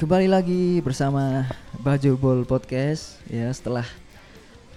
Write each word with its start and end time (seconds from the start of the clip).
Kembali 0.00 0.32
lagi 0.32 0.80
bersama 0.80 1.44
Bajul 1.84 2.16
Bol 2.16 2.48
Podcast. 2.48 3.20
Ya 3.28 3.52
setelah 3.52 3.84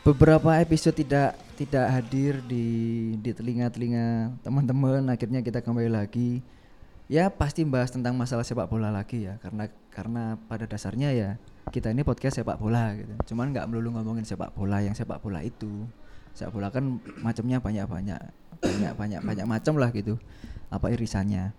beberapa 0.03 0.51
episode 0.59 0.99
tidak 0.99 1.39
tidak 1.55 1.87
hadir 1.95 2.43
di 2.43 2.67
di 3.23 3.31
telinga-telinga 3.31 4.35
teman-teman 4.43 4.99
akhirnya 5.07 5.39
kita 5.39 5.63
kembali 5.63 5.87
lagi. 5.87 6.43
Ya 7.07 7.31
pasti 7.31 7.63
bahas 7.63 7.95
tentang 7.95 8.19
masalah 8.19 8.43
sepak 8.43 8.67
bola 8.67 8.91
lagi 8.91 9.23
ya 9.23 9.39
karena 9.39 9.71
karena 9.95 10.35
pada 10.51 10.67
dasarnya 10.67 11.15
ya 11.15 11.29
kita 11.71 11.95
ini 11.95 12.03
podcast 12.03 12.43
sepak 12.43 12.59
bola 12.59 12.91
gitu. 12.99 13.31
Cuman 13.31 13.55
nggak 13.55 13.71
melulu 13.71 13.95
ngomongin 13.95 14.27
sepak 14.27 14.51
bola 14.51 14.83
yang 14.83 14.91
sepak 14.91 15.23
bola 15.23 15.39
itu 15.39 15.87
sepak 16.33 16.51
bola 16.53 16.73
kan 16.73 16.99
macamnya 17.21 17.61
banyak 17.61 17.85
banyak 17.85 18.19
banyak 18.61 18.91
banyak 18.97 19.21
banyak 19.21 19.45
macam 19.45 19.73
lah 19.77 19.89
gitu 19.93 20.17
apa 20.73 20.89
irisannya. 20.89 21.53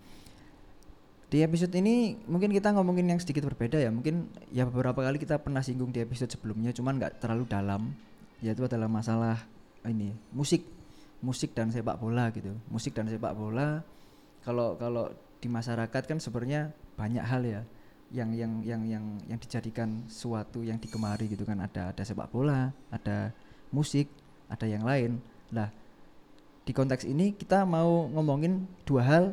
Di 1.30 1.42
episode 1.42 1.74
ini 1.74 2.14
mungkin 2.30 2.54
kita 2.54 2.70
ngomongin 2.74 3.10
yang 3.10 3.18
sedikit 3.18 3.46
berbeda 3.50 3.78
ya 3.78 3.90
mungkin 3.90 4.30
ya 4.54 4.66
beberapa 4.66 5.02
kali 5.02 5.18
kita 5.18 5.42
pernah 5.42 5.62
singgung 5.66 5.90
di 5.90 5.98
episode 6.02 6.30
sebelumnya 6.30 6.70
cuman 6.70 6.98
nggak 6.98 7.18
terlalu 7.18 7.44
dalam 7.50 7.90
yaitu 8.38 8.66
adalah 8.66 8.86
masalah 8.86 9.42
ini 9.82 10.14
musik 10.30 10.62
musik 11.24 11.56
dan 11.56 11.72
sepak 11.72 11.96
bola 11.96 12.28
gitu. 12.34 12.52
Musik 12.68 12.92
dan 12.92 13.08
sepak 13.08 13.32
bola 13.32 13.80
kalau 14.44 14.76
kalau 14.76 15.08
di 15.40 15.48
masyarakat 15.48 16.02
kan 16.04 16.18
sebenarnya 16.20 16.70
banyak 16.94 17.24
hal 17.24 17.42
ya 17.42 17.62
yang 18.12 18.30
yang 18.36 18.62
yang 18.62 18.82
yang 18.86 19.04
yang 19.26 19.38
dijadikan 19.40 20.04
suatu 20.06 20.62
yang 20.62 20.76
digemari 20.78 21.26
gitu 21.26 21.42
kan. 21.48 21.58
Ada 21.64 21.96
ada 21.96 22.02
sepak 22.04 22.30
bola 22.30 22.70
ada 22.92 23.32
musik 23.74 24.06
ada 24.54 24.66
yang 24.70 24.86
lain. 24.86 25.18
Lah 25.50 25.68
di 26.64 26.72
konteks 26.72 27.04
ini 27.04 27.36
kita 27.36 27.68
mau 27.68 28.08
ngomongin 28.08 28.64
dua 28.88 29.02
hal 29.04 29.24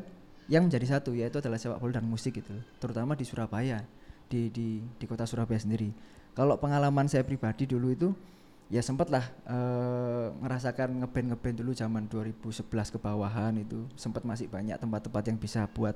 yang 0.51 0.67
menjadi 0.67 0.99
satu 0.99 1.15
yaitu 1.15 1.39
adalah 1.39 1.55
sepak 1.55 1.79
bola 1.79 1.95
dan 1.95 2.03
musik 2.03 2.35
gitu 2.35 2.51
terutama 2.83 3.15
di 3.15 3.23
Surabaya 3.23 3.87
di 4.27 4.51
di 4.51 4.83
di 4.83 5.05
kota 5.07 5.23
Surabaya 5.23 5.61
sendiri. 5.61 5.95
Kalau 6.35 6.59
pengalaman 6.59 7.07
saya 7.07 7.23
pribadi 7.23 7.63
dulu 7.63 7.87
itu 7.91 8.09
ya 8.71 8.79
sempat 8.83 9.11
lah 9.11 9.23
eh, 9.47 10.27
ngerasakan 10.43 11.03
ngeband 11.03 11.35
ngeband 11.35 11.55
dulu 11.59 11.71
zaman 11.75 12.03
2011 12.07 12.67
ke 12.67 12.97
bawahan 12.99 13.51
itu 13.59 13.83
sempat 13.99 14.23
masih 14.23 14.47
banyak 14.47 14.79
tempat-tempat 14.79 15.23
yang 15.27 15.39
bisa 15.39 15.67
buat 15.71 15.95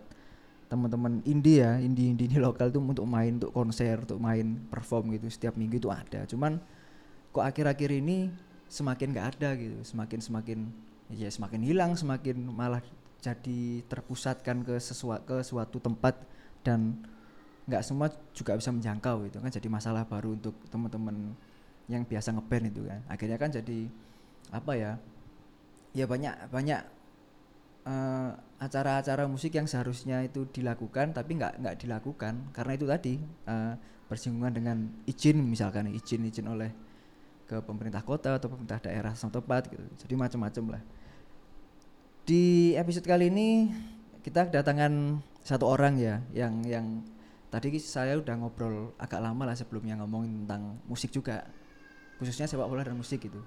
teman-teman 0.68 1.24
indie 1.24 1.64
ya 1.64 1.80
indie 1.80 2.12
indie 2.12 2.28
ini 2.28 2.36
lokal 2.42 2.74
tuh 2.74 2.84
untuk 2.84 3.08
main 3.08 3.40
untuk 3.40 3.56
konser 3.56 4.02
untuk 4.04 4.20
main 4.20 4.60
perform 4.68 5.16
gitu 5.16 5.28
setiap 5.32 5.56
minggu 5.56 5.80
itu 5.80 5.88
ada. 5.92 6.28
Cuman 6.28 6.60
kok 7.32 7.44
akhir-akhir 7.44 7.92
ini 7.92 8.32
semakin 8.66 9.14
nggak 9.14 9.28
ada 9.38 9.50
gitu 9.56 9.78
semakin 9.86 10.20
semakin 10.20 10.60
ya 11.14 11.30
semakin 11.30 11.62
hilang 11.62 11.94
semakin 11.94 12.38
malah 12.50 12.82
jadi 13.22 13.82
terpusatkan 13.90 14.62
ke 14.62 14.78
sesuatu 14.78 15.26
ke 15.26 15.38
suatu 15.42 15.78
tempat 15.82 16.18
dan 16.62 16.94
nggak 17.66 17.82
semua 17.82 18.14
juga 18.34 18.54
bisa 18.54 18.70
menjangkau 18.70 19.26
itu 19.26 19.38
kan. 19.42 19.50
Jadi 19.50 19.68
masalah 19.70 20.06
baru 20.06 20.38
untuk 20.38 20.54
teman-teman 20.70 21.34
yang 21.90 22.06
biasa 22.06 22.34
ngeband 22.34 22.66
itu 22.70 22.82
kan. 22.86 23.02
Akhirnya 23.10 23.38
kan 23.42 23.50
jadi 23.50 23.90
apa 24.54 24.72
ya 24.78 24.92
ya 25.98 26.06
banyak 26.06 26.54
banyak 26.54 26.82
eh, 27.90 28.30
acara-acara 28.62 29.26
musik 29.26 29.58
yang 29.58 29.66
seharusnya 29.66 30.22
itu 30.22 30.46
dilakukan 30.54 31.18
tapi 31.18 31.42
nggak 31.42 31.66
nggak 31.66 31.76
dilakukan. 31.82 32.54
Karena 32.54 32.72
itu 32.78 32.86
tadi 32.86 33.14
eh, 33.50 33.74
bersinggungan 34.06 34.54
dengan 34.54 34.78
izin 35.10 35.42
misalkan 35.42 35.90
izin 35.90 36.30
izin 36.30 36.46
oleh 36.46 36.70
ke 37.46 37.62
pemerintah 37.62 38.02
kota 38.02 38.42
atau 38.42 38.50
pemerintah 38.50 38.82
daerah 38.82 39.14
setempat 39.14 39.70
gitu. 39.70 39.86
Jadi 40.06 40.14
macam-macam 40.18 40.78
lah. 40.78 40.84
Di 42.26 42.74
episode 42.74 43.06
kali 43.06 43.30
ini 43.30 43.70
kita 44.26 44.50
kedatangan 44.50 45.22
satu 45.46 45.70
orang 45.70 46.02
ya 46.02 46.26
yang 46.34 46.66
yang 46.66 47.06
tadi 47.54 47.78
saya 47.78 48.18
udah 48.18 48.34
ngobrol 48.42 48.98
agak 48.98 49.22
lama 49.22 49.46
lah 49.46 49.54
sebelumnya 49.54 49.94
ngomongin 50.02 50.46
tentang 50.46 50.82
musik 50.90 51.14
juga. 51.14 51.46
Khususnya 52.18 52.48
sepak 52.50 52.66
bola 52.66 52.82
dan 52.82 52.98
musik 52.98 53.30
gitu. 53.30 53.44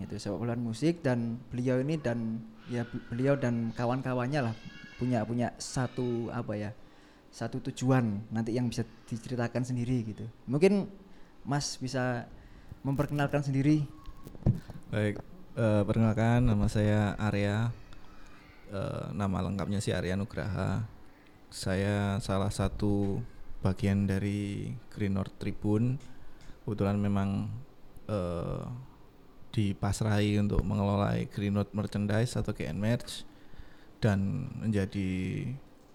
Itu 0.00 0.16
sepak 0.16 0.40
bola 0.40 0.56
dan 0.56 0.64
musik 0.64 1.04
dan 1.04 1.36
beliau 1.52 1.84
ini 1.84 2.00
dan 2.00 2.40
ya 2.72 2.88
beliau 3.12 3.36
dan 3.36 3.76
kawan-kawannya 3.76 4.40
lah 4.40 4.54
punya 4.96 5.26
punya 5.26 5.52
satu 5.58 6.30
apa 6.30 6.54
ya 6.54 6.70
satu 7.34 7.58
tujuan 7.58 8.30
nanti 8.30 8.54
yang 8.54 8.70
bisa 8.70 8.86
diceritakan 9.10 9.66
sendiri 9.66 10.06
gitu. 10.06 10.24
Mungkin 10.46 10.86
Mas 11.44 11.76
bisa 11.76 12.30
memperkenalkan 12.84 13.40
sendiri 13.42 13.82
Baik, 14.94 15.18
eh, 15.58 15.82
perkenalkan 15.82 16.46
nama 16.46 16.70
saya 16.70 17.18
Arya. 17.18 17.74
Eh, 18.70 19.06
nama 19.10 19.42
lengkapnya 19.42 19.82
sih 19.82 19.90
Arya 19.90 20.14
Nugraha. 20.14 20.86
Saya 21.50 22.22
salah 22.22 22.54
satu 22.54 23.18
bagian 23.58 24.06
dari 24.06 24.70
Green 24.94 25.18
North 25.18 25.34
Tribune. 25.42 25.98
Kebetulan 26.62 27.02
memang 27.02 27.50
eh, 28.06 28.62
dipasrahi 29.50 30.38
untuk 30.38 30.62
mengelola 30.62 31.18
Green 31.26 31.58
North 31.58 31.74
Merchandise 31.74 32.38
atau 32.38 32.54
GN 32.54 32.78
Merch 32.78 33.26
dan 33.98 34.46
menjadi 34.62 35.42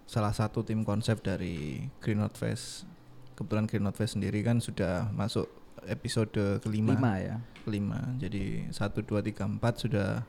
salah 0.04 0.36
satu 0.36 0.60
tim 0.60 0.84
konsep 0.84 1.24
dari 1.24 1.88
Green 2.04 2.20
North 2.20 2.36
Fest. 2.36 2.84
Kebetulan 3.32 3.64
Green 3.64 3.88
North 3.88 3.96
Fest 3.96 4.20
sendiri 4.20 4.44
kan 4.44 4.60
sudah 4.60 5.08
masuk 5.16 5.59
episode 5.86 6.60
kelima. 6.60 6.96
Lima 6.96 7.12
ya. 7.16 7.36
Kelima. 7.64 8.00
Jadi 8.18 8.68
satu 8.72 9.00
dua 9.04 9.20
tiga 9.20 9.44
empat 9.46 9.84
sudah 9.86 10.24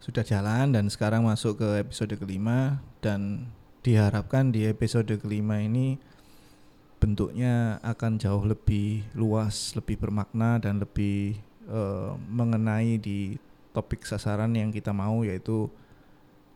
sudah 0.00 0.24
jalan 0.24 0.72
dan 0.72 0.88
sekarang 0.88 1.26
masuk 1.26 1.60
ke 1.60 1.68
episode 1.82 2.14
kelima. 2.18 2.82
Dan 3.00 3.50
diharapkan 3.80 4.52
di 4.52 4.68
episode 4.68 5.08
kelima 5.18 5.60
ini 5.60 5.96
bentuknya 7.00 7.80
akan 7.80 8.20
jauh 8.20 8.44
lebih 8.44 9.08
luas 9.16 9.72
lebih 9.72 9.96
bermakna 9.96 10.60
dan 10.60 10.84
lebih 10.84 11.40
eh, 11.64 12.10
mengenai 12.28 13.00
di 13.00 13.40
topik 13.72 14.04
sasaran 14.04 14.52
yang 14.52 14.68
kita 14.68 14.92
mau 14.92 15.24
yaitu 15.24 15.72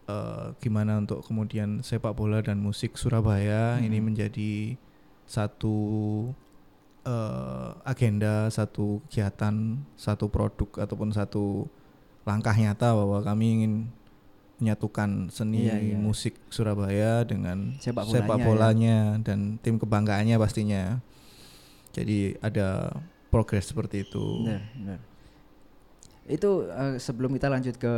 eh, 0.05 0.53
gimana 0.61 1.01
untuk 1.01 1.25
kemudian 1.25 1.81
sepak 1.81 2.12
bola 2.12 2.45
dan 2.45 2.61
musik 2.61 3.01
Surabaya. 3.01 3.81
Ini 3.81 3.97
Hmm. 3.97 4.12
menjadi 4.12 4.77
satu 5.25 5.77
eh, 7.04 7.69
agenda, 7.84 8.48
satu 8.48 9.00
kegiatan, 9.06 9.78
satu 9.94 10.26
produk 10.28 10.82
ataupun 10.82 11.12
satu 11.12 11.69
langkah 12.25 12.56
nyata 12.56 12.97
bahwa 12.97 13.20
kami 13.20 13.47
ingin 13.60 13.75
menyatukan 14.56 15.28
seni 15.28 15.66
Iya, 15.69 15.76
iya. 15.82 15.97
musik 15.98 16.38
Surabaya 16.48 17.26
dengan 17.26 17.75
Sepak 17.76 18.06
sepak 18.09 18.38
bolanya, 18.38 18.41
ya. 18.41 18.47
bolanya 18.48 18.97
dan 19.20 19.38
tim 19.60 19.76
kebanggaannya 19.76 20.37
pastinya. 20.38 20.82
Jadi 21.93 22.38
ada 22.41 22.91
progres 23.28 23.69
seperti 23.69 24.06
itu. 24.06 24.47
Benar, 24.47 24.62
benar. 24.78 24.98
Itu 26.25 26.64
eh, 26.66 26.97
sebelum 26.97 27.34
kita 27.37 27.53
lanjut 27.53 27.76
ke 27.76 27.94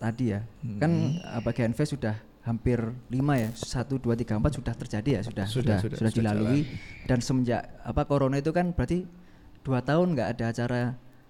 tadi 0.00 0.32
ya, 0.34 0.40
kan 0.80 0.90
Hmm. 0.90 1.38
apa 1.38 1.52
GNV 1.52 1.78
sudah 1.84 2.16
hampir 2.50 2.82
lima 3.06 3.38
ya, 3.38 3.54
satu 3.54 3.96
dua 3.96 4.18
tiga 4.18 4.34
empat 4.34 4.58
sudah 4.58 4.74
terjadi 4.74 5.10
ya, 5.16 5.20
sudah 5.22 5.46
sudah 5.46 5.46
Sudah, 5.46 5.78
sudah, 5.78 5.96
sudah, 5.96 5.98
sudah 6.02 6.10
dilalui 6.10 6.66
dan 7.06 7.22
semenjak 7.22 7.62
apa 7.80 8.02
corona 8.04 8.36
itu 8.36 8.50
kan 8.50 8.74
berarti 8.74 9.06
dua 9.62 9.78
tahun 9.80 10.18
nggak 10.18 10.28
ada 10.34 10.44
acara 10.50 10.80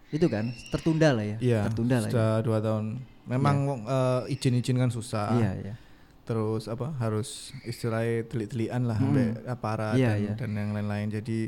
itu 0.09 0.25
kan 0.27 0.49
tertunda 0.73 1.13
lah 1.13 1.23
ya, 1.23 1.37
Iya, 1.39 1.61
tertunda 1.69 2.01
lah. 2.01 2.09
Ya. 2.09 2.13
sudah 2.17 2.31
dua 2.41 2.59
tahun. 2.59 2.85
Memang 3.29 3.57
eh, 3.85 4.33
izin-izin 4.33 4.75
kan 4.75 4.89
susah. 4.89 5.37
Iya 5.37 5.53
iya. 5.61 5.75
terus 6.21 6.67
apa 6.67 6.95
harus 6.97 7.51
istilahnya 7.63 8.23
telik-telikan 8.25 8.87
lah 8.87 8.95
Hmm. 8.97 9.11
sampai 9.11 9.27
aparat 9.45 9.95
Iya, 9.99 10.11
dan, 10.15 10.23
iya. 10.23 10.33
dan 10.39 10.51
yang 10.55 10.71
lain-lain 10.73 11.09
jadi 11.13 11.41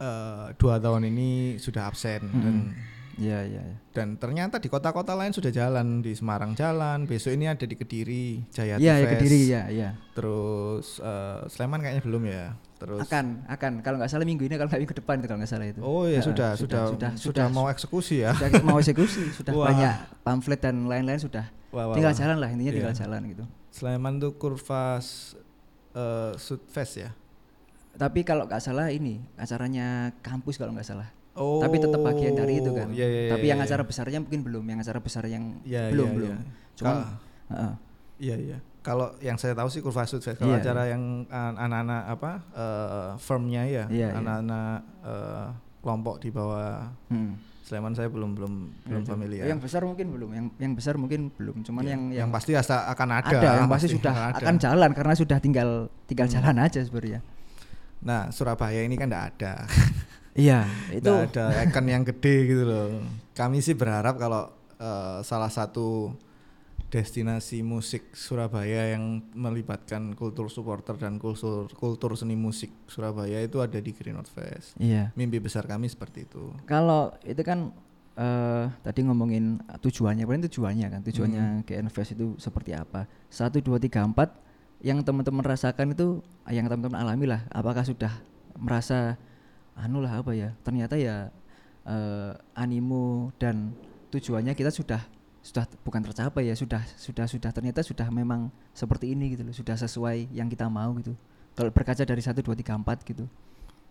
eh, 0.00 0.46
dua 0.56 0.76
tahun 0.76 1.06
ini 1.06 1.30
sudah 1.56 1.86
absen 1.86 2.22
dan 2.34 2.54
Iya 3.20 3.38
iya. 3.44 3.60
iya. 3.62 3.76
dan 3.92 4.16
ternyata 4.16 4.56
di 4.56 4.66
kota-kota 4.66 5.12
lain 5.12 5.30
sudah 5.30 5.48
jalan 5.48 6.00
di 6.00 6.12
Semarang 6.12 6.52
jalan 6.52 7.04
besok 7.04 7.30
ini 7.30 7.46
ada 7.46 7.62
di 7.62 7.74
Kediri 7.74 8.48
Jayati 8.48 8.80
Iya 8.80 8.94
ya, 8.96 9.06
kediri 9.06 9.40
ya 9.46 9.62
iya. 9.68 9.90
terus 10.14 10.96
eh, 10.98 11.44
Sleman 11.46 11.78
kayaknya 11.78 12.00
belum 12.00 12.22
ya 12.24 12.46
terus 12.74 13.04
Akan 13.04 13.44
akan 13.46 13.72
kalau 13.80 14.00
nggak 14.00 14.08
salah 14.08 14.24
minggu 14.24 14.40
ini 14.42 14.56
kalau 14.56 14.66
nggak 14.66 14.80
minggu 14.80 14.96
depan 14.96 15.20
kalau 15.20 15.36
nggak 15.36 15.52
salah 15.52 15.68
itu. 15.68 15.80
oh 15.80 16.04
ya 16.04 16.16
Nah, 16.16 16.24
sudah, 16.24 16.50
sudah 16.54 16.82
sudah 16.88 17.10
sudah 17.14 17.46
mau 17.46 17.68
eksekusi 17.68 18.24
ya 18.24 18.32
sudah 18.32 18.64
mau 18.64 18.80
eksekusi, 18.80 19.22
sudah 19.36 19.52
Wah. 19.52 19.68
banyak 19.68 19.92
pamflet 20.22 20.58
dan 20.58 20.76
lain-lain 20.84 21.20
sudah 21.20 21.44
Wah, 21.70 21.86
wah, 21.86 21.94
tinggal 21.94 22.10
wah. 22.10 22.18
jalan 22.18 22.36
lah 22.36 22.48
intinya 22.48 22.72
Iya. 22.72 22.78
tinggal 22.80 22.96
jalan 22.96 23.20
gitu. 23.28 23.44
Sleman 23.70 24.16
tuh 24.16 24.32
kurva 24.34 24.96
s- 24.96 25.36
eh, 25.92 26.32
Sudfest 26.34 26.94
ya 26.98 27.10
Tapi 27.92 28.22
kalau 28.22 28.48
nggak 28.48 28.58
salah 28.58 28.88
ini 28.88 29.20
acaranya 29.36 30.14
kampus 30.18 30.56
kalau 30.56 30.72
nggak 30.72 30.88
salah. 30.88 31.10
Oh 31.40 31.58
Tapi 31.58 31.76
tetap 31.76 31.98
bagian 31.98 32.34
dari 32.34 32.60
itu 32.60 32.70
kan. 32.70 32.92
iya, 32.92 33.06
iya, 33.06 33.20
Tapi 33.30 33.42
iya, 33.42 33.50
yang 33.50 33.58
iya. 33.58 33.66
acara 33.66 33.82
besarnya 33.82 34.18
mungkin 34.20 34.40
belum, 34.42 34.64
yang 34.66 34.78
acara 34.78 35.00
besar 35.00 35.24
yang 35.24 35.58
Iya, 35.62 35.88
belum 35.88 36.06
iya, 36.06 36.14
belum. 36.14 36.30
iya. 36.30 36.38
Cuma. 36.76 36.92
Iya 38.18 38.36
iya. 38.38 38.58
Kalau 38.80 39.12
yang 39.18 39.36
saya 39.36 39.52
tahu 39.52 39.68
sih 39.68 39.80
kurva 39.80 40.04
Sudfest. 40.04 40.36
Kalau 40.36 40.52
acara 40.54 40.86
yang 40.86 41.24
an- 41.26 41.56
anak-anak 41.58 42.02
apa 42.10 42.30
eh, 42.54 43.08
firmnya 43.18 43.62
ya, 43.64 43.84
anak-anak 44.10 44.76
eh, 45.02 45.46
kelompok 45.78 46.16
di 46.18 46.28
bawah 46.28 46.88
Hmm. 47.08 47.36
Sleman 47.60 47.94
saya 47.94 48.10
belum 48.10 48.34
belum 48.34 48.52
belum 48.82 49.02
familiar. 49.04 49.46
Yang 49.46 49.60
besar 49.62 49.86
mungkin 49.86 50.10
belum, 50.10 50.30
yang 50.32 50.46
yang 50.58 50.72
besar 50.74 50.94
mungkin 50.96 51.30
belum. 51.30 51.62
Cuman 51.62 51.80
Ya, 51.80 51.94
yang 51.94 52.02
yang 52.10 52.28
pasti 52.28 52.52
asa- 52.52 52.88
akan 52.88 53.08
ada. 53.14 53.30
ada, 53.30 53.50
yang 53.56 53.70
pasti 53.70 53.88
sudah 53.90 54.14
ada. 54.28 54.42
akan 54.42 54.54
jalan 54.58 54.90
karena 54.90 55.14
sudah 55.14 55.38
tinggal 55.38 55.70
tinggal 56.04 56.26
Hmm. 56.26 56.34
jalan 56.34 56.56
aja 56.58 56.80
sebenarnya. 56.82 57.20
Nah, 58.00 58.28
Surabaya 58.28 58.80
ini 58.80 58.96
kan 58.96 59.06
enggak 59.06 59.26
ada. 59.34 59.54
Iya, 60.30 60.64
itu 60.94 61.10
Nggak 61.10 61.34
ada 61.34 61.44
icon 61.66 61.86
yang 61.90 62.04
gede 62.06 62.34
gitu 62.46 62.62
loh. 62.62 63.02
Kami 63.34 63.58
sih 63.58 63.74
berharap 63.74 64.14
kalau 64.14 64.50
eh, 64.78 65.18
salah 65.22 65.50
satu 65.50 66.14
destinasi 66.90 67.62
musik 67.62 68.10
Surabaya 68.18 68.98
yang 68.98 69.22
melibatkan 69.30 70.10
kultur 70.18 70.50
supporter 70.50 70.98
dan 70.98 71.22
kultur 71.22 71.70
kultur 71.70 72.18
seni 72.18 72.34
musik 72.34 72.74
Surabaya 72.90 73.38
itu 73.38 73.62
ada 73.62 73.78
di 73.78 73.94
Green 73.94 74.18
Out 74.18 74.26
Fest. 74.26 74.74
iya. 74.76 75.14
Mimpi 75.14 75.38
besar 75.38 75.70
kami 75.70 75.86
seperti 75.86 76.26
itu. 76.26 76.50
Kalau 76.66 77.14
itu 77.22 77.38
kan 77.46 77.70
eh 78.18 78.66
tadi 78.82 79.06
ngomongin 79.06 79.62
tujuannya, 79.78 80.26
paling 80.26 80.44
tujuannya 80.50 80.86
kan, 80.90 81.00
tujuannya 81.06 81.42
Hmm. 81.42 81.62
GN 81.62 81.88
Fest 81.88 82.18
itu 82.18 82.34
seperti 82.36 82.74
apa? 82.74 83.06
Satu, 83.30 83.62
dua, 83.62 83.78
tiga, 83.78 84.02
empat. 84.02 84.34
Yang 84.82 85.06
teman-teman 85.06 85.44
rasakan 85.46 85.94
itu, 85.94 86.20
yang 86.50 86.66
teman-teman 86.66 86.98
alami 86.98 87.30
lah. 87.30 87.46
Apakah 87.48 87.86
sudah 87.86 88.10
merasa, 88.58 89.14
anu 89.74 89.98
lah 89.98 90.16
apa 90.16 90.32
ya? 90.32 90.54
Ternyata 90.60 90.94
ya 90.94 91.30
eh 91.82 92.32
animo 92.54 93.30
dan 93.36 93.72
tujuannya 94.08 94.52
kita 94.52 94.68
sudah 94.68 95.00
sudah 95.40 95.64
bukan 95.80 96.02
tercapai 96.02 96.44
ya, 96.44 96.54
sudah 96.54 96.84
sudah 96.94 97.24
sudah 97.24 97.48
ternyata 97.48 97.80
sudah 97.80 98.04
memang 98.08 98.48
seperti 98.70 99.10
ini 99.10 99.32
gitu 99.32 99.42
loh, 99.42 99.52
sudah 99.52 99.74
sesuai 99.74 100.28
yang 100.30 100.46
kita 100.46 100.66
mau 100.66 100.92
gitu. 100.94 101.16
Kalau 101.50 101.70
berkaca 101.70 102.00
dari 102.00 102.20
satu, 102.20 102.40
dua, 102.40 102.54
tiga, 102.54 102.72
empat 102.72 103.02
gitu, 103.02 103.24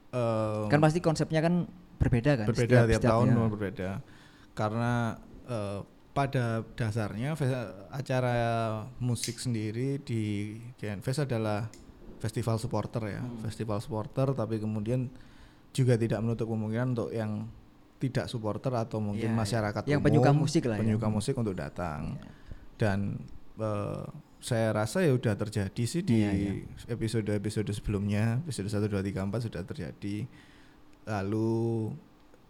Eh, 0.09 0.63
kan 0.67 0.79
pasti 0.79 0.97
konsepnya 0.99 1.37
kan 1.39 1.69
berbeda 1.97 2.33
kan? 2.35 2.45
berbeda 2.45 2.65
setiap- 2.81 2.87
tiap, 2.87 2.97
setiap- 2.97 3.11
tahun 3.11 3.27
ya. 3.27 3.45
berbeda 3.47 3.89
karena 4.53 4.93
eh, 5.45 5.79
pada 6.11 6.45
dasarnya 6.73 7.33
acara 7.89 8.35
musik 8.97 9.37
sendiri 9.37 9.97
di 9.99 10.21
GN 10.75 10.99
Fest 10.99 11.21
adalah 11.21 11.69
festival 12.17 12.57
supporter 12.57 13.01
ya 13.07 13.21
Hmm. 13.21 13.37
festival 13.41 13.79
supporter 13.79 14.33
tapi 14.33 14.57
kemudian 14.57 15.07
juga 15.71 15.93
tidak 15.95 16.19
menutup 16.19 16.47
kemungkinan 16.47 16.87
untuk 16.93 17.09
yang 17.09 17.45
tidak 17.97 18.25
supporter 18.25 18.71
atau 18.73 18.97
mungkin 18.97 19.27
Iya, 19.27 19.31
iya. 19.31 19.39
masyarakat 19.39 19.81
Yang 19.83 19.93
umum, 19.93 20.07
penyuka 20.07 20.31
musik 20.33 20.63
lah 20.63 20.75
ya. 20.75 20.81
penyuka 20.81 21.07
musik 21.07 21.35
untuk 21.35 21.53
datang 21.53 22.15
Iya. 22.15 22.29
dan 22.75 22.99
eh, 23.57 24.03
saya 24.39 24.71
rasa 24.71 25.01
ya 25.01 25.11
udah 25.11 25.35
terjadi 25.35 25.83
sih 25.83 25.99
di 25.99 26.15
Iya, 26.17 26.31
iya. 26.31 26.51
episode-episode 26.87 27.69
sebelumnya 27.69 28.39
episode 28.41 28.71
1 28.71 28.87
2 28.87 29.03
3 29.03 29.27
4 29.27 29.45
sudah 29.45 29.61
terjadi 29.61 30.15
lalu 31.05 31.91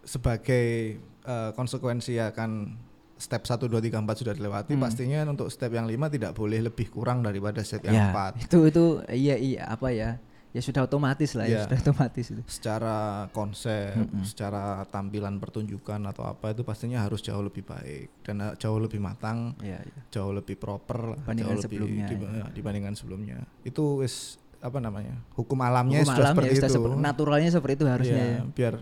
sebagai 0.01 0.97
eh, 1.25 1.51
konsekuensi 1.51 2.17
akan 2.19 2.77
step 3.17 3.43
1 3.43 3.67
2 3.67 3.83
3 3.83 3.99
4 3.99 4.15
sudah 4.15 4.33
dilewati 4.33 4.73
Hmm. 4.73 4.81
pastinya 4.81 5.19
untuk 5.27 5.49
step 5.49 5.69
yang 5.69 5.85
5 5.85 6.07
tidak 6.09 6.31
boleh 6.31 6.61
lebih 6.61 6.87
kurang 6.87 7.19
daripada 7.19 7.59
step 7.59 7.83
yang 7.83 7.97
ya, 7.99 8.31
4 8.31 8.39
itu 8.39 8.59
itu 8.65 8.85
iya 9.11 9.35
iya 9.35 9.61
apa 9.67 9.89
ya 9.89 10.21
ya 10.49 10.59
sudah 10.59 10.81
otomatis 10.83 11.31
lah 11.33 11.45
ya 11.45 11.51
Iya. 11.51 11.61
sudah 11.63 11.77
otomatis 11.79 12.25
itu 12.27 12.41
secara 12.43 12.97
konsep, 13.29 13.93
Mm-mm. 13.95 14.23
secara 14.23 14.63
tampilan 14.85 15.37
pertunjukan 15.37 16.01
atau 16.05 16.25
apa 16.25 16.51
itu 16.51 16.61
pastinya 16.61 16.99
harus 16.99 17.19
jauh 17.19 17.39
lebih 17.39 17.61
baik 17.61 18.09
dan 18.21 18.41
eh, 18.41 18.53
jauh 18.55 18.77
lebih 18.77 18.97
matang 18.97 19.53
ya, 19.59 19.77
ya. 19.77 20.01
jauh 20.09 20.31
lebih 20.31 20.55
proper 20.55 21.13
lah, 21.13 21.17
Dibandingkan 21.19 21.37
jauh 21.47 21.53
lebih 21.55 21.65
sebelumnya, 21.77 22.05
diba- 22.07 22.31
ya. 22.31 22.39
ya, 22.39 22.45
dibandingkan 22.49 22.93
sebelumnya 22.93 23.37
itu 23.61 23.83
wis 23.97 24.15
apa 24.59 24.77
namanya 24.77 25.15
hukum 25.33 25.55
alamnya 25.57 26.01
Hukum 26.01 26.11
sudah 26.11 26.23
alam 26.23 26.33
seperti 26.35 26.49
ya 26.49 26.57
sudah 26.57 26.67
itu 26.67 26.75
seperti- 26.75 26.99
naturalnya 26.99 27.49
seperti 27.49 27.73
itu 27.75 27.85
harusnya 27.87 28.17
Iya, 28.19 28.35
ya. 28.35 28.41
biar 28.49 28.73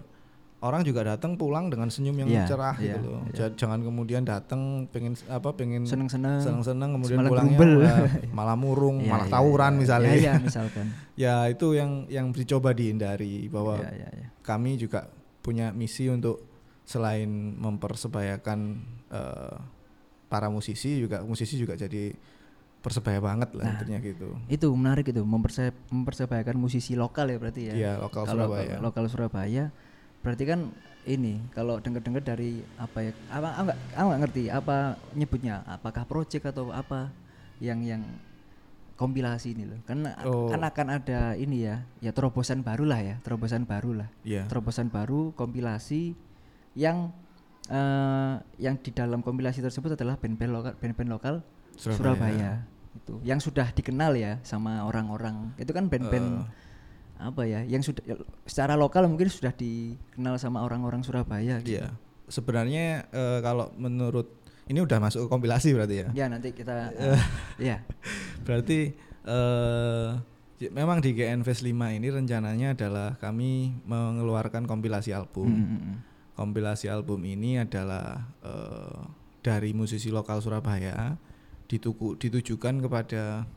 orang 0.58 0.82
juga 0.82 1.06
datang 1.06 1.38
pulang 1.38 1.70
dengan 1.70 1.86
senyum 1.86 2.18
yang 2.18 2.30
Iya, 2.30 2.46
cerah 2.48 2.76
iya, 2.78 2.98
gitu 2.98 3.08
loh 3.08 3.22
iya. 3.26 3.36
Ja- 3.46 3.54
jangan 3.56 3.80
kemudian 3.80 4.24
datang 4.24 4.90
pengen 4.90 5.14
apa 5.28 5.54
pengen 5.54 5.86
seneng-seneng 5.86 6.42
seneng-seneng 6.42 6.90
kemudian 6.92 7.18
semalam 7.20 7.30
pulangnya 7.30 7.58
ya, 7.78 7.98
malah 8.38 8.58
murung 8.58 8.98
Iya, 8.98 9.12
malah 9.12 9.28
iya, 9.28 9.34
tawuran 9.34 9.72
iya. 9.72 9.80
misalnya 9.80 10.14
ya, 10.14 10.24
ya, 10.24 10.34
misalkan 10.48 10.86
ya 11.14 11.36
itu 11.46 11.68
yang 11.72 11.92
yang 12.08 12.34
dicoba 12.34 12.74
dihindari 12.74 13.46
bahwa 13.48 13.78
ya, 13.78 13.92
ya, 13.94 14.10
ya. 14.10 14.28
kami 14.42 14.76
juga 14.76 15.06
punya 15.40 15.70
misi 15.72 16.10
untuk 16.10 16.42
selain 16.84 17.30
mempersebayakan 17.58 18.60
eh, 19.10 19.56
para 20.26 20.50
musisi 20.50 21.00
juga 21.00 21.22
musisi 21.22 21.56
juga 21.56 21.74
jadi 21.74 22.12
persebaya 22.78 23.20
banget 23.20 23.54
lah 23.54 23.64
Nah, 23.64 23.74
intinya 23.76 24.00
gitu. 24.00 24.28
itu 24.48 24.68
menarik 24.72 25.06
itu 25.06 25.22
memperse 25.22 25.70
mempersebayakan 25.88 26.56
musisi 26.56 26.94
lokal 26.94 27.28
ya 27.28 27.38
berarti 27.38 27.62
ya 27.64 27.74
Iya, 27.74 27.92
lokal 28.00 28.24
Kalau 28.26 28.48
Surabaya. 28.50 28.76
lokal 28.80 29.06
Surabaya 29.06 29.66
berarti 30.20 30.44
kan 30.44 30.60
ini 31.04 31.40
kalau 31.52 31.80
dengar-dengar 31.80 32.20
dari 32.20 32.60
apa 32.76 33.00
ya 33.02 33.12
apa 33.28 33.48
aku 33.54 33.64
nggak 33.64 33.80
aku 33.94 34.06
nggak 34.06 34.22
ngerti 34.22 34.44
apa 34.50 34.76
nyebutnya 35.14 35.56
apakah 35.66 36.04
project 36.04 36.44
atau 36.48 36.68
apa 36.70 37.10
yang 37.60 37.80
yang 37.82 38.04
kompilasi 38.94 39.54
ini 39.54 39.64
loh 39.64 39.80
kan 39.86 40.04
Oh. 40.26 40.50
kan 40.50 40.60
akan 40.60 40.88
ada 40.92 41.38
ini 41.38 41.64
ya 41.64 41.86
ya 42.00 42.12
terobosan 42.12 42.60
baru 42.60 42.84
lah 42.84 43.00
ya 43.00 43.16
terobosan 43.22 43.64
baru 43.64 43.94
lah 43.96 44.10
Iya. 44.22 44.50
terobosan 44.50 44.90
baru 44.90 45.32
kompilasi 45.32 46.18
yang 46.74 47.14
eh, 47.68 48.34
yang 48.58 48.76
di 48.76 48.90
dalam 48.90 49.22
kompilasi 49.22 49.62
tersebut 49.62 49.94
adalah 49.94 50.18
band-band 50.18 50.52
lokal 50.52 50.74
band-band 50.76 51.10
lokal 51.10 51.36
Surabaya. 51.76 51.96
Surabaya. 51.96 52.52
itu 52.98 53.14
yang 53.22 53.38
sudah 53.38 53.70
dikenal 53.70 54.18
ya 54.18 54.42
sama 54.42 54.82
orang-orang 54.82 55.54
itu 55.56 55.70
kan 55.70 55.86
band-band 55.86 56.28
Eh. 56.42 56.67
Apa 57.18 57.44
ya 57.44 57.62
yang 57.62 57.82
sudah 57.82 58.04
ya, 58.04 58.16
secara 58.44 58.74
lokal 58.74 59.06
mungkin 59.06 59.28
sudah 59.28 59.52
dikenal 59.52 60.38
sama 60.38 60.62
orang-orang 60.62 61.02
Surabaya 61.02 61.60
gitu. 61.60 61.78
Iya. 61.78 61.94
Sebenarnya 62.28 63.08
eh, 63.08 63.40
kalau 63.42 63.74
menurut 63.74 64.30
ini 64.68 64.78
udah 64.78 65.00
masuk 65.00 65.26
ke 65.26 65.30
kompilasi 65.30 65.72
berarti 65.72 65.96
ya. 66.04 66.08
ya 66.14 66.26
nanti 66.28 66.52
kita 66.52 66.92
uh, 66.92 67.22
ya 67.72 67.80
Berarti 68.44 68.92
eh 69.24 70.08
j- 70.58 70.70
memang 70.70 71.00
di 71.00 71.12
GN 71.12 71.42
Fest 71.42 71.62
5 71.62 71.72
ini 71.72 72.08
rencananya 72.08 72.76
adalah 72.76 73.16
kami 73.16 73.80
mengeluarkan 73.84 74.68
kompilasi 74.68 75.12
album. 75.12 75.48
Mm, 75.48 75.64
mm, 75.64 75.80
mm. 75.80 75.96
Kompilasi 76.36 76.86
album 76.88 77.24
ini 77.24 77.58
adalah 77.58 78.28
eh, 78.44 79.00
dari 79.40 79.72
musisi 79.72 80.12
lokal 80.12 80.38
Surabaya 80.38 81.16
dituku, 81.66 82.16
ditujukan 82.16 82.78
kepada 82.80 83.48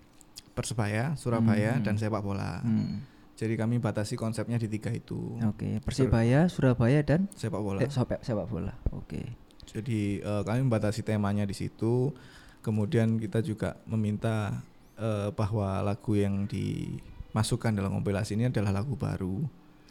Persebaya, 0.50 1.14
Surabaya 1.14 1.78
Hmm. 1.78 1.84
dan 1.84 1.94
sepak 1.96 2.20
bola. 2.20 2.62
Mm. 2.62 3.02
Jadi 3.40 3.56
kami 3.56 3.81
batasi 3.81 4.20
konsepnya 4.20 4.60
di 4.60 4.69
tiga 4.69 4.92
itu. 4.92 5.40
oke 5.40 5.81
Persibaya 5.81 6.44
Surabaya 6.52 7.00
dan 7.00 7.25
Sepak 7.32 7.56
bola. 7.64 7.81
eh, 7.81 7.88
sepak, 7.88 8.20
sepak 8.20 8.44
bola 8.44 8.76
oke 8.92 9.20
Jadi 9.64 10.20
eh, 10.20 10.42
kami 10.44 10.60
membatasi 10.69 11.00
temanya 11.00 11.48
di 11.48 11.56
situ. 11.56 12.12
Kemudian 12.60 13.17
kita 13.17 13.41
juga 13.41 13.81
meminta 13.88 14.60
eh, 15.00 15.32
bahwa 15.32 15.81
lagu 15.81 16.12
yang 16.20 16.44
dimasukkan 16.44 17.72
dalam 17.72 17.96
kompilasi 17.96 18.36
ini 18.36 18.53
adalah 18.53 18.76
lagu 18.84 18.93
baru, 19.00 19.41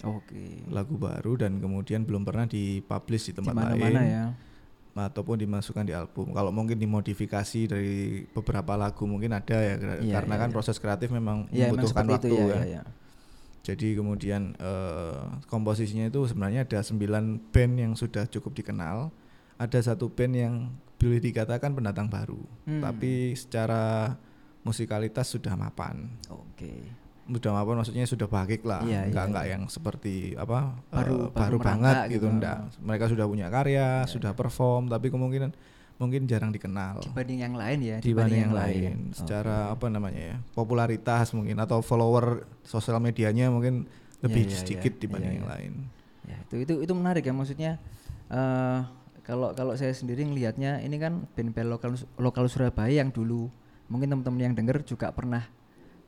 oke 0.05 0.69
lagu 0.69 0.93
baru 1.01 1.33
dan 1.41 1.57
kemudian 1.57 2.05
belum 2.05 2.21
pernah 2.21 2.45
dipublish 2.45 3.31
di 3.31 3.31
di 3.33 3.37
tempat 3.41 3.53
mana-mana 3.57 3.97
lain 3.97 4.13
ya 4.13 4.25
ataupun 4.99 5.39
dimasukkan 5.39 5.87
di 5.87 5.93
album. 5.95 6.35
Kalau 6.35 6.51
mungkin 6.51 6.75
dimodifikasi 6.75 7.71
dari 7.71 8.27
beberapa 8.35 8.75
lagu 8.75 9.07
mungkin 9.07 9.31
ada 9.31 9.55
ya 9.55 9.75
Iya, 9.79 10.13
karena 10.19 10.33
iya, 10.35 10.41
kan 10.43 10.49
iya. 10.51 10.55
proses 10.55 10.75
kreatif 10.75 11.07
memang 11.13 11.47
memang 11.47 11.71
membutuhkan 11.71 12.03
seperti 12.03 12.13
waktu 12.13 12.27
itu 12.27 12.35
ya. 12.35 12.43
ya, 12.43 12.59
ya, 12.59 12.65
ya. 12.67 12.83
Jadi 13.69 13.93
kemudian 13.93 14.57
eh, 14.57 15.19
komposisinya 15.45 16.05
itu 16.05 16.25
sebenarnya 16.25 16.65
ada 16.65 16.81
9 16.81 16.97
band 17.49 17.73
yang 17.75 17.93
sudah 17.93 18.25
cukup 18.25 18.55
dikenal. 18.55 19.13
Ada 19.55 19.93
satu 19.93 20.09
band 20.09 20.33
yang 20.33 20.53
boleh 20.95 21.19
dikatakan 21.19 21.71
pendatang 21.71 22.07
baru, 22.07 22.41
Hmm. 22.65 22.81
tapi 22.81 23.31
secara 23.33 24.15
musikalitas 24.61 25.27
sudah 25.27 25.53
mapan. 25.53 26.09
oke 26.27 26.97
Sudah 27.29 27.53
mapan 27.53 27.77
maksudnya 27.77 28.03
sudah 28.03 28.25
baik 28.25 28.65
lah, 28.65 28.81
Iya, 28.81 29.05
enggak 29.05 29.13
iya, 29.13 29.29
enggak 29.29 29.45
iya. 29.45 29.51
yang 29.53 29.63
seperti 29.69 30.15
apa 30.33 30.81
Baru- 30.89 31.29
baru, 31.29 31.55
baru 31.55 31.57
banget 31.61 31.95
gitu, 32.09 32.25
gitu. 32.25 32.27
Enggak. 32.27 32.57
Mereka 32.81 33.05
sudah 33.05 33.25
punya 33.29 33.47
karya, 33.47 34.01
sudah 34.05 34.33
perform, 34.33 34.89
tapi 34.89 35.07
kemungkinan 35.07 35.53
mungkin 35.99 36.23
jarang 36.31 36.55
dikenal 36.55 37.03
dibanding 37.03 37.39
yang 37.43 37.55
lain 37.59 37.79
ya 37.83 37.97
dibanding 37.99 38.47
yang 38.47 38.55
lain. 38.55 39.11
Oke. 39.11 39.19
Secara 39.19 39.67
apa 39.67 39.91
namanya 39.91 40.21
ya? 40.33 40.35
Popularitas 40.55 41.35
mungkin 41.35 41.59
atau 41.59 41.83
follower 41.83 42.47
sosial 42.63 43.03
medianya 43.03 43.51
mungkin 43.51 43.83
lebih 44.23 44.47
Iya, 44.47 44.51
iya, 44.51 44.57
sedikit 44.63 44.93
iya. 44.95 45.01
dibanding 45.03 45.31
Iya, 45.31 45.37
yang 45.43 45.47
iya. 45.47 45.53
lain. 45.59 45.73
Ya, 46.23 46.37
itu 46.47 46.55
itu 46.63 46.73
itu 46.87 46.93
menarik 46.95 47.23
ya 47.27 47.35
maksudnya 47.35 47.71
eh 48.31 48.79
kalau 49.27 49.51
kalau 49.53 49.75
saya 49.75 49.91
sendiri 49.91 50.23
ngelihatnya 50.23 50.79
ini 50.81 50.95
kan 50.97 51.27
band-band 51.35 51.67
lokal 51.69 51.91
lokal 52.15 52.47
Surabaya 52.47 53.03
yang 53.03 53.11
dulu 53.11 53.51
mungkin 53.91 54.07
teman-teman 54.09 54.41
yang 54.49 54.55
dengar 54.55 54.79
juga 54.87 55.11
pernah 55.11 55.43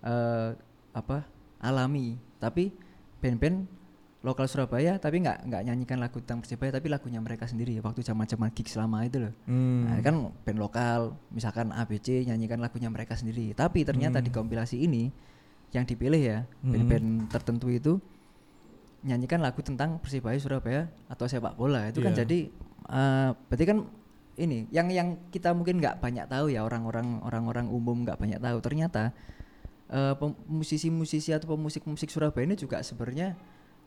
eh 0.02 0.56
apa 0.96 1.28
alami 1.60 2.16
tapi 2.40 2.72
band-band 3.20 3.68
lokal 4.22 4.46
Surabaya 4.46 5.02
tapi 5.02 5.18
nggak 5.18 5.50
nggak 5.50 5.62
nyanyikan 5.66 5.98
lagu 5.98 6.22
tentang 6.22 6.46
Persibaya 6.46 6.70
tapi 6.70 6.94
lagunya 6.94 7.18
mereka 7.18 7.50
sendiri 7.50 7.82
waktu 7.82 8.06
zaman-zaman 8.06 8.54
gig 8.54 8.70
selama 8.70 9.02
itu 9.02 9.18
loh. 9.18 9.34
Hmm. 9.50 9.90
Nah, 9.90 9.98
kan 10.06 10.16
band 10.46 10.60
lokal 10.62 11.18
misalkan 11.34 11.74
ABC 11.74 12.30
nyanyikan 12.30 12.62
lagunya 12.62 12.94
mereka 12.94 13.18
sendiri 13.18 13.58
tapi 13.58 13.82
ternyata 13.82 14.22
Hmm. 14.22 14.26
di 14.26 14.32
kompilasi 14.32 14.78
ini 14.78 15.10
yang 15.74 15.90
dipilih 15.90 16.22
ya 16.22 16.40
Hmm. 16.62 16.70
band-band 16.70 17.08
tertentu 17.34 17.74
itu 17.74 17.98
nyanyikan 19.02 19.42
lagu 19.42 19.66
tentang 19.66 19.98
Persibaya 19.98 20.38
Surabaya 20.38 20.86
atau 21.10 21.26
sepak 21.26 21.58
bola 21.58 21.90
itu 21.90 22.06
kan 22.06 22.14
Iya. 22.14 22.22
jadi 22.22 22.40
eh, 22.92 23.30
berarti 23.50 23.66
kan 23.66 23.78
ini 24.38 24.70
yang 24.70 24.88
yang 24.94 25.18
kita 25.34 25.50
mungkin 25.58 25.82
nggak 25.82 25.98
banyak 25.98 26.30
tahu 26.30 26.54
ya 26.54 26.62
orang-orang 26.62 27.26
orang-orang 27.26 27.66
umum 27.74 28.06
nggak 28.06 28.22
banyak 28.22 28.38
tahu 28.38 28.58
ternyata 28.62 29.18
eh, 29.90 30.14
musisi-musisi 30.46 31.34
atau 31.34 31.58
pemusik-musik 31.58 32.14
Surabaya 32.14 32.46
ini 32.46 32.54
juga 32.54 32.86
sebenarnya 32.86 33.34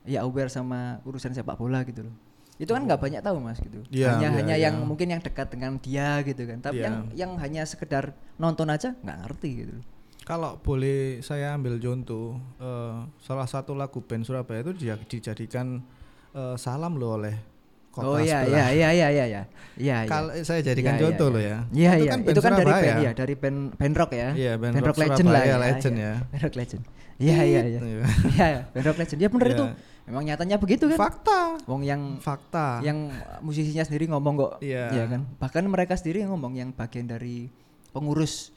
ya 0.04 0.22
aware 0.22 0.48
sama 0.48 1.00
urusan 1.02 1.32
sepak 1.32 1.56
bola 1.56 1.80
gitu 1.82 2.04
loh 2.04 2.14
itu 2.54 2.70
kan 2.70 2.86
nggak 2.86 3.00
banyak 3.02 3.18
tahu 3.18 3.42
mas 3.42 3.58
gitu 3.58 3.82
Iya, 3.90 4.14
hanya 4.14 4.20
iya, 4.22 4.36
hanya 4.38 4.54
iya. 4.54 4.64
yang 4.70 4.86
mungkin 4.86 5.10
yang 5.10 5.18
dekat 5.18 5.50
dengan 5.50 5.74
dia 5.76 6.22
gitu 6.22 6.46
kan 6.46 6.62
tapi 6.62 6.78
Iya. 6.78 6.86
yang 6.86 6.96
yang 7.12 7.30
hanya 7.36 7.66
sekedar 7.66 8.14
nonton 8.36 8.70
aja 8.70 8.94
nggak 9.02 9.18
ngerti 9.26 9.48
gitu 9.58 9.72
loh. 9.74 9.84
Kalau 10.22 10.56
boleh 10.56 11.20
saya 11.20 11.52
ambil 11.52 11.76
contoh, 11.76 12.38
eh, 12.56 12.96
salah 13.20 13.44
satu 13.44 13.74
lagu 13.74 14.00
band 14.00 14.24
Surabaya 14.24 14.62
itu 14.62 14.72
dia 14.72 14.94
dijadikan 14.96 15.82
eh, 16.30 16.54
salam 16.54 16.94
loh 16.94 17.18
oleh 17.18 17.34
kota 17.90 18.06
oh 18.06 18.18
iya 18.18 18.42
iya 18.42 18.64
iya 18.70 18.88
iya 18.90 19.08
iya 19.10 19.24
iya 19.26 19.42
iya 19.76 19.96
Kalau 20.06 20.30
saya 20.42 20.62
jadikan 20.62 20.94
Iya, 20.94 21.02
contoh 21.10 21.26
iya, 21.26 21.34
loh 21.34 21.42
iya. 21.42 21.50
ya. 21.50 21.58
Iya 21.74 21.90
itu 21.90 22.02
iya 22.06 22.10
kan 22.10 22.18
itu 22.24 22.40
kan 22.40 22.52
dari 22.54 22.72
band 22.72 22.98
ya 22.98 23.10
dari 23.12 23.34
band 23.34 23.58
band 23.74 23.94
rock 23.98 24.10
ya. 24.14 24.28
Iya, 24.30 24.52
band 24.56 24.72
band 24.74 24.84
rock 24.86 24.94
rock 24.94 24.98
legend 25.02 25.26
lah 25.26 25.42
Surabaya 25.42 25.50
ya. 25.50 25.58
legend 25.58 25.94
iya. 25.94 26.06
ya. 26.06 26.14
Band 26.30 26.42
rock 26.42 26.54
legend. 26.56 26.82
Iya 27.14 27.38
iya 27.42 27.60
iya. 27.66 27.80
Iya. 27.82 28.02
Iya 28.30 28.46
iya, 28.46 28.60
band 28.70 28.84
rock 28.86 28.98
legend. 29.02 29.18
Ya 29.18 29.28
bener 29.28 29.46
Iya. 29.46 29.54
itu. 29.54 29.66
Memang 30.04 30.22
nyatanya 30.22 30.56
begitu 30.56 30.84
kan. 30.86 30.98
Fakta. 31.00 31.40
Wong 31.64 31.80
yang 31.80 32.18
Fakta. 32.18 32.80
yang 32.80 33.08
musisinya 33.40 33.82
sendiri 33.82 34.04
ngomong 34.06 34.34
kok. 34.36 34.52
Iya. 34.60 34.92
kan. 35.06 35.24
Bahkan 35.36 35.64
mereka 35.64 35.94
sendiri 35.94 36.24
ngomong 36.24 36.52
yang 36.54 36.70
bagian 36.70 37.04
dari 37.04 37.48
pengurus 37.88 38.52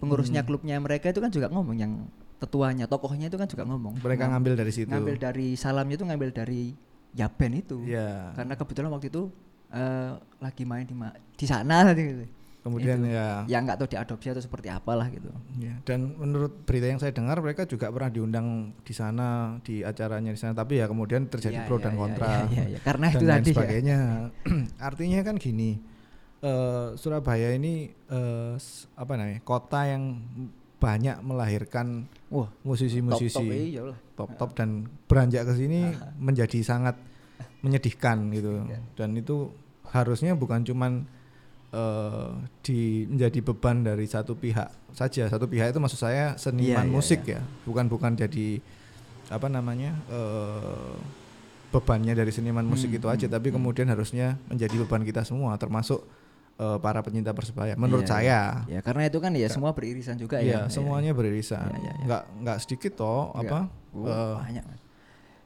pengurusnya 0.00 0.42
Hmm. 0.42 0.48
klubnya 0.48 0.74
mereka 0.76 1.06
itu 1.06 1.18
kan 1.18 1.28
juga 1.28 1.46
ngomong 1.48 1.76
yang 1.76 1.92
tetuanya, 2.38 2.86
tokohnya 2.86 3.26
itu 3.26 3.36
kan 3.36 3.46
juga 3.46 3.62
ngomong. 3.62 3.98
Mereka 3.98 4.24
Ngam- 4.24 4.32
ngambil 4.36 4.54
dari 4.56 4.72
situ. 4.72 4.88
ngambil 4.88 5.16
dari 5.18 5.48
salamnya 5.54 5.94
itu 5.94 6.06
ngambil 6.06 6.30
dari 6.32 6.62
ya 7.12 7.26
band 7.26 7.54
itu. 7.56 7.78
Iya. 7.84 8.32
Karena 8.34 8.54
kebetulan 8.54 8.90
waktu 8.90 9.06
itu 9.08 9.22
eh, 9.68 10.10
lagi 10.40 10.64
main 10.64 10.82
di 10.82 10.96
ma- 10.96 11.12
di 11.12 11.44
sana 11.44 11.92
gitu. 11.92 12.24
Kemudian 12.68 13.00
Itu. 13.00 13.10
ya. 13.10 13.28
yang 13.48 13.64
nggak 13.64 13.76
tahu 13.76 13.88
diadopsi 13.88 14.26
atau 14.28 14.38
seperti 14.38 14.68
apalah 14.68 15.08
gitu. 15.08 15.32
Ya, 15.56 15.80
dan 15.82 16.12
menurut 16.14 16.52
berita 16.62 16.84
yang 16.84 17.00
saya 17.00 17.10
dengar 17.10 17.40
mereka 17.40 17.64
juga 17.64 17.88
pernah 17.88 18.08
diundang 18.08 18.46
di 18.78 18.92
sana 18.92 19.56
di 19.60 19.80
acaranya 19.80 20.28
di 20.28 20.36
sana 20.36 20.52
tapi 20.52 20.76
ya 20.76 20.86
kemudian 20.86 21.26
terjadi 21.26 21.58
Iya, 21.58 21.66
pro 21.66 21.76
iya, 21.76 21.84
dan 21.88 21.92
iya, 21.92 21.98
kontra 21.98 22.28
iya, 22.28 22.44
iya, 22.46 22.64
iya. 22.68 22.78
Karena 22.78 23.06
dan 23.08 23.14
itu 23.14 23.24
lain 23.24 23.32
tadi 23.34 23.48
ya. 23.48 23.54
sebagainya. 23.56 23.98
Artinya 24.88 25.20
kan 25.22 25.34
gini, 25.34 25.70
eh, 26.40 26.86
Surabaya 26.94 27.48
ini 27.50 27.88
s- 28.54 28.84
apa 28.92 29.16
namanya 29.16 29.40
kota 29.40 29.80
yang 29.82 30.20
banyak 30.76 31.18
melahirkan 31.20 32.06
musisi-musisi 32.62 33.34
top-top, 33.34 33.50
iya 33.50 33.82
top-top 34.14 34.50
dan 34.54 34.68
beranjak 35.06 35.42
ke 35.42 35.54
sini 35.56 35.90
menjadi 36.14 36.62
sangat 36.62 36.94
menyedihkan 37.60 38.30
gitu 38.30 38.62
dan 38.94 39.10
itu 39.14 39.50
harusnya 39.90 40.38
bukan 40.38 40.62
cuman 40.62 41.02
eh, 41.70 42.28
di 42.64 43.04
menjadi 43.04 43.38
beban 43.44 43.84
dari 43.84 44.06
satu 44.08 44.32
pihak 44.34 44.68
saja 44.92 45.28
satu 45.28 45.44
pihak 45.44 45.70
itu 45.70 45.80
maksud 45.80 46.00
saya 46.00 46.34
seniman 46.40 46.84
Iya, 46.84 46.88
iya, 46.88 46.94
musik 46.94 47.20
ya 47.28 47.40
bukan 47.64 47.86
bukan 47.86 48.16
jadi 48.16 48.60
apa 49.28 49.46
namanya 49.52 49.92
eh, 50.08 50.96
bebannya 51.68 52.16
dari 52.16 52.32
seniman 52.32 52.64
musik 52.64 52.88
Hmm, 52.88 52.98
itu 52.98 53.06
aja 53.12 53.26
hmm, 53.28 53.34
tapi 53.36 53.48
hmm. 53.52 53.56
kemudian 53.60 53.88
harusnya 53.92 54.40
menjadi 54.48 54.74
beban 54.80 55.04
kita 55.04 55.20
semua 55.28 55.52
termasuk 55.60 56.00
eh, 56.56 56.78
para 56.80 57.04
pencinta 57.04 57.36
persebaya 57.36 57.76
menurut 57.76 58.08
Iya, 58.08 58.12
saya 58.16 58.40
Ya 58.64 58.80
karena 58.80 59.04
itu 59.12 59.20
kan 59.20 59.36
ya 59.36 59.48
semua 59.52 59.76
beririsan 59.76 60.16
juga 60.16 60.40
Iya, 60.40 60.64
ya. 60.64 60.72
semuanya 60.72 61.12
beririsan. 61.12 61.68
Iya, 61.68 61.76
iya, 61.76 61.92
iya. 61.92 62.04
Nggak 62.08 62.22
nggak 62.40 62.58
sedikit 62.64 62.92
toh 62.96 63.36
Enggak. 63.36 63.44
apa? 63.44 63.58
Oh, 63.92 64.08
eh, 64.08 64.36
banyak. 64.40 64.64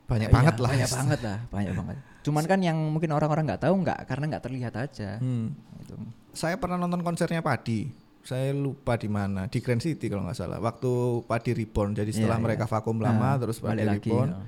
Banyak 0.06 0.28
Iya, 0.30 0.34
banget 0.34 0.56
lah. 0.62 0.70
Banyak 0.70 0.90
banget 0.94 1.20
lah, 1.26 1.38
banyak 1.50 1.72
banget. 1.74 1.96
Cuman 2.22 2.44
kan 2.46 2.58
yang 2.62 2.78
mungkin 2.78 3.10
orang-orang 3.10 3.44
nggak 3.50 3.62
tahu 3.66 3.74
nggak 3.82 3.98
karena 4.06 4.24
nggak 4.30 4.44
terlihat 4.46 4.74
aja. 4.78 5.18
Hmm. 5.18 5.58
Gitu. 5.92 6.04
Saya 6.32 6.56
pernah 6.56 6.76
nonton 6.76 7.00
konsernya 7.00 7.40
Padi. 7.40 7.92
Saya 8.22 8.54
lupa 8.54 8.94
di 8.94 9.10
mana, 9.10 9.44
di 9.46 9.58
Grand 9.58 9.78
City 9.78 10.06
kalau 10.06 10.22
nggak 10.22 10.38
salah. 10.38 10.58
Waktu 10.58 10.90
Padi 11.22 11.52
Reborn. 11.52 11.92
Jadi 11.92 12.10
setelah 12.12 12.38
Iya, 12.38 12.44
mereka 12.44 12.64
iya. 12.64 12.70
vakum 12.70 12.96
lama 12.96 13.18
Nah, 13.28 13.36
terus 13.36 13.58
Padi 13.58 13.68
balik 13.74 13.86
lagi, 13.88 14.08
Reborn. 14.08 14.30
ya. 14.30 14.42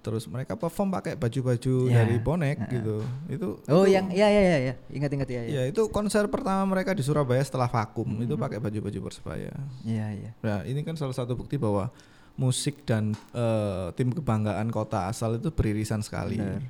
Terus 0.00 0.24
mereka 0.24 0.56
perform 0.56 0.88
pakai 0.90 1.12
baju-baju 1.12 1.74
Iya. 1.86 1.96
dari 2.00 2.16
bonek 2.16 2.56
Heeh. 2.56 2.72
gitu. 2.72 2.96
Itu 3.28 3.48
Oh, 3.68 3.84
itu- 3.84 3.92
yang 3.92 4.08
iya 4.08 4.26
iya 4.26 4.42
iya 4.42 4.58
ya. 4.62 4.74
Ingat-ingat 4.90 5.28
ya. 5.28 5.42
Ya 5.44 5.62
itu 5.68 5.84
konser 5.88 6.24
pertama 6.26 6.64
mereka 6.66 6.96
di 6.96 7.04
Surabaya 7.04 7.44
setelah 7.44 7.68
vakum 7.68 8.08
Hmm. 8.08 8.24
itu 8.24 8.32
pakai 8.34 8.56
baju-baju 8.56 8.98
persebaya. 9.04 9.52
Iya 9.84 10.06
iya. 10.10 10.30
Nah 10.40 10.64
ini 10.64 10.80
kan 10.80 10.96
salah 10.96 11.12
satu 11.12 11.36
bukti 11.36 11.54
bahwa 11.54 11.92
musik 12.32 12.88
dan 12.88 13.12
eh, 13.30 13.92
tim 13.92 14.08
kebanggaan 14.08 14.72
kota 14.72 15.04
asal 15.04 15.36
itu 15.36 15.52
beririsan 15.52 16.00
sekali. 16.00 16.40
Benar. 16.40 16.64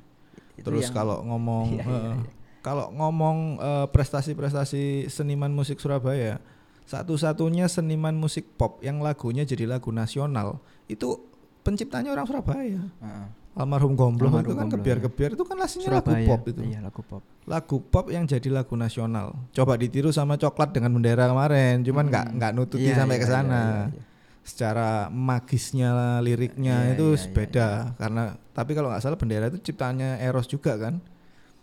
Terus 0.59 0.91
kalau 0.91 1.23
ngomong 1.23 1.71
Iya, 1.71 1.83
iya, 1.83 1.95
eh, 1.95 2.03
iya. 2.19 2.31
Kalau 2.61 2.89
ngomong 2.89 3.37
eh, 3.57 3.85
prestasi-prestasi 3.89 4.83
seniman 5.07 5.49
musik 5.49 5.77
Surabaya, 5.77 6.37
satu-satunya 6.85 7.65
seniman 7.65 8.13
musik 8.13 8.55
pop 8.55 8.81
yang 8.81 8.99
lagunya 8.99 9.41
jadi 9.41 9.65
lagu 9.65 9.89
nasional 9.89 10.61
itu 10.85 11.17
penciptanya 11.61 12.11
orang 12.11 12.25
Surabaya. 12.25 12.81
Heeh. 12.81 13.27
Almarhum 13.51 13.99
Gombloh 13.99 14.31
Almarhum 14.31 14.47
itu 14.47 14.53
kan 14.55 14.67
kebiar-kebiar 14.71 15.35
itu 15.35 15.43
kan 15.43 15.59
aslinya 15.59 15.99
lagu 15.99 16.15
pop 16.23 16.41
itu. 16.47 16.61
Iya, 16.63 16.79
lagu 16.79 17.01
pop. 17.03 17.19
Lagu 17.43 17.77
pop 17.83 18.07
yang 18.07 18.23
jadi 18.23 18.47
lagu 18.47 18.79
nasional. 18.79 19.35
Coba 19.51 19.75
ditiru 19.75 20.07
sama 20.09 20.39
coklat 20.39 20.71
dengan 20.71 20.95
bendera 20.95 21.27
kemarin, 21.27 21.83
cuman 21.83 22.07
nggak 22.07 22.25
Hmm. 22.31 22.35
nggak 22.39 22.51
nututi 22.55 22.87
Iya, 22.87 23.03
sampai 23.03 23.19
iya, 23.19 23.23
ke 23.23 23.27
iya, 23.27 23.35
sana. 23.35 23.59
iya, 23.59 23.81
iya. 23.91 24.01
Secara 24.41 24.89
magisnya 25.11 25.89
liriknya 26.23 26.75
Iya, 26.81 26.91
itu 26.95 27.07
iya, 27.11 27.19
iya, 27.19 27.29
beda 27.29 27.67
karena 27.99 28.23
tapi 28.51 28.71
kalau 28.71 28.87
nggak 28.89 29.03
salah 29.03 29.19
bendera 29.19 29.51
itu 29.51 29.59
ciptaannya 29.61 30.23
Eros 30.23 30.47
juga 30.47 30.79
kan. 30.79 31.03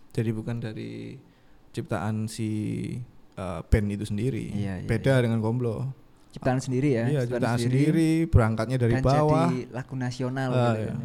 Jadi 0.09 0.29
bukan 0.33 0.57
dari 0.57 1.15
ciptaan 1.71 2.25
si 2.25 2.49
uh, 3.37 3.61
band 3.65 3.87
itu 3.93 4.05
sendiri. 4.09 4.49
Iya, 4.51 4.83
iya, 4.83 4.87
beda 4.89 5.21
dengan 5.21 5.39
Gomblo. 5.39 5.89
Ciptaan 6.29 6.61
sendiri 6.61 6.89
ya. 6.93 7.05
Iya, 7.09 7.21
ciptaan 7.25 7.57
sendiri, 7.57 8.25
berangkatnya 8.29 8.77
dari 8.77 9.01
dan 9.01 9.05
bawah. 9.05 9.49
jadi 9.49 9.59
lagu 9.73 9.95
nasional 9.97 10.49
gitu 10.53 10.81
iya. 10.85 10.93
kan. 10.93 10.99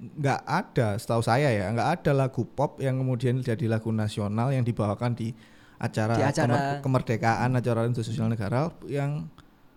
nggak 0.00 0.40
ada 0.48 0.88
setahu 0.96 1.20
saya 1.20 1.52
ya 1.52 1.68
nggak 1.76 2.00
ada 2.00 2.24
lagu 2.24 2.48
pop 2.48 2.80
yang 2.80 2.96
kemudian 3.04 3.36
jadi 3.44 3.68
lagu 3.68 3.92
nasional 3.92 4.48
yang 4.48 4.64
dibawakan 4.64 5.12
di 5.12 5.36
acara, 5.76 6.16
Di 6.16 6.24
acara- 6.24 6.80
kemer- 6.80 6.80
kemerdekaan 6.80 7.52
acara 7.52 7.84
sosial 7.96 8.32
negara 8.32 8.72
yang 8.88 9.28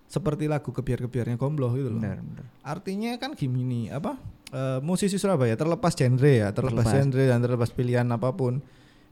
seperti 0.05 0.45
lagu 0.45 0.69
kebiar-kebiarnya 0.69 1.35
Gombloh 1.35 1.73
gitu 1.73 1.89
loh. 1.89 2.01
Benar, 2.01 2.21
benar. 2.21 2.45
artinya 2.61 3.17
kan 3.17 3.33
gini 3.33 3.89
apa 3.89 4.15
eh, 4.51 4.79
musisi 4.79 5.17
Surabaya 5.17 5.57
terlepas 5.57 5.93
genre 5.93 6.29
ya 6.29 6.53
terlepas, 6.53 6.85
Terlepas. 6.85 6.93
genre 6.93 7.23
dan 7.25 7.39
terlepas 7.41 7.69
pilihan 7.69 8.05
apa 8.07 8.29
pun 8.31 8.61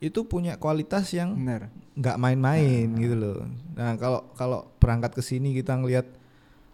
itu 0.01 0.25
punya 0.25 0.57
kualitas 0.57 1.13
yang 1.13 1.38
nggak 1.93 2.17
main-main 2.17 2.89
gitu 2.98 3.13
loh. 3.13 3.45
Nah 3.77 3.93
kalau 3.98 4.25
kalau 4.33 4.65
berangkat 4.81 5.13
ke 5.13 5.21
sini 5.21 5.53
kita 5.53 5.77
ngelihat 5.77 6.10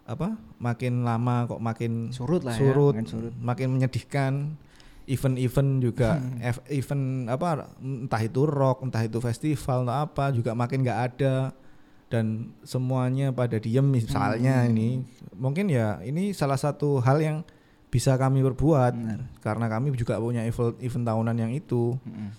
apa 0.07 0.39
makin 0.55 1.03
lama 1.03 1.43
kok 1.43 1.59
makin 1.59 2.15
Surut 2.15 2.39
lah 2.47 2.55
ya, 2.55 2.63
surut, 2.63 2.95
makin 2.95 3.07
surut. 3.07 3.33
makin 3.35 3.67
menyedihkan. 3.75 4.33
Event-event 5.07 5.79
juga 5.79 6.19
F- 6.43 6.67
event 6.67 7.31
apa 7.31 7.71
entah 7.79 8.19
itu 8.19 8.43
rock 8.43 8.83
entah 8.83 9.07
itu 9.07 9.23
festival 9.23 9.87
entah 9.87 10.03
apa 10.03 10.35
juga 10.35 10.51
makin 10.51 10.83
nggak 10.83 10.99
ada 10.99 11.55
dan 12.07 12.55
semuanya 12.63 13.35
pada 13.35 13.59
diem 13.59 13.83
misalnya 13.83 14.63
Hmm. 14.63 14.71
ini 14.71 14.89
mungkin 15.35 15.67
ya 15.67 15.99
ini 16.01 16.31
salah 16.31 16.55
satu 16.55 17.03
hal 17.03 17.19
yang 17.19 17.37
bisa 17.87 18.15
kami 18.15 18.43
perbuat 18.43 18.93
Benar. 18.95 19.19
karena 19.39 19.65
kami 19.67 19.91
juga 19.95 20.15
punya 20.17 20.43
event 20.43 20.75
event 20.79 21.03
tahunan 21.03 21.35
yang 21.35 21.51
itu 21.51 21.95
Mm-mm. 21.99 22.29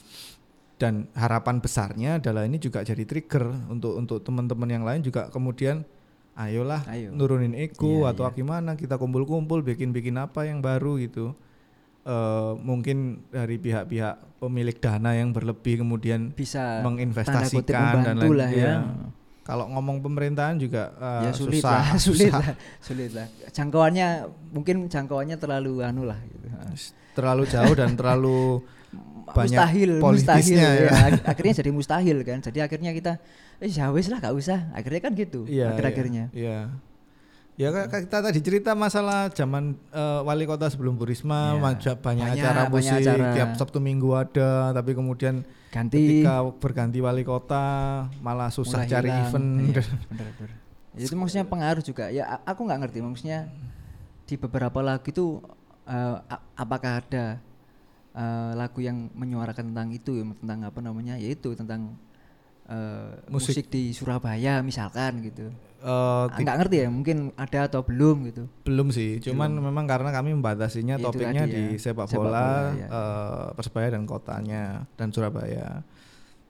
dan 0.77 1.09
harapan 1.13 1.61
besarnya 1.61 2.17
adalah 2.17 2.45
ini 2.45 2.57
juga 2.57 2.81
jadi 2.81 3.05
trigger 3.05 3.69
untuk 3.69 3.97
untuk 3.97 4.21
teman-teman 4.21 4.69
yang 4.69 4.85
lain 4.85 5.01
juga 5.01 5.29
kemudian 5.29 5.85
ayolah 6.33 6.85
Ayo. 6.87 7.11
nurunin 7.13 7.53
ego 7.53 8.05
Iya, 8.07 8.13
atau 8.15 8.25
iya. 8.29 8.37
gimana 8.37 8.73
kita 8.73 8.97
kumpul-kumpul 8.97 9.61
bikin-bikin 9.61 10.17
apa 10.17 10.49
yang 10.49 10.65
baru 10.65 10.97
gitu 10.97 11.37
Eh 12.09 12.53
mungkin 12.65 13.21
dari 13.29 13.61
pihak-pihak 13.61 14.41
pemilik 14.41 14.73
dana 14.81 15.13
yang 15.13 15.29
berlebih 15.29 15.85
kemudian 15.85 16.33
Bisa 16.33 16.81
menginvestasikan 16.81 17.69
dan 18.01 18.17
membantu 18.17 18.33
lain 18.33 18.39
lah 18.39 18.49
iya. 18.49 18.65
ya. 18.65 18.77
Kalau 19.49 19.65
ngomong 19.73 20.05
pemerintahan 20.05 20.61
juga 20.61 20.93
eh, 21.01 21.25
ya 21.25 21.33
sulit 21.33 21.65
susah, 21.65 21.73
lah, 21.73 21.87
sulit 22.05 22.29
susah. 22.29 22.43
lah, 22.45 22.55
sulit 22.85 23.11
lah. 23.17 23.27
Jangkauannya 23.49 24.09
mungkin 24.53 24.77
jangkauannya 24.93 25.41
terlalu 25.41 25.81
anu 25.81 26.05
lah 26.05 26.21
gitu. 26.29 26.47
terlalu 27.17 27.49
jauh 27.49 27.73
dan 27.73 27.97
terlalu 27.97 28.61
banyak 29.37 29.57
mustahil, 29.57 29.91
mustahil 30.05 30.57
ya. 30.61 30.71
ya. 30.85 30.91
Ak- 30.93 31.25
Akhirnya 31.33 31.55
jadi 31.65 31.71
mustahil 31.73 32.19
kan. 32.29 32.39
Jadi 32.45 32.59
akhirnya 32.61 32.93
kita 32.93 33.13
eh 33.59 33.73
ya 33.73 33.89
wis 33.89 34.13
lah 34.13 34.21
gak 34.21 34.37
usah. 34.37 34.69
Akhirnya 34.77 35.01
kan 35.01 35.13
gitu. 35.17 35.49
Iya, 35.49 35.73
akhir-akhirnya. 35.73 36.29
Iya. 36.37 36.69
Ya 36.69 36.89
kayak 37.61 37.87
kayak 37.89 38.03
kita 38.07 38.19
tadi 38.21 38.39
cerita 38.41 38.71
masalah 38.73 39.29
zaman 39.29 39.75
eh, 39.89 40.21
wali 40.23 40.45
kota 40.45 40.67
sebelum 40.67 40.95
Bu 40.95 41.05
Risma 41.05 41.53
Iya. 41.53 41.59
maja- 41.59 41.97
banyak, 41.97 42.27
Banyak, 42.29 42.39
acara 42.39 42.61
banyak 42.61 42.73
musik 42.73 42.95
acara. 43.01 43.27
tiap 43.33 43.51
Sabtu 43.55 43.79
Minggu 43.79 44.11
ada 44.13 44.51
tapi 44.73 44.91
kemudian 44.93 45.43
Ganti 45.69 45.99
ketika 45.99 46.35
berganti 46.55 46.99
wali 46.99 47.23
kota 47.23 47.65
malah 48.19 48.49
susah 48.49 48.81
mulai 48.81 48.89
cari 48.89 49.09
hilang. 49.09 49.27
event 49.27 49.49
Iya, 49.67 49.83
bener, 50.09 50.29
bener. 50.33 50.51
Ya, 50.91 51.05
itu 51.05 51.15
maksudnya 51.15 51.45
pengaruh 51.45 51.83
juga. 51.83 52.05
Ya 52.09 52.25
aku 52.43 52.61
nggak 52.63 52.81
ngerti 52.81 52.99
maksudnya 53.01 53.51
di 54.25 54.35
beberapa 54.37 54.79
lagu 54.79 55.05
itu 55.05 55.43
eh, 55.85 56.17
a- 56.25 56.45
apakah 56.55 57.01
ada 57.01 57.43
eh, 58.13 58.53
lagu 58.55 58.79
yang 58.79 59.11
menyuarakan 59.13 59.71
tentang 59.71 59.89
itu 59.91 60.15
tentang 60.37 60.63
apa 60.63 60.79
namanya 60.79 61.15
yaitu 61.17 61.53
tentang 61.53 61.99
eh, 62.69 63.13
Musik. 63.33 63.57
musik. 63.59 63.67
di 63.73 63.91
Surabaya 63.91 64.61
misalkan 64.61 65.25
gitu 65.25 65.49
ti- 66.35 66.43
nggak 66.43 66.57
ngerti 66.59 66.77
ya 66.85 66.89
mungkin 66.91 67.31
ada 67.39 67.71
atau 67.71 67.81
belum 67.87 68.29
gitu 68.29 68.45
belum 68.67 68.91
sih, 68.91 69.23
cuman 69.23 69.55
memang 69.57 69.87
karena 69.87 70.11
kami 70.11 70.35
membatasinya 70.35 70.99
Itu 70.99 71.09
topiknya 71.09 71.47
di 71.47 71.79
ya, 71.79 71.81
sepak 71.81 72.11
sepak 72.11 72.19
bola, 72.19 72.35
bola, 72.35 72.77
ya. 72.77 72.87
eh, 72.91 73.47
Persebaya 73.55 73.89
dan 73.95 74.03
kotanya 74.05 74.65
dan 74.99 75.09
Surabaya. 75.15 75.87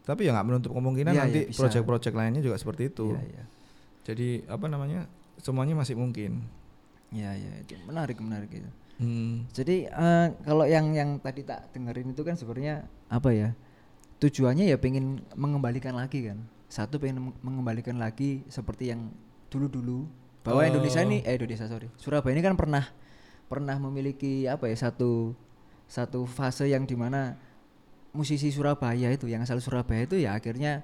Tapi 0.03 0.25
ya 0.25 0.33
nggak 0.33 0.47
menutup 0.49 0.73
kemungkinan 0.73 1.13
Iya, 1.13 1.23
nanti 1.23 1.41
iya, 1.45 1.49
bisa. 1.53 1.59
proyek-proyek 1.61 2.15
lainnya 2.17 2.41
juga 2.41 2.57
seperti 2.57 2.89
itu. 2.89 3.13
Iya, 3.13 3.23
iya. 3.29 3.45
Jadi 4.09 4.29
apa 4.49 4.65
namanya? 4.67 5.05
Semuanya 5.37 5.77
masih 5.77 6.01
mungkin. 6.01 6.49
Iya, 7.13 7.37
iya, 7.37 7.53
itu 7.61 7.77
menarik 7.85 8.17
menarik 8.17 8.49
gitu. 8.49 8.71
Hmm. 8.99 9.45
Jadi 9.53 9.85
eh, 9.85 10.27
kalau 10.43 10.65
yang 10.65 10.97
yang 10.97 11.21
tadi 11.21 11.45
tak 11.45 11.69
dengerin 11.77 12.17
itu 12.17 12.25
kan 12.25 12.35
sebenarnya 12.35 12.89
apa 13.13 13.31
ya? 13.37 13.53
Tujuannya 14.19 14.67
ya 14.67 14.77
pengen 14.77 15.23
mengembalikan 15.35 15.95
lagi 15.95 16.27
kan. 16.27 16.39
Satu 16.67 16.99
pengen 16.99 17.31
meng- 17.31 17.39
mengembalikan 17.41 17.97
lagi 17.97 18.43
seperti 18.47 18.91
yang 18.91 19.09
dulu-dulu 19.49 20.05
bahwa 20.43 20.61
Oh. 20.63 20.69
Indonesia 20.69 21.01
ini 21.01 21.23
eh 21.23 21.39
Indonesia 21.39 21.65
sorry. 21.65 21.89
Surabaya 21.97 22.35
ini 22.35 22.43
kan 22.43 22.59
pernah 22.59 22.85
pernah 23.49 23.77
memiliki 23.79 24.45
apa 24.45 24.69
ya 24.69 24.77
satu 24.77 25.33
satu 25.89 26.29
fase 26.29 26.69
yang 26.69 26.85
di 26.85 26.93
mana 26.93 27.39
musisi 28.11 28.51
Surabaya 28.51 29.09
itu 29.09 29.25
yang 29.25 29.41
asal 29.41 29.57
Surabaya 29.59 30.05
itu 30.05 30.19
ya 30.19 30.37
akhirnya 30.37 30.83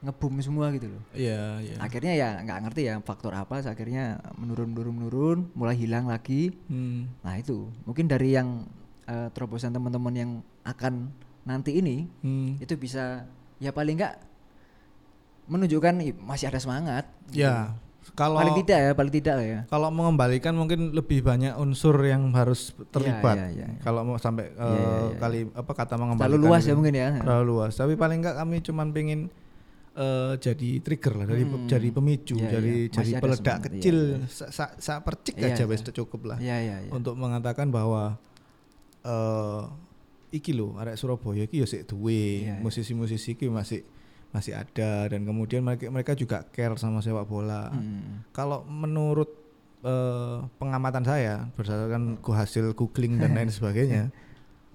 ngebum 0.00 0.38
semua 0.38 0.68
gitu 0.70 0.92
loh. 0.92 1.02
Iya, 1.12 1.58
iya. 1.60 1.74
Akhirnya 1.80 2.12
ya 2.14 2.28
nggak 2.40 2.58
ngerti 2.68 2.82
ya 2.86 2.94
faktor 3.00 3.32
apa 3.32 3.60
akhirnya 3.60 4.20
menurun 4.36 4.70
menurun 4.72 4.94
menurun 4.94 5.38
mulai 5.52 5.74
hilang 5.74 6.06
lagi 6.06 6.52
Hmm. 6.68 7.08
Nah 7.20 7.34
itu 7.36 7.68
mungkin 7.82 8.06
dari 8.06 8.32
yang 8.32 8.64
eh, 9.04 9.28
terobosan 9.32 9.72
teman-teman 9.72 10.14
yang 10.14 10.30
akan 10.62 11.10
nanti 11.46 11.70
ini 11.72 12.10
Hmm. 12.20 12.58
itu 12.58 12.74
bisa 12.74 13.24
ya 13.56 13.70
paling 13.70 13.96
enggak 13.96 14.18
menunjukkan 15.46 15.94
ih, 16.02 16.12
masih 16.16 16.50
ada 16.50 16.58
semangat. 16.58 17.06
gitu. 17.28 17.42
Ya, 17.42 17.78
kalau 18.12 18.38
paling 18.38 18.54
tidak 18.60 18.78
ya 18.80 18.90
paling 18.92 19.10
tidak 19.12 19.36
ya. 19.40 19.58
kalau 19.66 19.90
mengembalikan 19.90 20.52
mungkin 20.52 20.90
lebih 20.90 21.22
banyak 21.22 21.54
unsur 21.56 21.94
yang 22.00 22.30
harus 22.32 22.70
terlibat. 22.88 23.34
iya, 23.36 23.46
iya, 23.52 23.66
iya. 23.68 23.78
Kalau 23.80 24.02
mau 24.02 24.14
sampai 24.16 24.46
eh, 24.48 24.58
Iya, 24.58 24.74
iya, 24.74 24.98
iya. 25.06 25.16
kali 25.16 25.38
apa 25.48 25.72
kata 25.72 25.94
mengembalikan 25.96 26.26
Terlalu 26.28 26.44
luas 26.44 26.62
ya 26.62 26.74
mungkin 26.74 26.94
ya. 26.94 27.08
terlalu 27.16 27.44
luas. 27.48 27.72
Tapi 27.72 27.94
paling 27.94 28.18
enggak 28.20 28.36
kami 28.36 28.56
cuman 28.60 28.88
pengen 28.90 29.20
eh, 29.96 30.32
jadi 30.36 30.70
trigger 30.78 31.14
lah, 31.16 31.26
dari 31.26 31.42
Hmm. 31.42 31.64
jadi 31.64 31.88
pemicu, 31.88 32.36
Iya, 32.36 32.48
jadi 32.52 32.74
iya. 32.76 32.92
jadi 32.92 33.10
peledak 33.16 33.40
semangat, 33.40 33.62
iya, 33.64 33.66
kecil, 33.72 33.96
iya. 33.96 34.18
sa, 34.28 34.46
sa, 34.50 34.64
sa- 34.76 35.00
percik 35.00 35.34
Iya, 35.34 35.46
aja 35.48 35.62
wes 35.64 35.80
cukup 35.80 36.20
lah. 36.26 36.38
Iya 36.38 36.56
iya 36.60 36.76
iya. 36.84 36.90
Untuk 36.90 37.14
mengatakan 37.14 37.70
bahwa 37.70 38.20
eh 39.02 39.62
iki 40.36 40.50
lho, 40.50 40.74
arek 40.74 40.94
Surabaya 40.94 41.42
iki 41.42 41.58
ya 41.58 41.66
sik 41.66 41.86
duwe, 41.86 42.12
Iya, 42.42 42.46
iya. 42.50 42.54
musisi-musisi 42.58 43.34
iki 43.34 43.46
masih 43.46 43.82
masih 44.28 44.52
ada 44.52 45.06
dan 45.06 45.22
kemudian 45.22 45.60
mereka 45.60 45.88
mereka 45.88 46.12
juga 46.12 46.44
care 46.46 46.76
sama 46.76 47.00
sepak 47.00 47.24
bola. 47.24 47.68
Hmm. 47.68 48.26
Kalau 48.30 48.62
menurut 48.62 49.32
eh, 49.82 50.36
pengamatan 50.56 51.02
saya 51.02 51.48
berdasarkan 51.52 52.18
ku 52.18 52.30
hasil 52.30 52.72
googling 52.72 53.16
dan 53.16 53.32
lain 53.32 53.48
sebagainya, 53.54 54.12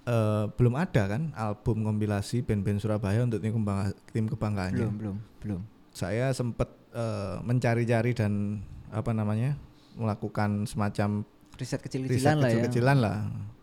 eh, 0.02 0.44
belum 0.50 0.74
ada 0.74 1.06
kan 1.06 1.30
album 1.32 1.84
kompilasi 1.84 2.40
band-band 2.40 2.78
Surabaya 2.78 3.22
untuk 3.22 3.38
tim, 3.38 3.54
kebangga- 3.54 3.94
tim 4.08 4.26
kebanggaannya. 4.26 4.78
Belum 4.82 4.96
belum 4.96 5.16
belum. 5.38 5.60
Saya 5.90 6.32
sempat 6.32 6.66
eh, 6.90 7.36
mencari-cari 7.40 8.12
dan 8.12 8.64
apa 8.90 9.10
namanya 9.10 9.54
melakukan 9.94 10.64
semacam 10.64 11.22
Riset 11.52 11.78
riset 11.78 11.80
kecil-kecilan 11.84 12.34
lah 12.34 12.40
ya. 12.40 12.48
kecil-kecilan 12.50 12.96
lah. 12.98 13.16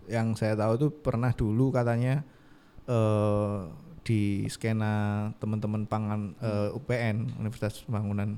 Yang 0.09 0.41
saya 0.41 0.57
tahu 0.57 0.73
tuh 0.75 0.91
pernah 0.91 1.29
dulu 1.31 1.69
katanya 1.69 2.25
eh 2.85 3.57
di 3.99 4.49
skena 4.49 4.93
teman-teman 5.37 5.85
pangan 5.85 6.33
eh, 6.41 6.73
UPN 6.73 7.37
Universitas 7.37 7.85
Pembangunan 7.85 8.33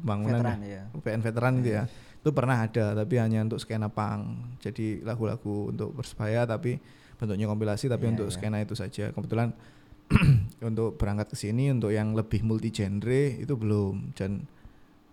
Pembangunan 0.00 0.40
Veteran 0.40 0.60
ya. 0.64 0.82
UPN 0.96 1.20
veteran 1.20 1.54
itu 1.60 1.70
ya 1.70 1.84
itu 2.20 2.30
pernah 2.32 2.64
ada 2.64 2.92
tapi 2.92 3.16
hanya 3.16 3.40
untuk 3.40 3.60
skena 3.60 3.88
pang 3.88 4.56
jadi 4.60 5.00
lagu-lagu 5.00 5.72
untuk 5.72 5.96
persebaya 5.96 6.44
tapi 6.44 6.76
bentuknya 7.16 7.48
kompilasi 7.48 7.88
tapi 7.88 8.08
Iya, 8.08 8.12
untuk 8.16 8.28
iya. 8.28 8.34
skena 8.36 8.58
itu 8.60 8.72
saja 8.72 9.08
kebetulan 9.12 9.52
untuk 10.68 10.96
berangkat 10.96 11.32
ke 11.32 11.36
sini 11.36 11.72
untuk 11.72 11.92
yang 11.92 12.12
lebih 12.12 12.40
multi 12.40 12.68
genre 12.68 13.36
itu 13.36 13.52
belum 13.56 14.12
dan 14.12 14.44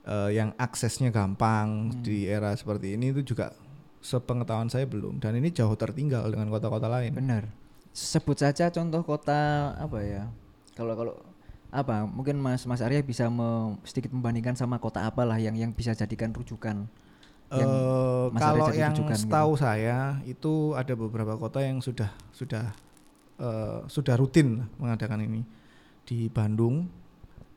eh, 0.04 0.32
yang 0.36 0.52
aksesnya 0.56 1.12
gampang 1.12 1.92
Hmm. 1.92 2.04
di 2.04 2.28
era 2.28 2.52
seperti 2.56 2.96
ini 2.96 3.12
itu 3.12 3.24
juga 3.24 3.52
sepengetahuan 4.00 4.70
saya 4.70 4.86
belum 4.86 5.18
dan 5.18 5.36
ini 5.36 5.50
jauh 5.50 5.74
tertinggal 5.74 6.30
dengan 6.30 6.48
kota-kota 6.48 6.88
lain 6.88 7.12
Benar. 7.12 7.50
Sebut 7.92 8.38
saja 8.38 8.70
contoh 8.70 9.02
kota 9.02 9.74
apa 9.74 10.00
ya? 10.02 10.30
Kalau 10.78 10.94
kalau 10.94 11.14
apa? 11.68 12.06
Mungkin 12.06 12.38
Mas 12.38 12.62
Mas 12.64 12.80
Arya 12.80 13.02
bisa 13.02 13.26
me- 13.28 13.74
sedikit 13.82 14.14
membandingkan 14.14 14.54
sama 14.54 14.78
kota 14.78 15.02
apalah 15.02 15.42
yang 15.42 15.58
yang 15.58 15.74
bisa 15.74 15.92
jadikan 15.92 16.30
rujukan. 16.30 16.86
yang 17.50 17.72
Eh, 17.74 18.26
Mas 18.30 18.40
kalau 18.40 18.70
yang 18.70 18.94
rujukan 18.94 19.18
gitu. 19.18 19.24
setahu 19.26 19.52
saya 19.58 20.22
itu 20.24 20.78
ada 20.78 20.94
beberapa 20.94 21.34
kota 21.36 21.58
yang 21.60 21.82
sudah 21.82 22.14
sudah 22.30 22.70
eh, 23.42 23.80
sudah 23.90 24.14
rutin 24.14 24.62
mengadakan 24.78 25.26
ini 25.26 25.42
di 26.06 26.30
Bandung, 26.30 26.86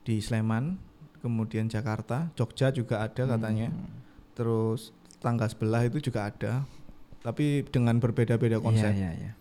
di 0.01 0.17
Sleman, 0.19 0.75
kemudian 1.21 1.69
Jakarta, 1.69 2.33
Jogja 2.33 2.73
juga 2.73 2.99
ada 2.99 3.23
katanya, 3.29 3.69
Hmm. 3.69 3.87
terus 4.33 4.89
tangga 5.21 5.45
sebelah 5.45 5.85
itu 5.85 6.01
juga 6.01 6.27
ada, 6.27 6.65
tapi 7.21 7.61
dengan 7.69 8.01
berbeda-beda 8.01 8.57
konsep. 8.57 8.89
Iya, 8.89 8.97
iya, 8.97 9.11
iya. 9.15 9.33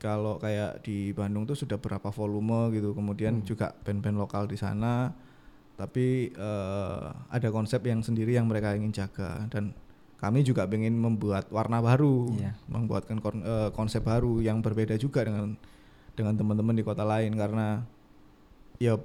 Kalau 0.00 0.40
kayak 0.40 0.80
di 0.80 1.12
Bandung 1.12 1.44
tuh 1.44 1.52
sudah 1.52 1.76
berapa 1.76 2.08
volume 2.08 2.72
gitu, 2.72 2.96
kemudian 2.96 3.42
Hmm. 3.42 3.44
juga 3.44 3.74
band-band 3.84 4.16
lokal 4.16 4.48
di 4.48 4.56
sana, 4.56 5.12
tapi 5.76 6.32
eh, 6.32 7.04
ada 7.28 7.48
konsep 7.52 7.84
yang 7.84 8.00
sendiri 8.00 8.32
yang 8.32 8.48
mereka 8.48 8.72
ingin 8.72 8.94
jaga 8.94 9.44
dan 9.52 9.76
kami 10.16 10.40
juga 10.40 10.64
ingin 10.68 10.96
membuat 10.96 11.48
warna 11.52 11.80
baru, 11.80 12.32
Iya. 12.32 12.52
membuatkan 12.70 13.20
kon- 13.20 13.44
eh, 13.44 13.68
konsep 13.72 14.00
baru 14.00 14.40
yang 14.40 14.64
berbeda 14.64 14.96
juga 14.96 15.20
dengan 15.20 15.58
dengan 16.10 16.36
teman-teman 16.36 16.76
di 16.76 16.84
kota 16.84 17.00
lain 17.00 17.32
karena 17.32 17.80
ya 18.76 18.96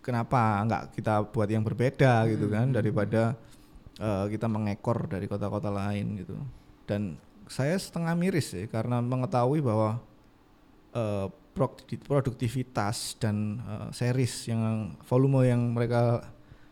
kenapa 0.00 0.64
nggak 0.64 0.82
kita 0.96 1.28
buat 1.28 1.48
yang 1.48 1.60
berbeda 1.60 2.24
gitu 2.26 2.48
kan 2.48 2.68
Hmm. 2.68 2.76
daripada 2.76 3.36
eh, 3.98 4.24
kita 4.28 4.46
mengekor 4.46 5.06
dari 5.06 5.26
kota-kota 5.26 5.68
lain 5.68 6.16
gitu 6.16 6.34
dan 6.84 7.18
saya 7.46 7.74
setengah 7.74 8.12
miris 8.12 8.52
sih 8.52 8.64
karena 8.66 8.98
mengetahui 8.98 9.60
bahwa 9.60 9.98
eh, 10.92 11.26
produkti- 11.52 12.00
produktivitas 12.00 13.18
dan 13.18 13.58
eh, 13.60 13.88
series 13.90 14.46
yang 14.46 14.62
volume 15.04 15.44
yang 15.44 15.72
mereka 15.72 16.22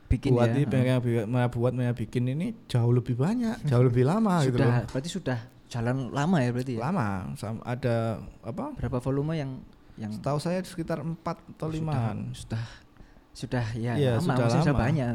Bikin 0.06 0.30
buat 0.32 0.46
ya. 0.46 0.54
ini, 0.54 0.62
mereka, 0.70 1.02
buat 1.50 1.74
mereka 1.74 1.98
bikin 1.98 2.30
ini 2.30 2.54
jauh 2.70 2.94
lebih 2.94 3.18
banyak 3.18 3.58
jauh 3.66 3.82
lebih 3.82 4.06
lama 4.06 4.38
gitu 4.46 4.54
loh 4.54 4.70
sudah 4.70 4.86
berarti 4.86 5.10
sudah 5.10 5.38
jalan 5.66 6.14
lama 6.14 6.36
ya 6.38 6.50
berarti 6.54 6.72
ya. 6.78 6.80
lama 6.80 7.06
sam- 7.34 7.64
ada 7.66 8.22
apa 8.38 8.70
Berapa 8.78 9.02
volume 9.02 9.34
yang 9.34 9.50
yang 9.98 10.14
setahu 10.14 10.38
saya 10.38 10.62
sekitar 10.62 11.02
empat 11.02 11.42
atau 11.50 11.66
limaan 11.66 12.30
sudah 12.30 12.62
sudah 13.34 13.66
ya 13.74 13.98
Iya, 13.98 14.12
lama, 14.16 14.30
sudah 14.30 14.46
sudah 14.62 14.72
lama. 14.72 14.84
banyak. 14.86 15.14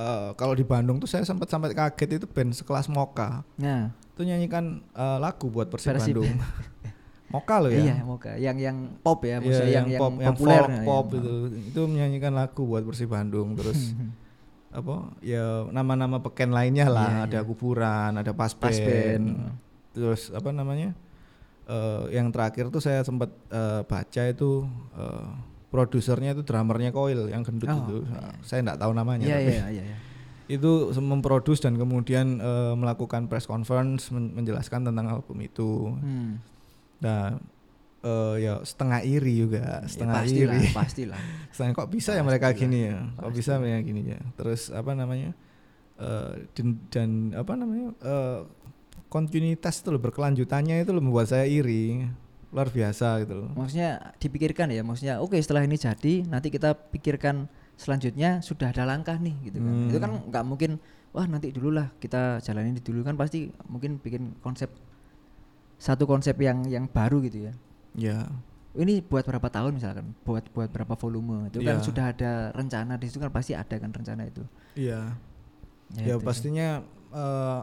Eh, 0.00 0.30
kalau 0.32 0.56
di 0.56 0.64
Bandung 0.64 0.96
tuh 0.96 1.04
saya 1.04 1.28
sempat 1.28 1.52
sampai 1.52 1.76
kaget 1.76 2.16
itu 2.16 2.26
band 2.26 2.56
sekelas 2.56 2.88
Moka 2.88 3.44
Nah, 3.60 3.92
itu 4.16 4.22
nyanyikan 4.24 4.80
eh, 4.96 5.18
lagu 5.20 5.52
buat 5.52 5.68
Persib 5.68 5.92
Persib. 5.92 6.16
Bandung. 6.16 6.40
Moka 7.36 7.54
loh 7.62 7.70
ya? 7.70 7.78
Iya 7.84 7.96
moga 8.02 8.32
yang 8.34 8.58
yang 8.58 8.76
pop 9.06 9.22
ya, 9.22 9.38
maksudnya 9.38 9.70
yang, 9.70 9.86
yang, 9.86 10.00
pop 10.02 10.12
yang 10.18 10.34
populer 10.34 10.62
folk 10.66 10.72
ya, 10.74 10.82
pop 10.82 11.06
yang- 11.06 11.20
itu 11.22 11.34
itu 11.62 11.80
menyanyikan 11.86 12.32
lagu 12.34 12.62
buat 12.66 12.82
Persib 12.82 13.12
Bandung 13.12 13.54
terus 13.60 13.94
apa 14.74 15.14
ya 15.22 15.66
nama-nama 15.70 16.18
peken 16.18 16.50
lainnya 16.50 16.88
lah. 16.90 17.22
Iya, 17.22 17.26
ada 17.30 17.38
iya. 17.38 17.46
kuburan 17.46 18.10
ada 18.18 18.32
pas 18.34 18.50
Pas 18.56 18.72
band, 18.74 18.82
band. 18.82 19.26
terus 19.94 20.32
apa 20.32 20.50
namanya? 20.50 20.90
Eh, 21.70 22.02
yang 22.18 22.32
terakhir 22.34 22.66
tuh 22.72 22.82
saya 22.82 23.04
sempat 23.06 23.30
eh, 23.52 23.82
baca 23.86 24.22
itu 24.26 24.66
eh, 24.98 25.26
produsernya 25.70 26.30
itu 26.32 26.42
drummernya 26.42 26.90
Coil 26.90 27.26
yang 27.26 27.40
gendut 27.40 27.66
Oh, 27.66 27.78
itu 27.80 27.96
iya. 28.04 28.34
saya 28.42 28.60
nggak 28.60 28.78
tahu 28.78 28.92
namanya 28.92 29.24
Iya 29.24 29.36
tapi 29.36 29.46
iya 29.48 29.64
iya 29.70 29.84
iya. 29.86 29.96
itu 30.48 30.70
memproduce 30.92 31.60
dan 31.60 31.74
kemudian 31.74 32.36
eh, 32.36 32.74
melakukan 32.74 33.24
press 33.24 33.44
conference 33.44 34.10
men- 34.10 34.34
menjelaskan 34.34 34.84
tentang 34.84 35.06
album 35.08 35.38
itu 35.38 35.94
Hmm. 35.96 36.42
nah 36.98 37.38
eh, 38.00 38.34
ya 38.40 38.58
setengah 38.60 39.00
iri 39.00 39.40
juga 39.40 39.84
setengah 39.84 40.14
ya, 40.16 40.26
pastilah, 40.26 40.56
iri 40.56 40.68
pastilah. 40.78 41.20
Setengah 41.50 41.72
kok 41.74 41.88
bisa 41.88 42.10
ya 42.12 42.22
mereka 42.22 42.48
Pastilah, 42.48 42.60
gini 42.60 42.78
ya 42.82 42.98
kok 43.14 43.22
pasti. 43.24 43.38
bisa 43.38 43.52
mereka 43.56 43.78
gini 43.80 44.02
ya 44.06 44.20
terus 44.34 44.60
apa 44.70 44.90
namanya 44.92 45.30
eh, 45.96 46.32
dan, 46.50 46.66
dan 46.88 47.08
apa 47.32 47.52
namanya 47.54 47.88
eh, 47.96 48.40
kontinuitas 49.06 49.74
itu 49.76 49.88
loh 49.88 49.98
berkelanjutannya 49.98 50.80
itu 50.80 50.90
loh 50.90 51.00
membuat 51.00 51.26
saya 51.26 51.44
iri 51.44 52.06
luar 52.50 52.66
biasa 52.66 53.22
gitu 53.22 53.34
loh 53.38 53.50
Maksudnya 53.54 53.90
dipikirkan 54.18 54.68
ya, 54.68 54.82
maksudnya 54.82 55.14
oke 55.18 55.38
setelah 55.38 55.62
ini 55.62 55.74
jadi 55.74 56.26
nanti 56.26 56.50
kita 56.50 56.74
pikirkan 56.90 57.46
selanjutnya 57.78 58.42
sudah 58.42 58.74
ada 58.74 58.84
langkah 58.84 59.16
nih 59.16 59.32
gitu 59.46 59.58
kan. 59.58 59.74
Itu 59.86 59.96
Hmm. 59.96 60.04
kan 60.04 60.12
nggak 60.28 60.44
mungkin 60.44 60.70
wah 61.10 61.24
nanti 61.24 61.50
dulu 61.50 61.72
lah 61.72 61.90
kita 61.96 62.38
jalanin 62.40 62.74
dulu 62.76 63.02
kan 63.02 63.14
pasti 63.14 63.48
mungkin 63.66 63.98
bikin 63.98 64.34
konsep 64.38 64.68
satu 65.76 66.04
konsep 66.04 66.36
yang 66.36 66.66
yang 66.66 66.84
baru 66.86 67.24
gitu 67.24 67.48
ya. 67.48 67.52
Ya, 67.96 68.18
Ini 68.70 69.02
buat 69.02 69.26
berapa 69.26 69.50
tahun 69.50 69.74
misalkan, 69.74 70.14
buat 70.22 70.46
buat 70.54 70.70
berapa 70.70 70.94
volume 70.94 71.50
itu 71.50 71.58
kan 71.58 71.80
Iya. 71.80 71.82
sudah 71.82 72.04
ada 72.14 72.32
rencana 72.54 72.94
di 72.94 73.10
situ 73.10 73.18
kan 73.18 73.30
pasti 73.30 73.50
ada 73.50 73.74
kan 73.74 73.90
rencana 73.90 74.22
itu. 74.26 74.46
iya. 74.76 75.18
Ya, 75.90 76.04
Ya, 76.04 76.14
itu 76.14 76.22
sih. 76.22 76.26
pastinya 76.26 76.68
eh, 77.10 77.60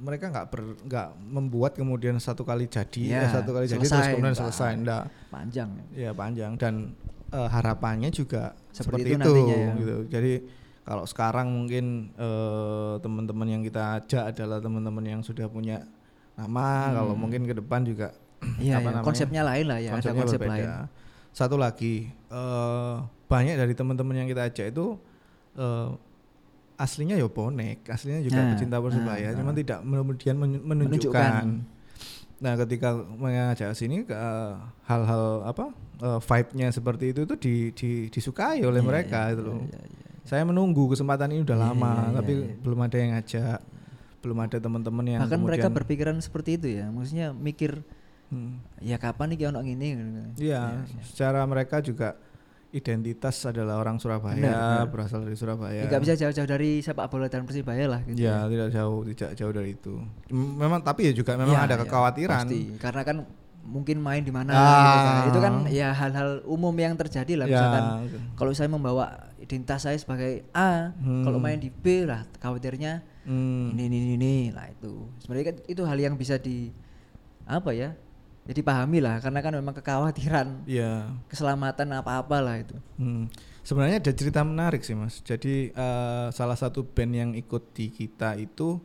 mereka 0.00 0.24
nggak 0.26 0.46
ber 0.48 0.60
nggak 0.80 1.08
membuat 1.20 1.72
kemudian 1.76 2.16
satu 2.16 2.40
kali 2.40 2.64
jadi, 2.66 3.00
Iya, 3.04 3.20
eh, 3.20 3.30
satu 3.30 3.50
kali 3.52 3.64
jadi 3.64 3.76
terus 3.78 3.92
selesai, 3.92 4.10
kemudian 4.10 4.32
selesai, 4.34 4.70
enggak. 4.74 5.04
panjang. 5.28 5.68
Ya 5.92 6.10
panjang 6.10 6.52
dan 6.56 6.96
eh, 7.28 7.48
harapannya 7.48 8.08
juga 8.08 8.56
Seperti 8.70 8.74
seperti, 8.74 9.00
itu 9.02 9.12
itu, 9.12 9.20
nantinya 9.20 9.56
ya. 9.56 9.72
gitu. 9.76 9.96
Jadi 10.08 10.32
kalau 10.82 11.04
sekarang 11.04 11.46
mungkin 11.48 11.84
eh, 12.16 12.94
teman-teman 12.98 13.48
yang 13.50 13.62
kita 13.62 14.00
ajak 14.00 14.32
adalah 14.32 14.58
teman-teman 14.58 15.04
yang 15.04 15.20
sudah 15.20 15.46
punya 15.46 15.84
nama. 16.34 16.90
Kalau 16.90 17.12
Hmm. 17.12 17.20
mungkin 17.20 17.44
ke 17.44 17.52
depan 17.52 17.84
juga 17.84 18.16
Iya, 18.56 18.80
apa 18.80 18.88
ya, 18.88 18.90
namanya? 18.90 19.04
konsepnya 19.04 19.42
lain 19.44 19.66
lah 19.68 19.78
ya, 19.78 19.88
ada 19.88 19.94
konsepnya 20.00 20.20
konsep 20.24 20.40
berbeda. 20.40 20.56
lain. 20.56 20.68
Satu 21.30 21.54
lagi 21.54 21.94
eh, 22.08 22.94
banyak 23.28 23.54
dari 23.54 23.74
teman-teman 23.76 24.16
yang 24.16 24.26
kita 24.26 24.48
ajak 24.48 24.66
itu 24.72 24.96
eh, 25.54 25.88
aslinya 26.80 27.14
ya 27.14 27.28
bonek, 27.28 27.84
aslinya 27.84 28.24
juga 28.24 28.40
Nah, 28.40 28.48
pecinta 28.50 28.76
persebaya, 28.80 29.28
nah, 29.28 29.36
cuman 29.36 29.52
nah. 29.52 29.60
tidak 29.60 29.78
kemudian 29.82 30.34
men- 30.34 30.64
menunjukkan. 30.64 31.44
Menunjukkan. 31.44 31.44
Nah, 32.40 32.54
ketika 32.56 32.88
mengajak 32.96 33.70
sini 33.74 34.02
ke 34.02 34.16
eh, 34.16 34.52
hal-hal 34.88 35.44
apa 35.44 35.76
eh, 36.00 36.18
vibe-nya 36.18 36.72
seperti 36.72 37.12
itu 37.12 37.28
tuh 37.28 37.36
di, 37.36 37.68
di- 37.70 38.08
disukai 38.08 38.64
oleh 38.64 38.80
Iya, 38.80 38.88
mereka 38.88 39.20
iya, 39.22 39.32
itu 39.36 39.42
loh. 39.44 39.60
iya, 39.60 39.76
iya, 39.76 39.80
iya. 39.84 40.08
Saya 40.24 40.42
menunggu 40.42 40.88
kesempatan 40.88 41.28
ini 41.30 41.44
udah 41.44 41.52
Iya, 41.54 41.64
lama, 41.68 41.92
iya, 41.92 42.00
iya, 42.00 42.16
tapi 42.16 42.32
iya. 42.34 42.54
belum 42.56 42.78
ada 42.80 42.96
yang 42.96 43.10
ngajak, 43.12 43.60
belum 44.20 44.38
ada 44.40 44.56
teman-teman 44.56 45.04
yang 45.06 45.20
Bahkan 45.20 45.40
mereka 45.42 45.68
berpikiran 45.68 46.16
seperti 46.18 46.50
itu 46.56 46.66
ya, 46.74 46.88
maksudnya 46.88 47.30
mikir 47.30 47.84
Hmm. 48.30 48.62
ya 48.78 48.94
kapan 48.94 49.34
nih 49.34 49.50
ono 49.50 49.58
gini 49.58 49.86
gitu. 49.90 50.46
Iya, 50.46 50.86
secara 51.02 51.42
mereka 51.44 51.82
juga 51.82 52.14
identitas 52.70 53.34
adalah 53.44 53.76
orang 53.76 53.98
Surabaya, 53.98 54.36
Benar, 54.36 54.54
benar. 54.54 54.86
berasal 54.88 55.20
dari 55.22 55.34
Surabaya. 55.34 55.82
Nggak 55.84 56.00
bisa 56.00 56.14
jauh-jauh 56.16 56.48
dari 56.48 56.70
sepak 56.78 57.06
bola 57.06 57.26
dan 57.26 57.42
persibaya 57.42 57.86
lah 57.86 58.00
gitu. 58.02 58.16
Ya, 58.16 58.46
tidak 58.46 58.68
jauh, 58.70 59.00
tidak 59.04 59.30
jauh 59.34 59.52
dari 59.52 59.70
itu. 59.72 59.94
Memang 60.30 60.80
tapi 60.80 61.06
ya 61.06 61.12
juga 61.12 61.34
memang 61.34 61.52
Iya, 61.52 61.66
ada 61.66 61.74
iya, 61.74 61.82
kekhawatiran. 61.82 62.44
pasti. 62.46 62.60
Karena 62.76 63.02
kan 63.02 63.16
mungkin 63.60 64.00
main 64.00 64.22
di 64.22 64.30
mana 64.30 64.50
Ah. 64.50 64.56
gitu 64.56 64.98
kan. 64.98 65.14
Itu 65.26 65.38
kan 65.38 65.54
ya 65.68 65.88
hal-hal 65.92 66.42
umum 66.44 66.72
yang 66.72 66.94
terjadi 66.94 67.34
lah 67.36 67.44
Ya, 67.44 67.52
misalkan 67.52 67.84
kalau 68.32 68.52
saya 68.54 68.66
membawa 68.66 69.06
identitas 69.36 69.82
saya 69.82 69.94
sebagai 69.94 70.46
A, 70.50 70.94
Hmm. 70.94 71.26
kalau 71.26 71.36
main 71.36 71.58
di 71.58 71.68
B 71.68 72.06
lah 72.06 72.22
khawatirnya 72.38 73.02
Hmm. 73.20 73.74
ini 73.74 73.82
ini 73.84 73.96
ini, 74.00 74.12
ini 74.16 74.34
lah 74.48 74.64
itu. 74.66 75.10
Sebenarnya 75.18 75.46
kan 75.48 75.56
itu 75.66 75.82
hal 75.82 75.98
yang 75.98 76.14
bisa 76.14 76.34
di 76.36 76.70
apa 77.44 77.74
ya? 77.74 77.92
Jadi 78.48 78.60
pahami 78.64 78.98
lah 79.04 79.20
karena 79.20 79.40
kan 79.44 79.52
memang 79.52 79.74
kekhawatiran 79.76 80.64
Iya. 80.64 81.12
keselamatan 81.28 81.92
apa-apa 81.92 82.40
lah 82.40 82.56
itu. 82.58 82.74
Hmm. 82.96 83.28
Sebenarnya 83.60 84.00
ada 84.00 84.12
cerita 84.16 84.40
menarik 84.42 84.80
sih 84.80 84.96
mas. 84.96 85.20
Jadi 85.20 85.70
eh, 85.70 86.26
salah 86.32 86.56
satu 86.56 86.82
band 86.82 87.12
yang 87.12 87.30
ikut 87.36 87.76
di 87.76 87.92
kita 87.92 88.34
itu 88.40 88.80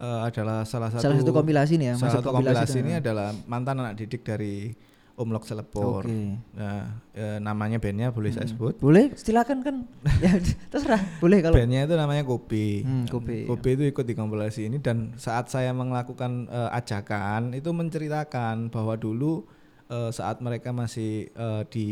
eh, 0.00 0.20
adalah 0.24 0.64
salah 0.64 0.88
satu 0.88 1.04
Salah 1.04 1.18
satu 1.20 1.32
kompilasi 1.36 1.76
nih 1.76 1.92
ya, 1.92 1.94
Salah 2.00 2.18
satu 2.18 2.32
kompilasi 2.32 2.72
kompilasi 2.72 2.76
ini 2.82 2.92
adalah 2.98 3.30
mantan 3.46 3.84
anak 3.84 4.00
didik 4.00 4.24
dari 4.24 4.72
Om 5.16 5.28
Lok 5.32 5.44
Selepor. 5.44 6.04
Oke. 6.04 6.36
Nah, 6.52 7.00
eh, 7.10 7.38
namanya 7.38 7.76
bandnya 7.76 8.08
boleh 8.08 8.28
saya 8.28 8.44
Hmm. 8.44 8.52
sebut. 8.52 8.74
Boleh, 8.76 9.16
silakan 9.16 9.58
kan. 9.60 9.76
ya 10.24 10.36
terserah, 10.68 11.00
boleh 11.18 11.40
kalau 11.40 11.56
Bandnya 11.56 11.84
itu 11.84 11.94
namanya 11.94 12.20
Kopi. 12.22 12.84
Hmm, 12.84 13.08
Kopi, 13.08 13.44
Kopi 13.44 13.68
itu 13.72 13.84
ikut 13.86 14.04
di 14.04 14.12
kompilasi 14.12 14.68
ini 14.68 14.76
dan 14.76 15.16
saat 15.16 15.48
saya 15.48 15.72
melakukan 15.72 16.46
eh, 16.46 16.68
ajakan 16.70 17.52
itu 17.52 17.72
menceritakan 17.72 18.68
bahwa 18.68 18.92
dulu 18.94 19.48
eh, 19.86 20.10
saat 20.10 20.38
mereka 20.38 20.70
masih 20.70 21.28
eh, 21.28 21.62
di 21.66 21.88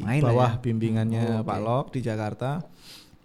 Main 0.00 0.20
bawah 0.20 0.52
ya. 0.54 0.60
bimbingannya 0.60 1.40
Oh, 1.40 1.44
Pak 1.44 1.56
oke. 1.56 1.64
Lok 1.64 1.86
di 1.90 2.00
Jakarta, 2.02 2.60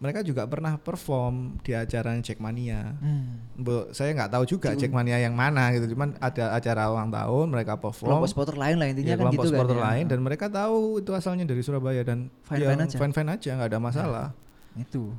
mereka 0.02 0.20
juga 0.20 0.44
pernah 0.44 0.76
perform 0.76 1.62
di 1.62 1.72
acara 1.72 2.18
Jackmania. 2.18 2.98
Hmm. 2.98 3.38
Bu, 3.54 3.88
saya 3.92 4.12
nggak 4.12 4.32
tahu 4.32 4.44
juga 4.50 4.74
Jackmania 4.74 5.16
yang 5.16 5.32
mana 5.32 5.70
gitu, 5.72 5.94
cuman 5.94 6.18
ada 6.18 6.52
acara 6.52 6.90
ulang 6.90 7.08
tahun 7.08 7.46
mereka 7.48 7.78
perform. 7.78 8.10
kelompok 8.10 8.28
supporter 8.28 8.58
lain 8.58 8.76
lah 8.76 8.90
intinya 8.90 9.08
Ya, 9.08 9.16
kan 9.16 9.30
kelompok 9.30 9.38
gitu 9.40 9.50
supporter 9.54 9.78
kan. 9.78 9.80
ya. 9.80 9.88
lain 9.88 10.06
dan 10.10 10.20
mereka 10.20 10.46
tahu 10.48 10.78
itu 10.98 11.12
asalnya 11.12 11.46
dari 11.46 11.62
Surabaya 11.62 12.02
dan 12.02 12.34
Fine-fine 12.44 12.82
ya, 12.82 12.86
aja. 12.90 12.98
fine-fine 12.98 13.30
aja 13.32 13.50
nggak 13.56 13.70
ada 13.70 13.80
masalah. 13.80 14.28
itu. 14.74 15.14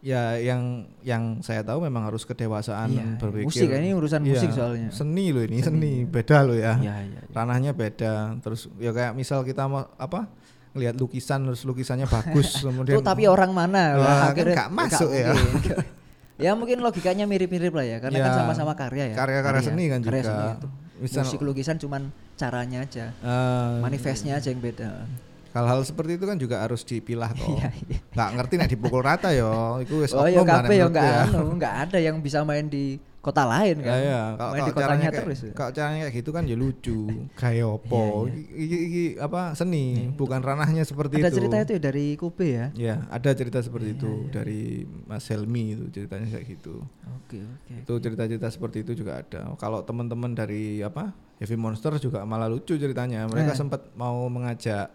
Ya 0.00 0.36
yang 0.36 0.84
yang 1.00 1.40
saya 1.40 1.62
tahu 1.62 1.80
memang 1.80 2.04
harus 2.04 2.22
kedewasaan 2.22 2.90
Iya, 2.90 3.16
berpikir. 3.16 3.46
musik, 3.46 3.68
ini 3.70 3.90
urusan 3.92 4.20
Iya, 4.20 4.28
musik 4.34 4.50
soalnya. 4.50 4.88
Seni 4.90 5.30
loh 5.30 5.40
ini, 5.40 5.56
Seni. 5.58 5.80
seni, 5.80 5.94
beda 6.04 6.42
loh 6.42 6.52
ya. 6.52 6.76
Iya, 6.76 6.94
iya. 7.00 7.20
iya. 7.20 7.32
Ranahnya 7.32 7.72
beda. 7.72 8.36
Terus 8.38 8.68
ya 8.76 8.90
kayak 8.90 9.14
misal 9.14 9.40
kita 9.42 9.64
mau 9.64 9.88
apa? 9.94 10.28
Ngelihat 10.74 10.94
lukisan 10.96 11.46
terus 11.46 11.62
lukisannya 11.62 12.04
bagus 12.04 12.58
kemudian 12.66 12.98
Tuh 12.98 13.04
tapi 13.04 13.24
orang 13.24 13.50
mana? 13.50 13.94
Wah, 13.94 14.04
kan 14.04 14.34
akhirnya 14.34 14.54
nggak 14.56 14.70
masuk 14.70 15.10
ya. 15.10 15.30
mungkin. 15.30 15.76
ya 16.44 16.50
mungkin 16.52 16.78
logikanya 16.80 17.24
mirip-mirip 17.24 17.70
lah 17.70 17.86
ya, 17.86 17.96
karena 17.98 18.18
kan 18.18 18.28
Ya, 18.28 18.36
sama-sama 18.36 18.72
karya 18.74 19.04
ya. 19.10 19.16
karya-karya 19.16 19.62
seni 19.62 19.84
kan 19.86 20.00
Karya 20.02 20.20
juga. 20.20 20.28
seni 20.28 20.46
itu. 20.52 20.68
Misal- 20.96 21.24
Musik 21.24 21.40
lukisan 21.40 21.76
cuman 21.76 22.02
caranya 22.34 22.82
aja, 22.82 23.10
eh, 23.12 23.74
manifestnya 23.78 24.34
aja 24.34 24.48
yang 24.48 24.58
beda. 24.58 25.06
hal-hal 25.50 25.82
seperti 25.82 26.18
itu 26.18 26.26
kan 26.26 26.34
juga 26.34 26.58
harus 26.60 26.82
dipilah 26.82 27.30
toh. 27.30 27.46
Iya, 27.48 27.70
iya. 27.84 27.98
nggak 28.10 28.30
ngerti 28.34 28.54
nek 28.56 28.68
dipukul 28.68 28.98
rata 29.00 29.30
yo. 29.30 29.78
Iku 29.78 30.02
wis 30.02 30.10
Oh 30.10 30.26
ya 30.26 30.42
kabeh 30.42 30.50
ya 30.74 30.86
menurutku 30.86 30.90
enggak 30.90 31.06
anu, 31.24 31.40
enggak 31.54 31.74
ada 31.80 31.98
yang 32.00 32.16
bisa 32.18 32.42
main 32.42 32.66
di 32.66 32.98
kota 33.24 33.48
lain 33.48 33.80
kan. 33.80 33.88
Ya, 33.88 33.96
ya. 33.98 34.20
Kalau, 34.36 34.52
di 34.52 34.60
caranya 34.60 34.74
kotanya 34.76 35.08
kayak, 35.08 35.18
terus. 35.24 35.38
ya. 35.40 35.52
kalau 35.56 35.70
caranya 35.72 36.00
kayak 36.04 36.16
gitu 36.20 36.30
kan 36.30 36.42
ya 36.44 36.54
lucu, 36.54 37.00
kayak 37.42 37.64
opo. 37.66 38.28
Iya, 38.28 38.44
Iki, 38.54 38.76
iki 38.84 39.04
apa 39.16 39.40
seni, 39.52 39.84
bukan 40.12 40.38
ranahnya 40.38 40.84
seperti 40.84 41.18
Ada 41.18 41.32
itu. 41.32 41.36
cerita 41.40 41.56
itu 41.58 41.72
ya 41.72 41.80
dari 41.80 42.06
Kobe 42.14 42.46
ya. 42.46 42.66
Ya, 42.76 42.96
ada 43.08 43.30
cerita 43.32 43.58
seperti 43.58 43.88
Iya, 43.90 43.98
itu 43.98 44.10
iya. 44.12 44.30
dari 44.30 44.62
Mas 45.08 45.24
Helmi 45.26 45.64
itu 45.72 45.84
ceritanya 45.90 46.28
kayak 46.28 46.44
gitu. 46.46 46.84
Oke, 47.16 47.40
oke. 47.40 47.72
Itu 47.80 47.92
cerita-cerita 47.98 48.46
seperti 48.46 48.84
itu 48.84 48.92
juga 48.94 49.18
ada. 49.18 49.56
Kalau 49.56 49.80
teman-teman 49.80 50.30
dari 50.30 50.78
apa 50.78 51.10
Heavy 51.34 51.56
Monster 51.56 51.96
juga 51.98 52.22
malah 52.22 52.46
lucu 52.46 52.76
ceritanya. 52.76 53.24
Mereka 53.24 53.52
Eh. 53.52 53.58
sempat 53.58 53.88
mau 53.94 54.28
mengajak 54.28 54.92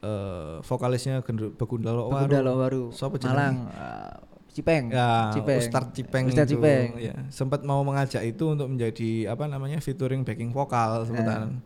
eh 0.00 0.56
vokalisnya 0.62 1.20
Begundalo 1.52 2.08
Begundalo 2.08 2.56
Waru. 2.56 2.56
Waru, 2.56 2.84
Siapa 2.90 3.16
jenenge? 3.16 3.36
Malang, 3.36 3.56
eh, 3.68 4.12
Cipeng. 4.60 4.84
Ya, 4.92 5.32
Cipeng. 5.32 5.58
Ustadz 5.64 5.92
Cipeng 5.96 6.24
Ustadz 6.28 6.52
itu, 6.52 6.60
Cipeng. 6.60 6.88
ya, 7.00 7.16
sempat 7.32 7.64
mau 7.64 7.80
mengajak 7.80 8.20
itu 8.22 8.44
untuk 8.52 8.68
menjadi 8.68 9.32
apa 9.32 9.48
namanya 9.48 9.80
featuring 9.80 10.22
backing 10.22 10.52
vokal 10.52 11.08
sebutan. 11.08 11.64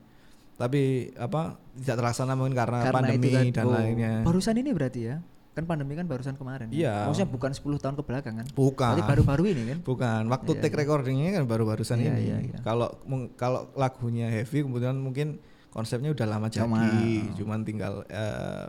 Tapi 0.55 1.11
apa 1.19 1.59
tidak 1.75 1.97
terlaksana 1.99 2.39
mungkin 2.39 2.55
karena, 2.55 2.87
pandemi 2.95 3.27
itu 3.27 3.35
kan- 3.35 3.51
dan 3.51 3.65
oh, 3.67 3.73
lainnya. 3.75 4.13
Barusan 4.23 4.55
ini 4.55 4.71
berarti 4.71 5.01
ya. 5.03 5.17
Kan 5.55 5.71
pandemi 5.71 5.95
kan 5.95 6.07
barusan 6.11 6.35
kemarin. 6.35 6.67
kan? 6.67 6.75
Iya. 6.75 7.07
Maksudnya 7.07 7.31
bukan 7.31 7.51
10 7.55 7.79
tahun 7.79 7.95
ke 7.95 8.03
belakang 8.03 8.35
kan? 8.43 8.47
Bukan. 8.59 8.91
Berarti 8.99 9.07
baru-baru 9.07 9.45
ini 9.55 9.63
kan? 9.71 9.79
Bukan, 9.87 10.23
waktu 10.27 10.51
Iya, 10.51 10.63
take 10.67 10.75
iya. 10.75 10.81
recordingnya 10.83 11.31
kan 11.31 11.45
baru-barusan 11.47 11.99
Iya, 12.03 12.11
ini. 12.11 12.23
iya, 12.27 12.37
iya. 12.51 12.59
Kalau 12.63 12.91
kalau 13.39 13.71
lagunya 13.79 14.27
heavy 14.31 14.67
kemudian 14.67 14.99
mungkin 14.99 15.39
konsepnya 15.71 16.11
udah 16.11 16.27
lama 16.27 16.47
jadi, 16.51 17.35
cuman 17.35 17.63
tinggal 17.63 18.03
eh, 18.07 18.67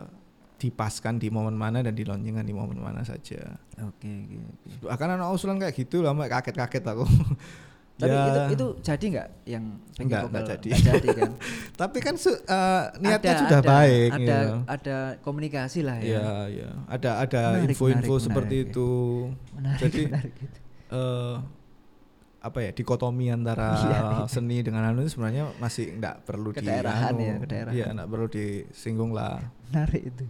dipaskan 0.56 1.16
di 1.16 1.28
momen 1.28 1.52
mana 1.52 1.80
dan 1.80 1.92
dilonjengkan 1.92 2.42
di 2.42 2.52
momen 2.52 2.76
mana 2.76 3.00
saja. 3.00 3.60
Oke, 3.78 4.08
oke, 4.08 4.36
oke. 4.40 4.88
Akan 4.88 5.08
ada 5.10 5.28
usulan 5.28 5.56
kayak 5.56 5.74
gitu 5.74 6.00
lah, 6.00 6.10
Mbak. 6.10 6.28
kaget-kaget 6.30 6.84
aku. 6.86 7.04
Tapi 7.96 8.12
Ya. 8.12 8.28
itu 8.28 8.40
itu 8.52 8.66
jadi 8.84 9.04
nggak 9.08 9.28
yang 9.46 9.64
backing 9.72 10.04
Nggak, 10.04 10.20
vokal? 10.20 10.32
nggak 10.32 10.44
jadi. 10.52 10.68
Nggak 10.68 10.84
jadi 10.94 11.08
kan? 11.14 11.30
Tapi 11.80 11.98
kan 11.98 12.14
su- 12.14 12.42
eh, 12.42 12.82
niatnya 12.98 13.32
Ada- 13.32 13.40
sudah 13.40 13.58
ada- 13.58 13.70
baik. 13.70 14.10
Ada 14.10 14.20
gitu. 14.20 14.52
ada 14.66 14.96
komunikasi 15.18 15.80
lah 15.80 15.96
ya. 15.96 16.04
Iya, 16.04 16.28
iya. 16.50 16.68
Ada 16.86 17.10
ada 17.18 17.42
info-info 17.62 18.14
seperti 18.18 18.56
menarik. 18.58 18.72
itu. 18.72 18.90
Menarik, 19.50 19.80
Jadi 19.80 20.00
menarik 20.08 20.34
gitu. 20.36 20.58
eh 20.88 21.34
apa 22.36 22.58
ya 22.62 22.70
dikotomi 22.70 23.26
antara 23.26 23.68
Iya, 23.80 23.88
iya. 23.88 24.24
seni 24.28 24.60
dengan 24.60 24.86
anu 24.86 25.02
sebenarnya 25.02 25.56
masih 25.56 25.96
nggak 25.96 26.22
perlu 26.22 26.52
di 26.52 26.62
anu. 26.62 27.16
ya, 27.18 27.34
kedaerahan. 27.40 27.72
Iya, 27.72 27.86
nggak 27.92 28.08
perlu 28.08 28.26
disinggung 28.28 29.10
lah. 29.10 29.40
Menarik 29.66 30.04
itu. 30.06 30.24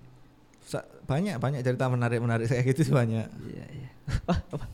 Banyak 1.06 1.36
banyak 1.36 1.60
cerita 1.62 1.86
menarik 1.86 2.18
menarik 2.18 2.46
kayak 2.46 2.64
gitu 2.68 2.90
banyak. 2.92 3.26
Iya, 3.46 3.64
iya. 3.68 3.88
Apa? 4.26 4.66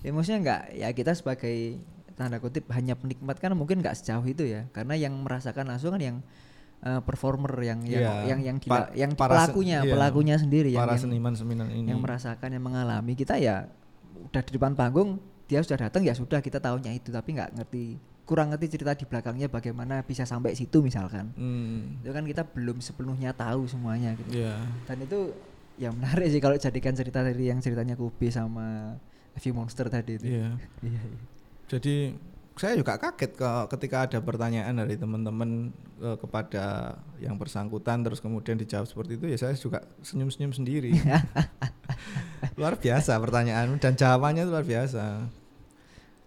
Ya 0.00 0.10
maksudnya 0.10 0.38
enggak 0.40 0.62
ya 0.72 0.88
kita 0.90 1.12
sebagai 1.12 1.82
tanda 2.14 2.38
kutip 2.38 2.64
hanya 2.70 2.94
penikmat 2.94 3.36
kan 3.36 3.52
mungkin 3.52 3.78
nggak 3.78 3.94
sejauh 3.94 4.24
itu 4.24 4.42
ya. 4.42 4.70
Karena 4.70 4.94
yang 4.94 5.14
merasakan 5.16 5.66
langsung 5.66 5.90
kan 5.90 6.00
yang 6.00 6.16
eh, 6.78 7.00
performer 7.00 7.50
yang 7.58 7.80
yang 7.82 8.02
Iya. 8.04 8.12
yang 8.28 8.40
yang, 8.44 8.56
Pa- 8.58 8.86
gila- 8.86 8.92
yang 8.94 9.10
para 9.12 9.32
sen- 9.34 9.38
pelakunya, 9.48 9.78
iya. 9.80 9.90
pelakunya 9.90 10.36
sendiri 10.36 10.70
yang 10.70 10.80
Para 10.80 10.94
yang, 10.94 11.02
seniman-seniman 11.02 11.68
ini. 11.68 11.88
yang 11.88 11.98
merasakan 11.98 12.48
yang 12.48 12.62
mengalami 12.62 13.12
kita 13.12 13.34
ya 13.36 13.66
udah 14.22 14.40
di 14.40 14.52
depan 14.52 14.72
panggung 14.72 15.16
dia 15.44 15.60
sudah 15.60 15.78
datang 15.82 16.02
ya 16.02 16.12
sudah 16.12 16.38
kita 16.38 16.58
tahunya 16.58 16.92
itu 16.94 17.08
tapi 17.08 17.32
nggak 17.32 17.54
ngerti 17.54 17.84
kurang 18.22 18.50
ngerti 18.50 18.66
cerita 18.68 18.92
di 18.92 19.04
belakangnya 19.04 19.46
bagaimana 19.46 20.02
bisa 20.02 20.24
sampai 20.24 20.52
situ 20.52 20.80
misalkan 20.80 21.30
Hmm, 21.32 21.96
itu 21.98 22.10
kan 22.10 22.24
kita 22.24 22.42
belum 22.44 22.78
sepenuhnya 22.78 23.30
tahu 23.32 23.64
semuanya 23.64 24.12
gitu 24.16 24.36
Iya. 24.36 24.58
dan 24.84 24.96
itu 24.98 25.30
ya 25.76 25.92
menarik 25.92 26.28
sih 26.28 26.40
kalau 26.40 26.56
jadikan 26.56 26.92
cerita 26.92 27.20
dari 27.20 27.46
yang 27.46 27.60
ceritanya 27.60 27.94
Kobe 27.94 28.28
sama 28.28 28.96
Heavy 29.36 29.52
Monster 29.52 29.86
tadi 29.86 30.16
itu 30.16 30.24
Iya. 30.24 30.56
iya 30.80 31.00
iya 31.04 31.24
Jadi 31.66 32.16
saya 32.56 32.72
juga 32.72 32.96
kaget 32.96 33.36
ke, 33.36 33.50
ketika 33.76 34.08
ada 34.08 34.18
pertanyaan 34.18 34.72
dari 34.80 34.96
teman-teman 34.96 35.68
eh, 36.00 36.16
kepada 36.16 36.96
yang 37.20 37.36
bersangkutan 37.36 38.00
terus 38.00 38.24
kemudian 38.24 38.56
dijawab 38.56 38.88
seperti 38.88 39.20
itu 39.20 39.26
ya 39.28 39.36
saya 39.36 39.52
juga 39.52 39.84
senyum-senyum 40.00 40.56
sendiri. 40.56 40.96
luar 42.56 42.80
biasa 42.80 43.20
pertanyaan 43.20 43.76
dan 43.76 43.92
jawabannya 43.92 44.48
luar 44.48 44.64
biasa. 44.64 45.28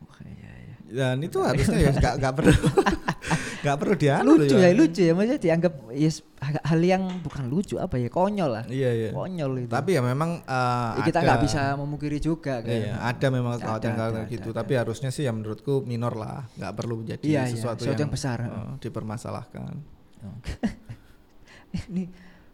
Wah, 0.06 0.20
iya, 0.22 0.52
iya. 0.62 0.76
Dan 0.94 1.18
itu 1.26 1.42
harusnya 1.42 1.80
ya 1.82 1.92
nggak 1.98 2.34
perlu 2.38 2.54
nggak 3.60 3.76
perlu 3.76 3.94
dianu 3.94 4.32
lucu 4.34 4.56
loh 4.56 4.62
ya 4.62 4.72
lucu 4.72 5.02
ya. 5.02 5.12
Maksudnya 5.12 5.40
dianggap 5.40 5.74
yes, 5.92 6.24
hal 6.40 6.80
yang 6.80 7.04
bukan 7.20 7.44
lucu 7.46 7.76
apa 7.76 7.96
ya 7.96 8.08
konyol 8.08 8.50
lah. 8.50 8.64
Iya 8.66 8.90
iya. 8.90 9.10
konyol 9.12 9.52
itu 9.64 9.72
Tapi 9.72 9.90
ya 9.94 10.02
memang 10.02 10.40
eh, 10.42 10.92
Ya, 10.96 11.04
kita 11.04 11.20
nggak 11.20 11.40
bisa 11.44 11.62
memukiri 11.76 12.18
juga 12.18 12.64
kan. 12.64 12.72
Iya, 12.72 12.96
ada 12.96 13.28
memang 13.28 13.60
kekhawatiran 13.60 14.12
gitu, 14.28 14.50
ada, 14.50 14.58
tapi 14.60 14.74
harusnya 14.74 15.10
sih 15.10 15.28
ya 15.28 15.32
menurutku 15.32 15.84
minor 15.84 16.16
lah, 16.16 16.48
nggak 16.56 16.74
perlu 16.74 17.04
menjadi 17.04 17.24
Iya, 17.24 17.42
iya, 17.46 17.52
sesuatu, 17.52 17.84
sesuatu 17.84 18.00
yang, 18.00 18.08
yang 18.08 18.14
besar. 18.14 18.38
eh, 18.42 18.72
dipermasalahkan. 18.80 19.74
ini 21.90 22.10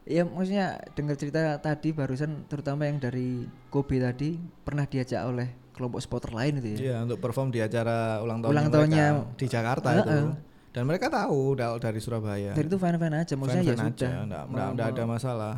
ya 0.05 0.21
maksudnya 0.21 0.77
dengar 0.93 1.15
cerita 1.17 1.57
tadi 1.57 1.89
barusan 1.89 2.45
terutama 2.45 2.85
yang 2.85 3.01
dari 3.01 3.41
Kobe 3.69 3.97
tadi 3.97 4.37
pernah 4.37 4.85
diajak 4.85 5.21
oleh 5.25 5.49
kelompok 5.73 5.99
supporter 5.99 6.31
lain 6.31 6.61
itu 6.61 6.67
ya? 6.71 6.77
Iya, 6.79 6.95
untuk 7.03 7.19
perform 7.19 7.51
di 7.51 7.59
acara 7.59 8.21
ulang 8.21 8.39
tahunnya, 8.39 8.53
Ulang 8.53 8.67
tahunnya- 8.69 9.11
di 9.35 9.45
Jakarta 9.45 9.89
itu. 9.93 10.19
Dan 10.75 10.83
mereka 10.83 11.07
tahu 11.07 11.55
da- 11.55 11.79
dari 11.79 11.97
Surabaya. 11.97 12.51
dan 12.51 12.63
itu 12.65 12.75
fan 12.75 12.99
fan 12.99 13.15
aja 13.15 13.33
maksudnya 13.33 13.63
ya 13.63 13.71
Fan-fan 13.73 13.87
sudah 13.89 14.11
aja, 14.11 14.25
nggak, 14.25 14.43
Mau- 14.43 14.51
nggak- 14.51 14.71
nggak 14.75 14.85
mau- 14.85 14.93
ada 14.93 15.03
masalah. 15.07 15.55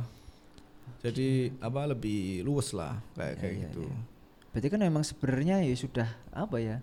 Jadi 0.97 1.27
apa 1.57 1.81
lebih 1.85 2.19
luwes 2.41 2.69
lah 2.71 3.01
kayak 3.13 3.25
Iya, 3.27 3.39
kayak 3.39 3.53
iya, 3.53 3.63
gitu. 3.65 3.81
iya. 3.83 3.97
berarti 4.47 4.67
kan 4.67 4.81
memang 4.81 5.03
sebenarnya 5.03 5.55
ya 5.61 5.75
sudah 5.75 6.09
apa 6.31 6.57
ya 6.57 6.77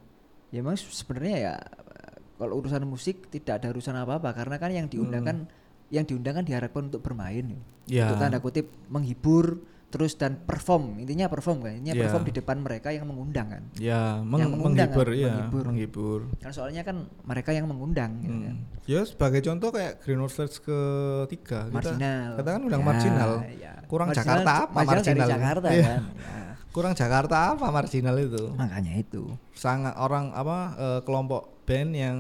ya 0.49 0.59
memang 0.61 0.75
sebenarnya 0.77 1.37
ya 1.41 1.55
kalau 2.37 2.55
urusan 2.57 2.83
musik 2.85 3.27
tidak 3.29 3.59
ada 3.59 3.71
urusan 3.71 3.95
apa 3.95 4.19
apa 4.19 4.31
karena 4.31 4.57
kan 4.57 4.71
yang 4.71 4.87
diundang 4.87 5.23
kan 5.23 5.39
yang 5.91 6.03
diundang 6.03 6.35
kan 6.35 6.45
diharapkan 6.45 6.87
untuk 6.87 7.03
bermain 7.03 7.43
ya. 7.45 7.59
Ya. 7.85 8.05
untuk 8.07 8.19
tanda 8.21 8.39
kutip 8.39 8.67
menghibur 8.87 9.59
terus 9.95 10.13
dan 10.13 10.35
perform 10.37 10.99
intinya 10.99 11.27
perform 11.27 11.63
kan 11.63 11.73
intinya 11.73 11.95
Iya. 11.95 12.03
perform 12.03 12.25
di 12.25 12.35
depan 12.35 12.57
mereka 12.59 12.91
yang 12.91 13.07
mengundang 13.07 13.47
kan 13.47 13.63
Ya, 13.77 14.19
meng- 14.19 14.43
Yang 14.43 14.51
mengundang 14.53 14.91
menghibur, 14.91 15.07
kan, 15.07 15.15
ya, 15.17 15.31
menghibur. 15.31 15.65
menghibur. 15.65 16.21
kan 16.37 16.51
soalnya 16.51 16.83
kan 16.83 16.97
mereka 17.23 17.51
yang 17.51 17.65
mengundang 17.65 18.11
gitu 18.19 18.35
kan. 18.43 18.57
Hmm. 18.57 18.83
Ya 18.85 19.01
sebagai 19.03 19.41
contoh 19.41 19.71
kayak 19.71 19.93
Green 20.01 20.19
World 20.19 20.35
ketiga 20.35 21.61
kita, 21.63 21.73
marginal 21.73 22.31
kita 22.35 22.51
kan 22.51 22.61
undang 22.61 22.83
Ya, 22.83 22.87
marginal 22.87 23.31
ya. 23.55 23.73
kurang 23.85 24.09
Marginal- 24.09 24.27
Jakarta 24.43 24.53
apa 24.61 24.75
marginal 24.75 24.99
dari 24.99 25.15
marginal 25.15 25.29
Jakarta 25.31 25.67
Iya. 25.69 25.85
kan 25.87 26.03
Ya, 26.13 26.45
kurang 26.75 26.93
Jakarta 26.93 27.37
apa 27.49 27.67
marginal 27.71 28.17
itu 28.19 28.45
makanya 28.53 28.93
itu 28.97 29.23
sangat 29.55 29.95
orang 29.97 30.25
apa 30.33 30.57
eh, 30.75 31.01
kelompok 31.01 31.43
band 31.63 31.91
yang 31.93 32.17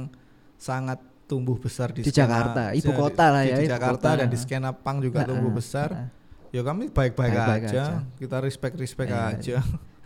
sangat 0.56 0.96
tumbuh 1.24 1.56
besar 1.56 1.90
di, 1.90 2.00
Di 2.00 2.08
skena- 2.08 2.20
Jakarta, 2.22 2.62
ibu 2.72 2.84
di- 2.87 2.96
kota 2.96 3.24
lah 3.26 3.42
di, 3.42 3.48
ya, 3.48 3.56
di 3.56 3.64
ibu 3.64 3.72
Jakarta 3.72 3.96
kota. 4.06 4.18
dan 4.20 4.28
di 4.28 4.38
skena 4.38 4.70
punk 4.70 4.98
juga 5.02 5.18
Nah, 5.18 5.26
tumbuh 5.26 5.52
besar 5.52 5.88
ah. 5.90 6.08
Ya 6.55 6.62
kami 6.62 6.87
baik-baik 6.87 7.35
aja. 7.35 7.59
aja. 7.59 7.85
kita 8.14 8.38
respect 8.38 8.79
respect 8.79 9.11
Iya, 9.11 9.35
aja. 9.35 9.57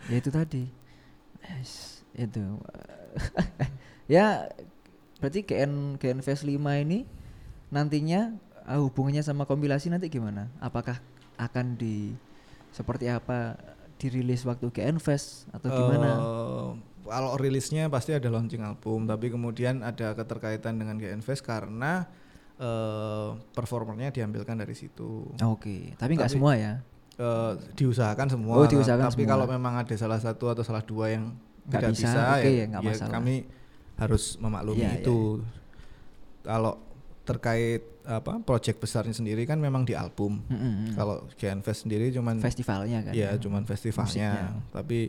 ya 0.09 0.15
itu 0.17 0.29
tadi. 0.33 0.65
Yes, 1.45 2.01
itu. 2.17 2.41
Ya 4.09 4.49
berarti 5.21 5.45
GN 5.45 6.01
GN 6.01 6.25
Fest 6.25 6.41
5 6.41 6.57
ini 6.57 7.05
nantinya 7.69 8.33
ah, 8.65 8.81
hubungannya 8.81 9.21
sama 9.21 9.45
kompilasi 9.45 9.93
nanti 9.93 10.09
gimana? 10.09 10.49
Apakah 10.57 10.97
akan 11.37 11.77
di 11.77 12.17
seperti 12.73 13.05
apa 13.05 13.53
dirilis 14.01 14.41
waktu 14.49 14.65
GN 14.73 14.97
Fest 14.97 15.45
atau 15.53 15.69
gimana? 15.69 16.09
Eh, 16.17 16.69
kalau 17.05 17.37
rilisnya 17.37 17.85
pasti 17.85 18.17
ada 18.17 18.33
launching 18.33 18.65
album 18.65 19.05
tapi 19.05 19.29
kemudian 19.29 19.85
ada 19.85 20.17
keterkaitan 20.17 20.81
dengan 20.81 20.97
GN 20.97 21.21
Fest 21.21 21.45
karena 21.45 22.09
eh 22.59 23.29
performernya 23.55 24.11
diambilkan 24.11 24.59
dari 24.59 24.75
situ. 24.75 25.31
Oke 25.39 25.95
tapi 25.95 26.19
nggak 26.19 26.31
semua 26.31 26.53
ya? 26.59 26.73
Eh, 27.19 27.53
diusahakan 27.75 28.27
semua. 28.31 28.53
Oh, 28.55 28.67
diusahakan 28.67 29.11
tapi 29.11 29.27
semua. 29.27 29.31
kalau 29.35 29.45
memang 29.47 29.75
ada 29.75 29.95
salah 29.99 30.19
satu 30.23 30.51
atau 30.51 30.63
salah 30.63 30.83
dua 30.83 31.11
yang 31.11 31.35
Nggak 31.67 31.81
tidak 31.83 31.91
bisa, 31.91 32.07
bisa, 32.07 32.21
oke 32.33 32.49
ya, 32.49 32.65
ya, 32.65 32.91
ya 32.95 33.07
kami 33.11 33.35
harus 33.99 34.23
memaklumi 34.39 34.79
Iya, 34.79 34.89
iya, 34.89 35.01
itu. 35.03 35.19
kalau 36.41 36.73
terkait 37.27 37.83
apa 38.09 38.41
project 38.41 38.81
besarnya 38.81 39.13
sendiri 39.13 39.45
kan 39.45 39.61
memang 39.61 39.85
di 39.85 39.93
album. 39.93 40.41
Mm, 40.49 40.55
mm, 40.55 40.73
mm. 40.73 40.91
kalau 40.97 41.27
GN 41.37 41.61
Fest 41.61 41.85
sendiri 41.85 42.09
cuman 42.09 42.41
festivalnya 42.41 43.05
kan 43.05 43.13
ya? 43.13 43.35
cuman 43.37 43.67
festivalnya. 43.69 44.31
Musiknya. 44.49 44.71
tapi 44.73 44.99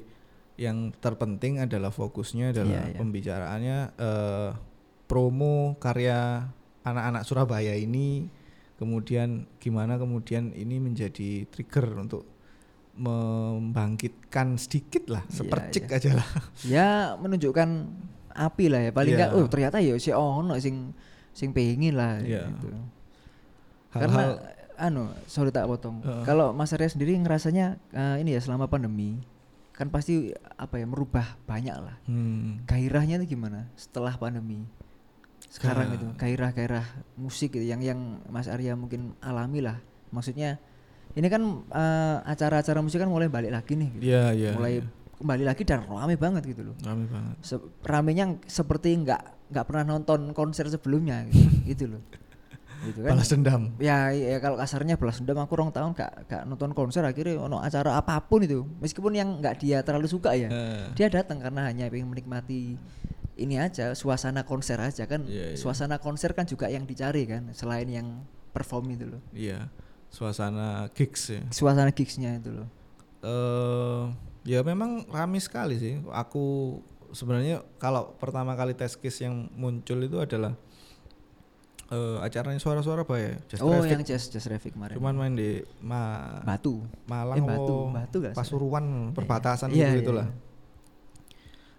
yang 0.60 0.92
terpenting 1.00 1.64
adalah 1.64 1.88
fokusnya 1.88 2.52
adalah 2.52 2.84
Iya, 2.84 2.92
iya. 2.92 2.98
pembicaraannya 3.00 3.78
eh, 3.96 4.50
promo 5.08 5.78
karya 5.80 6.50
anak-anak 6.82 7.22
Surabaya 7.24 7.74
ini 7.74 8.28
kemudian 8.76 9.44
gimana 9.60 10.00
kemudian 10.00 10.56
ini 10.56 10.80
menjadi 10.80 11.44
trigger 11.52 11.84
untuk 12.00 12.24
membangkitkan 12.96 14.56
sedikit 14.56 15.08
lah 15.08 15.22
Iya, 15.26 15.34
sepercik 15.36 15.84
iya. 15.88 15.96
aja 15.96 16.10
lah 16.16 16.28
ya 16.64 16.88
menunjukkan 17.16 17.68
api 18.30 18.64
lah 18.68 18.80
ya 18.88 18.90
paling 18.92 19.12
Iya. 19.14 19.18
nggak 19.26 19.30
oh 19.36 19.46
ternyata 19.48 19.76
ya 19.80 19.94
si 19.96 20.10
ono 20.12 20.54
sing 20.58 20.92
sing 21.32 21.50
pengen 21.52 21.96
lah 21.96 22.20
Iya. 22.20 22.48
gitu. 22.48 22.68
karena 23.90 24.06
hal-hal 24.06 24.32
anu 24.80 25.04
sorry 25.28 25.52
tak 25.52 25.68
potong 25.68 26.00
Heeh. 26.00 26.24
kalau 26.24 26.56
Mas 26.56 26.72
Arya 26.72 26.88
sendiri 26.88 27.12
ngerasanya 27.20 27.76
eh, 27.92 28.16
ini 28.24 28.32
ya 28.32 28.40
selama 28.40 28.64
pandemi 28.64 29.20
kan 29.76 29.88
pasti 29.88 30.32
apa 30.56 30.76
ya 30.76 30.84
merubah 30.84 31.36
banyak 31.44 31.76
lah 31.76 31.96
hmm, 32.04 32.64
gairahnya 32.68 33.20
itu 33.20 33.36
gimana 33.36 33.68
setelah 33.76 34.12
pandemi 34.16 34.64
sekarang 35.50 35.98
itu 35.98 36.06
gairah-gairah 36.14 36.86
musik 37.18 37.58
gitu 37.58 37.66
yang 37.66 37.82
yang 37.82 38.22
Mas 38.30 38.46
Arya 38.46 38.78
mungkin 38.78 39.18
alami 39.18 39.58
lah. 39.58 39.82
Maksudnya 40.14 40.62
ini 41.18 41.26
kan 41.26 41.42
eh, 41.74 42.16
acara-acara 42.22 42.78
musik 42.78 43.02
kan 43.02 43.10
mulai 43.10 43.26
balik 43.26 43.50
lagi 43.50 43.74
nih 43.74 43.88
gitu. 43.98 44.02
Iya, 44.14 44.24
iya, 44.30 44.50
mulai 44.54 44.78
iya. 44.78 44.86
kembali 45.18 45.44
lagi 45.44 45.62
dan 45.66 45.82
rame 45.90 46.14
banget 46.14 46.46
gitu 46.46 46.70
loh. 46.70 46.76
Rame 46.86 47.10
banget. 47.10 47.34
Se- 47.42 47.70
ramenya 47.82 48.38
seperti 48.46 48.94
nggak 49.02 49.50
nggak 49.50 49.64
pernah 49.66 49.84
nonton 49.98 50.30
konser 50.30 50.70
sebelumnya 50.70 51.26
gitu, 51.26 51.50
gitu 51.74 51.84
loh. 51.98 52.02
Gitu 52.86 53.04
kan. 53.04 53.12
Balas 53.12 53.28
dendam. 53.28 53.62
Ya, 53.76 54.08
ya 54.14 54.38
kalau 54.38 54.56
kasarnya 54.56 54.96
balas 54.96 55.18
dendam 55.18 55.42
aku 55.42 55.52
rong 55.52 55.68
tahun 55.68 55.92
gak, 55.92 56.30
gak 56.30 56.42
nonton 56.48 56.72
konser 56.72 57.04
akhirnya 57.04 57.42
ono 57.42 57.58
acara 57.58 57.98
apa 57.98 58.22
pun 58.22 58.46
itu. 58.46 58.62
Meskipun 58.78 59.18
yang 59.18 59.42
nggak 59.42 59.60
dia 59.60 59.82
terlalu 59.82 60.06
suka 60.06 60.32
ya 60.32 60.48
Eh, 60.48 60.94
dia 60.94 61.10
datang 61.10 61.42
karena 61.42 61.68
hanya 61.68 61.90
ingin 61.90 62.08
menikmati 62.08 62.78
ini 63.36 63.56
aja 63.56 63.92
suasana 63.92 64.42
konser 64.42 64.78
aja 64.78 65.04
kan 65.04 65.22
Iya, 65.22 65.54
iya. 65.54 65.56
suasana 65.56 65.98
konser 65.98 66.32
kan 66.32 66.44
juga 66.44 66.66
yang 66.66 66.82
dicari 66.84 67.24
kan 67.24 67.52
selain 67.52 67.86
yang 67.86 68.26
perform 68.50 68.90
itu 68.90 69.06
loh 69.06 69.22
iya 69.30 69.70
suasana 70.10 70.90
gigs 70.90 71.30
ya 71.30 71.42
suasana 71.48 71.94
gigsnya 71.94 72.36
itu 72.36 72.50
loh 72.50 72.68
eh 73.20 74.02
ya 74.40 74.64
memang 74.64 75.04
rame 75.06 75.36
sekali 75.36 75.76
sih. 75.76 76.00
Aku 76.08 76.80
sebenarnya 77.12 77.60
kalau 77.76 78.16
pertama 78.16 78.56
kali 78.56 78.72
tes 78.72 78.96
case 78.96 79.20
yang 79.20 79.52
muncul 79.52 80.00
itu 80.00 80.16
adalah 80.16 80.56
eh 81.90 82.16
acaranya 82.22 82.56
suara-suara 82.56 83.02
apa 83.02 83.14
ya? 83.18 83.36
Just 83.44 83.60
oh 83.60 83.68
Traffic. 83.68 83.90
yang 83.90 84.02
jazz 84.02 84.30
jazz 84.30 84.46
traffic 84.46 84.72
kemarin 84.72 84.94
Cuman 84.96 85.12
main 85.12 85.34
di 85.34 85.58
Ma 85.82 86.38
batu 86.40 86.80
Malang 87.04 87.36
Eh, 87.36 87.44
Batu, 87.44 87.76
Batu. 87.92 88.18
Pasuruan 88.32 89.12
perbatasan 89.12 89.68
Iya, 89.68 89.98
gitu 89.98 90.14
iya, 90.14 90.24
lah. 90.24 90.28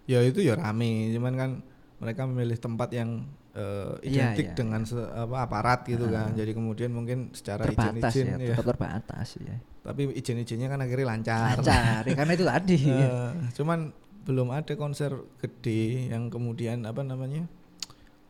Ya 0.04 0.18
itu 0.20 0.40
ya 0.40 0.54
rame, 0.54 1.10
cuman 1.10 1.32
kan 1.32 1.50
mereka 1.98 2.26
memilih 2.26 2.56
tempat 2.56 2.90
yang 2.90 3.26
Iya, 3.52 4.32
identik 4.32 4.46
iya, 4.48 4.56
dengan 4.56 4.80
se- 4.82 4.96
apa 5.12 5.44
aparat 5.44 5.84
gitu 5.84 6.08
kan. 6.08 6.32
Ah. 6.32 6.34
Jadi 6.34 6.52
kemudian 6.52 6.88
mungkin 6.88 7.28
secara 7.30 7.62
terbatas 7.62 8.08
izin-izin 8.08 8.24
ya, 8.24 8.36
ya. 8.42 8.48
tetap 8.50 8.66
terbatas 8.66 9.28
ya 9.36 9.56
Tapi 9.82 10.08
izin-izinnya 10.10 10.66
kan 10.66 10.80
akhirnya 10.80 11.06
lancar. 11.06 11.60
lancar 11.60 12.00
ya, 12.02 12.16
karena 12.16 12.32
itu 12.32 12.44
tadi 12.44 12.78
Eh, 12.80 13.30
cuman 13.52 13.92
belum 14.22 14.48
ada 14.50 14.72
konser 14.72 15.12
gede 15.36 16.08
yang 16.08 16.26
kemudian 16.26 16.80
apa 16.82 17.02
namanya 17.02 17.44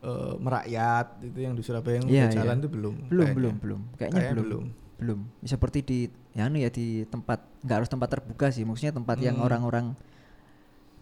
eh, 0.01 0.33
merakyat 0.35 1.07
itu 1.23 1.39
yang 1.39 1.53
di 1.53 1.63
Surabaya 1.63 1.95
yang 1.97 2.05
udah 2.05 2.27
jalan 2.29 2.55
itu 2.57 2.67
belum 2.67 2.95
belum 3.07 3.23
kayaknya. 3.23 3.33
belum 3.33 3.53
belum 3.57 3.81
kayaknya 3.95 4.11
Kayaknya 4.19 4.33
belum 4.35 4.43
belum. 4.43 4.65
belum 4.99 5.19
seperti 5.41 5.79
di 5.81 5.99
ya 6.31 6.43
anu 6.43 6.57
ya 6.57 6.67
di 6.67 6.87
tempat 7.05 7.39
nggak 7.61 7.77
harus 7.77 7.87
tempat 7.87 8.09
terbuka 8.11 8.47
sih 8.49 8.63
maksudnya 8.63 8.91
tempat 8.91 9.15
yang 9.17 9.39
Hmm. 9.39 9.47
orang-orang 9.47 9.85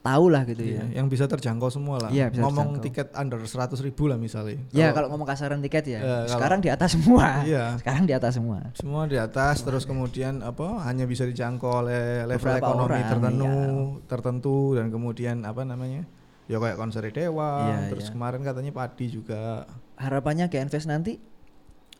tahu 0.01 0.33
lah 0.33 0.41
gitu 0.43 0.65
Iya, 0.65 0.81
ya. 0.81 0.97
yang 0.97 1.07
bisa 1.07 1.29
terjangkau 1.29 1.69
semua 1.69 2.01
lah. 2.01 2.09
Iya, 2.09 2.33
bisa 2.33 2.41
ngomong 2.41 2.81
terjangkau. 2.81 2.85
tiket 2.89 3.07
under 3.13 3.37
100 3.39 3.77
ribu 3.79 4.09
lah 4.09 4.17
misalnya. 4.17 4.57
Ya 4.73 4.89
kalau 4.91 5.07
ngomong 5.07 5.25
kasaran 5.25 5.61
tiket 5.61 5.85
ya. 5.87 5.99
Eh, 5.99 6.01
kalau- 6.01 6.33
sekarang 6.35 6.59
di 6.59 6.69
atas 6.69 6.89
semua. 6.97 7.25
Iya. 7.45 7.65
sekarang 7.77 8.03
di 8.03 8.13
atas 8.13 8.31
semua. 8.33 8.57
Semua 8.73 9.03
di 9.05 9.15
atas 9.15 9.61
terus 9.61 9.85
kemudian 9.85 10.41
apa 10.41 10.81
hanya 10.83 11.05
bisa 11.05 11.21
dijangkau 11.23 11.85
oleh 11.85 12.25
level 12.25 12.33
Beberapa 12.33 12.65
ekonomi 12.65 12.89
orang, 12.91 13.05
tertentu 13.07 13.45
iya. 13.45 14.07
tertentu 14.07 14.55
dan 14.73 14.85
kemudian 14.89 15.35
apa 15.43 15.61
namanya 15.61 16.01
ya 16.49 16.57
kayak 16.57 16.75
konser 16.75 17.05
dewa 17.07 17.49
Iya, 17.63 17.77
terus 17.93 18.05
iya. 18.05 18.11
kemarin 18.11 18.41
katanya 18.41 18.71
padi 18.71 19.05
juga. 19.07 19.69
Harapannya 19.95 20.49
ke 20.49 20.57
Invest 20.57 20.89
nanti 20.89 21.21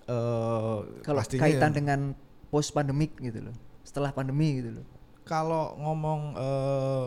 eh 0.04 0.78
kalau 1.06 1.22
kaitan 1.24 1.70
ya- 1.70 1.78
dengan 1.78 2.00
post 2.50 2.74
pandemik 2.74 3.14
gitu 3.16 3.40
loh. 3.42 3.56
Setelah 3.86 4.10
pandemi 4.10 4.58
gitu 4.58 4.82
loh. 4.82 4.86
Kalau 5.22 5.78
ngomong 5.78 6.20
eh, 6.36 7.06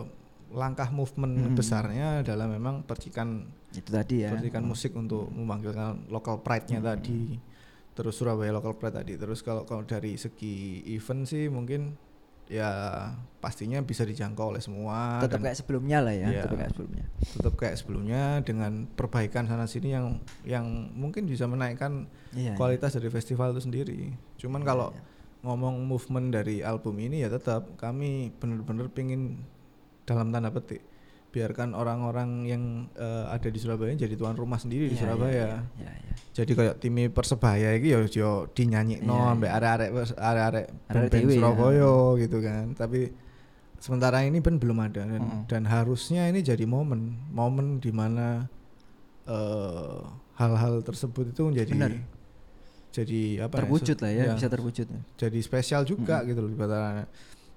langkah 0.49 0.89
movement 0.89 1.51
Mhm. 1.51 1.55
besarnya 1.55 2.07
adalah 2.21 2.45
memang 2.45 2.83
percikan 2.83 3.49
Itu 3.71 3.91
tadi 3.91 4.23
ya. 4.23 4.31
Seperti 4.31 4.49
kan 4.49 4.63
musik 4.63 4.93
untuk 4.93 5.27
memanggilkan 5.27 6.07
local 6.07 6.39
pride-nya 6.39 6.79
tadi. 6.79 7.35
Terus 7.91 8.13
Surabaya 8.13 8.51
local 8.51 8.75
pride 8.75 8.95
tadi. 8.95 9.13
Terus 9.15 9.39
kalau 9.39 9.63
kalau 9.63 9.83
dari 9.83 10.15
segi 10.15 10.79
event 10.89 11.23
sih 11.23 11.47
mungkin 11.47 11.95
ya 12.45 12.69
pastinya 13.41 13.81
bisa 13.81 14.05
dijangkau 14.05 14.53
oleh 14.53 14.61
semua 14.61 15.17
Tetap 15.17 15.41
kayak 15.41 15.57
sebelumnya 15.57 15.97
lah 15.99 16.13
ya, 16.13 16.29
Iya. 16.29 16.41
tetap 16.45 16.57
kayak 16.57 16.71
sebelumnya. 16.71 17.05
tetap 17.25 17.53
kayak 17.57 17.75
sebelumnya 17.75 18.21
dengan 18.45 18.71
perbaikan 18.87 19.43
sana 19.43 19.65
sini 19.65 19.89
yang 19.91 20.21
yang 20.45 20.65
mungkin 20.93 21.25
bisa 21.25 21.49
menaikkan 21.49 22.05
Iya. 22.31 22.53
kualitas 22.53 22.93
dari 22.93 23.09
festival 23.09 23.49
itu 23.49 23.65
sendiri. 23.65 24.13
Cuman 24.37 24.61
kalau 24.61 24.93
ngomong 25.41 25.83
movement 25.83 26.29
dari 26.31 26.61
album 26.61 26.97
ini 26.97 27.21
ya 27.21 27.29
tetap 27.29 27.75
kami 27.75 28.29
benar-benar 28.31 28.89
pingin 28.89 29.41
dalam 30.05 30.29
tanda 30.29 30.49
petik 30.49 30.81
biarkan 31.29 31.73
orang-orang 31.73 32.29
yang 32.45 32.63
eh, 32.95 33.25
ada 33.27 33.45
di 33.45 33.57
Surabaya 33.57 33.91
jadi 33.91 34.15
tuan 34.15 34.33
rumah 34.33 34.55
sendiri 34.55 34.87
di 34.87 34.95
Iya, 34.95 35.01
Surabaya. 35.01 35.33
iya, 35.35 35.49
iya, 35.75 35.91
iya. 35.91 36.13
Jadi 36.31 36.51
kayak 36.51 36.75
tim 36.77 36.95
Persebaya 37.09 37.69
iki 37.73 37.89
ya 37.89 37.99
yo 38.05 38.31
dinyanyi 38.49 39.01
no 39.01 39.15
Iya, 39.15 39.25
ambek 39.33 39.51
arek-arek 39.51 39.89
arek-arek 40.15 40.65
band 40.87 41.09
dewe 41.09 41.27
ya. 41.27 41.35
Surabaya 41.35 41.91
gitu 42.17 42.37
kan. 42.39 42.65
Tapi 42.73 42.99
sementara 43.77 44.17
ini 44.21 44.39
ben 44.39 44.55
belum 44.55 44.79
ada 44.79 45.03
dan, 45.03 45.21
Mm-mm. 45.21 45.41
dan 45.45 45.63
harusnya 45.65 46.25
ini 46.25 46.39
jadi 46.39 46.63
momen 46.65 47.01
momen 47.29 47.77
di 47.77 47.91
mana 47.91 48.47
eh, 49.25 49.99
hal-hal 50.35 50.79
tersebut 50.81 51.29
itu 51.29 51.41
menjadi 51.43 51.71
Benar. 51.73 51.91
jadi 52.91 53.21
apa 53.41 53.53
ya, 53.53 53.59
terwujud 53.59 53.95
se- 53.95 54.01
lah 54.01 54.11
ya, 54.13 54.23
bisa 54.33 54.47
terwujud. 54.47 54.87
jadi 55.15 55.39
spesial 55.41 55.83
juga 55.83 56.23
gitu 56.23 56.39
loh 56.39 56.49
ibaratnya. 56.49 57.07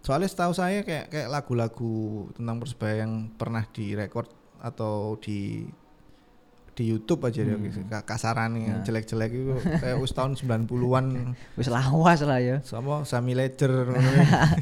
Soalnya 0.00 0.26
setahu 0.26 0.52
saya 0.52 0.80
kayak 0.80 1.08
kayak 1.08 1.28
lagu-lagu 1.28 1.94
tentang 2.32 2.56
Persebaya 2.58 3.02
yang 3.02 3.30
pernah 3.30 3.66
direkord 3.66 4.30
atau 4.58 5.16
di 5.16 5.66
di 6.72 6.84
YouTube 6.86 7.18
aja 7.24 7.42
ya, 7.42 7.58
ka- 7.84 8.06
kasaran 8.06 8.54
yang 8.54 8.62
Hmm. 8.62 8.78
Ya. 8.78 8.86
jelek-jelek 8.86 9.30
itu 9.32 9.50
kayak 9.76 9.98
wis 9.98 10.12
tahun 10.12 10.32
90-an 10.32 11.06
Wis 11.58 11.66
lawas 11.66 12.22
lah 12.22 12.38
ya. 12.38 12.62
sama 12.62 13.02
Sami 13.02 13.34
Ledger 13.34 13.90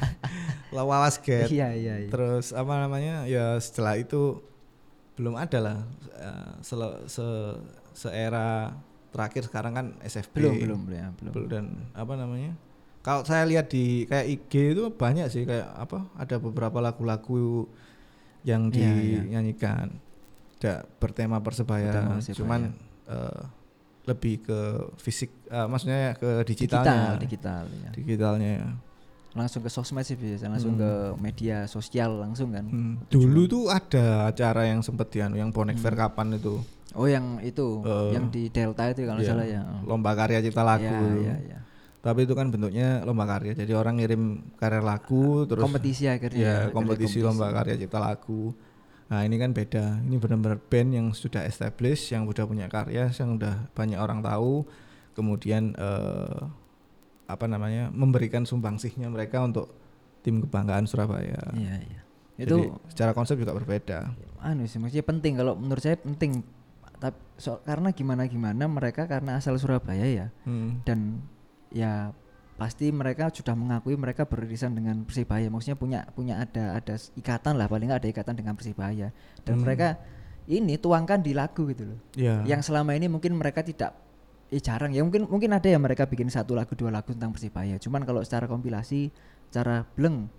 lawas 0.73 1.19
get 1.19 1.49
Iya, 1.49 1.73
iya, 1.73 1.95
iya. 1.99 2.09
terus 2.09 2.51
apa 2.51 2.73
namanya 2.79 3.25
ya 3.25 3.57
setelah 3.59 3.97
itu 3.97 4.41
belum 5.15 5.37
ada 5.37 5.59
lah 5.59 5.79
eh, 6.15 6.53
sele- 6.61 7.05
se 7.07 7.25
seera 7.93 8.73
terakhir 9.09 9.45
sekarang 9.45 9.73
kan 9.73 9.87
SFB 10.03 10.35
Belum, 10.37 10.57
belum, 10.57 10.81
belum, 10.83 10.93
ya, 10.95 11.07
belum. 11.15 11.33
Belum, 11.33 11.49
dan 11.49 11.65
apa 11.93 12.13
namanya 12.15 12.53
kalau 13.07 13.23
saya 13.23 13.47
lihat 13.47 13.71
di 13.71 13.85
kayak 14.05 14.27
IG 14.27 14.53
itu 14.75 14.91
banyak 14.91 15.31
sih 15.31 15.47
kayak 15.47 15.71
apa 15.71 16.11
ada 16.19 16.37
beberapa 16.37 16.83
lagu-lagu 16.83 17.71
yang 18.43 18.67
Iya, 18.69 18.91
iya. 18.91 19.21
dinyanyikan 19.23 19.95
tidak 20.57 20.91
bertema 20.99 21.39
persebaya 21.39 21.87
Bertema 21.89 22.15
Persebaya. 22.17 22.35
cuman 22.35 22.61
eh, 23.07 23.43
lebih 24.05 24.35
ke 24.41 24.59
fisik 24.97 25.31
eh, 25.47 25.67
maksudnya 25.67 26.15
ke 26.15 26.43
Digital, 26.43 26.83
digitalnya 26.83 27.11
digital 27.17 27.63
ya. 27.73 27.91
digitalnya 27.93 28.51
ya. 28.57 28.69
Langsung 29.37 29.61
ke 29.61 29.69
sosmed 29.69 30.01
sih 30.01 30.17
biasa, 30.17 30.49
langsung 30.49 30.75
Hmm. 30.75 30.81
ke 30.81 30.91
media 31.21 31.57
sosial 31.67 32.17
langsung 32.17 32.51
kan. 32.51 32.65
Hmm, 32.65 32.95
Dulu 33.07 33.45
tuh 33.45 33.65
ada 33.69 34.27
acara 34.27 34.65
yang 34.65 34.81
sempet 34.81 35.13
ya, 35.13 35.29
yang 35.29 35.53
bonek 35.53 35.77
fair 35.77 35.93
kapan 35.93 36.35
itu 36.35 36.57
Oh, 36.91 37.05
yang 37.05 37.37
itu, 37.41 37.85
Eh, 37.85 38.17
yang 38.17 38.33
di 38.33 38.49
Delta 38.49 38.89
itu 38.89 39.05
kalau 39.05 39.21
Iya, 39.21 39.29
salah 39.29 39.45
ya. 39.45 39.61
Lomba 39.85 40.17
karya 40.17 40.41
cipta 40.41 40.65
lagu. 40.65 40.81
Iya, 40.81 41.13
iya, 41.21 41.35
iya. 41.45 41.59
Tapi 42.07 42.23
itu 42.23 42.39
kan 42.39 42.47
bentuknya 42.49 43.03
lomba 43.03 43.27
karya. 43.27 43.51
Jadi 43.53 43.73
orang 43.75 43.99
ngirim 43.99 44.23
karya 44.55 44.79
lagu 44.79 45.43
terus 45.43 45.59
kompetisi 45.61 46.07
akhirnya. 46.07 46.39
ya 46.39 46.53
akhirnya 46.63 46.71
kompetisi 46.71 47.19
lomba 47.19 47.51
karya 47.51 47.75
cipta 47.75 47.99
lagu. 47.99 48.55
Nah 49.11 49.27
ini 49.27 49.35
kan 49.37 49.51
beda. 49.51 50.07
Ini 50.07 50.15
benar-benar 50.17 50.63
band 50.63 50.91
yang 50.95 51.07
sudah 51.11 51.43
established, 51.43 52.15
yang 52.15 52.23
udah 52.25 52.47
punya 52.47 52.71
karya, 52.71 53.11
yang 53.11 53.35
udah 53.35 53.67
banyak 53.75 53.99
orang 53.99 54.23
tahu. 54.23 54.63
Kemudian 55.13 55.75
eh, 55.75 56.41
apa 57.27 57.51
namanya 57.51 57.91
memberikan 57.91 58.47
sumbangsihnya 58.47 59.11
mereka 59.11 59.43
untuk 59.43 59.67
tim 60.23 60.43
kebanggaan 60.43 60.87
Surabaya. 60.87 61.43
Iya, 61.55 61.75
iya. 61.83 62.01
Jadi 62.37 62.51
Itu 62.53 62.59
secara 62.87 63.11
konsep 63.11 63.35
juga 63.35 63.51
berbeda. 63.51 64.13
anu 64.39 64.63
sih 64.69 64.79
maksudnya 64.79 65.03
penting 65.03 65.33
kalau 65.35 65.59
menurut 65.59 65.83
saya 65.83 65.99
penting 65.99 66.45
tapi 66.97 67.19
so, 67.35 67.59
karena 67.67 67.91
gimana 67.91 68.29
gimana 68.31 68.69
mereka 68.69 69.09
karena 69.09 69.37
asal 69.37 69.59
Surabaya 69.59 70.07
ya 70.07 70.27
Hmm. 70.47 70.85
dan 70.87 71.25
ya 71.71 72.11
pasti 72.57 72.89
mereka 72.89 73.29
sudah 73.29 73.53
mengakui 73.53 73.95
mereka 73.95 74.25
beririsan 74.25 74.73
dengan 74.73 75.05
Persibaya 75.05 75.47
maksudnya 75.47 75.77
punya 75.77 76.01
punya 76.11 76.41
ada 76.41 76.81
ada 76.81 76.97
ikatan 77.13 77.61
lah 77.61 77.69
paling 77.69 77.93
nggak 77.93 78.01
ada 78.01 78.11
ikatan 78.11 78.35
dengan 78.35 78.57
Persibaya 78.57 79.13
dan 79.45 79.55
Hmm. 79.61 79.65
mereka 79.65 80.01
ini 80.47 80.79
tuangkan 80.79 81.21
di 81.21 81.37
lagu 81.37 81.69
gitu 81.69 81.85
loh 81.85 81.99
Ya. 82.17 82.41
yang 82.49 82.65
selama 82.65 82.97
ini 82.97 83.07
mungkin 83.07 83.37
mereka 83.37 83.61
tidak 83.61 83.93
eh 84.49 84.63
jarang 84.63 84.95
ya 84.95 85.03
mungkin 85.03 85.27
mungkin 85.27 85.53
ada 85.53 85.67
ya 85.67 85.77
mereka 85.77 86.07
bikin 86.07 86.31
satu 86.31 86.55
lagu 86.55 86.73
dua 86.73 86.89
lagu 86.89 87.13
tentang 87.13 87.35
Persibaya 87.35 87.77
cuman 87.77 88.07
kalau 88.09 88.25
secara 88.25 88.47
kompilasi 88.47 89.11
secara 89.51 89.85
bleng 89.93 90.31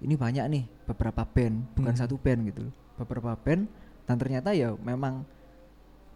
ini 0.00 0.14
banyak 0.14 0.44
nih 0.48 0.64
beberapa 0.86 1.26
band 1.26 1.74
bukan 1.76 1.92
Hmm. 1.92 2.00
satu 2.00 2.16
band 2.16 2.48
gitu 2.48 2.70
loh. 2.70 2.74
beberapa 2.96 3.36
band 3.36 3.68
dan 4.08 4.16
ternyata 4.16 4.50
ya 4.50 4.72
memang 4.74 5.22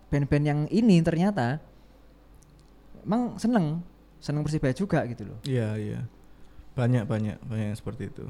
band-band 0.09 0.44
yang 0.44 0.61
ini 0.66 0.98
ternyata 0.98 1.61
emang 3.05 3.37
seneng 3.37 3.81
seneng 4.22 4.40
Persibaya 4.40 4.70
juga 4.72 5.02
gitu 5.04 5.26
loh 5.26 5.38
Iya, 5.42 5.74
iya. 5.74 6.00
Banyak 6.72 7.04
banyak 7.04 7.37
banyak 7.42 7.66
yang 7.68 7.76
seperti 7.76 8.08
itu. 8.08 8.24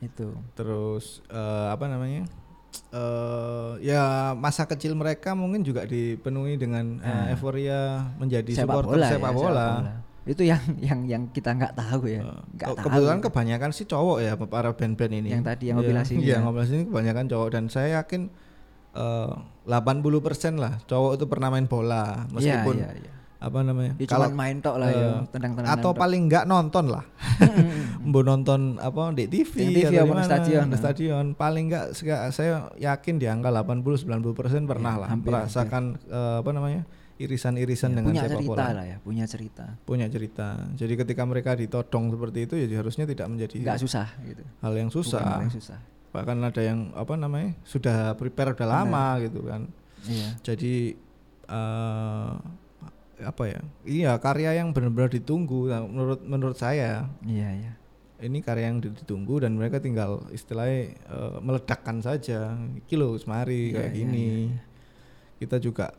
itu 0.00 0.28
Terus 0.52 1.24
eh, 1.26 1.66
apa 1.68 1.88
namanya? 1.88 2.28
eh 2.88 3.72
ya 3.80 4.02
masa 4.34 4.64
kecil 4.64 4.92
mereka 4.92 5.32
mungkin 5.32 5.60
juga 5.60 5.84
dipenuhi 5.84 6.56
dengan 6.56 7.00
Ah. 7.00 7.28
euforia 7.28 7.80
menjadi 8.16 8.48
sepak 8.54 8.64
supporter 8.70 8.96
bola, 8.96 9.08
sepak 9.08 9.30
ya, 9.30 9.36
bola. 9.36 9.68
itu 10.22 10.42
yang 10.42 10.62
yang 10.80 11.00
yang 11.04 11.22
kita 11.28 11.50
nggak 11.50 11.74
tahu 11.74 12.06
ya 12.06 12.22
nggak 12.22 12.68
tahu 12.70 12.76
kebetulan 12.78 13.18
ya. 13.18 13.24
kebanyakan 13.24 13.70
sih 13.72 13.84
cowok 13.84 14.18
ya 14.20 14.32
para 14.38 14.70
band-band 14.70 15.12
ini. 15.14 15.28
Yang 15.30 15.44
tadi 15.44 15.64
yang 15.66 15.76
Iya, 15.76 15.84
ngobrol 15.84 16.04
sini 16.06 16.22
Iya, 16.22 16.32
ya. 16.32 16.38
ngobrol 16.40 16.64
sini 16.64 16.82
kebanyakan 16.86 17.24
cowok 17.26 17.48
dan 17.50 17.64
saya 17.66 17.88
yakin 17.98 18.22
eh 18.94 19.32
80% 19.66 20.54
lah 20.56 20.78
cowok 20.82 21.12
itu 21.16 21.24
pernah 21.26 21.48
main 21.48 21.66
bola 21.66 22.24
Iya, 22.30 22.32
meskipun 22.32 22.76
iya, 22.78 22.90
iya. 22.94 23.12
Apa 23.42 23.58
namanya? 23.60 23.92
Ya, 23.98 24.06
cuman 24.06 24.32
main 24.32 24.56
tok 24.58 24.76
lah 24.78 24.88
ya, 24.88 25.02
eh, 25.02 25.18
tendang-tendang 25.28 25.70
atau 25.70 25.90
tok. 25.90 25.98
paling 25.98 26.22
enggak 26.26 26.44
nonton 26.46 26.84
lah. 26.86 27.04
Mbok 28.06 28.22
nonton 28.22 28.60
apa 28.78 29.10
di 29.12 29.26
TV, 29.26 29.52
Di 29.52 29.66
TV 29.76 29.92
atau 29.92 30.04
apa 30.04 30.14
di 30.14 30.18
di 30.18 30.26
stadion, 30.26 30.64
di 30.64 30.70
nah. 30.70 30.78
stadion. 30.78 31.24
Paling 31.34 31.64
enggak 31.66 31.84
saya 32.30 32.54
yakin 32.76 33.14
di 33.16 33.26
angka 33.26 33.50
80 33.50 34.06
90% 34.06 34.64
pernah 34.64 34.94
Iya, 34.94 35.00
lah 35.02 35.08
hampir, 35.10 35.30
merasakan 35.30 35.82
eh, 36.04 36.36
apa 36.38 36.50
namanya? 36.50 36.82
irisan-irisan 37.14 37.92
Ya, 37.92 37.96
dengan 38.02 38.10
punya 38.10 38.22
sepak 38.24 38.34
cerita 38.34 38.50
bola. 38.50 38.66
lah 38.74 38.84
ya, 38.84 38.96
punya 38.98 39.24
cerita. 39.26 39.64
Punya 39.84 40.06
cerita. 40.08 40.46
Jadi 40.74 40.94
ketika 40.96 41.22
mereka 41.22 41.54
ditodong 41.54 42.10
seperti 42.10 42.38
itu 42.46 42.54
ya 42.58 42.66
harusnya 42.74 43.06
tidak 43.06 43.30
menjadi 43.30 43.62
Nggak 43.62 43.78
susah 43.78 44.06
gitu. 44.26 44.42
hal 44.58 44.72
yang 44.74 44.90
Bukan 44.90 44.98
susah. 45.06 45.22
hal 45.22 45.42
yang 45.42 45.54
susah. 45.54 45.78
Bahkan 46.10 46.36
ada 46.42 46.62
yang 46.66 46.90
apa 46.92 47.14
namanya? 47.14 47.54
sudah 47.62 48.18
prepare 48.18 48.52
udah 48.52 48.66
lama 48.66 49.22
gitu 49.22 49.38
kan. 49.46 49.70
Iya. 50.02 50.28
Jadi 50.42 50.98
eh 51.46 52.32
apa 53.22 53.44
ya? 53.46 53.60
Iya, 53.82 54.12
karya 54.18 54.58
yang 54.58 54.70
benar-benar 54.70 55.08
ditunggu 55.08 55.66
Nah, 55.66 55.82
menurut 55.82 56.20
menurut 56.22 56.56
saya 56.56 57.08
Iya, 57.22 57.48
iya. 57.54 57.72
ini 58.22 58.38
karya 58.38 58.70
yang 58.70 58.78
ditunggu 58.78 59.42
dan 59.42 59.58
mereka 59.58 59.78
tinggal 59.78 60.26
istilahnya 60.30 60.94
eh, 60.94 61.36
meledakkan 61.40 61.98
saja 61.98 62.54
kilo 62.86 63.14
semari 63.16 63.70
Iya, 63.70 63.74
kayak 63.74 63.90
iya, 63.90 63.98
gini 63.98 64.28
iya, 64.50 64.60
kita 65.38 65.58
juga 65.58 65.90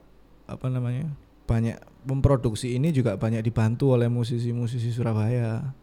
apa 0.43 0.67
namanya 0.67 1.11
banyak 1.43 1.75
memproduksi 2.07 2.75
ini 2.75 2.91
juga 2.91 3.19
banyak 3.19 3.43
dibantu 3.43 3.95
oleh 3.95 4.07
musisi-musisi 4.07 4.91
Surabaya 4.91 5.75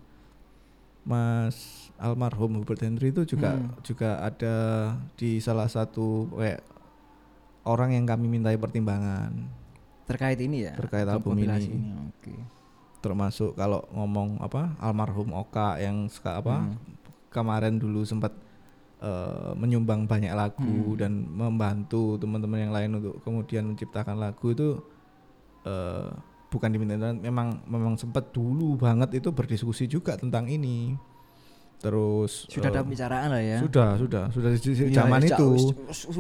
Mas 1.01 1.89
almarhum 1.97 2.61
Hubert 2.61 2.81
Henry 2.81 3.13
itu 3.13 3.25
juga 3.27 3.57
Hmm. 3.57 3.73
juga 3.81 4.21
ada 4.21 4.57
di 5.17 5.41
salah 5.41 5.69
satu 5.69 6.29
kayak 6.33 6.61
orang 7.65 7.93
yang 7.93 8.05
kami 8.05 8.29
mintai 8.29 8.57
pertimbangan 8.57 9.33
Terkait 10.11 10.39
ini 10.39 10.59
ya. 10.63 10.75
Terkait 10.75 11.07
album 11.07 11.35
kompilasi 11.35 11.71
ini. 11.71 11.91
Oke. 12.11 12.35
termasuk 13.01 13.57
kalau 13.57 13.81
ngomong 13.91 14.37
apa 14.41 14.77
almarhum 14.77 15.33
Oka 15.33 15.81
yang 15.81 16.05
suka 16.07 16.37
apa 16.37 16.61
Hmm. 16.61 16.77
kemarin 17.29 17.79
dulu 17.79 18.05
sempat 18.05 18.29
eh, 19.01 19.53
menyumbang 19.57 20.05
banyak 20.05 20.29
lagu 20.31 20.61
Hmm. 20.93 20.99
dan 20.99 21.13
membantu 21.25 22.21
teman-teman 22.21 22.61
yang 22.61 22.69
lain 22.71 22.91
untuk 22.95 23.17
kemudian 23.23 23.65
menciptakan 23.65 24.21
lagu 24.21 24.53
itu 24.53 24.85
eh, 25.65 26.13
bukan 26.49 26.69
diminta 26.69 27.09
memang 27.11 27.65
memang 27.65 27.97
sempat 27.97 28.29
dulu 28.31 28.77
banget 28.77 29.17
itu 29.17 29.31
berdiskusi 29.31 29.87
juga 29.87 30.21
tentang 30.21 30.45
ini 30.45 30.93
terus 31.77 32.45
Sudah 32.45 32.69
ada 32.69 32.81
eh, 32.81 32.85
pembicaraan 32.85 33.29
lah 33.31 33.41
ya. 33.41 33.59
sudah 33.59 33.97
sudah 33.97 34.23
sudah 34.29 34.49
di 34.53 34.59
di 34.61 34.93
Iya, 34.93 35.01
zaman 35.01 35.21
ya, 35.25 35.29
itu 35.33 35.49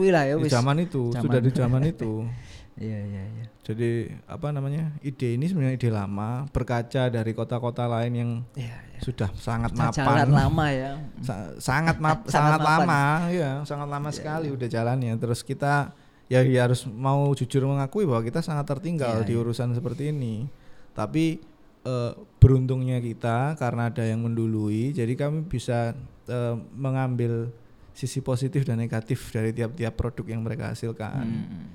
lah 0.09 0.25
ya 0.25 0.35
di 0.39 0.49
zaman 0.49 0.77
itu 0.81 1.03
sudah 1.13 1.37
di 1.39 1.51
zaman 1.53 1.83
itu 1.85 2.13
Iya, 2.81 2.97
iya, 3.05 3.23
iya. 3.29 3.47
jadi 3.61 3.91
apa 4.25 4.49
namanya 4.51 4.97
ide 5.01 5.37
ini 5.37 5.45
sebenarnya 5.45 5.77
ide 5.77 5.89
lama 5.89 6.49
berkaca 6.49 7.07
dari 7.07 7.31
kota-kota 7.31 7.85
lain 7.85 8.13
yang 8.15 8.31
Iya, 8.57 8.73
iya. 8.73 9.01
sudah 9.01 9.29
sangat 9.37 9.71
Sudah 9.71 9.93
mapan 9.93 10.01
Jalan 10.17 10.31
lama 10.33 10.67
ya. 10.67 10.93
Sa- 11.21 11.53
sangat 11.61 11.97
map 11.97 12.25
Sangat 12.25 12.33
sangat 12.33 12.59
mapan. 12.59 12.73
lama 12.81 13.03
ya 13.29 13.51
sangat 13.63 13.89
lama 13.91 14.09
sekali 14.11 14.49
udah 14.49 14.65
jalannya 14.67 15.13
terus 15.15 15.41
kita 15.43 15.93
ya, 16.27 16.41
ya 16.41 16.65
harus 16.65 16.87
mau 16.87 17.29
jujur 17.31 17.63
mengakui 17.63 18.09
bahwa 18.09 18.23
kita 18.23 18.41
sangat 18.41 18.65
tertinggal 18.65 19.21
Iya, 19.21 19.29
di 19.29 19.35
iya. 19.35 19.41
urusan 19.41 19.71
seperti 19.71 20.09
ini. 20.09 20.49
Tapi 20.91 21.37
eh, 21.83 22.13
beruntungnya 22.39 22.97
kita 22.99 23.55
karena 23.55 23.89
ada 23.89 24.03
yang 24.03 24.21
mendului, 24.21 24.91
jadi 24.91 25.13
kami 25.15 25.45
bisa 25.45 25.93
eh, 26.27 26.55
mengambil 26.73 27.53
sisi 27.91 28.21
positif 28.21 28.65
dan 28.65 28.79
negatif 28.79 29.29
dari 29.29 29.51
tiap-tiap 29.51 29.93
produk 29.93 30.25
yang 30.25 30.41
mereka 30.41 30.73
hasilkan. 30.73 31.21
Hmm. 31.21 31.67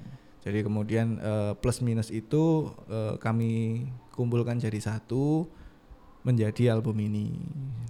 Jadi 0.45 0.61
kemudian 0.61 1.17
eh, 1.17 1.51
plus 1.57 1.81
minus 1.81 2.13
itu 2.13 2.69
eh, 2.85 3.17
kami 3.17 3.81
kumpulkan 4.13 4.61
jadi 4.61 4.77
satu 4.77 5.49
menjadi 6.21 6.77
album 6.77 7.01
ini. 7.01 7.33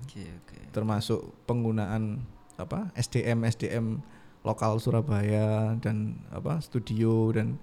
Oke, 0.08 0.24
oke. 0.24 0.72
Termasuk 0.72 1.36
penggunaan 1.44 2.24
apa 2.56 2.96
SDM 2.96 3.44
SDM 3.44 4.00
lokal 4.48 4.80
Surabaya 4.80 5.76
dan 5.84 6.16
apa 6.32 6.64
studio 6.64 7.36
dan 7.36 7.60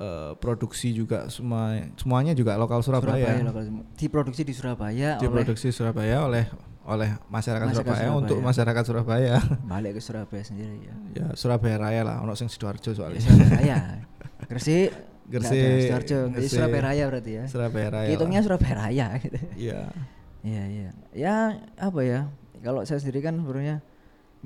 eh, 0.00 0.32
produksi 0.40 0.96
juga 0.96 1.28
semua 1.28 1.76
semuanya 2.00 2.32
juga 2.32 2.56
lokal 2.56 2.80
Surabaya. 2.80 3.44
lokal 3.44 3.64
semua. 3.68 3.84
Diproduksi 3.92 4.40
di 4.40 4.56
Surabaya 4.56 5.20
oleh 5.20 5.24
Diproduksi 5.28 5.68
Surabaya 5.68 6.24
oleh 6.24 6.48
oleh 6.86 7.10
masyarakat, 7.26 7.66
Masyarakat 7.66 7.82
Surabaya, 7.82 8.06
Surabaya. 8.06 8.20
untuk 8.22 8.38
masyarakat 8.38 8.82
Surabaya. 8.86 9.34
balik 9.74 9.92
ke 9.98 10.00
Surabaya 10.00 10.42
sendiri 10.46 10.76
ya. 10.86 10.94
ya 11.18 11.26
Surabaya 11.34 11.76
Raya 11.82 12.02
lah, 12.06 12.16
ono 12.22 12.38
sing 12.38 12.46
Sidoarjo 12.46 12.94
Ya, 12.94 12.96
soalnya. 12.96 13.20
Surabaya 13.20 13.50
Raya. 13.58 13.78
Gresik, 14.50 14.90
Gresik, 15.26 15.90
Sidoarjo, 15.90 16.18
jadi 16.30 16.34
Gresik. 16.38 16.54
Surabaya 16.54 16.82
Raya 16.86 17.04
berarti 17.10 17.32
ya. 17.34 17.44
Surabaya 17.50 17.88
Raya. 17.90 18.08
Hitungnya. 18.14 18.40
Surabaya 18.46 18.74
Raya 18.86 19.06
gitu. 19.18 19.38
Iya. 19.58 19.80
Iya 20.46 20.62
iya. 20.70 20.90
Ya 21.10 21.34
apa 21.74 22.06
ya? 22.06 22.30
Kalau 22.62 22.86
saya 22.86 23.02
sendiri 23.02 23.18
kan 23.18 23.34
sebenarnya 23.34 23.82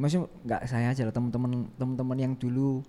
maksudnya 0.00 0.32
nggak 0.48 0.62
saya 0.64 0.96
aja 0.96 1.04
lah 1.04 1.12
teman-teman 1.12 1.68
teman-teman 1.76 2.16
yang 2.16 2.32
dulu 2.40 2.80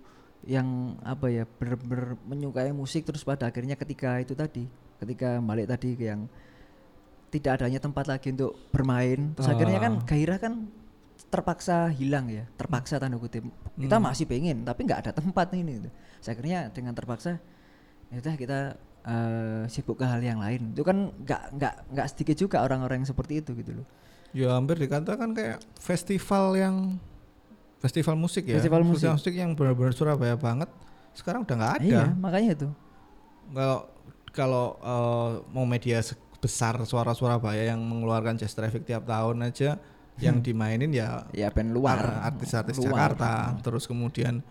yang 0.48 0.96
apa 1.04 1.28
ya 1.28 1.44
bener-bener 1.44 2.16
menyukai 2.24 2.72
musik 2.72 3.04
terus 3.04 3.20
pada 3.20 3.52
akhirnya 3.52 3.76
ketika 3.76 4.16
itu 4.16 4.32
tadi 4.32 4.64
ketika 4.96 5.44
balik 5.44 5.68
tadi 5.68 5.92
ke 5.92 6.08
yang 6.08 6.24
tidak 7.32 7.58
adanya 7.58 7.80
tempat 7.80 8.04
lagi 8.06 8.28
untuk 8.28 8.52
bermain 8.68 9.32
terus 9.32 9.48
akhirnya 9.48 9.80
kan 9.80 9.92
Ah. 9.96 10.04
gairah 10.04 10.36
kan 10.36 10.52
terpaksa 11.24 11.88
hilang 11.90 12.28
ya 12.28 12.44
terpaksa 12.54 13.00
tanda 13.00 13.16
kutip 13.16 13.40
kita 13.72 13.96
Hmm. 13.96 14.04
masih 14.04 14.28
pengen 14.28 14.62
tapi 14.62 14.84
nggak 14.84 15.00
ada 15.00 15.12
tempat 15.12 15.48
ini 15.54 15.80
gitu. 15.80 15.90
Akhirnya 16.22 16.68
dengan 16.68 16.92
terpaksa 16.92 17.40
ya 18.08 18.20
udah 18.20 18.34
kita 18.36 18.58
eh, 19.02 19.62
sibuk 19.66 19.96
ke 19.96 20.04
hal 20.04 20.20
yang 20.20 20.38
lain 20.38 20.70
itu 20.70 20.82
kan 20.82 21.10
nggak 21.18 21.42
nggak 21.52 21.74
nggak 21.90 22.06
sedikit 22.06 22.36
juga 22.38 22.60
orang-orang 22.60 23.00
yang 23.00 23.08
seperti 23.08 23.40
itu 23.40 23.50
gitu 23.56 23.80
loh 23.80 23.86
Ya 24.30 24.52
hampir 24.52 24.78
dikatakan 24.78 25.32
kayak 25.32 25.58
festival 25.74 26.54
yang 26.54 26.96
festival 27.78 28.14
musik 28.14 28.46
ya. 28.46 28.56
Festival 28.56 28.80
musik. 28.80 29.32
yang 29.34 29.52
benar-benar 29.52 29.90
Surabaya 29.90 30.36
banget. 30.36 30.70
Sekarang 31.12 31.42
udah 31.42 31.52
nggak 31.54 31.74
ada. 31.76 31.84
iya 31.84 32.04
makanya 32.14 32.50
itu 32.54 32.68
Kalau 33.48 33.78
kalau 34.30 34.64
eh, 34.78 35.30
mau 35.50 35.64
media 35.64 35.98
besar 36.42 36.74
suara 36.82 37.14
Surabaya 37.14 37.70
yang 37.70 37.78
mengeluarkan 37.78 38.34
jazz 38.34 38.52
traffic 38.52 38.82
tiap 38.82 39.06
tahun 39.06 39.46
aja 39.46 39.78
yang 40.18 40.42
dimainin 40.42 40.90
ya 40.90 41.24
ya 41.30 41.48
band 41.48 41.70
luar 41.70 41.96
ar- 41.96 42.34
artis-artis 42.34 42.76
Luar. 42.76 43.14
Jakarta. 43.14 43.54
Terus 43.62 43.86
kemudian 43.86 44.42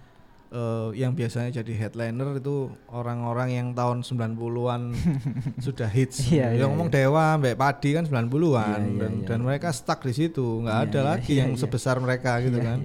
eh, 0.49 0.89
yang 0.95 1.11
biasanya 1.11 1.51
jadi 1.53 1.73
headliner 1.77 2.35
itu 2.35 2.67
orang-orang 2.87 3.51
yang 3.51 3.67
tahun 3.71 4.01
90-an 4.01 4.81
sudah 5.65 5.87
hits. 5.87 6.27
Iya, 6.27 6.51
iya, 6.51 6.63
yang 6.63 6.73
ngomong 6.73 6.89
Dewa, 6.89 7.35
Mbak 7.37 7.55
Padi 7.55 7.89
kan 7.93 8.03
90-an 8.03 8.31
Iya, 8.31 8.87
iya, 8.87 8.97
dan, 8.97 9.11
iya, 9.13 9.25
dan 9.27 9.39
mereka 9.41 9.69
stuck 9.69 9.99
di 10.01 10.11
situ, 10.11 10.63
nggak 10.63 10.73
Iya, 10.73 10.85
ada 10.87 10.97
iya, 10.97 11.07
lagi 11.07 11.33
iya, 11.35 11.39
yang 11.43 11.51
iya. 11.53 11.59
sebesar 11.59 11.99
mereka 11.99 12.39
gitu 12.39 12.55
Iya, 12.55 12.65
kan. 12.65 12.79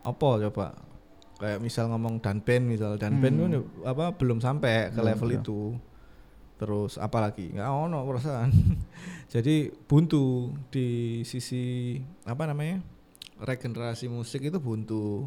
Apa 0.00 0.28
coba? 0.40 0.66
Kayak 1.36 1.58
misal 1.58 1.88
ngomong 1.88 2.18
dan 2.18 2.40
band 2.40 2.64
misal 2.64 2.94
dan 2.94 3.16
band 3.18 3.36
Hmm. 3.36 3.48
itu 3.50 3.60
apa 3.82 4.12
belum 4.12 4.38
sampai 4.38 4.88
ke 4.88 4.96
Belum, 4.96 5.08
level 5.08 5.28
belum. 5.28 5.40
itu. 5.40 5.60
Terus 6.60 7.00
apalagi 7.00 7.56
nggak 7.56 7.64
ono 7.66 8.04
perasaan. 8.04 8.52
Jadi 9.32 9.72
buntu 9.88 10.52
di 10.68 10.88
sisi 11.24 11.96
apa 12.22 12.44
namanya 12.44 12.84
regenerasi 13.40 14.06
musik 14.06 14.44
itu 14.44 14.60
buntu. 14.60 15.24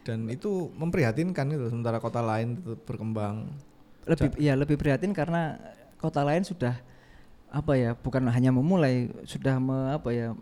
Dan 0.00 0.24
itu 0.26 0.72
memprihatinkan 0.72 1.52
itu 1.52 1.68
sementara 1.68 2.00
kota 2.00 2.24
lain 2.24 2.56
tetap 2.56 2.80
berkembang. 2.84 3.52
lebih 4.00 4.32
iya 4.40 4.56
lebih 4.56 4.74
prihatin 4.74 5.12
karena 5.12 5.60
kota 6.00 6.24
lain 6.24 6.40
sudah 6.40 6.72
apa 7.46 7.76
ya 7.76 7.92
bukan 7.92 8.24
hanya 8.32 8.48
memulai 8.48 9.12
sudah 9.28 9.60
me, 9.60 9.92
apa 9.92 10.08
ya 10.08 10.32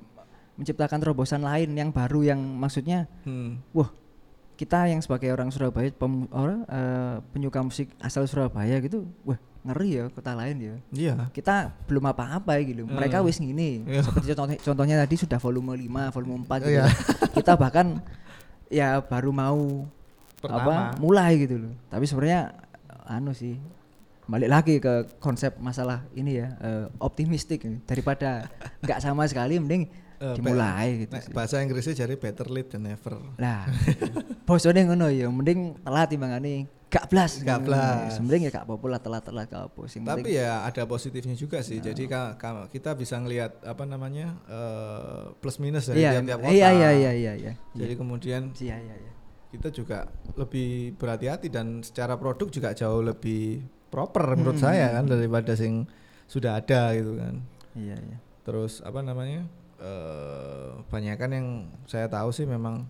menciptakan 0.55 1.03
terobosan 1.03 1.43
lain 1.43 1.75
yang 1.75 1.91
baru 1.91 2.23
yang 2.23 2.39
maksudnya 2.39 3.11
Hmm. 3.27 3.59
wah 3.75 3.91
kita 4.55 4.87
yang 4.87 5.03
sebagai 5.03 5.31
orang 5.31 5.51
Surabaya 5.51 5.91
pem- 5.91 6.31
orang, 6.31 6.63
eh, 6.65 7.17
penyuka 7.31 7.61
musik 7.61 7.91
asal 7.99 8.25
Surabaya 8.25 8.79
gitu 8.79 9.11
wah 9.27 9.37
ngeri 9.61 9.91
ya 9.93 10.05
kota 10.09 10.33
lain 10.33 10.57
ya 10.57 10.75
Iya. 10.91 11.15
kita 11.31 11.55
belum 11.85 12.05
apa-apa 12.07 12.57
ya 12.57 12.63
gitu 12.65 12.83
mereka 12.85 13.19
Hmm. 13.19 13.27
wis 13.27 13.37
gini 13.37 13.83
Iya. 13.85 14.03
seperti 14.03 14.27
contohnya, 14.33 14.59
contohnya 14.61 14.97
tadi 14.99 15.15
sudah 15.15 15.39
volume 15.39 15.75
5 15.75 16.09
volume 16.11 16.35
4 16.43 16.59
gitu 16.63 16.73
Iya. 16.73 16.85
kita 17.35 17.53
bahkan 17.55 17.99
ya 18.69 19.01
baru 19.01 19.31
mau 19.31 19.85
Pertama. 20.37 20.63
apa 20.63 20.75
mulai 20.97 21.41
gitu 21.41 21.59
loh 21.59 21.75
tapi 21.87 22.05
sebenarnya 22.05 22.55
anu 23.05 23.33
sih 23.33 23.59
balik 24.25 24.47
lagi 24.47 24.75
ke 24.77 24.93
konsep 25.19 25.57
masalah 25.57 26.05
ini 26.13 26.37
ya 26.37 26.55
eh, 26.59 26.85
optimistik 26.99 27.65
daripada 27.83 28.47
nggak 28.81 29.01
sama 29.01 29.25
sekali 29.25 29.57
mending 29.57 29.89
Eh, 30.19 30.35
dimulai 30.35 31.07
gitu 31.07 31.15
sih. 31.17 31.31
bahasa 31.31 31.63
Inggrisnya 31.63 31.95
jadi 31.97 32.15
better 32.15 32.47
late 32.47 32.69
than 32.69 32.83
never. 32.85 33.23
lah 33.39 33.71
bosone 34.43 34.83
ngono 34.83 35.07
ya 35.09 35.27
mending 35.29 35.79
telat 35.79 36.11
timbangane 36.11 36.67
gak 36.89 37.05
blas 37.07 37.33
Gak 37.41 37.61
blas. 37.63 38.17
mending 38.17 38.43
ya 38.45 38.51
gak 38.51 38.65
apa-apa 38.65 38.87
lah 38.89 38.99
telat-telat 38.99 39.47
gak 39.47 39.65
apa 39.67 39.81
Tapi 39.85 40.31
ya 40.31 40.65
ada 40.65 40.83
positifnya 40.85 41.33
juga 41.33 41.61
sih. 41.61 41.79
Nah. 41.79 41.85
Jadi 41.87 42.09
kita 42.69 42.91
bisa 42.93 43.17
ngelihat 43.17 43.61
apa 43.63 43.85
namanya 43.85 44.37
eh, 44.45 45.23
plus 45.37 45.57
minus 45.59 45.87
dari 45.87 46.01
iya 46.01 46.17
tiap-tiap 46.17 46.39
kota. 46.41 46.51
iya 46.51 46.69
iya 46.71 46.91
iya 46.91 47.13
iya 47.13 47.33
iya 47.37 47.53
Jadi 47.75 47.93
kemudian 47.95 48.43
iya 48.57 48.77
iya 48.77 48.97
iya 48.97 49.13
kita 49.49 49.69
juga 49.71 50.09
lebih 50.35 50.93
berhati-hati 50.95 51.49
dan 51.49 51.81
secara 51.81 52.17
produk 52.17 52.49
juga 52.49 52.73
jauh 52.73 53.01
lebih 53.01 53.61
proper 53.89 54.37
menurut 54.37 54.57
Hmm. 54.57 54.69
saya 54.69 54.93
kan 54.93 55.05
daripada 55.05 55.57
sing 55.57 55.89
sudah 56.25 56.57
ada 56.57 56.93
gitu 56.93 57.17
kan. 57.17 57.41
iya 57.73 57.97
iya 57.97 58.19
Terus 58.43 58.81
apa 58.81 59.01
namanya? 59.01 59.45
eh 59.79 60.69
banyak 60.85 61.17
kan 61.17 61.31
yang 61.31 61.49
saya 61.85 62.09
tahu 62.09 62.29
sih 62.29 62.45
memang 62.45 62.89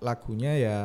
lagunya 0.00 0.52
ya 0.56 0.78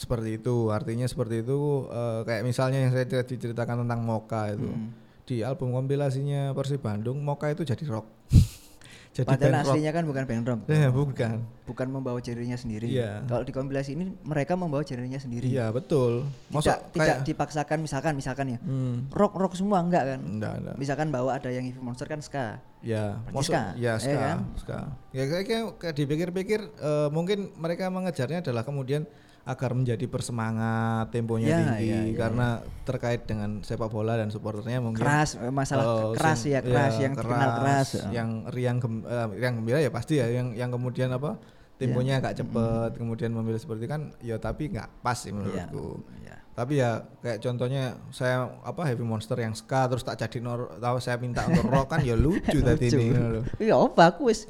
seperti 0.00 0.40
itu. 0.40 0.72
Artinya 0.72 1.04
seperti 1.04 1.44
itu 1.44 1.84
eh, 1.92 2.20
kayak 2.24 2.42
misalnya 2.48 2.88
yang 2.88 2.92
saya 2.96 3.04
tadi 3.04 3.36
ceritakan 3.36 3.84
tentang 3.84 4.00
Moka 4.00 4.48
itu. 4.48 4.72
Mm. 4.72 4.88
Di 5.28 5.36
album 5.44 5.76
kompilasinya 5.76 6.56
Persib 6.56 6.80
Bandung, 6.80 7.20
Moka 7.20 7.52
itu 7.52 7.62
jadi 7.62 7.84
rock. 7.86 8.08
jadi 9.14 9.28
Padahal 9.28 9.52
band 9.52 9.54
rock. 9.62 9.70
aslinya 9.76 9.92
kan 9.92 10.04
bukan 10.08 10.22
band 10.24 10.44
rock. 10.48 10.60
Eh, 10.72 10.88
bukan. 10.90 11.36
Bukan 11.68 11.86
membawa 11.86 12.18
dirinya 12.18 12.58
sendiri. 12.58 12.90
Iya. 12.90 13.22
Kalau 13.28 13.44
di 13.46 13.52
kompilasi 13.54 13.94
ini 13.94 14.10
mereka 14.26 14.58
membawa 14.58 14.82
dirinya 14.82 15.20
sendiri. 15.20 15.46
Iya, 15.46 15.70
betul. 15.70 16.26
Tidak, 16.26 16.50
Masa 16.50 16.82
tidak 16.90 16.90
kayak 16.96 17.16
dipaksakan 17.28 17.78
misalkan 17.84 18.12
misalkan 18.16 18.46
ya. 18.56 18.58
Hmm, 18.64 19.06
Rock 19.14 19.38
rock 19.38 19.54
semua 19.54 19.84
enggak 19.84 20.16
kan? 20.16 20.20
enggak, 20.24 20.54
enggak. 20.64 20.74
Misalkan 20.80 21.14
bawa 21.14 21.38
ada 21.38 21.52
yang 21.52 21.62
Heavy 21.68 21.78
Monster 21.78 22.08
kan 22.10 22.18
ska. 22.24 22.58
Ya, 22.80 23.20
Berarti 23.28 23.34
maksud 23.36 23.52
ska, 23.52 23.62
ya 23.76 23.92
ya 23.92 23.94
ska, 24.00 24.16
kan? 24.18 24.38
ska. 24.56 24.78
Ya 25.12 25.22
kayak, 25.28 25.44
kayak, 25.76 25.94
dipikir-pikir 25.94 26.60
eh, 26.64 27.08
mungkin 27.12 27.52
mereka 27.60 27.92
mengejarnya 27.92 28.40
adalah 28.40 28.64
kemudian 28.64 29.04
agar 29.50 29.70
menjadi 29.72 30.06
bersemangat, 30.06 31.10
temponya 31.10 31.46
Ya, 31.46 31.58
tinggi 31.58 31.86
ya, 31.86 32.00
ya, 32.00 32.14
karena 32.14 32.48
terkait 32.82 33.22
dengan 33.24 33.60
sepak 33.60 33.88
bola 33.88 34.14
dan 34.14 34.28
supporternya 34.28 34.78
mungkin 34.78 35.00
Keras 35.00 35.34
masalah 35.50 35.82
Oh, 35.82 36.10
keras 36.12 36.40
ya 36.44 36.60
keras 36.60 36.94
iya, 36.94 37.04
yang 37.04 37.14
terkenal 37.14 37.50
keras. 37.58 37.88
yang 38.08 38.28
riang 38.46 38.78
gem, 38.78 38.94
eh, 39.02 39.26
riang 39.34 39.54
gembira 39.56 39.78
ya 39.78 39.90
pasti 39.90 40.16
ya 40.16 40.26
yang 40.26 40.52
yang 40.52 40.70
kemudian 40.70 41.10
apa 41.10 41.34
temponya 41.76 42.18
agak 42.18 42.36
cepet 42.36 42.90
kemudian 42.94 43.30
memilih 43.30 43.56
seperti 43.56 43.84
kan 43.84 44.12
ya 44.20 44.36
tapi 44.36 44.68
nggak 44.68 45.00
pas 45.00 45.16
sih 45.16 45.28
Iya. 45.28 45.36
menurutku 45.66 46.04
Iya. 46.20 46.36
tapi 46.50 46.72
ya 46.76 46.90
kayak 47.18 47.38
contohnya 47.40 47.82
saya 48.10 48.36
apa 48.60 48.84
heavy 48.84 49.00
monster 49.00 49.32
yang 49.34 49.52
ska 49.52 49.88
terus 49.88 50.04
tak 50.04 50.20
jadi 50.20 50.38
nor 50.38 50.76
tahu 50.76 51.00
saya 51.00 51.16
minta 51.16 51.40
untuk 51.42 51.64
rock 51.66 51.88
kan 51.88 52.00
ya 52.00 52.12
lucu 52.14 52.60
tadi 52.62 52.86
ini. 52.86 53.40
Iya 53.58 53.80
apa 53.80 54.12
aku 54.12 54.28
wis 54.28 54.44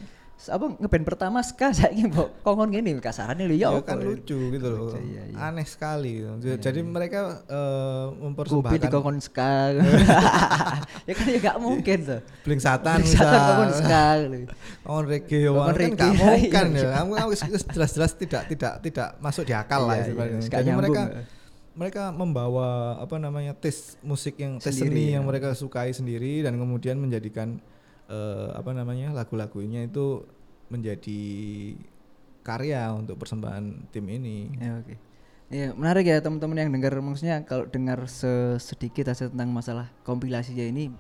apa 0.49 0.73
ngeband 0.81 1.05
pertama 1.05 1.45
ska 1.45 1.69
saiki 1.77 2.09
mbok 2.09 2.41
kongkon 2.41 2.73
gini 2.73 2.97
kasarannya 2.97 3.45
lho 3.45 3.57
ya 3.61 3.69
Ya 3.77 3.83
kan 3.85 4.01
lucu 4.01 4.39
gitu 4.57 4.67
loh 4.73 4.89
Lucu, 4.89 4.97
iya, 5.05 5.23
iya. 5.29 5.37
aneh 5.53 5.69
sekali 5.69 6.25
gitu. 6.25 6.57
jadi 6.57 6.81
mereka 6.81 7.45
eh, 7.45 8.05
Kopi 8.09 8.21
mempersembahkan 8.25 8.81
dikongkon 8.89 9.19
ska. 9.21 9.53
ya 11.09 11.13
kan 11.13 11.27
ya 11.29 11.39
gak 11.45 11.57
mungkin 11.61 11.99
tuh. 12.09 12.21
bling 12.41 12.57
satan 12.63 13.05
Satan 13.05 13.41
kongkon 13.45 13.71
ska. 13.77 14.05
lho. 14.25 14.39
on 14.89 15.05
reggae 15.05 15.45
Kongkon 15.45 15.75
kan 15.77 15.91
nggak 15.93 16.09
iya, 16.17 16.25
mungkin 16.25 16.67
iya. 16.73 16.81
ya 16.81 16.89
kamu 17.05 17.13
jelas-jelas 17.77 18.13
tidak 18.17 18.43
tidak 18.49 18.73
tidak 18.81 19.09
masuk 19.21 19.45
di 19.45 19.53
akal 19.53 19.85
lah 19.85 19.97
Iya, 19.97 20.01
iya, 20.01 20.09
sebenarnya 20.09 20.41
gak 20.49 20.61
jadi 20.65 20.71
mereka 20.73 21.03
ya. 21.05 21.23
mereka 21.77 22.03
membawa 22.11 22.69
apa 22.97 23.17
namanya 23.21 23.53
tes 23.53 24.01
musik 24.01 24.41
yang 24.41 24.57
tes 24.57 24.73
seni 24.73 25.13
ya. 25.13 25.21
yang 25.21 25.25
mereka 25.29 25.53
sukai 25.53 25.93
sendiri 25.93 26.41
dan 26.41 26.57
kemudian 26.57 26.97
menjadikan 26.97 27.61
eh, 28.11 28.49
apa 28.53 28.75
namanya 28.75 29.15
lagu-lagunya 29.15 29.87
itu 29.87 30.27
menjadi 30.69 31.23
karya 32.43 32.91
untuk 32.93 33.17
persembahan 33.21 33.91
tim 33.95 34.07
ini. 34.11 34.51
Ya 34.59 34.83
oke. 34.83 34.95
Iya 35.51 35.75
menarik 35.75 36.07
ya 36.07 36.23
teman-teman 36.23 36.63
yang 36.63 36.71
dengar 36.71 36.95
maksudnya 37.03 37.43
kalau 37.43 37.67
dengar 37.67 38.07
se- 38.07 38.59
sedikit 38.63 39.11
aja 39.11 39.27
tentang 39.27 39.51
masalah 39.51 39.91
kompilasinya 40.07 40.63
ini 40.63 40.95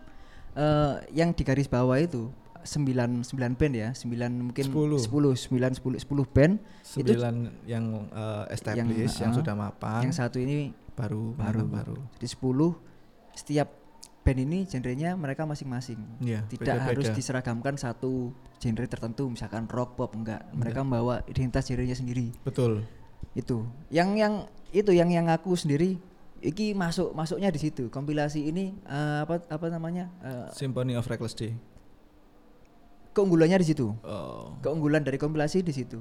eh 0.58 0.94
yang 1.14 1.30
di 1.30 1.46
garis 1.46 1.70
bawah 1.70 1.94
itu 1.94 2.34
9 2.66 3.22
9 3.24 3.56
band 3.56 3.74
ya, 3.78 3.88
9 3.94 4.50
mungkin 4.50 4.64
10. 4.68 5.06
10 5.06 5.38
9 5.54 5.78
10 5.78 6.02
10 6.02 6.34
band 6.34 6.54
itu 6.58 6.98
Sembilan 6.98 7.34
yang 7.64 7.84
eh, 8.10 8.44
established, 8.52 9.22
yang, 9.22 9.32
ah, 9.32 9.36
sudah 9.38 9.54
mapan, 9.56 10.00
yang 10.04 10.12
satu 10.12 10.36
ini 10.42 10.74
baru 10.98 11.32
baru 11.32 11.64
baru. 11.64 11.96
Jadi 12.18 12.26
10 12.28 12.74
setiap 13.32 13.68
band 14.20 14.38
ini 14.38 14.68
genrenya 14.68 15.16
mereka 15.16 15.48
masing-masing. 15.48 15.96
Iya, 16.20 16.44
Tidak 16.44 16.60
beda-beda. 16.60 16.86
harus 16.92 17.08
diseragamkan 17.10 17.74
satu 17.74 18.30
genre 18.60 18.84
tertentu 18.84 19.26
misalkan 19.26 19.64
rock 19.66 19.96
pop 19.96 20.12
enggak. 20.12 20.44
Mereka 20.52 20.84
membawa 20.84 21.24
identitas 21.24 21.64
genrenya 21.64 21.96
sendiri. 21.96 22.28
Betul. 22.44 22.84
Itu. 23.32 23.64
Yang 23.88 24.10
yang 24.20 24.34
itu 24.70 24.90
yang 24.92 25.08
yang 25.08 25.26
aku 25.26 25.56
sendiri 25.56 25.96
iki 26.40 26.72
masuk 26.72 27.16
masuknya 27.16 27.48
di 27.48 27.56
situ. 27.56 27.88
Kompilasi 27.88 28.44
ini 28.44 28.76
eh, 28.84 29.18
apa 29.24 29.40
apa 29.48 29.66
namanya? 29.68 30.12
eh, 30.20 30.48
Symphony 30.52 30.94
of 30.94 31.08
Reckless 31.08 31.32
Day. 31.32 31.56
keunggulannya 33.10 33.58
di 33.58 33.66
situ. 33.66 33.90
Oh. 34.06 34.54
Keunggulan 34.62 35.02
dari 35.02 35.18
kompilasi 35.18 35.66
di 35.66 35.74
situ. 35.74 35.98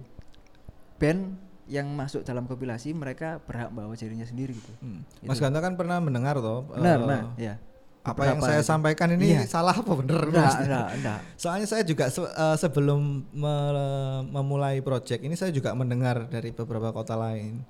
Band 1.01 1.39
yang 1.69 1.89
masuk 1.93 2.25
dalam 2.25 2.45
kompilasi 2.45 2.93
mereka 2.93 3.41
berhak 3.45 3.69
bawa 3.69 3.93
genrenya 3.93 4.25
sendiri 4.25 4.53
gitu. 4.53 4.73
Hmm. 4.81 5.01
Mas 5.21 5.37
Ganta 5.37 5.57
kan 5.57 5.73
pernah 5.73 6.01
mendengar 6.01 6.37
toh 6.37 6.65
Benar, 6.69 6.97
eh, 6.97 6.97
benar, 7.01 7.23
ya. 7.37 7.53
Apa 8.01 8.21
yang 8.25 8.39
saya 8.39 8.59
itu. 8.59 8.67
sampaikan 8.67 9.09
ini 9.11 9.25
Iya. 9.33 9.43
salah 9.45 9.75
apa 9.75 9.91
bener 9.93 10.17
Enggak, 10.25 10.55
enggak, 10.57 10.87
enggak. 10.93 11.19
Soalnya 11.35 11.65
saya 11.65 11.83
juga 11.83 12.07
se- 12.07 12.23
eh, 12.25 12.57
sebelum 12.57 13.01
me- 13.29 14.23
memulai 14.25 14.79
project 14.79 15.19
ini 15.19 15.33
saya 15.33 15.51
juga 15.51 15.71
mendengar 15.73 16.25
dari 16.25 16.49
beberapa 16.49 16.89
kota 16.89 17.13
lain. 17.13 17.61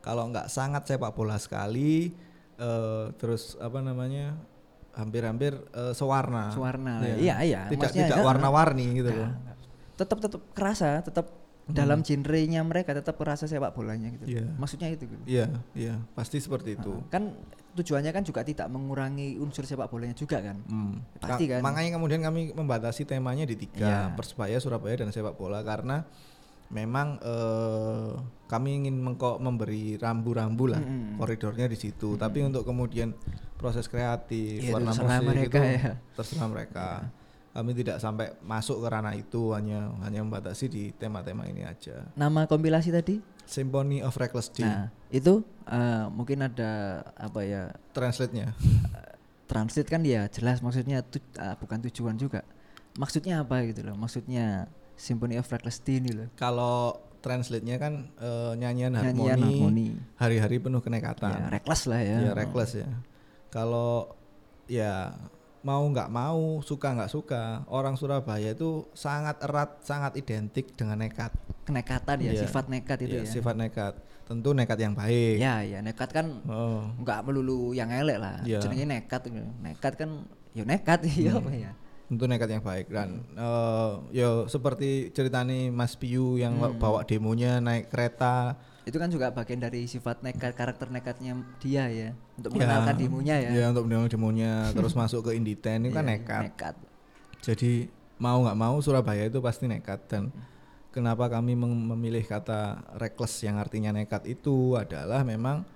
Kalau 0.00 0.26
nggak 0.28 0.46
sangat 0.46 0.86
sepak 0.86 1.10
bola 1.12 1.34
sekali, 1.36 2.10
eh, 2.56 3.04
terus 3.14 3.54
apa 3.56 3.78
namanya, 3.78 4.34
hampir-hampir 4.92 5.54
eh, 5.70 5.92
sewarna. 5.92 6.50
Sewarna, 6.50 7.00
Iya. 7.00 7.14
iya, 7.16 7.34
iya. 7.42 7.60
Tidak 7.66 7.80
Maksudnya, 7.86 8.06
tidak 8.08 8.24
warna-warni 8.24 8.86
gitu 8.96 9.10
loh. 9.12 9.30
tetap 9.94 10.20
tetap 10.20 10.42
kerasa 10.52 11.00
tetap 11.00 11.24
dalam 11.66 11.98
genrenya 11.98 12.60
mereka 12.60 12.92
tetap 12.92 13.16
kerasa 13.16 13.44
sepak 13.44 13.72
bolanya 13.72 14.12
gitu 14.12 14.28
Iya. 14.28 14.44
maksudnya 14.54 14.86
itu 14.88 15.08
gitu. 15.08 15.24
Iya, 15.24 15.46
iya, 15.72 15.94
pasti 16.12 16.36
seperti 16.36 16.76
itu. 16.76 17.00
Kan 17.08 17.32
tujuannya 17.76 18.10
kan 18.10 18.22
juga 18.22 18.40
tidak 18.40 18.66
mengurangi 18.66 19.36
unsur 19.36 19.62
sepak 19.62 19.86
bolanya 19.86 20.12
juga 20.12 20.40
kan 20.40 20.56
Hmm. 20.64 20.98
Pasti 21.16 21.44
Ka- 21.44 21.52
kan. 21.52 21.60
Makanya 21.62 21.90
kemudian 21.92 22.20
kami 22.20 22.50
membatasi 22.50 23.04
temanya 23.04 23.44
di 23.44 23.54
tiga 23.54 23.84
Iya. 23.84 24.00
Persebaya, 24.12 24.56
Surabaya 24.56 24.96
dan 24.96 25.10
sepak 25.10 25.34
bola 25.34 25.60
karena 25.60 26.08
memang 26.66 27.20
eh, 27.20 28.10
kami 28.46 28.80
ingin 28.80 28.96
mengko 28.96 29.38
memberi 29.38 29.94
rambu-rambu 29.94 30.64
lah 30.68 30.80
Mm-mm. 30.80 31.14
koridornya 31.16 31.66
di 31.66 31.76
situ. 31.76 32.14
Tapi 32.14 32.42
untuk 32.42 32.62
kemudian 32.62 33.14
proses 33.54 33.86
kreatif, 33.86 34.60
Iya, 34.60 34.72
warna 34.72 34.90
musik 34.90 35.06
mereka 35.22 35.58
itu 35.58 35.78
ya. 35.78 35.92
terserah 36.12 36.48
mereka. 36.48 36.88
Kami 37.52 37.72
tidak 37.72 37.96
sampai 37.96 38.36
masuk 38.42 38.78
ke 38.78 38.88
ranah 38.90 39.14
itu 39.14 39.48
hanya 39.50 39.88
hanya 40.02 40.20
membatasi 40.20 40.66
di 40.66 40.82
tema-tema 40.92 41.44
ini 41.44 41.62
aja. 41.62 42.04
nama 42.12 42.44
kompilasi 42.44 42.90
tadi 42.90 43.16
Symphony 43.46 44.02
of 44.02 44.12
Reckless 44.12 44.50
Day, 44.50 44.62
nah 44.62 44.90
itu 45.08 45.40
eh, 45.64 46.04
mungkin 46.08 46.42
ada 46.42 46.70
apa 47.14 47.40
ya 47.40 47.70
translate-nya. 47.90 48.52
translate 49.46 49.86
kan 49.86 50.02
ya 50.02 50.26
jelas 50.26 50.58
maksudnya 50.58 51.00
tu- 51.00 51.22
eh, 51.32 51.54
bukan 51.56 51.78
tujuan 51.86 52.14
juga 52.14 52.42
maksudnya 52.96 53.40
apa 53.40 53.62
gitu 53.64 53.82
loh 53.82 53.94
maksudnya 53.94 54.66
Symphony 54.94 55.36
of 55.36 55.46
Reckless 55.46 55.78
Day 55.78 55.98
ini 55.98 56.10
loh 56.10 56.28
Kalau 56.34 56.98
translate-nya 57.18 57.76
kan 57.76 58.10
eh, 58.12 58.52
nyanyian 58.54 58.94
Nyanyian 58.94 59.38
harmoni. 59.38 59.88
hari-hari 60.16 60.58
penuh 60.58 60.80
kenekatan. 60.80 61.30
ya 61.32 61.46
reckless 61.48 61.86
lah 61.86 62.00
ya 62.00 62.16
ya 62.20 62.32
reckless 62.32 62.72
ya 62.74 62.86
kalau 63.48 64.10
ya 64.66 65.14
mau 65.62 65.82
nggak 65.82 66.08
mau 66.08 66.60
suka 66.60 66.92
nggak 66.92 67.08
suka 67.08 67.64
orang 67.66 67.94
Surabaya 67.94 68.50
itu 68.50 68.84
sangat 68.92 69.40
erat 69.40 69.80
sangat 69.80 70.14
identik 70.14 70.72
dengan 70.72 70.96
nekat. 70.96 71.32
Kenekatan 71.64 72.18
ya 72.20 72.32
Iya. 72.32 72.42
sifat 72.42 72.64
nekat 72.66 72.98
itu 73.02 73.16
Iya, 73.16 73.24
ya. 73.24 73.30
sifat 73.30 73.54
nekat. 73.54 73.94
Tentu 74.26 74.50
nekat 74.52 74.78
yang 74.78 74.92
baik. 74.92 75.38
Ya 75.38 75.62
ya 75.62 75.78
nekat 75.80 76.10
kan 76.10 76.26
oh. 76.44 76.86
nggak 76.98 77.20
melulu 77.22 77.70
yang 77.72 77.88
elek 77.88 78.18
lah. 78.18 78.42
Iya. 78.42 78.58
jenenge 78.58 78.84
nekat 78.84 79.22
gitu. 79.24 79.42
nekat 79.60 79.92
kan 79.94 80.10
ya 80.52 80.62
nekat 80.62 81.00
ya 81.26 81.32
apa 81.34 81.50
ya? 81.50 81.72
Tentu 82.06 82.24
nekat 82.24 82.48
yang 82.48 82.62
baik. 82.62 82.86
Dan 82.86 83.08
eh, 83.34 83.90
ya 84.12 84.46
seperti 84.46 85.10
ceritani 85.10 85.70
Mas 85.70 85.94
Piyu 85.94 86.38
yang 86.38 86.54
Hmm. 86.58 86.78
bawa 86.78 87.02
demonya 87.02 87.58
naik 87.58 87.90
kereta 87.90 88.54
itu 88.86 88.96
kan 88.96 89.10
juga 89.10 89.34
bagian 89.34 89.58
dari 89.58 89.84
sifat 89.84 90.22
nekat 90.22 90.54
karakter 90.54 90.86
nekatnya 90.86 91.34
dia 91.58 91.90
ya 91.90 92.14
untuk 92.38 92.54
Ya, 92.54 92.62
mengenalkan 92.62 92.94
demonya 92.94 93.36
ya. 93.36 93.50
Ya 93.52 93.64
untuk 93.68 93.84
mengenal 93.84 94.06
demonya 94.06 94.50
terus 94.70 94.94
masuk 95.00 95.26
ke 95.26 95.30
Inditen 95.34 95.84
itu 95.84 95.92
kan 95.92 96.06
Iya, 96.06 96.12
nekat. 96.14 96.42
nekat. 96.46 96.74
Jadi 97.42 97.90
mau 98.16 98.38
nggak 98.40 98.54
mau 98.54 98.78
Surabaya 98.78 99.26
itu 99.26 99.42
pasti 99.42 99.66
nekat 99.66 100.06
dan 100.06 100.30
kenapa 100.94 101.26
kami 101.26 101.52
mem- 101.52 101.92
memilih 101.92 102.22
kata 102.22 102.78
reckless 102.94 103.42
yang 103.42 103.58
artinya 103.58 103.90
nekat 103.90 104.22
itu 104.24 104.78
adalah 104.78 105.26
memang 105.26 105.66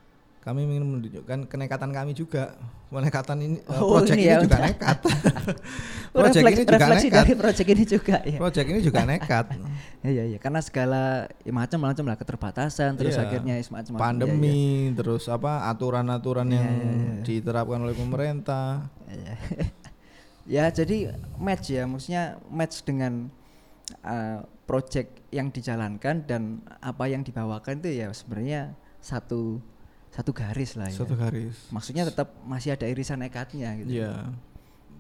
kami 0.41 0.65
ingin 0.65 0.83
menunjukkan 0.83 1.39
kenekatan 1.47 1.91
kami 1.91 2.13
juga. 2.13 2.57
Kenekatan 2.91 3.39
ini 3.39 3.57
eh, 3.63 3.79
Oh, 3.79 3.95
project 3.95 4.19
ini 4.19 4.25
ini, 4.25 4.33
ya, 4.35 4.37
juga 4.43 4.51
udah. 4.51 4.61
nekat. 4.67 4.99
Oh, 6.11 6.27
project 6.27 6.43
refleks- 6.43 6.51
ini 6.51 6.59
juga 6.61 6.75
refleksi 6.75 7.07
nekat. 7.07 7.19
dari 7.23 7.33
project 7.39 7.69
ini 7.71 7.85
juga 7.87 8.17
ya 8.21 8.39
Project 8.41 8.67
ini 8.67 8.81
juga 8.83 9.01
nekat. 9.05 9.47
Iya 10.11 10.23
iya 10.27 10.39
karena 10.41 10.59
segala 10.59 11.03
ya, 11.39 11.53
macam-macam 11.53 12.05
lah 12.05 12.17
keterbatasan 12.17 12.91
terus 12.97 13.15
Iya. 13.15 13.23
akhirnya 13.23 13.55
semacam 13.61 13.93
Pandemi, 13.95 14.91
terus 14.91 15.29
apa 15.29 15.71
aturan-aturan 15.71 16.49
Iya, 16.49 16.57
yang 16.57 16.67
iya, 16.67 16.91
iya. 16.91 17.23
diterapkan 17.23 17.79
oleh 17.79 17.95
pemerintah. 17.95 18.91
Iya. 19.07 19.35
ya 20.59 20.65
jadi 20.73 21.15
match 21.37 21.71
ya 21.71 21.85
maksudnya 21.85 22.25
match 22.49 22.83
dengan 22.83 23.31
uh, 24.03 24.43
project 24.65 25.21
yang 25.31 25.53
dijalankan 25.53 26.27
dan 26.27 26.43
apa 26.81 27.07
yang 27.07 27.23
dibawakan 27.23 27.79
itu 27.79 28.03
ya 28.03 28.11
sebenarnya 28.11 28.75
satu 28.99 29.63
satu 30.21 30.31
garis 30.31 30.77
lah 30.77 30.93
ya. 30.93 30.97
Satu 31.01 31.17
garis. 31.17 31.57
Maksudnya 31.73 32.05
tetap 32.05 32.37
masih 32.45 32.77
ada 32.77 32.85
irisan 32.85 33.19
nekatnya 33.19 33.73
gitu. 33.81 33.91
Iya. 33.99 34.29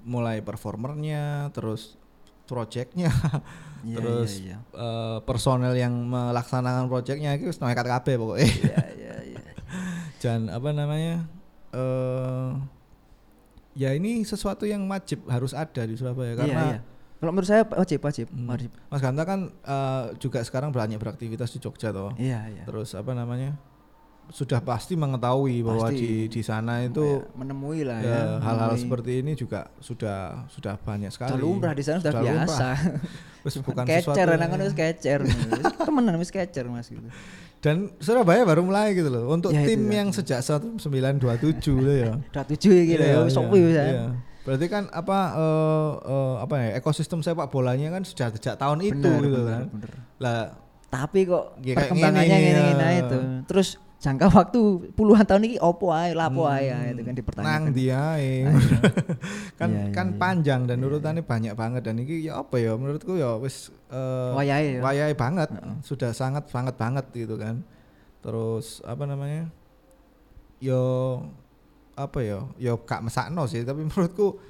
Mulai 0.03 0.41
performernya, 0.41 1.53
terus 1.53 2.01
projectnya, 2.49 3.13
Iya, 3.87 3.97
terus 3.97 4.43
iya, 4.43 4.59
iya. 4.59 4.77
eh, 4.77 5.19
personel 5.23 5.73
yang 5.73 5.95
melaksanakan 6.05 6.91
projectnya 6.91 7.39
itu 7.39 7.49
wis 7.49 7.61
nekat 7.63 7.87
kabeh 7.87 8.19
pokoknya. 8.19 8.49
Iya 8.51 8.81
iya 8.99 9.15
iya. 9.37 9.41
Dan 10.19 10.49
apa 10.49 10.73
namanya? 10.73 11.25
eh 11.71 12.51
ya 13.79 13.95
ini 13.95 14.27
sesuatu 14.27 14.67
yang 14.67 14.83
wajib 14.91 15.23
harus 15.31 15.55
ada 15.55 15.87
di 15.87 15.95
Surabaya 15.95 16.35
karena 16.35 16.51
iya, 16.51 16.67
iya. 16.75 16.81
Kalau 17.21 17.31
menurut 17.31 17.47
saya 17.47 17.63
wajib 17.63 18.01
wajib 18.03 18.27
Hmm. 18.33 18.49
wajib. 18.51 18.71
Mas 18.89 19.01
Ganta 19.01 19.23
kan 19.23 19.41
eh, 19.49 20.05
juga 20.19 20.43
sekarang 20.43 20.75
banyak 20.75 20.99
beraktivitas 20.99 21.55
di 21.55 21.63
Jogja 21.63 21.95
toh. 21.95 22.11
Iya 22.19 22.51
iya. 22.51 22.65
Terus 22.67 22.99
apa 22.99 23.15
namanya? 23.15 23.55
Sudah 24.31 24.63
pasti 24.63 24.95
mengetahui 24.95 25.59
bahwa 25.61 25.91
Pasti. 25.91 25.99
di 25.99 26.11
di 26.31 26.41
sana 26.41 26.81
itu 26.81 27.03
Kayak 27.03 27.35
menemui 27.35 27.83
lah 27.83 27.99
ya. 27.99 28.09
ya 28.09 28.23
hal-hal 28.39 28.73
seperti 28.75 29.21
ini 29.21 29.35
juga 29.35 29.67
sudah 29.79 30.47
sudah 30.47 30.79
banyak 30.79 31.11
sekali. 31.11 31.35
Sudah 31.35 31.43
lumrah 31.43 31.75
di 31.75 31.83
sana 31.83 31.99
sudah 31.99 32.15
Sudah 32.15 32.23
biasa. 32.25 32.69
Wis 33.45 33.55
bukan 33.59 33.85
kecer 33.85 34.27
anak 34.29 34.49
yang- 34.49 34.63
wis 34.63 34.73
kecer. 34.73 35.21
Temenan 35.81 36.15
wis 36.17 36.29
kecer 36.29 36.65
Mas 36.65 36.87
gitu. 36.87 37.03
Dan 37.59 37.91
Surabaya 37.97 38.45
baru 38.45 38.63
mulai 38.63 38.93
gitu 38.93 39.09
loh. 39.09 39.29
Untuk 39.29 39.51
Ya, 39.51 39.61
itu 39.61 39.75
tim 39.75 39.83
ya. 39.85 39.99
yang 39.99 40.09
sejak 40.11 40.41
1927 40.41 41.19
loh 41.77 41.93
ya. 41.93 42.13
Udah 42.31 42.45
tujuh 42.47 42.71
ya 42.71 42.83
gitu 42.87 43.03
Iya, 43.03 43.11
ya. 43.11 43.19
iya, 43.19 43.29
Sopo 43.29 43.55
ya. 43.55 43.67
iya. 43.67 44.05
Berarti 44.41 44.67
kan 44.67 44.89
apa 44.91 45.19
eh, 45.37 45.91
eh, 46.07 46.35
apa 46.39 46.55
ya 46.57 46.69
ekosistem 46.77 47.21
sepak 47.21 47.49
bolanya 47.49 47.91
kan 47.91 48.03
sudah 48.03 48.31
sejak 48.31 48.57
tahun 48.57 48.79
itu 48.83 48.97
Benar, 49.03 49.21
gitu 49.21 49.37
benar, 49.37 49.51
kan. 49.51 49.65
benar. 49.71 49.91
Lah 50.19 50.41
Tapi 50.87 51.21
kok 51.23 51.45
Ya, 51.61 51.75
perkembangannya 51.77 52.27
gini, 52.29 52.51
ngene-ngene 52.51 52.83
ya. 52.85 53.01
itu. 53.01 53.19
Terus 53.47 53.69
jangka 54.01 54.33
waktu 54.33 54.61
puluhan 54.97 55.29
tahun 55.29 55.45
ini 55.45 55.57
opo 55.61 55.93
ae, 55.93 56.17
lapo 56.17 56.49
hmm, 56.49 56.55
ae 56.57 56.73
ya, 56.73 56.79
itu 56.89 57.03
kan 57.05 57.15
dipertanyakan. 57.15 57.53
Nang 57.53 57.65
dia 57.77 58.01
kan 59.61 59.69
Iya, 59.69 59.83
iya, 59.85 59.93
kan 59.93 60.07
iya. 60.09 60.17
panjang 60.17 60.61
dan 60.65 60.81
urutannya 60.81 61.21
banyak 61.21 61.53
banget 61.53 61.83
dan 61.85 62.01
ini 62.01 62.25
ya 62.25 62.41
apa 62.41 62.57
ya 62.57 62.81
menurutku 62.81 63.21
ya 63.21 63.37
wis 63.37 63.69
eh, 63.93 64.33
Wayahe 64.33 64.69
ya. 64.77 64.81
wayahe 64.81 65.13
banget. 65.13 65.53
Sudah 65.85 66.17
sangat 66.17 66.49
sangat 66.49 66.81
banget 66.81 67.13
gitu 67.13 67.37
kan. 67.37 67.61
Terus 68.25 68.81
apa 68.89 69.05
namanya 69.05 69.53
yo 70.65 70.81
apa 71.93 72.25
ya 72.25 72.49
yo 72.57 72.81
gak 72.89 73.05
mesakno 73.05 73.45
sih 73.45 73.61
tapi 73.69 73.85
menurutku 73.85 74.41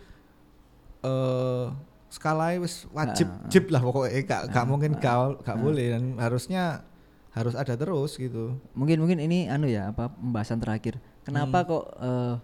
eh 1.02 1.66
skala 2.10 2.58
wis 2.58 2.86
wajib 2.90 3.30
ah. 3.30 3.46
jib 3.46 3.66
lah 3.70 3.82
pokoknya 3.82 4.22
gak 4.26 4.42
gak 4.50 4.66
mungkin 4.66 4.98
gak 4.98 5.42
gak 5.46 5.58
boleh 5.58 5.94
dan 5.94 6.18
harusnya 6.18 6.82
harus 7.30 7.54
ada 7.54 7.74
terus 7.74 8.14
gitu 8.14 8.58
Mungkin 8.74 8.98
mungkin 8.98 9.18
ini 9.18 9.46
anu 9.46 9.66
ya 9.66 9.90
apa 9.90 10.10
pembahasan 10.10 10.58
terakhir. 10.58 10.98
Kenapa 11.22 11.62
Hmm. 11.62 11.68
kok 11.68 11.84
eh, 11.98 12.34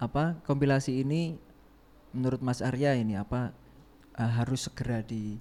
apa 0.00 0.24
kompilasi 0.42 1.02
ini 1.02 1.36
menurut 2.10 2.40
Mas 2.40 2.60
Arya 2.60 2.94
ini 2.94 3.14
apa 3.14 3.52
eh, 4.14 4.32
harus 4.38 4.66
segera 4.66 5.00
di 5.00 5.36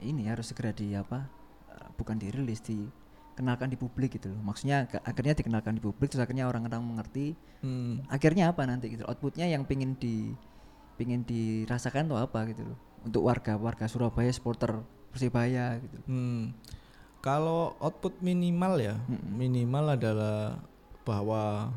ini 0.00 0.26
harus 0.26 0.50
segera 0.50 0.72
di 0.72 0.92
apa 0.92 1.24
eh, 1.70 1.88
bukan 1.96 2.16
dirilis 2.16 2.60
dikenalkan 2.60 3.68
di 3.68 3.76
publik 3.76 4.16
gitu 4.16 4.32
loh 4.32 4.40
maksudnya 4.42 4.84
akhirnya 5.02 5.32
dikenalkan 5.32 5.76
di 5.76 5.82
publik 5.82 6.10
terus 6.10 6.20
akhirnya 6.20 6.46
orang-orang 6.46 6.82
mengerti 6.82 7.32
Hmm. 7.60 8.00
akhirnya 8.08 8.48
apa 8.48 8.64
nanti 8.64 8.88
gitu 8.88 9.04
outputnya 9.04 9.44
yang 9.44 9.68
pingin 9.68 9.92
di 9.94 10.32
pingin 10.96 11.20
dirasakan 11.22 12.08
tuh 12.08 12.16
apa 12.16 12.48
gitu 12.48 12.64
loh 12.64 12.78
untuk 13.04 13.24
warga 13.24 13.56
warga 13.56 13.84
Surabaya 13.84 14.32
supporter 14.32 14.80
Persibaya 15.12 15.76
gitu 15.76 15.96
Hmm. 16.08 16.56
Kalau 17.20 17.76
output 17.78 18.16
minimal 18.20 18.80
ya, 18.80 18.96
minimal 19.28 19.92
adalah 19.92 20.56
bahwa 21.02 21.68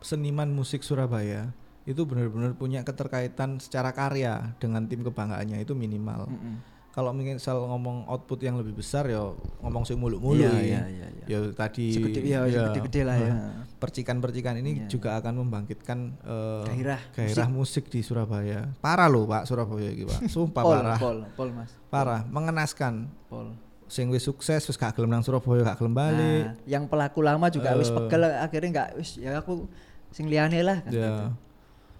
seniman 0.00 0.48
musik 0.48 0.80
Surabaya 0.80 1.52
itu 1.82 2.06
benar-benar 2.06 2.54
punya 2.54 2.80
keterkaitan 2.80 3.58
secara 3.58 3.90
karya 3.90 4.54
dengan 4.56 4.86
tim 4.86 5.02
kebanggaannya 5.02 5.60
itu 5.60 5.74
minimal. 5.74 6.30
Mm-mm. 6.30 6.56
Kalau 6.92 7.08
misal 7.10 7.56
ngomong 7.66 8.04
output 8.04 8.36
yang 8.40 8.60
lebih 8.60 8.76
besar 8.76 9.08
ya 9.08 9.32
ngomong 9.64 9.80
sing 9.82 9.96
mulu-mulu 9.96 10.36
Iya, 10.36 10.52
ya. 10.52 10.60
iya, 10.60 10.82
iya, 10.86 11.06
iya. 11.08 11.24
Ya 11.24 11.38
tadi 11.50 11.88
Segede 11.88 12.20
ya, 12.20 12.44
ya, 12.44 12.68
segede-gede 12.68 13.00
lah 13.02 13.16
ya. 13.16 13.32
Percikan-percikan 13.80 14.60
ini 14.60 14.84
Iya, 14.84 14.92
juga 14.92 15.16
akan 15.16 15.40
membangkitkan 15.40 15.98
eh, 16.20 16.64
Gairah 16.68 17.00
gairah 17.16 17.48
musik. 17.48 17.88
di 17.88 18.04
Surabaya. 18.04 18.76
Parah 18.78 19.08
loh 19.08 19.24
Pak 19.24 19.48
Surabaya 19.48 19.88
iki 19.88 20.04
Pak. 20.04 20.28
Sumpah 20.28 20.62
Pol, 20.68 20.72
parah. 20.76 20.98
pol, 21.00 21.18
pol 21.32 21.48
mas, 21.50 21.72
Parah, 21.88 22.28
mengenaskan. 22.28 23.08
pol. 23.26 23.56
Sing 23.92 24.08
wis 24.08 24.24
sukses 24.24 24.64
wis 24.64 24.76
gak 24.76 24.96
gelem 24.96 25.12
nang 25.12 25.20
Surabaya 25.20 25.60
gak 25.62 25.76
gelem 25.76 25.92
balik. 25.92 26.44
Nah, 26.48 26.56
yang 26.64 26.88
pelaku 26.88 27.20
lama 27.20 27.52
juga 27.52 27.76
wis 27.76 27.86
Eh. 27.86 27.94
pegel 27.94 28.24
akhirnya 28.24 28.68
nggak 28.72 28.88
wis 28.96 29.20
ya 29.20 29.36
aku 29.36 29.68
sing 30.08 30.32
liyane 30.32 30.64
lah 30.64 30.80
kan 30.80 30.88
gitu. 30.88 31.04
Ya. 31.04 31.28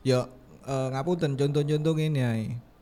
Ya 0.03 0.21
eh, 0.65 0.89
ngapunten 0.89 1.37
contoh-contoh 1.37 1.95
ini 1.99 2.17
ya. 2.19 2.33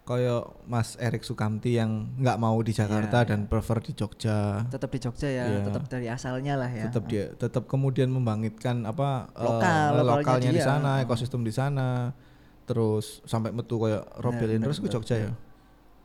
Kayak 0.01 0.43
Mas 0.65 0.95
Erik 0.97 1.23
Sukamti 1.23 1.75
yang 1.75 2.11
nggak 2.17 2.35
mau 2.37 2.59
di 2.59 2.71
Jakarta 2.71 3.23
Ya, 3.23 3.29
dan 3.31 3.47
prefer 3.47 3.79
di 3.81 3.95
Jogja. 3.95 4.63
tetap 4.67 4.91
di 4.91 4.99
Jogja 4.99 5.27
ya, 5.27 5.45
Iya. 5.45 5.63
tetap 5.67 5.87
dari 5.87 6.07
asalnya 6.07 6.55
lah 6.55 6.67
ya. 6.67 6.87
Tetap 6.87 7.05
dia 7.07 7.31
tetap 7.33 7.67
kemudian 7.67 8.11
membangkitkan 8.11 8.83
apa 8.85 9.27
eh, 9.29 9.43
Lokal, 9.43 9.87
lokalnya 9.97 10.03
lokalnya 10.23 10.51
di 10.51 10.63
sana, 10.63 10.91
ekosistem 11.01 11.43
di 11.43 11.51
sana. 11.51 12.11
Terus 12.63 13.23
sampai 13.23 13.51
metu 13.51 13.79
kayak 13.79 14.03
Robin 14.19 14.47
bener, 14.59 14.67
terus 14.67 14.79
ke 14.79 14.87
Jogja 14.87 15.17
ya. 15.19 15.31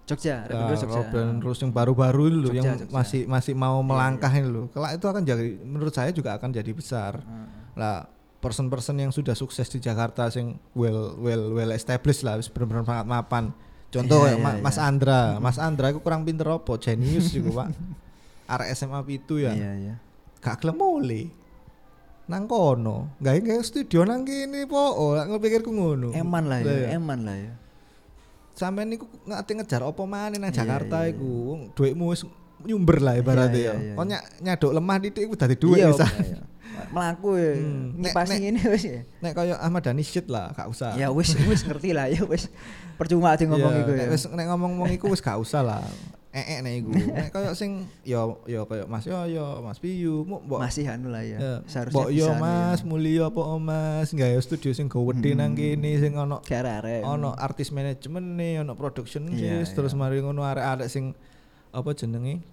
Jogja, 0.05 0.35
Ya, 0.37 0.47
Rapindo 0.47 0.73
Jogja. 0.77 0.95
Robin 0.95 1.27
terus 1.41 1.57
yang 1.59 1.71
baru-baru 1.71 2.23
loh 2.29 2.47
Jogja, 2.47 2.55
yang 2.55 2.65
Jogja. 2.77 2.93
masih 2.93 3.21
masih 3.25 3.53
mau 3.53 3.77
Iya, 3.77 3.85
melangkah 3.85 4.29
ini 4.29 4.45
loh. 4.45 4.65
Kelak 4.69 4.91
itu 4.93 5.05
akan 5.05 5.21
jadi 5.21 5.45
menurut 5.59 5.91
saya 5.91 6.09
juga 6.09 6.33
akan 6.33 6.49
jadi 6.49 6.71
besar. 6.71 7.19
Heeh. 7.19 7.47
lah 7.75 8.07
person-person 8.37 8.95
yang 8.95 9.09
sudah 9.09 9.33
sukses 9.33 9.67
di 9.67 9.79
Jakarta 9.79 10.29
sing 10.29 10.55
well 10.71 11.17
well 11.17 11.51
well 11.51 11.71
established 11.71 12.21
lah 12.21 12.37
wis 12.37 12.47
bener-bener 12.47 12.85
sangat 12.85 13.03
mapan 13.03 13.43
contoh 13.89 14.23
Iya, 14.23 14.25
kayak 14.29 14.37
iya, 14.37 14.45
Ma- 14.45 14.61
Mas 14.63 14.77
iya. 14.77 14.83
Andra 14.85 15.19
Mas 15.39 15.57
Andra 15.57 15.85
itu 15.89 15.99
kurang 15.99 16.23
pinter 16.23 16.47
apa 16.47 16.73
genius 16.77 17.33
juga 17.33 17.65
Pak 17.65 17.67
arek 18.53 18.69
SMA 18.71 18.99
itu 19.09 19.41
ya 19.41 19.51
Iya, 19.51 19.71
iya. 19.75 19.93
gak 20.39 20.61
gelem 20.61 20.77
nang 22.25 22.47
kono 22.47 23.11
gawe 23.19 23.37
gawe 23.37 23.61
studio 23.61 24.01
nang 24.01 24.23
kene 24.23 24.65
po 24.65 24.79
oh 24.79 25.13
lak 25.13 25.27
ngepikirku 25.27 25.69
ngono 25.69 26.09
Eman 26.09 26.47
Lah 26.47 26.59
ya, 26.61 26.95
eman 26.95 27.21
lah 27.21 27.35
ya. 27.35 27.53
Sampean 28.55 28.87
niku 28.87 29.05
ngate 29.21 29.51
ngejar 29.53 29.83
apa 29.83 30.01
maneh 30.01 30.35
nang 30.35 30.47
Iya, 30.47 30.57
Jakarta 30.57 31.03
iku 31.05 31.27
Wong 31.45 31.61
duitmu 31.71 32.09
wis 32.09 32.23
nyumber 32.61 32.97
lah 32.97 33.13
ibaratnya 33.13 33.51
Iya, 33.53 33.73
ya 33.73 33.93
iya, 33.93 33.93
nyak- 34.01 34.27
nyaduk 34.39 34.71
lemah 34.71 34.97
didik 34.97 35.23
iku 35.23 35.35
dadi 35.35 35.55
duit 35.55 35.83
bisa. 35.83 36.07
Melaku 36.85 37.35
ya, 37.35 37.51
Hmm, 37.55 37.95
ngipasi 37.97 38.35
ini 38.41 38.59
wis 38.65 38.83
ya. 38.85 38.99
nek 39.19 39.31
kaya 39.33 39.55
Ahmad 39.57 39.79
Dhani 39.81 40.01
shit 40.01 40.27
lah 40.27 40.51
gak 40.51 40.67
usah 40.67 40.95
Ya 40.95 41.07
wis 41.07 41.31
wis 41.37 41.63
ngerti 41.63 41.91
lah 41.91 42.07
ya 42.07 42.23
wis. 42.23 42.51
Percuma 42.95 43.31
di 43.33 43.43
ngomong 43.45 43.73
iku 43.77 43.91
ya. 43.93 44.07
wis 44.07 44.27
nek 44.27 44.45
ngomong-ngomong 44.45 44.91
iku 44.91 45.07
wis 45.07 45.19
gak 45.19 45.35
usah 45.35 45.61
lah. 45.61 45.83
Ee 46.35 46.59
nek 46.59 46.73
iku. 46.83 46.91
Nek 47.15 47.31
koyo 47.31 47.55
sing 47.55 47.87
yo 48.03 48.43
yo 48.43 48.67
koyo 48.67 48.83
Mas 48.91 49.07
Yoyo, 49.07 49.63
Mas 49.63 49.79
Piyu, 49.79 50.27
mu 50.27 50.43
mbok 50.43 50.59
Masih 50.59 50.83
anu 50.83 51.07
lah 51.07 51.23
ya. 51.23 51.39
ya, 51.39 51.53
Seharusnya 51.63 51.95
mbok 51.95 52.09
yo 52.11 52.27
bisa 52.27 52.33
anu 52.35 52.43
Mas, 52.43 52.79
ya. 52.83 52.85
mulya 52.91 53.23
apa 53.31 53.41
Mas, 53.55 54.09
gawe 54.11 54.39
studio 54.43 54.71
sing 54.75 54.91
gede 54.91 55.31
nang 55.31 55.55
kene 55.55 55.95
sing 55.95 56.11
ono 56.19 56.43
Kayak 56.43 56.83
arek. 56.83 57.01
ono 57.07 57.31
artis 57.31 57.71
manajemen 57.71 58.35
nih, 58.35 58.67
ono 58.67 58.75
production 58.75 59.31
Iya, 59.31 59.63
sis, 59.63 59.71
terus 59.71 59.95
mari 59.95 60.19
ngono 60.19 60.43
arek-arek 60.43 60.91
sing 60.91 61.15
apa 61.71 61.95
jenenge? 61.95 62.43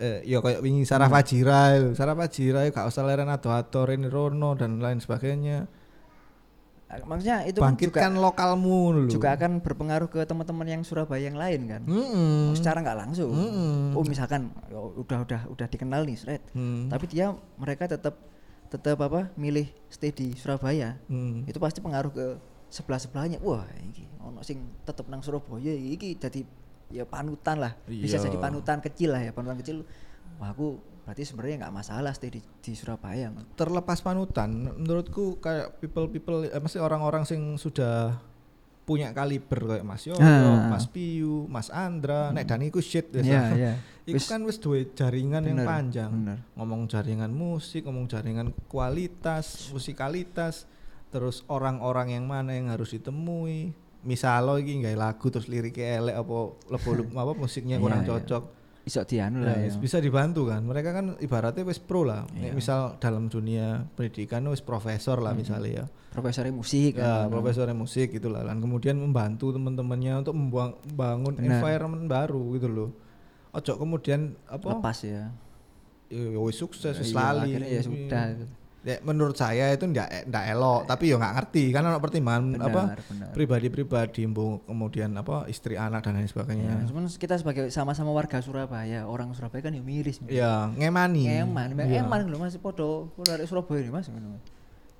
Eh, 0.00 0.24
ya 0.24 0.38
kayak 0.40 0.62
wingi 0.62 0.86
Sarah 0.86 1.10
Fajira 1.10 1.76
lho. 1.76 1.92
Sarah 1.98 2.14
Fajira 2.16 2.64
ya 2.64 2.70
gak 2.72 2.88
usah 2.88 3.04
leren 3.04 3.28
ado-ado 3.28 3.84
Reni 3.84 4.06
Rono 4.08 4.54
dan 4.54 4.78
lain 4.78 4.96
sebagainya. 4.96 5.66
Maksudnya 6.90 7.46
itu 7.46 7.62
kan 7.62 7.78
juga 7.78 8.02
lokalmu 8.10 8.78
lho. 8.90 9.02
juga 9.06 9.38
akan 9.38 9.62
berpengaruh 9.62 10.10
ke 10.10 10.26
teman-teman 10.26 10.66
yang 10.66 10.82
Surabaya 10.82 11.22
yang 11.30 11.38
lain 11.38 11.60
kan. 11.70 11.82
Mm-mm. 11.86 12.58
Secara 12.58 12.82
nggak 12.82 12.98
langsung. 12.98 13.30
Mm-mm. 13.30 13.94
Oh 13.94 14.02
misalkan 14.02 14.50
oh, 14.74 14.98
udah 14.98 15.22
udah 15.22 15.40
udah 15.54 15.66
dikenal 15.70 16.02
nih, 16.02 16.18
Sret. 16.18 16.42
Hmm. 16.50 16.90
Tapi 16.90 17.06
dia 17.06 17.30
mereka 17.54 17.86
tetap 17.86 18.18
tetap 18.70 18.98
apa 19.02 19.30
milih 19.38 19.70
stay 19.86 20.10
di 20.10 20.34
Surabaya. 20.34 20.98
Hmm. 21.06 21.46
Itu 21.46 21.62
pasti 21.62 21.78
pengaruh 21.78 22.10
ke 22.10 22.26
sebelah 22.70 22.98
sebelahnya. 22.98 23.38
Wah, 23.38 23.66
iki 23.86 24.10
ono 24.18 24.42
sing 24.42 24.58
tetep 24.82 25.06
nang 25.06 25.22
Surabaya 25.22 25.70
iki 25.70 26.18
jadi 26.18 26.42
ya 26.90 27.06
panutan 27.06 27.62
lah. 27.62 27.78
Bisa 27.86 28.18
Iya. 28.18 28.26
jadi 28.26 28.38
panutan 28.42 28.82
kecil 28.82 29.14
lah 29.14 29.22
ya, 29.22 29.30
panutan 29.30 29.62
kecil. 29.62 29.86
Wah, 30.42 30.50
aku 30.50 30.82
berarti 31.10 31.26
sebenarnya 31.26 31.66
nggak 31.66 31.74
masalah 31.74 32.14
stay 32.14 32.30
di, 32.30 32.38
di 32.38 32.72
Surabaya. 32.72 33.34
terlepas 33.58 33.98
panutan 33.98 34.46
menurutku 34.78 35.42
kayak 35.42 35.82
people 35.82 36.06
people 36.06 36.46
eh, 36.46 36.54
mesti 36.56 36.78
orang-orang 36.78 37.26
sing 37.26 37.58
sudah 37.58 38.14
punya 38.80 39.10
kaliber 39.10 39.58
kayak 39.74 39.82
Mas 39.82 40.02
Yoyo, 40.02 40.18
Ah. 40.18 40.70
Mas 40.70 40.86
Piyu, 40.86 41.46
Mas 41.46 41.66
Andra, 41.68 42.30
nek 42.30 42.46
Dani 42.46 42.70
iku 42.70 42.78
shit 42.78 43.10
wis. 43.10 43.26
Iya, 43.26 43.42
iya. 43.54 43.72
Iku 44.06 44.18
Wis- 44.18 44.26
kan 44.26 44.42
wis 44.42 44.58
duwe 44.58 44.86
jaringan 44.90 45.42
yang 45.44 45.62
Bener, 45.62 45.66
panjang. 45.66 46.10
bener. 46.10 46.38
Ngomong 46.54 46.86
jaringan 46.86 47.30
musik, 47.30 47.86
ngomong 47.86 48.06
jaringan 48.06 48.50
kualitas, 48.66 49.70
musikalitas, 49.70 50.66
terus 51.10 51.42
orang-orang 51.46 52.14
yang 52.14 52.26
mana 52.26 52.54
yang 52.54 52.70
harus 52.70 52.90
ditemui. 52.90 53.70
Misal 54.02 54.42
lo 54.42 54.54
iki 54.56 54.78
nggawe 54.78 54.96
lagu 54.96 55.26
terus 55.26 55.46
liriknya 55.46 56.02
elek 56.02 56.16
apa 56.16 56.36
lebo 56.66 56.88
apa 57.22 57.32
musiknya 57.34 57.78
kurang 57.78 58.02
iya. 58.02 58.10
cocok. 58.10 58.44
Iso 58.80 59.04
dianu 59.04 59.40
Ya, 59.40 59.46
lah 59.46 59.56
ya. 59.60 59.68
wis 59.68 59.76
bisa 59.76 59.98
dibantu 59.98 60.48
kan. 60.48 60.64
Mereka 60.64 60.90
kan 60.90 61.06
ibaratnya 61.18 61.62
wis 61.62 61.76
pro 61.76 62.02
lah. 62.02 62.24
Iya. 62.32 62.52
misal 62.52 62.96
dalam 62.96 63.28
dunia 63.28 63.84
pendidikan 63.92 64.40
wis 64.48 64.60
profesor 64.60 65.20
lah 65.20 65.32
misalnya 65.32 65.70
ya. 65.70 65.84
Profesor 66.10 66.42
musik 66.48 66.96
Ya, 66.96 67.22
kan. 67.22 67.30
profesor 67.30 67.68
musik 67.70 68.10
gitu 68.10 68.28
lah. 68.28 68.42
Dan 68.42 68.58
kemudian 68.58 68.96
membantu 68.96 69.52
teman-temannya 69.52 70.20
untuk 70.20 70.34
membuang, 70.34 70.74
membangun 70.86 71.34
Benar. 71.36 71.60
environment 71.60 72.04
baru 72.06 72.42
gitu 72.56 72.68
loh. 72.68 72.90
Ojo 73.50 73.72
kemudian 73.76 74.34
apa? 74.46 74.68
Lepas 74.72 74.98
ya. 75.02 75.28
Ya, 76.08 76.24
ya 76.26 76.40
wis 76.40 76.56
sukses 76.56 76.96
wis 76.96 77.10
Iya, 77.10 77.30
lali. 77.36 77.50
ya 77.54 77.80
sudah. 77.84 78.26
Ya, 78.80 78.96
menurut 79.00 79.36
saya 79.36 79.76
itu 79.76 79.84
ndak 79.84 80.24
ndak 80.26 80.44
elok, 80.48 80.88
tapi 80.88 81.12
ya 81.12 81.20
nggak 81.20 81.34
ngerti 81.36 81.68
kan 81.68 81.84
ono 81.84 82.00
pertimbangan 82.00 82.44
Benar, 82.56 82.64
apa 82.64 82.82
pribadi-pribadi 83.30 84.24
kemudian 84.64 85.12
apa 85.12 85.44
istri 85.46 85.76
anak 85.76 86.00
dan 86.00 86.16
lain 86.16 86.24
Ya, 86.24 86.32
sebagainya. 86.32 86.88
cuman 86.88 87.04
kita 87.06 87.36
sebagai 87.36 87.68
sama-sama 87.68 88.08
warga 88.08 88.40
Surabaya, 88.40 89.04
orang 89.04 89.32
Surabaya 89.32 89.60
kan 89.60 89.76
ya 89.76 89.84
miris. 89.84 90.16
Ya, 90.26 90.72
ngemani. 90.72 91.28
Eman, 91.28 91.76
Iya. 91.76 92.00
eman 92.00 92.24
lho 92.24 92.36
Mas 92.36 92.56
podo 92.56 93.12
podo 93.12 93.28
arek 93.30 93.44
Surabaya 93.44 93.80
ini 93.80 93.92
Mas 93.92 94.08
ngono. 94.08 94.40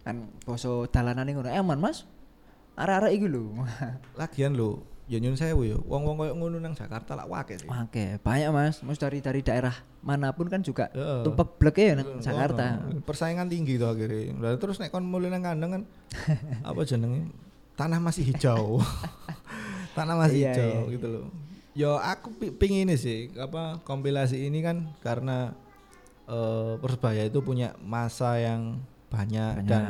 Kan 0.00 0.28
basa 0.44 0.68
dalanane 0.88 1.32
ngono, 1.32 1.48
eman 1.48 1.80
Mas. 1.80 2.04
Arek-arek 2.76 3.12
iki 3.16 3.28
lho. 3.28 3.64
Lagian 4.16 4.56
lho, 4.56 4.84
ya 5.10 5.18
nyun 5.18 5.34
sewu 5.34 5.66
ya. 5.66 5.74
Wong-wong 5.82 6.14
koyo 6.16 6.32
ngono 6.32 6.56
nang 6.56 6.70
Jakarta 6.70 7.12
lak 7.12 7.26
wake 7.26 7.58
sih. 7.58 7.66
Oke, 7.66 8.22
banyak 8.22 8.48
Mas. 8.48 8.78
Mas 8.80 8.94
dari 8.94 9.18
dari 9.18 9.42
daerah 9.42 9.74
mana 10.00 10.30
pun 10.30 10.46
kan 10.46 10.62
juga 10.62 10.86
Heeh. 10.90 11.26
tumpek 11.26 11.58
blek 11.58 11.76
ya 11.76 11.98
nang 11.98 12.22
Jakarta. 12.22 12.78
heeh. 12.80 13.02
Persaingan 13.02 13.50
tinggi 13.50 13.74
tuh 13.74 13.90
akhirnya. 13.90 14.38
Lah 14.38 14.54
terus 14.54 14.78
nek 14.78 14.88
kon 14.88 15.02
mulai 15.02 15.26
nang 15.28 15.42
kandang 15.42 15.70
kan 15.72 15.82
apa 16.70 16.80
jenenge? 16.84 17.26
Tanah 17.74 17.98
masih 17.98 18.22
hijau. 18.24 18.78
Tanah 19.96 20.14
masih 20.16 20.38
Iya, 20.40 20.52
hijau 20.54 20.70
iya, 20.86 20.92
gitu 20.94 21.06
loh. 21.10 21.24
Yo 21.70 21.90
aku 21.96 22.30
pi- 22.34 22.52
pingin 22.52 22.86
ini 22.86 22.94
sih 22.94 23.30
apa 23.34 23.82
kompilasi 23.82 24.38
ini 24.40 24.58
kan 24.60 24.94
karena 25.00 25.58
eh 26.24 26.74
Persebaya 26.78 27.26
itu 27.26 27.40
punya 27.40 27.74
masa 27.80 28.38
yang 28.38 28.78
banyak, 29.10 29.62
Banyak. 29.62 29.66
dan 29.66 29.84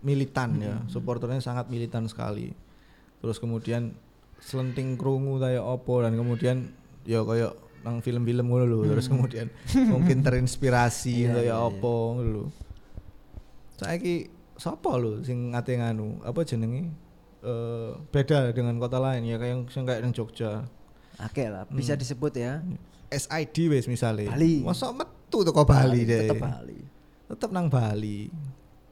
militan 0.00 0.60
ya. 0.60 0.76
Supporternya 0.86 1.40
sangat 1.40 1.66
militan 1.66 2.04
sekali. 2.04 2.52
Terus 3.18 3.40
kemudian 3.40 3.96
selenting 4.46 4.94
krungu 4.94 5.42
kayak 5.42 5.58
opo 5.58 6.06
dan 6.06 6.14
kemudian 6.14 6.70
ya 7.02 7.26
kayak 7.26 7.58
nang 7.82 7.98
film-film 7.98 8.46
ngono 8.46 8.64
lho. 8.66 8.78
Terus 8.86 9.10
kemudian 9.10 9.50
mungkin 9.90 10.22
terinspirasi 10.22 11.26
Iya, 11.26 11.34
kayak 11.34 11.50
iya, 11.50 11.56
iya. 11.58 11.66
opo 11.66 11.94
ngono 12.14 12.30
lho. 12.30 12.44
Saiki 13.74 14.30
sapa 14.54 14.94
lho 14.94 15.26
sing 15.26 15.50
ate 15.52 15.74
nganu 15.74 16.22
apa 16.22 16.46
jenenge 16.46 16.94
eh 17.42 17.90
beda 18.14 18.54
dengan 18.54 18.78
kota 18.78 19.02
lain 19.02 19.26
ya 19.26 19.36
kayak 19.36 19.66
yang 19.66 19.84
kayak 19.86 20.00
nang 20.06 20.14
Jogja. 20.14 20.62
Oke 21.16 21.48
lah, 21.50 21.66
bisa 21.72 21.98
disebut 21.98 22.38
ya. 22.38 22.62
SID 23.10 23.72
wis 23.72 23.86
misalnya. 23.88 24.30
Bali. 24.34 24.62
Masa 24.62 24.92
metu 24.92 25.42
teko 25.46 25.62
Bali, 25.64 26.04
deh. 26.04 26.28
Tetep 26.28 26.42
Bali. 26.42 26.80
Tetep 27.30 27.50
nang 27.54 27.66
Bali. 27.72 28.28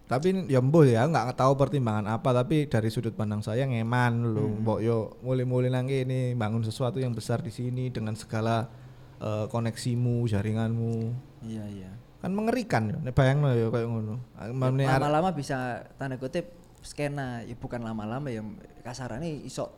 Tapi 0.05 0.47
ya 0.47 0.61
mbuh 0.61 0.85
ya 0.85 1.05
nggak 1.05 1.33
tahu 1.35 1.57
pertimbangan 1.57 2.05
apa 2.11 2.29
tapi 2.31 2.65
dari 2.65 2.89
sudut 2.89 3.13
pandang 3.13 3.41
saya 3.41 3.65
ngeman 3.65 4.13
lho 4.27 4.45
Hmm. 4.45 4.61
mbok 4.61 4.79
yo 4.79 4.97
mulai-mulai 5.21 5.69
nang 5.69 5.85
kene 5.85 6.35
bangun 6.35 6.61
sesuatu 6.61 7.01
yang 7.01 7.11
besar 7.11 7.41
di 7.41 7.49
sini 7.49 7.89
dengan 7.89 8.13
segala 8.13 8.69
eh, 9.17 9.47
koneksimu, 9.49 10.27
jaringanmu. 10.27 10.97
Iya 11.43 11.65
iya. 11.71 11.91
Kan 12.21 12.33
mengerikan 12.33 12.89
ya, 12.89 12.97
nek 13.01 13.13
bayangno 13.13 13.49
ya 13.51 13.69
kayak 13.69 13.85
ngono. 13.87 14.21
Arek- 14.35 14.85
Lama-lama 14.85 15.31
bisa 15.31 15.57
tanda 15.95 16.17
kutip 16.17 16.53
skena, 16.81 17.41
ya 17.41 17.53
bukan 17.55 17.81
lama-lama 17.81 18.29
ya 18.29 18.45
kasarannya 18.81 19.41
iso 19.41 19.73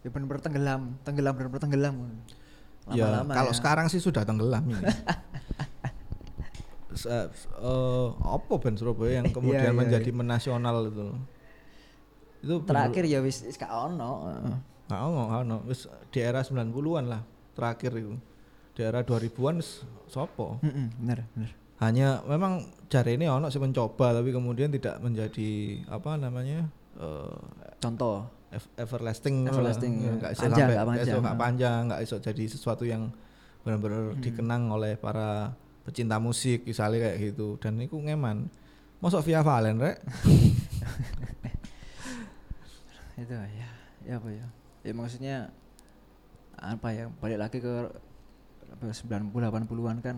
ya 0.00 0.08
bener-bener 0.08 0.40
tenggelam, 0.40 1.00
tenggelam 1.00 1.32
bener-bener 1.32 1.62
tenggelam. 1.62 1.94
Ya, 2.90 3.08
Lama-lama 3.08 3.32
kalau 3.32 3.52
ya. 3.52 3.56
sekarang 3.56 3.86
sih 3.88 4.00
sudah 4.00 4.24
tenggelam 4.24 4.60
ini. 4.66 4.84
Eh, 6.90 7.26
apa 8.10 8.52
band 8.56 8.76
Surabaya 8.76 9.22
yang 9.22 9.30
kemudian 9.36 9.62
Iya, 9.62 9.70
iya, 9.70 9.78
menjadi 9.78 10.10
iya. 10.10 10.16
menasional 10.16 10.76
itu? 10.84 11.06
Itu 12.40 12.54
terakhir 12.64 13.04
ya 13.04 13.20
wis 13.20 13.44
wis 13.44 13.54
gak 13.54 13.70
ono. 13.70 14.26
heeh. 14.26 14.56
Nggak 14.88 15.00
ono, 15.02 15.20
nggak 15.24 15.40
ono. 15.44 15.56
Wis 15.64 15.80
di 16.08 16.18
era 16.18 16.40
90-an 16.40 17.04
lah 17.06 17.22
terakhir 17.52 17.94
itu. 17.94 18.16
Di 18.72 18.80
era 18.80 19.00
2000-an 19.00 19.54
wis 19.56 19.84
sopo. 20.06 20.58
Heeh, 20.60 20.90
bener 20.96 21.22
bener. 21.30 21.50
Hanya 21.78 22.20
memang 22.24 22.60
jari 22.86 23.14
ini 23.14 23.24
ono 23.24 23.48
sih 23.48 23.56
mencoba 23.56 24.12
tapi 24.12 24.30
kemudian 24.30 24.68
tidak 24.68 24.98
menjadi 24.98 25.50
apa 25.86 26.16
namanya? 26.16 26.66
eh, 26.96 27.38
Contoh. 27.78 28.26
ev- 28.50 28.72
everlasting. 28.76 29.46
Everlasting, 29.46 29.92
Ya, 29.94 30.02
ya. 30.02 30.10
nggak 30.10 30.18
nggak 30.18 30.32
iso 30.32 30.42
panjang. 30.42 31.22
nggak 31.22 31.38
panjang 31.38 31.80
nggak 31.86 32.00
iso 32.02 32.16
jadi 32.18 32.44
sesuatu 32.46 32.82
yang 32.82 33.14
benar-benar 33.60 34.10
Hmm. 34.10 34.18
dikenang 34.18 34.62
oleh 34.68 34.96
para 34.96 35.54
pecinta 35.84 36.20
musik 36.20 36.68
misalnya 36.68 37.10
kayak 37.10 37.18
gitu. 37.32 37.56
Dan 37.60 37.80
itu 37.80 37.96
ngeman. 37.96 38.48
Masuk 39.00 39.24
via 39.24 39.40
Valen 39.40 39.80
rek. 39.80 39.96
Itu 43.20 43.36
ya. 43.36 43.68
Ya 44.04 44.16
apa 44.16 44.28
ya? 44.32 44.46
Ya 44.80 44.92
maksudnya 44.96 45.36
apa 46.60 46.92
ya 46.92 47.08
balik 47.20 47.40
lagi 47.40 47.58
ke 47.60 47.72
apa, 48.68 48.92
90 48.92 49.32
80-an 49.32 49.98
kan 50.04 50.16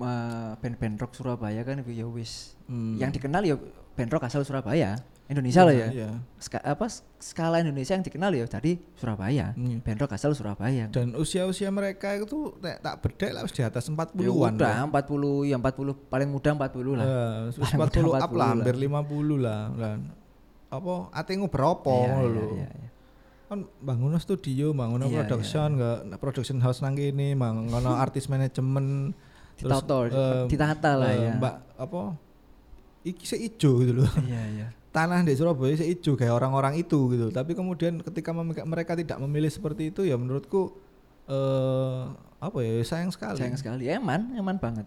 eh, 0.00 0.52
band-band 0.56 0.96
rock 1.00 1.12
Surabaya 1.12 1.60
kan 1.64 1.84
ya 1.84 2.06
wis. 2.08 2.56
Hmm. 2.66 2.98
yang 2.98 3.14
dikenal 3.14 3.46
ya 3.46 3.54
band 3.94 4.10
rock 4.10 4.26
asal 4.26 4.42
Surabaya 4.42 4.98
Indonesia 5.26 5.62
lah 5.62 5.74
ya 5.74 5.88
Iya. 5.90 6.10
Ska- 6.36 6.62
apa 6.62 6.86
skala 7.16 7.58
Indonesia 7.58 7.92
yang 7.92 8.00
dikenal 8.00 8.30
ya 8.30 8.46
dari 8.46 8.78
Surabaya 8.94 9.50
Iya. 9.52 9.78
band 9.80 9.98
rock 9.98 10.14
asal 10.14 10.30
Surabaya 10.32 10.86
dan 10.88 11.14
usia-usia 11.14 11.66
mereka 11.68 12.14
itu 12.14 12.54
nek 12.58 12.78
tak 12.78 12.94
bedek 13.00 13.30
lah 13.30 13.42
di 13.42 13.60
atas 13.60 13.84
ya 13.84 13.92
40-an 13.92 14.54
udah 14.54 14.74
lah. 14.84 15.02
40 15.02 15.44
ya 15.44 15.56
40 15.56 15.92
paling 16.06 16.28
muda 16.28 16.50
40 16.52 16.94
lah 16.94 17.04
Ya, 17.04 17.22
wis 17.44 17.58
Paling 17.58 17.74
muda 17.76 17.98
40 17.98 18.06
up 18.16 18.22
40 18.24 18.36
lah, 18.36 18.48
hampir 18.48 18.74
50 18.76 19.36
lah. 19.36 19.60
Lah 19.72 19.94
apa 20.66 20.94
atingu 21.12 21.46
berapa 21.46 21.90
Iya, 21.92 22.06
ngono 22.08 22.22
iya, 22.22 22.30
lho. 22.32 22.46
iya, 22.52 22.68
iya. 22.72 22.88
Kan 23.46 23.58
bangun 23.78 24.10
studio, 24.16 24.70
bangun 24.70 24.98
Iya, 25.00 25.22
production, 25.22 25.68
enggak 25.74 26.18
production 26.18 26.58
house 26.58 26.80
nang 26.80 26.94
kene, 26.94 27.34
bangun 27.34 27.70
artis 28.04 28.26
manajemen 28.26 29.14
Ditata, 29.56 29.96
eh, 30.04 30.44
ditata 30.46 30.90
lah 30.94 31.08
eh, 31.08 31.18
ya. 31.22 31.32
Mbak 31.34 31.54
apa 31.78 32.00
iki 33.02 33.24
sik 33.24 33.40
ijo 33.40 33.78
gitu 33.80 33.92
loh. 33.96 34.10
iya 34.22 34.42
iya 34.52 34.66
Tanah 34.96 35.20
di 35.20 35.36
Surabaya 35.36 35.76
ijo 35.76 36.16
kayak 36.16 36.32
orang-orang 36.32 36.80
itu 36.80 36.96
gitu. 37.12 37.28
Tapi 37.28 37.52
kemudian 37.52 38.00
ketika 38.00 38.32
mereka 38.64 38.96
tidak 38.96 39.20
memilih 39.20 39.48
seperti 39.48 39.92
itu 39.92 40.02
ya 40.02 40.16
menurutku 40.16 40.72
eh 41.26 42.00
apa 42.38 42.56
ya 42.58 42.80
sayang 42.80 43.10
sekali. 43.10 43.36
sayang 43.36 43.56
sekali 43.56 43.84
eman 43.86 44.32
eman 44.34 44.56
banget 44.56 44.86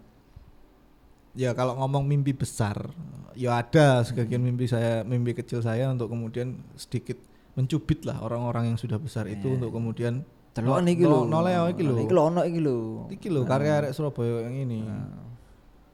Ya 1.30 1.54
kalau 1.54 1.78
ngomong 1.78 2.02
mimpi 2.02 2.34
besar, 2.34 2.90
ya 3.38 3.54
ada 3.56 4.02
Hmm. 4.02 4.04
sebagian 4.04 4.42
mimpi 4.42 4.66
saya, 4.66 5.06
mimpi 5.06 5.30
kecil 5.30 5.62
saya 5.62 5.86
untuk 5.86 6.10
kemudian 6.10 6.58
sedikit 6.74 7.22
mencubit 7.54 8.02
lah 8.02 8.18
orang-orang 8.18 8.74
yang 8.74 8.74
sudah 8.74 8.98
besar 8.98 9.30
itu 9.30 9.46
Iya, 9.46 9.54
untuk 9.54 9.70
kemudian 9.70 10.26
Delok 10.50 10.82
niki 10.82 11.06
lho. 11.06 11.22
no- 11.22 11.38
noleo 11.38 11.70
iki 11.70 11.86
lho. 11.86 11.94
Iki 12.02 12.10
lho 12.10 12.22
ono 12.24 12.42
iki 12.42 12.58
lho. 12.58 12.78
Iki 13.14 13.28
lho 13.30 13.40
karya 13.46 13.72
arek 13.78 13.92
Surabaya 13.94 14.42
yang 14.42 14.58
ini. 14.58 14.82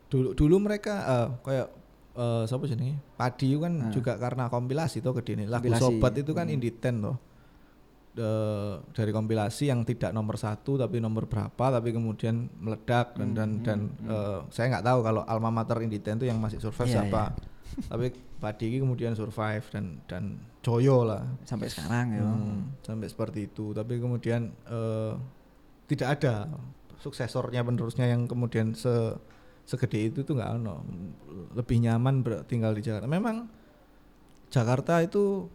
Dulu 0.08 0.32
dulu 0.32 0.56
mereka 0.56 0.94
eh, 1.04 1.28
kayak 1.44 1.68
eh 2.16 2.42
siapa 2.44 2.64
jenenge? 2.64 2.96
Padi 3.14 3.52
kan 3.54 3.72
Nah. 3.78 3.92
juga 3.92 4.16
karena 4.16 4.48
kompilasi 4.48 4.98
tuh 4.98 5.12
gede 5.14 5.36
nih. 5.36 5.46
Lagu 5.46 5.62
Kompilasi. 5.62 5.82
Sobat 5.84 6.12
itu 6.14 6.32
kan 6.32 6.46
Hmm. 6.46 6.54
indie 6.54 6.72
ten 6.72 6.98
toh. 6.98 7.16
De- 8.10 8.80
dari 8.90 9.12
kompilasi 9.12 9.68
yang 9.68 9.84
tidak 9.84 10.08
nomor 10.08 10.40
satu 10.40 10.80
tapi 10.80 11.04
nomor 11.04 11.28
berapa 11.28 11.52
tapi 11.68 11.92
kemudian 11.92 12.48
meledak 12.56 13.12
dan 13.12 13.36
dan 13.36 13.50
Hmm, 13.52 13.62
dan 13.62 13.78
hmm, 13.92 14.08
eh, 14.08 14.38
saya 14.48 14.66
nggak 14.72 14.86
tahu 14.86 14.98
kalau 15.02 15.22
alma 15.22 15.52
mater 15.52 15.76
indie 15.80 16.00
ten 16.00 16.16
itu 16.16 16.24
yang 16.24 16.40
masih 16.40 16.56
survive 16.56 16.88
Iya, 16.88 17.04
siapa 17.04 17.36
tapi 17.86 18.08
Padi 18.36 18.64
ini 18.66 18.80
kemudian 18.80 19.12
survive 19.12 19.64
dan 19.68 20.00
dan 20.08 20.40
Joyo 20.60 21.04
lah 21.04 21.28
Sampai 21.44 21.68
sekarang 21.68 22.06
ya. 22.10 22.24
Hmm, 22.24 22.72
sampai 22.80 23.04
seperti 23.06 23.40
itu 23.46 23.70
tapi 23.70 24.00
kemudian 24.00 24.48
eh, 24.64 25.12
tidak 25.84 26.08
ada 26.16 26.48
suksesornya 26.96 27.60
penerusnya 27.60 28.08
yang 28.08 28.24
kemudian 28.24 28.72
se 28.72 29.12
segede 29.66 29.98
itu 30.06 30.22
tuh 30.22 30.38
nggak 30.38 30.50
ono 30.56 30.86
lebih 31.52 31.82
nyaman 31.82 32.22
tinggal 32.46 32.70
di 32.70 32.80
Jakarta 32.80 33.04
memang 33.04 33.50
Jakarta 34.46 35.02
itu 35.02 35.50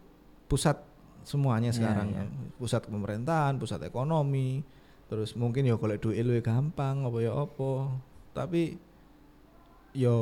pusat 0.46 0.76
semuanya 1.24 1.72
Iya, 1.72 1.76
sekarang 1.80 2.08
iya. 2.12 2.22
ya. 2.22 2.52
pusat 2.60 2.84
pemerintahan 2.84 3.56
pusat 3.56 3.80
ekonomi 3.82 4.60
terus 5.08 5.32
mungkin 5.32 5.64
ya 5.64 5.76
kalau 5.76 5.96
duit 5.96 6.20
lu 6.20 6.36
gampang 6.38 7.02
apa 7.02 7.18
ya 7.18 7.32
apa 7.32 7.72
tapi 8.32 8.76
yo 9.92 10.16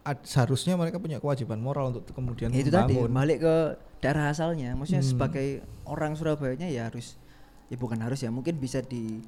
ad- 0.00 0.24
seharusnya 0.24 0.76
mereka 0.76 0.96
punya 0.96 1.20
kewajiban 1.20 1.60
moral 1.60 1.92
untuk 1.92 2.08
kemudian 2.10 2.48
Ya, 2.48 2.60
itu 2.60 2.72
tadi 2.72 2.96
balik 2.96 3.44
ke 3.44 3.56
daerah 4.00 4.32
asalnya. 4.32 4.72
Maksudnya 4.72 5.04
Hmm. 5.04 5.12
sebagai 5.12 5.46
orang 5.84 6.16
Surabayanya 6.16 6.68
ya 6.68 6.88
harus 6.88 7.20
ya 7.68 7.76
bukan 7.76 8.00
harus 8.00 8.20
ya 8.20 8.32
mungkin 8.32 8.56
bisa 8.56 8.80
di 8.80 9.20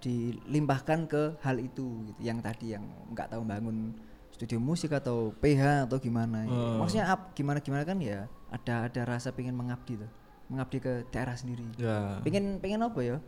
dilimpahkan 0.00 1.06
ke 1.06 1.22
hal 1.38 1.56
itu 1.56 1.86
gitu. 2.04 2.20
Yang 2.20 2.38
tadi 2.42 2.66
yang 2.74 2.84
nggak 3.08 3.30
tahu 3.30 3.42
bangun 3.42 3.92
studio 4.30 4.56
musik 4.56 4.90
atau 4.90 5.32
PH 5.36 5.86
atau 5.86 5.96
gimana. 5.96 6.44
Hmm. 6.44 6.80
Maksudnya 6.80 7.08
ap, 7.08 7.32
gimana 7.32 7.60
gimana 7.60 7.84
kan 7.84 8.00
ya 8.00 8.24
ada 8.48 8.88
ada 8.88 9.02
rasa 9.06 9.30
pengen 9.30 9.54
mengabdi 9.54 9.96
tuh. 9.96 10.10
Mengabdi 10.48 10.78
ke 10.78 11.06
daerah 11.08 11.36
sendiri. 11.36 11.62
ya 11.76 12.18
Pengen 12.20 12.58
pengen 12.58 12.80
apa 12.80 13.00
ya? 13.00 13.18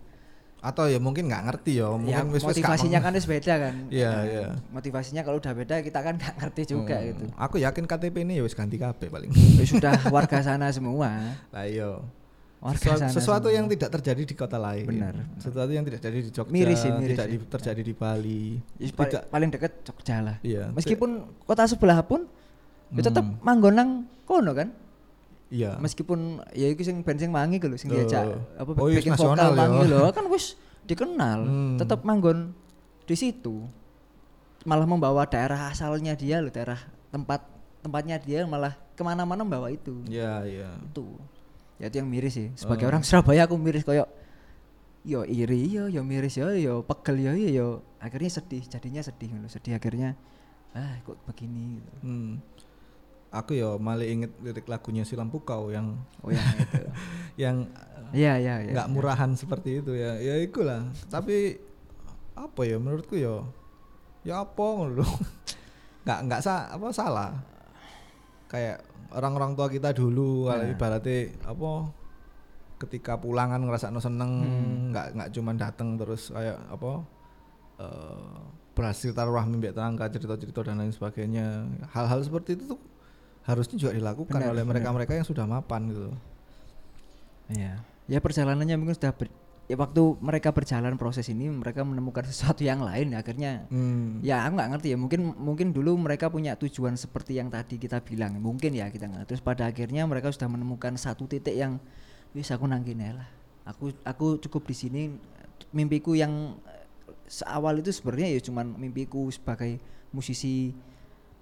atau 0.62 0.86
ya 0.86 1.02
mungkin 1.02 1.26
nggak 1.26 1.42
ngerti 1.42 1.82
ya 1.82 1.90
ya 1.90 1.98
mungkin 1.98 2.30
wis 2.30 2.38
gak 2.38 2.54
motivasinya 2.54 3.02
kan 3.02 3.10
wis 3.12 3.26
beda 3.26 3.54
kan. 3.58 3.74
Iya, 3.90 4.10
Nah, 4.14 4.22
iya. 4.22 4.46
Motivasinya 4.70 5.22
kalau 5.26 5.42
udah 5.42 5.52
beda 5.52 5.82
kita 5.82 5.98
kan 5.98 6.14
nggak 6.14 6.34
ngerti 6.38 6.62
juga 6.70 7.02
Hmm, 7.02 7.06
gitu. 7.10 7.24
aku 7.34 7.56
yakin 7.58 7.82
KTP 7.82 8.22
ini 8.22 8.38
ya 8.38 8.46
wis 8.46 8.54
ganti 8.54 8.78
KB 8.78 9.10
paling 9.10 9.34
Ya 9.58 9.66
sudah 9.66 9.98
warga 10.14 10.38
sana 10.38 10.70
semua. 10.70 11.34
lah 11.50 11.66
iya 11.66 11.98
Warga 12.62 12.78
Sesuatu, 12.94 13.10
sesuatu 13.12 13.48
yang 13.50 13.66
tidak 13.66 13.90
terjadi 13.90 14.22
di 14.22 14.34
kota 14.34 14.54
lain 14.54 14.86
Benar. 14.86 15.14
sesuatu 15.36 15.66
yang 15.68 15.82
tidak 15.82 15.98
terjadi 15.98 16.20
di 16.20 16.30
Jogja 16.30 16.52
Miris 16.52 16.78
sih, 16.78 16.90
miris 16.92 17.10
tidak 17.12 17.26
sih. 17.26 17.34
di- 17.34 17.48
terjadi 17.48 17.82
di 17.82 17.92
Bali 17.92 18.44
Ya, 18.78 18.86
tidak 18.88 19.22
paling 19.28 19.50
deket 19.50 19.72
Jogja 19.82 20.16
lah. 20.20 20.36
iya 20.40 20.70
Meskipun 20.70 21.10
kota 21.42 21.66
sebelah 21.66 21.98
pun 22.00 22.22
ya 22.88 23.02
tetap 23.02 23.24
Hmm. 23.24 23.42
manggon 23.42 23.74
nang 23.74 23.90
kono 24.22 24.52
kan. 24.52 24.70
iya 25.48 25.74
Meskipun 25.76 26.18
ya 26.50 26.66
itu 26.68 26.80
sing 26.82 27.02
band 27.02 27.18
sing 27.18 27.28
mangi 27.28 27.58
lho 27.58 27.74
sing 27.74 27.90
diajak 27.90 28.30
apa 28.54 28.70
Oh, 28.72 28.86
iya, 28.86 29.02
backing 29.02 29.16
vokal 29.16 29.42
ya. 29.44 29.58
mangi 29.58 29.82
lho 29.84 30.02
kan 30.08 30.24
wis 30.28 30.54
dikenal. 30.82 31.40
Hmm. 31.42 31.76
Tetap 31.76 32.02
manggon 32.02 32.54
di 33.02 33.14
situ. 33.14 33.66
Malah 34.62 34.86
membawa 34.86 35.22
daerah 35.24 35.66
asalnya 35.68 36.14
dia 36.14 36.38
loh, 36.38 36.48
daerah 36.48 36.78
tempat 37.08 37.42
tempatnya 37.80 38.14
dia 38.16 38.46
malah 38.46 38.78
ke 38.92 39.02
mana-mana 39.02 39.42
membawa 39.42 39.66
itu. 39.68 39.98
iya 40.06 40.46
iya 40.46 40.70
Itu. 40.80 41.10
Ya 41.82 41.90
itu 41.90 41.98
yang 41.98 42.06
miris 42.06 42.38
sih. 42.38 42.48
Sebagai 42.54 42.86
Oh. 42.86 42.90
orang 42.94 43.02
Surabaya 43.02 43.50
aku 43.50 43.58
miris 43.58 43.82
koyo 43.82 44.06
yo 45.02 45.26
iri 45.26 45.66
yo 45.66 45.90
yo 45.90 46.06
miris 46.06 46.38
yo 46.38 46.46
yo 46.54 46.86
pegel 46.86 47.18
yo 47.18 47.34
yo, 47.34 47.48
yo. 47.50 47.68
akhirnya 47.98 48.30
sedih 48.30 48.62
jadinya 48.70 49.02
sedih 49.02 49.34
ngono 49.34 49.50
sedih 49.50 49.74
akhirnya 49.74 50.14
ah 50.78 50.94
kok 51.02 51.18
begini 51.26 51.82
gitu. 51.82 51.90
Hmm. 52.06 52.38
aku 53.34 53.58
ya 53.58 53.74
malah 53.82 54.06
inget 54.06 54.30
lirik 54.38 54.70
lagunya 54.70 55.02
Silam 55.02 55.26
Pukau 55.26 55.74
yang 55.74 55.98
oh 56.22 56.30
ya 56.30 56.38
itu 56.38 56.86
yang 57.42 57.66
iya 58.14 58.38
iya 58.38 58.62
nggak 58.62 58.90
murahan 58.94 59.34
seperti 59.34 59.82
itu 59.82 59.90
ya 59.98 60.22
ya 60.22 60.38
ikulah 60.38 60.86
tapi 61.10 61.58
apa 62.38 62.60
ya 62.62 62.78
menurutku 62.78 63.18
ya 63.18 63.42
ya 64.22 64.46
apa 64.46 64.62
ngono 64.62 65.02
lho. 65.02 65.06
nggak 66.06 66.18
nggak 66.30 66.40
sa 66.46 66.70
apa 66.70 66.94
salah 66.94 67.42
kayak 68.46 68.86
orang-orang 69.12 69.52
tua 69.52 69.68
kita 69.68 69.92
dulu 69.92 70.48
kalau 70.48 70.64
Nah. 70.64 70.72
ibaratnya 70.72 71.18
apa 71.44 71.70
ketika 72.78 73.14
pulangan 73.14 73.62
ngerasa 73.62 73.94
seneng 73.94 74.32
Hmm. 74.42 74.90
nggak 74.90 75.06
nggak 75.14 75.28
cuman 75.32 75.54
datang 75.54 75.88
terus 75.94 76.28
kayak 76.28 76.58
apa 76.66 76.90
eh, 77.78 78.38
berhasil 78.72 79.12
taruh 79.12 79.36
rahmi 79.36 79.58
mbak 79.58 79.76
tetangga 79.76 80.08
cerita-cerita 80.08 80.60
dan 80.64 80.80
lain 80.80 80.90
sebagainya 80.90 81.66
hal-hal 81.92 82.24
seperti 82.24 82.56
itu 82.56 82.72
tuh 82.72 82.80
harusnya 83.42 83.76
juga 83.76 83.92
dilakukan 83.92 84.38
Benar, 84.38 84.50
oleh 84.50 84.64
mereka-mereka 84.64 85.12
yang 85.14 85.26
sudah 85.26 85.44
mapan 85.44 85.90
gitu 85.90 86.10
iya 87.52 87.82
ya 88.06 88.18
perjalanannya 88.18 88.76
mungkin 88.78 88.96
sudah 88.96 89.12
ber, 89.12 89.28
ya 89.72 89.80
waktu 89.80 90.20
mereka 90.20 90.52
berjalan 90.52 91.00
proses 91.00 91.24
ini 91.32 91.48
mereka 91.48 91.80
menemukan 91.80 92.28
sesuatu 92.28 92.60
yang 92.60 92.84
lain 92.84 93.16
akhirnya 93.16 93.64
Hmm. 93.72 94.20
ya 94.20 94.44
aku 94.44 94.60
nggak 94.60 94.70
ngerti 94.76 94.88
ya 94.92 94.96
mungkin 95.00 95.32
mungkin 95.32 95.72
dulu 95.72 95.96
mereka 95.96 96.28
punya 96.28 96.52
tujuan 96.60 96.92
seperti 97.00 97.40
yang 97.40 97.48
tadi 97.48 97.80
kita 97.80 98.04
bilang 98.04 98.36
mungkin 98.36 98.76
ya 98.76 98.92
kita 98.92 99.08
nggak 99.08 99.32
terus 99.32 99.40
pada 99.40 99.72
akhirnya 99.72 100.04
mereka 100.04 100.28
sudah 100.28 100.52
menemukan 100.52 100.92
satu 101.00 101.24
titik 101.24 101.56
yang 101.56 101.80
wis 102.36 102.52
aku 102.52 102.68
nang 102.68 102.84
kene 102.84 103.16
lah 103.16 103.28
aku 103.64 103.96
aku 104.04 104.36
cukup 104.44 104.68
di 104.68 104.76
sini 104.76 105.02
mimpiku 105.72 106.12
yang 106.12 106.60
eh, 106.68 106.84
seawal 107.24 107.80
itu 107.80 107.88
sebenarnya 107.96 108.36
ya 108.36 108.40
cuman 108.44 108.76
mimpiku 108.76 109.24
sebagai 109.32 109.80
musisi 110.12 110.76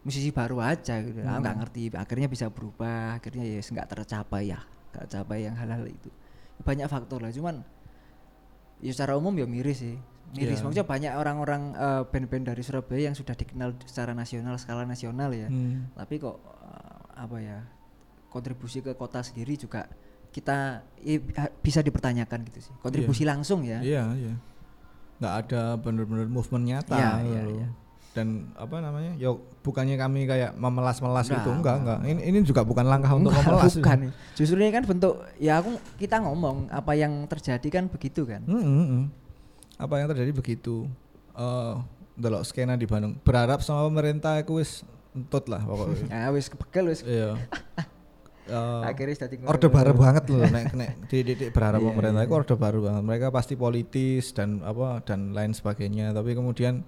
musisi 0.00 0.32
baru 0.32 0.64
aja 0.64 1.02
gitu. 1.04 1.20
Aku 1.20 1.40
nggak 1.44 1.56
ngerti 1.60 1.82
akhirnya 1.92 2.28
bisa 2.30 2.48
berubah, 2.48 3.20
akhirnya 3.20 3.44
ya 3.44 3.60
nggak 3.60 3.88
tercapai 3.90 4.48
ya, 4.48 4.60
nggak 4.96 5.02
tercapai 5.12 5.38
yang 5.44 5.56
hal-hal 5.60 5.84
itu. 5.84 6.08
Banyak 6.64 6.88
faktor 6.88 7.20
lah, 7.20 7.28
cuman 7.28 7.60
ya 8.80 8.90
secara 8.90 9.16
umum 9.16 9.32
ya 9.36 9.46
miris 9.46 9.80
sih. 9.80 9.96
Miris 10.30 10.58
Iya. 10.58 10.62
maksudnya 10.62 10.86
banyak 10.86 11.12
orang-orang 11.14 11.62
eh, 11.74 12.02
band-band 12.06 12.44
dari 12.54 12.62
Surabaya 12.62 13.10
yang 13.10 13.16
sudah 13.18 13.34
dikenal 13.34 13.74
secara 13.82 14.14
nasional, 14.14 14.54
skala 14.56 14.86
nasional 14.86 15.34
ya. 15.34 15.50
Hmm. 15.50 15.90
Tapi 15.94 16.14
kok 16.18 16.36
eh, 16.38 17.20
apa 17.20 17.36
ya? 17.38 17.58
kontribusi 18.30 18.78
ke 18.78 18.94
kota 18.94 19.26
sendiri 19.26 19.58
juga 19.58 19.90
kita 20.30 20.86
ha- 21.34 21.52
bisa 21.58 21.82
dipertanyakan 21.82 22.46
gitu 22.46 22.70
sih. 22.70 22.74
Kontribusi 22.78 23.26
langsung 23.26 23.66
ya. 23.66 23.82
Iya, 23.82 24.06
iya. 24.14 24.34
Nggak 25.18 25.34
ada 25.44 25.74
bener-bener 25.74 26.30
movement 26.30 26.62
nyata. 26.62 26.94
Iya, 26.94 27.42
loh. 27.42 27.50
iya. 27.58 27.68
Dan 28.10 28.50
apa 28.58 28.82
namanya? 28.82 29.14
Ya 29.14 29.30
bukannya 29.62 29.94
kami 29.94 30.26
kayak 30.26 30.58
memelas-melas 30.58 31.30
Enggak, 31.30 31.46
gitu, 31.46 31.50
enggak, 31.54 31.76
enggak. 31.78 31.98
enggak. 32.02 32.10
Ini 32.10 32.20
ini 32.26 32.38
juga 32.42 32.62
bukan 32.66 32.86
langkah 32.90 33.14
untuk 33.14 33.30
Enggak, 33.30 33.46
memelas. 33.46 33.74
bukan. 33.78 33.98
Justru 34.34 34.56
ini 34.58 34.72
kan 34.74 34.82
bentuk 34.82 35.14
ya 35.38 35.62
aku 35.62 35.78
kita 35.94 36.16
ngomong 36.18 36.66
apa 36.74 36.92
yang 36.98 37.12
terjadi 37.30 37.68
kan 37.70 37.84
begitu 37.86 38.26
kan. 38.26 38.42
Hmm, 38.50 38.62
hmm. 38.66 39.02
Apa 39.78 40.02
yang 40.02 40.10
terjadi 40.10 40.34
begitu? 40.34 40.90
Eh, 41.38 41.74
delok 42.18 42.42
skena 42.44 42.74
di 42.74 42.84
Bandung. 42.90 43.14
Berharap 43.22 43.62
sama 43.62 43.86
pemerintah 43.86 44.42
aku 44.42 44.58
wis 44.58 44.82
entut 45.14 45.46
lah 45.46 45.62
pokoknya. 45.62 46.06
Nah, 46.10 46.28
wis 46.34 46.50
kepegel 46.50 46.90
wis 46.90 47.00
Iya. 47.06 47.38
Eh, 48.50 48.82
akhirnya 48.82 49.30
ngono. 49.30 49.46
Orde 49.54 49.68
baru 49.70 49.92
banget 49.94 50.24
loh 50.26 50.42
nek 50.42 50.74
nek 50.74 50.90
dididik 51.12 51.54
berharap 51.54 51.78
Iya, 51.78 51.86
pemerintah 51.86 52.22
iya. 52.24 52.26
itu 52.26 52.34
orde 52.34 52.54
baru 52.58 52.78
banget. 52.82 53.02
Mereka 53.06 53.26
pasti 53.30 53.54
politis 53.54 54.34
dan 54.34 54.58
apa 54.66 54.98
dan 55.06 55.30
lain 55.30 55.54
sebagainya. 55.54 56.10
Tapi 56.10 56.34
kemudian 56.34 56.82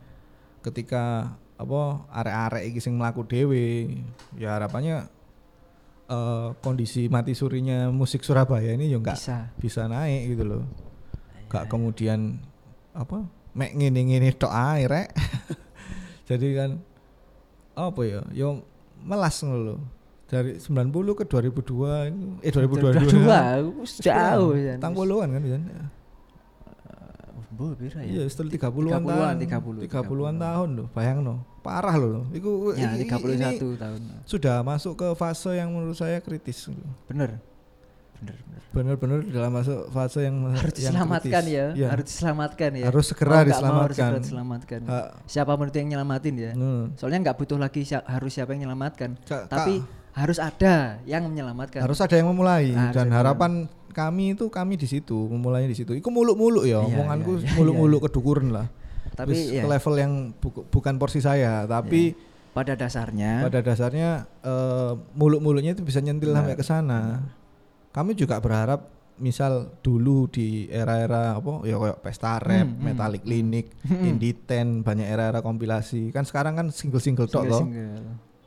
ketika 0.62 1.34
apa 1.58 1.82
arek-arek 2.10 2.62
iki 2.74 2.78
sing 2.82 2.98
mlaku 2.98 3.22
dhewe 3.26 3.98
ya 4.34 4.58
harapannya 4.58 5.06
uh, 6.10 6.56
kondisi 6.58 7.06
mati 7.06 7.36
surinya 7.36 7.92
musik 7.92 8.26
Surabaya 8.26 8.74
ini 8.74 8.90
ya 8.90 8.98
enggak 8.98 9.18
bisa. 9.18 9.38
bisa 9.58 9.82
naik 9.86 10.34
gitu 10.34 10.44
loh. 10.46 10.62
Enggak 11.46 11.64
kemudian 11.70 12.40
apa 12.96 13.26
mek 13.52 13.76
ngene-ngene 13.76 14.34
tok 14.34 14.50
ae 14.50 14.88
rek. 14.88 15.10
Jadi 16.28 16.46
kan 16.56 16.70
apa 17.76 18.00
ya? 18.02 18.20
Yo 18.32 18.64
melas 19.02 19.38
ngono 19.42 19.78
Dari 20.32 20.56
90 20.56 20.72
ke 21.12 21.24
2002 21.28 22.40
eh 22.40 22.48
2022. 22.48 23.20
jauh 23.20 23.84
jauh. 23.84 24.52
Tang 24.80 24.96
kan 24.96 25.42
ya 25.44 25.60
30 27.70 27.78
pira 27.78 27.98
ya? 28.02 28.10
Iya, 28.10 28.24
setelah 28.26 28.50
30-an 28.50 29.02
30 29.02 29.06
tahun. 29.06 29.34
tiga 29.38 29.58
30-an 29.62 30.34
30 30.38 30.44
tahun 30.46 30.68
loh, 30.74 30.86
bayangno. 30.90 31.34
Parah 31.62 31.94
loh. 31.94 32.26
Iku 32.34 32.74
ya, 32.74 32.98
ini, 32.98 33.06
31 33.06 33.38
ini 33.38 33.78
tahun. 33.78 34.00
Sudah 34.26 34.66
masuk 34.66 34.98
ke 34.98 35.08
fase 35.14 35.54
yang 35.54 35.70
menurut 35.70 35.94
saya 35.94 36.18
kritis. 36.18 36.66
Bener. 37.06 37.38
Bener, 38.22 38.38
bener. 38.38 38.62
Bener-bener 38.72 39.18
dalam 39.34 39.50
masuk 39.50 39.90
fase 39.90 40.26
yang 40.26 40.36
harus 40.54 40.74
yang 40.78 40.94
diselamatkan 40.94 41.42
ya. 41.46 41.66
ya. 41.74 41.88
Harus 41.90 42.06
diselamatkan 42.06 42.70
ya. 42.74 42.84
Harus 42.86 43.04
segera 43.10 43.34
oh, 43.34 43.42
diselamatkan. 43.46 43.82
Harus 43.82 43.96
segera 43.98 44.18
diselamatkan. 44.22 44.80
Ha. 44.86 44.98
Siapa 45.26 45.52
menurut 45.58 45.74
yang 45.74 45.88
nyelamatin 45.90 46.34
ya? 46.38 46.52
Hmm. 46.54 46.84
Soalnya 46.94 47.18
nggak 47.30 47.36
butuh 47.42 47.58
lagi 47.58 47.82
si 47.82 47.94
harus 47.94 48.30
siapa 48.30 48.54
yang 48.54 48.70
nyelamatkan. 48.70 49.18
Ka 49.26 49.50
Tapi 49.50 49.82
harus 50.12 50.38
ada 50.38 51.00
yang 51.08 51.24
menyelamatkan. 51.24 51.80
Harus 51.80 51.98
ada 52.04 52.14
yang 52.14 52.28
memulai 52.28 52.72
nah, 52.72 52.92
dan 52.92 53.08
harapan 53.08 53.64
kami 53.92 54.32
itu 54.32 54.48
kami 54.48 54.74
di 54.74 54.84
situ 54.84 55.14
memulainya 55.28 55.68
di 55.68 55.76
situ. 55.76 55.92
Iku 55.92 56.08
muluk-muluk 56.08 56.64
ya, 56.64 56.80
Iya, 56.80 56.88
omonganku 56.90 57.38
iya, 57.38 57.44
iya, 57.44 57.54
muluk-muluk 57.54 58.00
kedukuran 58.04 58.50
lah. 58.50 58.66
tapi 59.12 59.36
Wis 59.36 59.52
ya, 59.52 59.62
ke 59.62 59.68
level 59.68 59.94
yang 59.94 60.12
bu- 60.34 60.64
bukan 60.66 60.96
porsi 60.96 61.20
saya, 61.20 61.64
tapi 61.64 62.16
pada 62.50 62.72
dasarnya 62.72 63.40
pada 63.40 63.60
dasarnya 63.60 64.10
eh, 64.40 64.92
muluk-muluknya 65.12 65.72
itu 65.72 65.80
bisa 65.80 66.00
nyentil 66.00 66.32
sampai 66.32 66.52
ke 66.54 66.64
sana. 66.64 67.20
Kami 67.88 68.12
juga 68.12 68.40
berharap 68.40 68.88
misal 69.14 69.68
dulu 69.78 70.24
di 70.26 70.64
era-era 70.66 71.36
apa 71.36 71.60
ya 71.62 71.76
kayak 71.76 72.00
pesta 72.00 72.40
rap, 72.40 72.64
Hmm, 72.64 72.72
hmm, 72.72 72.82
metallic 72.82 73.22
clinic, 73.22 73.66
indie 73.84 74.32
ten, 74.34 74.80
banyak 74.80 75.04
era-era 75.04 75.38
kompilasi. 75.38 76.08
Kan 76.08 76.24
sekarang 76.24 76.56
kan 76.56 76.66
single-single 76.68 77.28
tok 77.28 77.44
loh. 77.46 77.68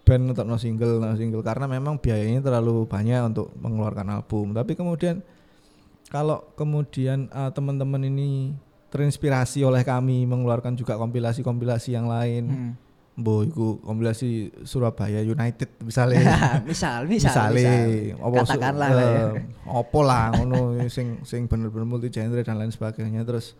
Band 0.01 0.33
untuk 0.33 0.45
no 0.45 0.57
single, 0.57 0.97
no 0.97 1.13
single 1.13 1.41
karena 1.41 1.65
memang 1.65 1.97
biayanya 1.97 2.37
terlalu 2.39 2.85
banyak 2.85 3.21
untuk 3.23 3.53
mengeluarkan 3.55 4.05
album. 4.11 4.49
Tapi 4.51 4.73
kemudian 4.73 5.21
kalau 6.07 6.53
kemudian 6.53 7.27
eh, 7.27 7.51
teman-teman 7.51 8.01
ini 8.03 8.53
terinspirasi 8.87 9.59
oleh 9.61 9.81
kami 9.81 10.23
mengeluarkan 10.23 10.73
juga 10.73 10.95
kompilasi-kompilasi 10.95 11.89
yang 11.91 12.07
lain. 12.07 12.43
Hmm. 12.45 12.73
Mbok 13.15 13.41
iku 13.45 13.67
kompilasi 13.79 14.29
Surabaya 14.61 15.19
United 15.19 15.71
misalnya. 15.79 16.19
misal, 16.67 17.03
misal, 17.05 17.31
Misale, 17.31 17.55
misal. 17.55 17.79
su- 18.11 18.51
katakanlah 18.51 18.89
eh, 18.89 18.93
lah 18.93 19.07
ya. 19.07 19.25
Apa 19.65 19.99
lah 20.01 20.25
ngono 20.33 20.59
sing 20.87 21.23
sing 21.23 21.47
bener-bener 21.47 21.83
multi 21.85 22.07
genre 22.09 22.39
dan 22.39 22.55
lain 22.55 22.69
sebagainya 22.69 23.23
terus 23.23 23.55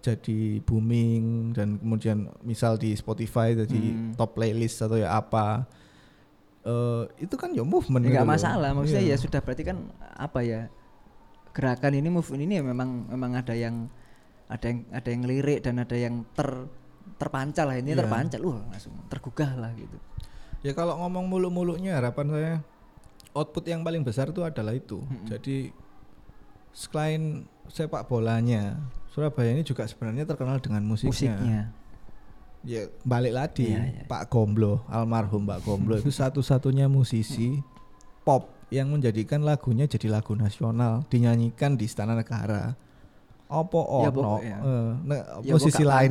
jadi 0.00 0.60
booming 0.60 1.52
dan 1.52 1.76
kemudian 1.76 2.28
misal 2.40 2.76
di 2.76 2.92
Spotify 2.92 3.52
jadi 3.54 3.76
Hmm. 3.76 4.12
top 4.14 4.36
playlist 4.36 4.80
atau 4.80 4.96
ya 4.96 5.12
apa. 5.14 5.68
Eh 6.62 7.02
itu 7.20 7.36
kan 7.36 7.52
ya 7.52 7.60
movement 7.60 8.00
Ya, 8.02 8.08
nggak 8.10 8.16
gitu 8.18 8.24
loh. 8.26 8.36
masalah 8.36 8.70
maksudnya 8.72 9.04
Iya. 9.04 9.16
ya 9.16 9.20
sudah 9.20 9.40
berarti 9.40 9.64
kan 9.64 9.76
apa 10.14 10.40
ya 10.40 10.60
gerakan 11.54 11.94
ini 11.94 12.08
movement 12.10 12.42
ini 12.42 12.54
ya 12.58 12.64
memang 12.66 13.08
memang 13.08 13.38
ada 13.38 13.54
yang 13.54 13.86
ada 14.50 14.66
yang 14.66 14.84
ada 14.90 15.08
yang 15.08 15.22
lirik 15.24 15.62
dan 15.62 15.78
ada 15.78 15.94
yang 15.94 16.26
ter 16.34 16.68
terpancal 17.16 17.70
lah 17.70 17.78
ini 17.78 17.94
Iya. 17.94 18.02
terpancal 18.02 18.40
uh 18.42 18.58
langsung 18.68 18.92
tergugah 19.06 19.54
lah 19.54 19.70
gitu 19.72 19.96
Ya 20.60 20.72
kalau 20.72 20.96
ngomong 20.96 21.28
muluk-muluknya 21.28 22.00
harapan 22.00 22.26
saya 22.26 22.52
output 23.36 23.68
yang 23.68 23.84
paling 23.84 24.00
besar 24.00 24.32
itu 24.32 24.40
adalah 24.40 24.72
itu. 24.72 25.04
Jadi 25.28 25.68
selain 26.72 27.44
sepak 27.68 28.08
bolanya, 28.08 28.80
Surabaya 29.12 29.52
ini 29.52 29.60
juga 29.60 29.84
sebenarnya 29.84 30.24
terkenal 30.24 30.58
dengan 30.58 30.80
musiknya. 30.82 31.36
musiknya 31.36 31.60
Ya 32.64 32.88
balik 33.04 33.36
lagi 33.36 33.76
Iya, 33.76 33.82
iya. 33.92 34.02
Pak 34.08 34.32
Gomblo, 34.32 34.80
almarhum 34.88 35.44
Pak 35.44 35.68
Gomblo 35.68 36.00
itu 36.00 36.08
satu-satunya 36.24 36.88
musisi 36.88 37.60
pop 38.24 38.53
yang 38.74 38.90
menjadikan 38.90 39.46
lagunya 39.46 39.86
jadi 39.86 40.10
lagu 40.10 40.34
nasional, 40.34 41.06
dinyanyikan 41.06 41.78
di 41.78 41.86
Istana 41.86 42.18
Negara. 42.18 42.74
Opo 43.44 44.02
Ya, 44.02 44.10
ono 44.10 44.40
eh, 44.40 44.90
ne- 45.04 45.26
ya 45.46 45.52
musisi 45.54 45.84
buka 45.84 45.92
lain 45.94 46.10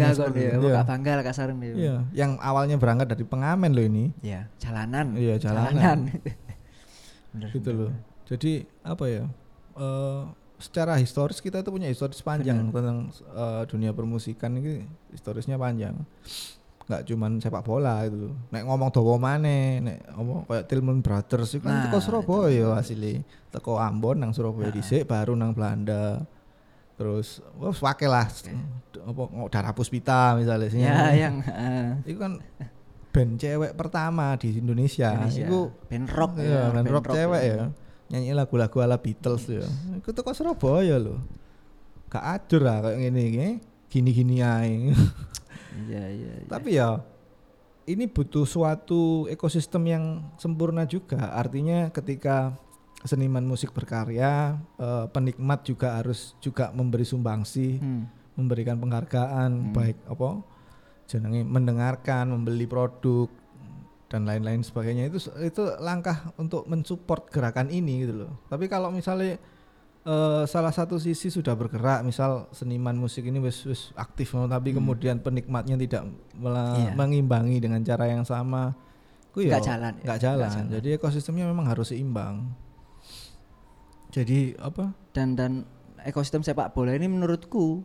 bangga 0.86 1.12
lah 1.20 1.24
kasaran 1.26 1.58
dia 1.60 1.74
Iya, 1.76 1.96
yang 2.16 2.32
awalnya 2.40 2.78
berangkat 2.80 3.10
dari 3.12 3.26
pengamen 3.28 3.74
loh 3.74 3.84
ini. 3.84 4.14
ya 4.24 4.48
jalanan 4.62 5.18
Iya, 5.18 5.36
jalanan. 5.42 6.08
Bener, 7.34 7.50
gitu 7.52 7.70
bener. 7.74 7.90
loh. 7.90 7.94
Jadi 8.30 8.52
apa 8.86 9.06
ya? 9.10 9.24
eh 9.74 10.22
secara 10.62 10.96
historis 10.96 11.42
kita 11.42 11.60
itu 11.60 11.74
punya 11.74 11.90
historis 11.92 12.22
panjang 12.22 12.70
tentang 12.72 13.10
eh, 13.34 13.64
dunia 13.68 13.92
permusikan 13.92 14.54
ini 14.56 14.86
historisnya 15.12 15.58
panjang. 15.58 15.98
Nggak 16.94 17.10
cuman 17.10 17.32
sepak 17.38 17.62
bola 17.62 18.06
itu. 18.06 18.30
Nek 18.48 18.64
ngomong 18.64 18.90
dawa 18.90 19.18
maneh, 19.18 19.82
nek 19.82 19.98
ngomong 20.14 20.46
kayak 20.46 20.66
Tillman 20.68 21.02
Brothers 21.02 21.50
itu 21.52 21.66
Nah, 21.66 21.82
kan 21.82 21.90
teko 21.90 21.98
Surabaya 22.00 22.78
asli. 22.78 23.26
Teko 23.50 23.76
Ambon 23.76 24.22
nang 24.22 24.30
Surabaya 24.30 24.70
dhisik 24.70 25.04
baru 25.04 25.34
nang 25.34 25.52
Belanda. 25.52 26.22
Terus 26.94 27.42
wah 27.56 27.74
wakil 27.74 28.08
lah 28.08 28.30
apa 28.94 29.24
ngo- 29.26 29.50
Dara 29.50 29.74
Puspita 29.74 30.38
misalnya 30.38 30.70
ya 30.70 30.98
yang 31.18 31.42
eh, 31.42 31.98
Itu 32.06 32.22
kan 32.22 32.38
band 33.10 33.34
cewek 33.36 33.74
pertama 33.74 34.38
di 34.38 34.54
Indonesia. 34.56 35.10
Indonesia. 35.12 35.46
Itu 35.46 35.60
band 35.84 36.08
rock 36.08 36.32
Iya, 36.38 36.70
band 36.70 36.88
rock 36.88 37.06
cewek 37.10 37.42
ya. 37.42 37.56
ya. 37.56 37.66
Nyanyi 38.08 38.32
lagu-lagu 38.32 38.78
ala 38.78 39.02
Beatles 39.02 39.50
ya. 39.50 39.66
Iku 39.98 40.14
teko 40.14 40.32
Surabaya 40.32 41.02
loh. 41.02 41.18
Gak 42.08 42.22
adur 42.22 42.62
lah 42.62 42.78
kayak 42.80 43.02
gini 43.02 43.22
gini. 43.28 43.50
Gini-gini 43.90 44.36
ae. 44.40 44.94
iya 45.88 46.04
iya 46.10 46.32
iya. 46.40 46.48
Tapi 46.50 46.70
ya 46.76 47.02
ini 47.84 48.08
butuh 48.08 48.48
suatu 48.48 49.28
ekosistem 49.28 49.84
yang 49.88 50.06
sempurna 50.40 50.88
juga. 50.88 51.36
Artinya 51.36 51.92
ketika 51.92 52.56
seniman 53.04 53.44
musik 53.44 53.76
berkarya, 53.76 54.56
eh, 54.80 55.06
penikmat 55.12 55.68
juga 55.68 56.00
harus 56.00 56.40
juga 56.40 56.72
memberi 56.72 57.04
sumbangsi, 57.04 57.76
Hmm. 57.82 58.08
memberikan 58.40 58.80
penghargaan 58.80 59.76
baik 59.76 60.00
apa 60.08 60.42
jenenge 61.06 61.44
mendengarkan, 61.44 62.32
membeli 62.32 62.66
produk 62.66 63.28
dan 64.08 64.24
lain-lain 64.30 64.64
sebagainya 64.64 65.10
itu 65.10 65.20
itu 65.42 65.64
langkah 65.82 66.32
untuk 66.40 66.64
mensupport 66.70 67.28
gerakan 67.28 67.68
ini 67.68 68.08
gitu 68.08 68.26
loh. 68.26 68.34
Tapi 68.48 68.70
kalau 68.72 68.94
misalnya 68.94 69.36
eh, 70.04 70.44
salah 70.46 70.70
satu 70.70 70.96
sisi 70.96 71.28
sudah 71.28 71.56
bergerak, 71.56 72.04
misal 72.04 72.48
seniman 72.52 72.94
musik 72.94 73.24
ini 73.24 73.40
wis 73.40 73.64
wis 73.64 73.82
aktif 73.96 74.32
tapi 74.48 74.72
kemudian 74.72 75.20
penikmatnya 75.20 75.76
tidak 75.76 76.04
Iya. 76.36 76.92
mengimbangi 76.94 77.58
dengan 77.60 77.80
cara 77.82 78.08
yang 78.08 78.24
sama, 78.24 78.76
ku 79.32 79.42
ya 79.42 79.56
Nggak 79.58 79.66
jalan 79.66 79.94
ya, 79.94 80.04
nggak 80.04 80.04
nggak 80.04 80.20
jalan. 80.22 80.50
jalan. 80.52 80.66
Jadi 80.70 80.88
ekosistemnya 80.94 81.46
memang 81.48 81.66
harus 81.68 81.90
seimbang. 81.90 82.52
Jadi 84.14 84.54
apa? 84.62 84.94
dan 85.14 85.34
dan 85.34 85.52
ekosistem 86.06 86.42
sepak 86.42 86.74
bola 86.74 86.94
ini 86.94 87.10
menurutku 87.10 87.82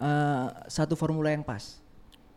eh, 0.00 0.46
satu 0.66 0.96
formula 0.96 1.28
yang 1.28 1.44
pas. 1.44 1.83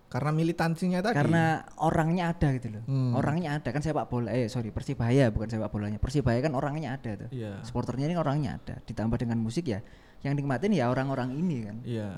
Karena 0.07 0.31
militansinya 0.31 1.03
tadi. 1.03 1.19
Karena 1.19 1.67
orangnya 1.83 2.31
ada 2.31 2.47
gitu 2.55 2.71
loh. 2.79 2.83
Hmm. 2.87 3.11
Orangnya 3.11 3.59
ada 3.59 3.69
kan 3.75 3.83
sepak 3.83 4.07
bola. 4.07 4.31
Eh 4.31 4.47
sorry 4.47 4.71
Persibaya 4.71 5.27
bukan 5.27 5.51
sepak 5.51 5.67
bolanya. 5.67 5.99
Persibaya 5.99 6.39
kan 6.39 6.55
orangnya 6.55 6.95
ada 6.95 7.27
tuh. 7.27 7.29
Iya. 7.35 7.59
Supporternya 7.67 8.07
ini 8.07 8.15
orangnya 8.15 8.55
ada. 8.55 8.79
Ditambah 8.87 9.19
dengan 9.19 9.35
musik 9.43 9.67
ya. 9.67 9.83
Yang 10.23 10.39
nikmatin 10.39 10.71
ya 10.71 10.87
orang-orang 10.87 11.35
ini 11.35 11.57
kan. 11.59 11.77
Iya. 11.83 12.09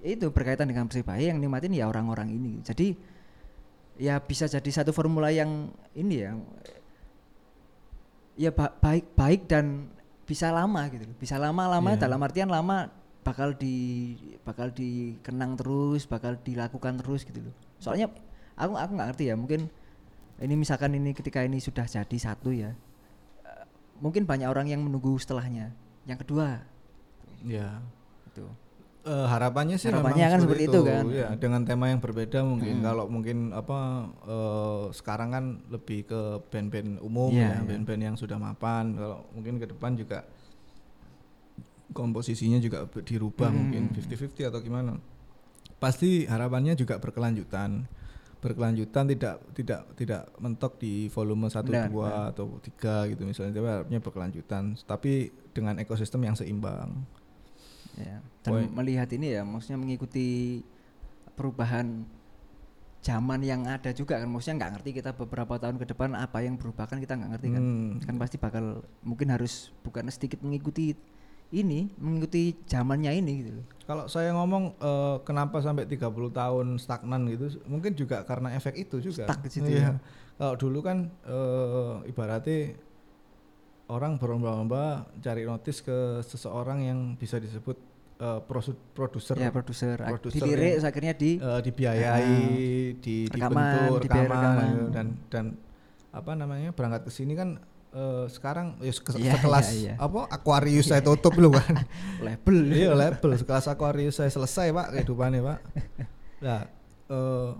Itu 0.00 0.32
berkaitan 0.32 0.64
dengan 0.64 0.88
Persibaya 0.88 1.28
yang 1.28 1.44
nikmatin 1.44 1.76
ya 1.76 1.92
orang-orang 1.92 2.32
ini. 2.32 2.64
Jadi 2.64 2.96
ya 4.00 4.16
bisa 4.18 4.48
jadi 4.48 4.70
satu 4.72 4.96
formula 4.96 5.28
yang 5.28 5.68
ini 5.92 6.24
ya. 6.24 6.32
Ya 8.34 8.50
ba- 8.50 8.72
baik 8.74 9.12
baik 9.14 9.46
dan 9.46 9.92
bisa 10.24 10.48
lama 10.50 10.88
gitu 10.88 11.04
loh. 11.04 11.16
Bisa 11.20 11.36
lama-lama 11.36 11.94
Iya. 11.94 12.00
dalam 12.00 12.18
artian 12.24 12.48
lama 12.48 12.88
bakal 13.24 13.56
di 13.56 14.14
bakal 14.44 14.68
dikenang 14.70 15.56
terus, 15.56 16.04
bakal 16.04 16.36
dilakukan 16.38 17.00
terus 17.00 17.24
gitu 17.24 17.40
loh. 17.40 17.54
Soalnya 17.80 18.12
aku 18.54 18.76
aku 18.76 18.92
nggak 18.94 19.08
ngerti 19.10 19.24
ya, 19.32 19.34
mungkin 19.34 19.66
ini 20.38 20.54
misalkan 20.54 20.92
ini 20.92 21.10
ketika 21.10 21.40
ini 21.40 21.58
sudah 21.58 21.88
jadi 21.88 22.18
satu 22.20 22.52
ya. 22.52 22.76
eh, 23.42 23.64
Mungkin 23.98 24.28
banyak 24.28 24.46
orang 24.46 24.68
yang 24.68 24.84
menunggu 24.84 25.16
setelahnya. 25.16 25.72
Yang 26.04 26.28
kedua 26.28 26.60
Iya. 27.40 27.80
itu. 28.28 28.44
Eh, 29.04 29.26
harapannya 29.28 29.76
sih 29.76 29.92
Harapannya 29.92 30.16
memang 30.16 30.32
kan 30.32 30.40
seperti 30.48 30.64
itu 30.64 30.80
kan. 30.80 31.04
Ya, 31.12 31.28
dengan 31.36 31.60
tema 31.62 31.92
yang 31.92 32.00
berbeda 32.00 32.40
mungkin. 32.40 32.80
Mm. 32.80 32.84
Kalau 32.84 33.04
mungkin 33.06 33.38
apa 33.52 33.78
eh, 34.24 34.84
sekarang 34.92 35.28
kan 35.30 35.44
lebih 35.68 36.08
ke 36.08 36.20
band-band 36.48 37.00
umum 37.00 37.28
Iya, 37.28 37.40
ya, 37.40 37.48
iya. 37.52 37.60
band-band 37.64 38.02
yang 38.02 38.16
sudah 38.16 38.36
mapan. 38.36 38.96
Kalau 38.96 39.28
mungkin 39.32 39.60
ke 39.60 39.68
depan 39.68 39.92
juga 39.94 40.24
komposisinya 41.92 42.56
juga 42.58 42.88
dirubah 43.02 43.50
Mm. 43.50 43.56
mungkin 43.56 43.82
50-50 43.92 44.48
atau 44.48 44.60
gimana. 44.60 44.96
Pasti 45.76 46.24
harapannya 46.24 46.72
juga 46.74 46.96
berkelanjutan. 46.96 47.84
Berkelanjutan 48.40 49.04
tidak 49.08 49.36
tidak 49.56 49.80
tidak 49.96 50.22
mentok 50.36 50.76
di 50.76 51.08
volume 51.08 51.48
1 51.48 51.64
Benar, 51.64 51.88
2 51.88 52.30
atau 52.32 52.60
3 52.60 53.08
gitu 53.08 53.24
misalnya. 53.24 53.56
Tapi 53.56 53.68
harapnya 53.68 53.98
berkelanjutan 54.00 54.76
tapi 54.84 55.32
dengan 55.52 55.80
ekosistem 55.80 56.24
yang 56.24 56.36
seimbang. 56.36 57.04
Ya. 57.96 58.20
Dan 58.42 58.74
melihat 58.74 59.08
ini 59.14 59.32
ya, 59.32 59.46
maksudnya 59.46 59.78
mengikuti 59.78 60.60
perubahan 61.34 62.04
zaman 63.04 63.44
yang 63.44 63.68
ada 63.68 63.92
juga 63.92 64.16
kan, 64.16 64.28
maksudnya 64.32 64.64
nggak 64.64 64.72
ngerti 64.80 64.90
kita 64.96 65.12
beberapa 65.12 65.60
tahun 65.60 65.76
ke 65.76 65.92
depan 65.92 66.16
apa 66.16 66.40
yang 66.40 66.56
berubah 66.56 66.88
kan 66.88 66.96
kita 66.98 67.20
nggak 67.20 67.30
ngerti 67.36 67.48
kan, 67.52 67.62
Hmm. 67.62 68.00
kan 68.00 68.16
pasti 68.16 68.36
bakal 68.40 68.80
mungkin 69.04 69.28
harus 69.28 69.70
bukan 69.84 70.08
sedikit 70.08 70.40
mengikuti 70.40 70.96
ini, 71.50 71.92
mengikuti 71.96 72.56
zamannya 72.64 73.12
ini 73.12 73.32
gitu 73.40 73.52
loh. 73.54 73.66
Kalau 73.84 74.04
saya 74.06 74.32
ngomong 74.32 74.74
eh, 74.74 75.16
kenapa 75.22 75.58
sampai 75.58 75.84
30 75.84 76.00
tahun 76.30 76.66
stagnan 76.76 77.28
gitu, 77.28 77.60
mungkin 77.64 77.92
juga 77.92 78.22
karena 78.22 78.52
efek 78.52 78.78
itu 78.78 79.02
juga. 79.02 79.24
Stuck 79.24 79.40
di 79.40 79.50
situ 79.50 79.68
Iya. 79.68 79.92
ya. 79.92 79.92
Kalau 80.34 80.54
dulu 80.54 80.80
kan 80.80 81.10
eh, 81.22 81.94
ibaratnya 82.06 82.74
orang 83.86 84.16
berlomba-lomba 84.16 84.82
cari 85.18 85.44
notis 85.44 85.78
ke 85.78 85.94
seseorang 86.22 86.80
yang 86.82 86.98
bisa 87.14 87.36
disebut 87.36 87.76
eh, 88.16 88.40
prosu- 88.42 88.78
produser 88.92 89.36
Ya 89.36 89.52
produser, 89.52 90.00
dilirik 90.32 90.78
yang- 90.78 90.86
akhirnya 90.86 91.12
di 91.12 91.30
eh, 91.36 91.60
dibiayai, 91.60 92.36
di 92.96 93.16
Rekaman, 93.26 93.60
dibentuk 93.60 94.00
dibayar 94.00 94.24
rekaman, 94.24 94.40
rekaman. 94.40 94.66
gitu. 94.70 94.86
dan 94.90 95.06
dan 95.28 95.44
apa 96.08 96.30
namanya 96.32 96.70
berangkat 96.70 97.04
ke 97.04 97.12
sini 97.12 97.34
kan 97.34 97.58
eh, 97.94 98.24
sekarang 98.26 98.74
ya 98.78 98.90
seke- 98.90 99.16
Iya, 99.16 99.32
sekelas 99.34 99.66
iya, 99.70 99.78
iya. 99.80 99.94
apa 99.96 100.26
Aquarius 100.28 100.86
saya 100.86 101.00
tutup 101.00 101.34
lu 101.34 101.54
kan. 101.54 101.86
label. 102.20 102.56
iya 102.68 102.90
label 102.92 103.30
sekelas 103.34 103.66
Aquarius 103.66 104.18
saya 104.18 104.28
selesai 104.28 104.68
pak 104.68 104.86
kehidupannya 104.92 105.40
pak 105.40 105.58
nah 106.38 106.60
eh, 107.08 107.50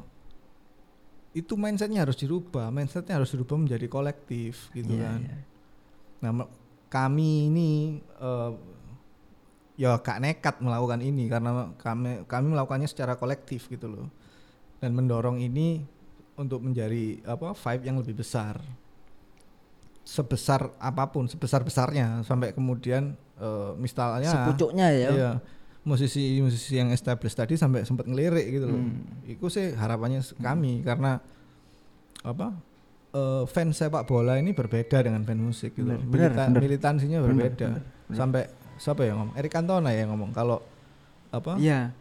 itu 1.35 1.55
mindsetnya 1.55 2.03
harus 2.03 2.15
dirubah 2.15 2.69
mindsetnya 2.69 3.17
harus 3.17 3.31
dirubah 3.31 3.57
menjadi 3.57 3.87
kolektif 3.87 4.71
gitu 4.71 4.93
Iya, 4.93 5.03
kan 5.05 5.21
iya. 5.21 5.37
nah 6.21 6.33
kami 6.87 7.49
ini 7.49 7.71
eh, 8.17 8.53
ya 9.75 9.99
gak 9.99 10.19
nekat 10.19 10.57
melakukan 10.59 10.99
ini 10.99 11.27
karena 11.27 11.75
kami 11.75 12.23
kami 12.25 12.47
melakukannya 12.49 12.87
secara 12.87 13.15
kolektif 13.15 13.67
gitu 13.67 13.91
loh 13.91 14.07
dan 14.79 14.95
mendorong 14.95 15.39
ini 15.39 15.83
untuk 16.35 16.63
menjadi 16.63 17.19
apa 17.25 17.51
vibe 17.51 17.83
yang 17.83 17.99
lebih 17.99 18.15
besar 18.17 18.59
sebesar 20.05 20.69
apa 20.77 21.09
pun 21.09 21.25
sebesar 21.27 21.65
besarnya 21.65 22.21
sampai 22.23 22.53
kemudian 22.53 23.17
eh, 23.37 23.71
misalnya 23.77 24.29
Sepucuknya 24.31 24.89
ya. 24.93 25.09
Iya. 25.11 25.33
Musisi-musisi 25.85 26.81
yang 26.81 26.89
established 26.91 27.37
tadi 27.37 27.57
sampai 27.57 27.85
sempat 27.85 28.05
ngelirik 28.05 28.49
gitu 28.51 28.67
loh. 28.67 28.81
Hmm. 28.81 29.05
Itu 29.25 29.49
sih 29.49 29.73
harapannya 29.73 30.21
s- 30.21 30.33
kami 30.35 30.81
karena 30.81 31.21
apa? 32.23 32.57
eh, 33.15 33.45
fans 33.47 33.77
sepak 33.77 34.05
bola 34.05 34.37
ini 34.37 34.51
berbeda 34.51 34.99
dengan 34.99 35.23
fans 35.23 35.39
musik 35.39 35.73
gitu. 35.73 35.87
Bener, 35.87 36.03
Milita- 36.03 36.49
bener. 36.49 36.61
Militansinya 36.61 37.19
Bener, 37.21 37.29
berbeda. 37.31 37.69
bener, 37.71 37.83
bener. 37.85 38.17
Sampai 38.17 38.43
siapa 38.75 39.05
yang 39.05 39.17
ngomong? 39.21 39.35
Erik 39.37 39.53
Cantona 39.53 39.91
yang 39.93 40.11
ngomong 40.11 40.33
kalau 40.33 40.59
apa? 41.31 41.55
Iya. 41.57 41.93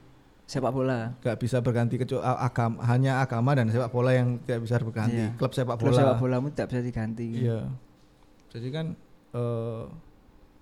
Sepak 0.43 0.71
bola. 0.71 1.13
Gak 1.19 1.37
bisa 1.37 1.59
berganti 1.59 1.95
kecuali 1.95 2.19
agama 2.19 2.81
hanya 2.83 3.19
agama 3.19 3.53
dan 3.53 3.67
sepak 3.67 3.89
bola 3.89 4.11
yang 4.11 4.41
tidak 4.41 4.63
bisa 4.63 4.75
berganti. 4.79 5.21
Iya. 5.21 5.29
Klub 5.37 5.51
sepak 5.51 5.75
Klub 5.77 5.91
bola. 5.91 5.99
sepak 6.01 6.15
bolamu 6.17 6.47
tidak 6.49 6.67
bisa 6.71 6.81
diganti. 6.81 7.27
Iya. 7.45 7.59
Jadi 8.53 8.67
kan 8.69 8.93
eh, 9.33 9.83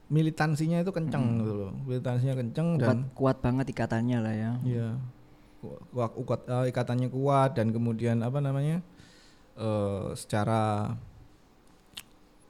militansinya 0.08 0.80
itu 0.80 0.90
kenceng 0.90 1.24
Mm. 1.24 1.38
gitu 1.40 1.54
loh. 1.54 1.72
Militansinya 1.84 2.36
kenceng 2.36 2.68
Kuat, 2.74 2.82
dan 2.82 2.98
kuat 3.14 3.38
banget 3.40 3.66
ikatannya 3.70 4.18
lah 4.18 4.34
ya. 4.34 4.52
Iya. 4.64 4.90
Ku- 5.60 5.80
Kuat, 5.92 6.12
kuat 6.18 6.42
eh, 6.46 6.66
ikatannya 6.68 7.08
kuat 7.08 7.52
dan 7.54 7.70
kemudian 7.70 8.20
apa 8.20 8.40
namanya? 8.40 8.80
eh 9.52 10.08
secara 10.16 10.96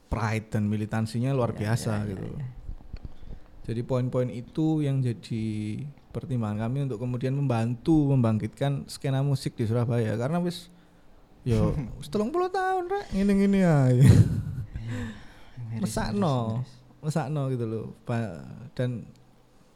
pride 0.05 0.47
dan 0.49 0.69
militansinya 0.69 1.31
luar 1.31 1.49
Ya, 1.51 1.57
biasa 1.65 1.91
ya, 1.91 1.99
ya, 1.99 2.09
gitu. 2.13 2.25
ya. 2.29 2.45
Jadi 3.61 3.81
poin-poin 3.81 4.27
itu 4.27 4.81
yang 4.81 5.01
jadi 5.01 5.43
pertimbangan 6.11 6.67
kami 6.67 6.85
untuk 6.85 6.99
kemudian 6.99 7.31
membantu 7.31 8.11
membangkitkan 8.11 8.85
skena 8.85 9.23
musik 9.23 9.55
di 9.55 9.63
Surabaya 9.63 10.13
karena 10.13 10.37
wis 10.37 10.67
yo 11.41 11.71
wis 11.97 12.05
30 12.05 12.29
tahun 12.51 12.83
rek 12.85 13.05
ngene-ngene 13.13 13.59
ae. 13.63 13.97
Mesakno. 15.79 16.65
Mesakno 17.01 17.41
gitu 17.49 17.65
loh. 17.65 17.85
Dan 18.73 19.05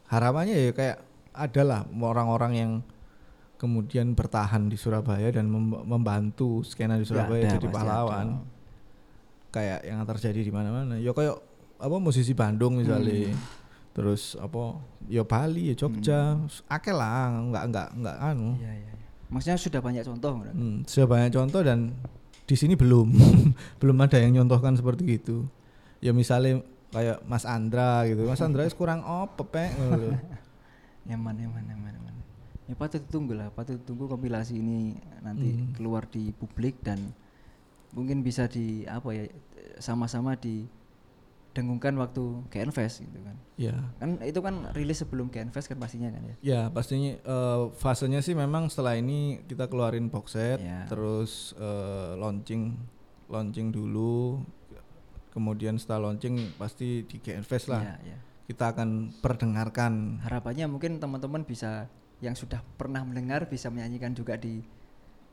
harapannya 0.06 0.54
ya 0.54 0.72
kayak 0.72 0.98
adalah 1.36 1.84
orang-orang 1.90 2.52
yang 2.56 2.72
kemudian 3.56 4.12
bertahan 4.12 4.68
di 4.68 4.76
Surabaya 4.76 5.32
dan 5.32 5.48
mem- 5.48 5.84
membantu 5.84 6.60
skena 6.64 7.00
di 7.00 7.04
Nggak 7.04 7.10
Surabaya 7.10 7.42
ada, 7.44 7.54
jadi 7.56 7.66
pahlawan. 7.68 8.26
ada. 8.40 8.54
Kayak 9.52 9.80
yang 9.88 10.00
terjadi 10.04 10.40
di 10.44 10.52
mana-mana. 10.52 10.94
Ya 11.00 11.16
kayak 11.16 11.40
apa 11.76 11.96
musisi 11.96 12.36
Bandung 12.36 12.76
misalnya. 12.80 13.32
Hmm. 13.32 13.38
Terus 13.96 14.36
apa 14.36 14.76
ya 15.08 15.24
Bali 15.24 15.72
ya 15.72 15.74
Jogja, 15.76 16.36
akeh 16.68 16.92
lah 16.92 17.32
enggak 17.32 17.64
enggak 17.72 17.88
enggak 17.96 18.16
anu. 18.20 18.60
Iya. 18.60 18.72
iya. 18.76 18.92
Maksudnya 19.32 19.58
sudah 19.58 19.80
banyak 19.80 20.04
contoh? 20.04 20.30
Hmm, 20.44 20.84
sudah 20.84 21.08
banyak 21.08 21.30
contoh 21.32 21.60
dan 21.64 21.96
di 22.46 22.54
sini 22.54 22.76
belum 22.76 23.08
belum 23.80 23.96
ada 24.04 24.20
yang 24.20 24.36
nyontohkan 24.44 24.76
seperti 24.76 25.16
itu. 25.16 25.48
Ya 25.98 26.12
misalnya 26.12 26.60
kayak 26.90 27.24
Mas 27.24 27.44
Andra 27.44 28.04
gitu. 28.04 28.24
Mas 28.24 28.40
Andra 28.40 28.64
kurang 28.70 29.00
apa 29.02 29.42
pek. 29.42 29.70
Nyaman, 31.08 31.34
nyaman, 31.34 31.62
nyaman, 31.62 31.90
nyaman. 31.94 32.14
Ya 32.66 32.74
patut 32.74 32.98
ditunggu 32.98 33.38
lah, 33.38 33.54
patut 33.54 33.78
ditunggu 33.78 34.06
kompilasi 34.06 34.58
ini 34.58 34.98
nanti 35.22 35.54
Hmm. 35.54 35.70
keluar 35.70 36.02
di 36.04 36.34
publik 36.34 36.82
dan 36.82 36.98
mungkin 37.94 38.20
bisa 38.20 38.50
di 38.50 38.82
apa 38.82 39.14
ya 39.14 39.24
sama-sama 39.78 40.34
didengungkan 40.34 41.94
waktu 41.94 42.42
GNFest 42.50 43.06
gitu 43.06 43.22
kan. 43.22 43.36
Ya. 43.54 43.76
Kan 43.96 44.18
itu 44.20 44.42
kan 44.42 44.66
rilis 44.74 44.98
sebelum 44.98 45.30
GNFest 45.30 45.70
kan 45.70 45.78
pastinya 45.78 46.10
kan 46.10 46.22
ya. 46.26 46.34
Ya 46.42 46.60
pastinya 46.66 47.14
eh, 47.16 47.62
fasenya 47.72 48.18
sih 48.18 48.34
memang 48.34 48.66
setelah 48.66 48.98
ini 48.98 49.46
kita 49.46 49.70
keluarin 49.70 50.10
box 50.10 50.34
set, 50.34 50.58
Ya. 50.58 50.90
terus 50.90 51.54
eh, 51.54 52.18
launching 52.18 52.74
launching 53.26 53.70
dulu, 53.70 54.42
kemudian 55.36 55.76
setelah 55.76 56.08
launching 56.08 56.56
pasti 56.56 57.04
di 57.04 57.16
GNFest 57.18 57.68
lah 57.68 57.84
Iya, 57.84 57.96
iya. 58.02 58.18
kita 58.46 58.72
akan 58.72 58.88
perdengarkan. 59.20 60.18
Harapannya 60.18 60.64
mungkin 60.64 60.96
teman-teman 60.96 61.42
bisa 61.42 61.92
yang 62.18 62.32
sudah 62.32 62.64
pernah 62.74 63.02
mendengar 63.02 63.44
bisa 63.44 63.68
menyanyikan 63.68 64.10
juga 64.10 64.34
di 64.34 64.64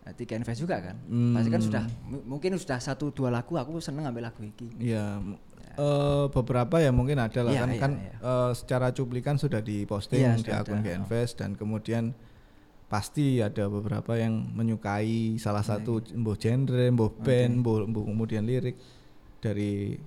eh, 0.04 0.12
di 0.12 0.24
GNFest 0.24 0.60
juga 0.60 0.84
kan. 0.84 1.00
Pasti 1.32 1.48
kan 1.48 1.58
Hmm. 1.58 1.68
sudah 1.72 1.84
mu- 2.04 2.26
mungkin 2.28 2.52
sudah 2.54 2.76
satu 2.78 3.08
dua 3.10 3.32
lagu 3.32 3.56
aku 3.56 3.80
seneng 3.80 4.04
ambil 4.04 4.28
lagu 4.28 4.44
iki. 4.44 4.68
Ya, 4.78 5.16
m- 5.16 5.40
eh, 5.74 6.26
beberapa 6.30 6.76
ya 6.78 6.92
mungkin 6.92 7.18
ada 7.18 7.40
lah 7.40 7.50
Iya, 7.50 7.62
kan 7.62 7.70
iya, 7.70 7.80
kan 7.80 7.92
iya. 7.96 8.14
eh, 8.20 8.52
secara 8.54 8.92
cuplikan 8.92 9.36
sudah 9.36 9.60
diposting 9.60 10.20
Iya, 10.20 10.36
di 10.36 10.44
sudah 10.44 10.60
akun 10.60 10.78
ada. 10.78 10.86
GNFest 10.86 11.34
dan 11.40 11.56
kemudian 11.56 12.12
pasti 12.86 13.40
ada 13.40 13.66
beberapa 13.68 14.14
yang 14.14 14.54
menyukai 14.54 15.38
salah 15.38 15.62
Iya, 15.62 15.80
satu 15.80 15.98
mbuh 16.12 16.36
genre, 16.36 16.86
mbuh 16.90 17.12
band, 17.18 17.54
mbuh, 17.60 17.88
mbuh 17.88 18.04
kemudian 18.06 18.44
lirik 18.44 18.78
dari 19.44 20.00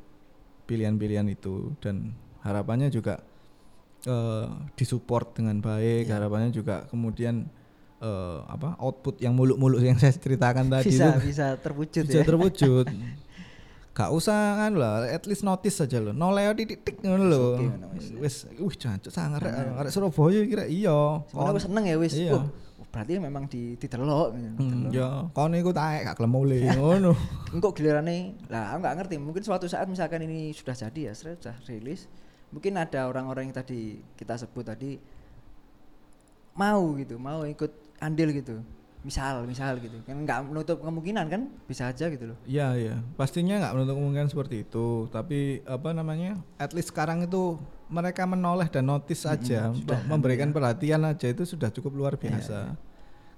pilihan-pilihan 0.64 1.28
itu 1.28 1.76
dan 1.84 2.16
harapannya 2.41 2.89
juga 2.89 3.20
eh, 4.09 4.49
disupport 4.72 5.37
dengan 5.37 5.61
baik. 5.61 6.09
Iya. 6.09 6.16
Harapannya 6.16 6.51
juga 6.57 6.89
kemudian 6.89 7.45
eh, 8.01 8.39
apa 8.49 8.80
output 8.80 9.20
yang 9.20 9.37
muluk-muluk 9.37 9.84
yang 9.84 10.01
saya 10.01 10.16
ceritakan 10.16 10.72
tadi 10.72 10.89
bisa 10.89 11.12
itu 11.12 11.28
bisa 11.28 11.47
terwujud 11.61 12.05
bisa 12.09 12.20
ya. 12.20 12.24
terwujud. 12.24 12.87
Gak 13.97 14.12
usah 14.12 14.61
kan 14.61 14.76
lah, 14.76 15.09
at 15.09 15.24
least 15.24 15.41
notice 15.41 15.80
saja 15.80 15.97
loh. 15.97 16.12
Noleo 16.12 16.53
titik 16.53 16.84
tik 16.84 17.01
ngono 17.01 17.24
lho. 17.32 17.45
Oke, 17.57 17.64
ngono 17.64 17.87
wis. 17.97 18.07
Wis, 18.12 18.37
wih 18.61 18.76
jancuk 18.76 19.09
sangar 19.09 19.41
rek 19.41 19.57
arek 19.57 19.89
Surabaya 19.89 20.45
kira 20.45 20.64
iya. 20.68 21.24
Sebenarnya 21.32 21.61
seneng 21.64 21.84
ya 21.89 21.97
wis. 21.97 22.12
Iya. 22.12 22.45
Berarti 22.97 23.20
memang 23.20 23.44
di 23.44 23.76
didelok 23.76 24.28
gitu. 24.32 24.49
Hmm, 24.57 24.88
ya, 24.88 25.28
kono 25.36 25.53
iku 25.53 25.68
taek 25.68 26.09
gak 26.09 26.16
gelem 26.16 26.32
mulih 26.32 26.64
ngono. 26.80 27.12
Engkau 27.53 27.76
gilirannya, 27.76 28.49
lah 28.49 28.72
aku 28.72 28.80
nggak 28.80 28.97
ngerti. 29.05 29.14
Mungkin 29.20 29.42
suatu 29.44 29.68
saat 29.68 29.84
misalkan 29.84 30.24
ini 30.24 30.49
sudah 30.57 30.72
jadi 30.72 31.01
ya, 31.09 31.12
sudah 31.12 31.53
rilis, 31.68 32.09
mungkin 32.49 32.80
ada 32.80 33.05
orang-orang 33.05 33.53
yang 33.53 33.57
tadi 33.61 34.01
kita 34.16 34.40
sebut 34.40 34.64
tadi 34.64 34.97
mau 36.57 36.97
gitu, 36.97 37.20
mau 37.20 37.44
ikut 37.44 37.68
andil 38.01 38.32
gitu. 38.32 38.64
Misal, 39.05 39.47
misal 39.47 39.78
gitu. 39.78 40.03
Kan 40.03 40.24
nggak 40.26 40.51
menutup 40.51 40.82
kemungkinan 40.82 41.30
kan, 41.30 41.47
bisa 41.68 41.92
aja 41.92 42.11
gitu 42.11 42.32
loh. 42.32 42.38
Iya, 42.42 42.74
iya. 42.74 42.97
Pastinya 43.14 43.61
nggak 43.61 43.74
menutup 43.76 43.94
kemungkinan 44.01 44.28
seperti 44.32 44.64
itu, 44.66 45.07
tapi 45.12 45.61
apa 45.62 45.94
namanya? 45.94 46.40
At 46.59 46.72
least 46.74 46.90
sekarang 46.90 47.22
itu 47.22 47.61
mereka 47.86 48.26
menoleh 48.26 48.66
dan 48.66 48.90
notice 48.90 49.22
aja, 49.30 49.70
sudah 49.70 50.01
mem- 50.03 50.18
memberikan 50.18 50.51
perhatian 50.51 51.07
aja 51.07 51.30
itu 51.30 51.47
sudah 51.47 51.70
cukup 51.70 51.94
luar 51.94 52.14
biasa. 52.18 52.74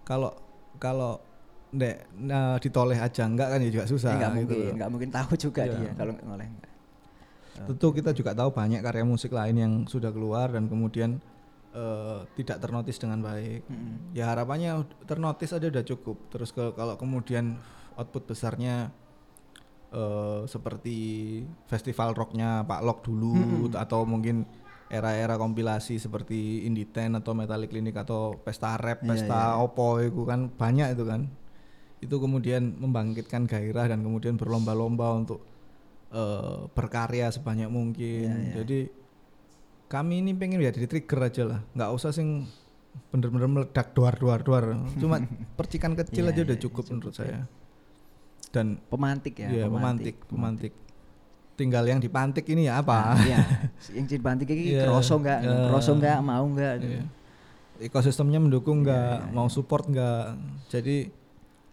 Kalau 0.08 0.32
kalau 0.76 1.20
ndek 1.68 2.08
nah, 2.16 2.56
ditoleh 2.56 2.96
aja 2.96 3.22
enggak 3.22 3.52
kan 3.52 3.60
ya 3.60 3.68
juga 3.68 3.84
susah 3.84 4.10
Ya, 4.10 4.16
nggak 4.16 4.30
gitu 4.32 4.40
mungkin, 4.40 4.56
loh. 4.58 4.74
nggak 4.74 4.90
mungkin 4.90 5.10
tahu 5.12 5.30
juga 5.38 5.62
Iya. 5.62 5.76
dia 5.76 5.90
kalau 5.94 6.12
ngoleh. 6.16 6.48
nggak. 6.48 6.72
Tentu 7.68 7.86
kita 7.92 8.10
juga 8.12 8.32
tahu 8.32 8.50
banyak 8.50 8.80
karya 8.80 9.04
musik 9.04 9.30
lain 9.30 9.54
yang 9.54 9.72
sudah 9.84 10.08
keluar 10.08 10.48
dan 10.48 10.64
kemudian 10.64 11.20
eh, 11.70 12.20
tidak 12.34 12.58
ternotis 12.58 12.96
dengan 12.96 13.20
baik. 13.20 13.68
Mm-mm. 13.68 14.16
Ya 14.16 14.32
harapannya 14.32 14.72
ternotis 15.04 15.52
aja 15.52 15.68
udah 15.68 15.84
cukup. 15.84 16.16
Terus 16.28 16.48
ke- 16.48 16.72
kalau 16.72 16.96
kemudian 16.96 17.60
output 17.94 18.24
besarnya 18.26 18.88
eh, 19.90 20.40
seperti 20.44 20.96
festival 21.66 22.12
rocknya 22.12 22.60
Pak 22.62 22.80
Lok 22.80 22.98
dulu 23.02 23.36
atau 23.74 24.04
mungkin 24.04 24.48
era-era 24.88 25.36
kompilasi 25.36 26.00
seperti 26.00 26.64
Indie 26.64 26.88
Ten 26.88 27.12
atau 27.12 27.36
Metallic 27.36 27.68
Clinic 27.68 27.92
atau 27.94 28.36
pesta 28.40 28.76
rap, 28.76 29.04
Iya, 29.04 29.08
pesta 29.08 29.40
iya. 29.52 29.60
opo 29.60 30.00
itu 30.00 30.24
kan 30.24 30.48
banyak 30.48 30.96
itu 30.96 31.04
kan. 31.04 31.28
Itu 32.00 32.16
kemudian 32.18 32.78
membangkitkan 32.78 33.44
gairah 33.44 33.90
dan 33.90 34.00
kemudian 34.00 34.40
berlomba-lomba 34.40 35.12
untuk 35.12 35.44
eh, 36.08 36.58
berkarya 36.72 37.28
sebanyak 37.28 37.68
mungkin. 37.68 38.28
Iya, 38.28 38.40
iya. 38.40 38.54
Jadi 38.64 38.78
kami 39.88 40.20
ini 40.20 40.32
pengen 40.32 40.60
ya 40.60 40.68
jadi 40.68 40.84
trigger 40.84 41.20
aja 41.22 41.42
lah, 41.48 41.60
nggak 41.72 41.90
usah 41.92 42.12
sing 42.12 42.44
bener-bener 43.08 43.48
meledak 43.48 43.92
duar 43.92 44.16
duar 44.16 44.40
duar. 44.40 44.64
Cuma 44.96 45.20
percikan 45.58 45.92
kecil 45.92 46.28
Iya, 46.28 46.32
aja 46.32 46.40
udah 46.44 46.56
iya, 46.56 46.64
cukup 46.64 46.84
cukup 46.84 46.92
menurut 46.96 47.14
ya. 47.14 47.20
saya. 47.24 47.40
Dan 48.48 48.80
Pemantik 48.88 49.36
ya. 49.36 49.48
Iya, 49.52 49.64
pemantik, 49.68 50.16
pemantik. 50.24 50.72
Tinggal 51.58 51.84
yang 51.84 51.98
dipantik 51.98 52.46
ini 52.46 52.70
ya 52.70 52.78
apa? 52.78 53.12
Nah, 53.12 53.26
iya. 53.26 53.38
Yang 53.98 54.04
jadi 54.08 54.20
pemantik 54.22 54.46
ini 54.46 54.62
Iya, 54.70 54.86
kroso 54.86 55.18
nggak, 55.18 55.38
iya. 55.42 55.56
kroso 55.66 55.92
nggak, 55.92 56.18
mau 56.22 56.44
nggak. 56.46 56.74
Iya. 56.78 57.02
Ekosistemnya 57.80 58.38
mendukung 58.38 58.82
nggak, 58.82 59.14
Iya, 59.20 59.34
mau 59.34 59.46
support 59.46 59.84
nggak. 59.84 60.24
Jadi 60.68 60.96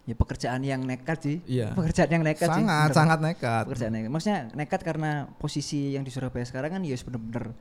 Ya 0.06 0.14
pekerjaan 0.14 0.62
yang 0.62 0.86
nekat 0.86 1.18
sih. 1.18 1.38
Iya. 1.46 1.74
Pekerjaan 1.74 2.10
yang 2.12 2.22
nekat 2.22 2.46
sih. 2.46 2.62
sangat 2.62 2.90
sangat 2.94 3.20
nekat. 3.20 3.64
pekerjaan 3.66 3.90
nekat. 3.92 4.10
Maksudnya 4.10 4.40
nekat 4.54 4.82
karena 4.82 5.12
posisi 5.36 5.94
yang 5.94 6.02
di 6.02 6.14
Surabaya 6.14 6.46
sekarang 6.46 6.78
kan 6.78 6.82
ya 6.82 6.94
bener-bener 6.96 7.58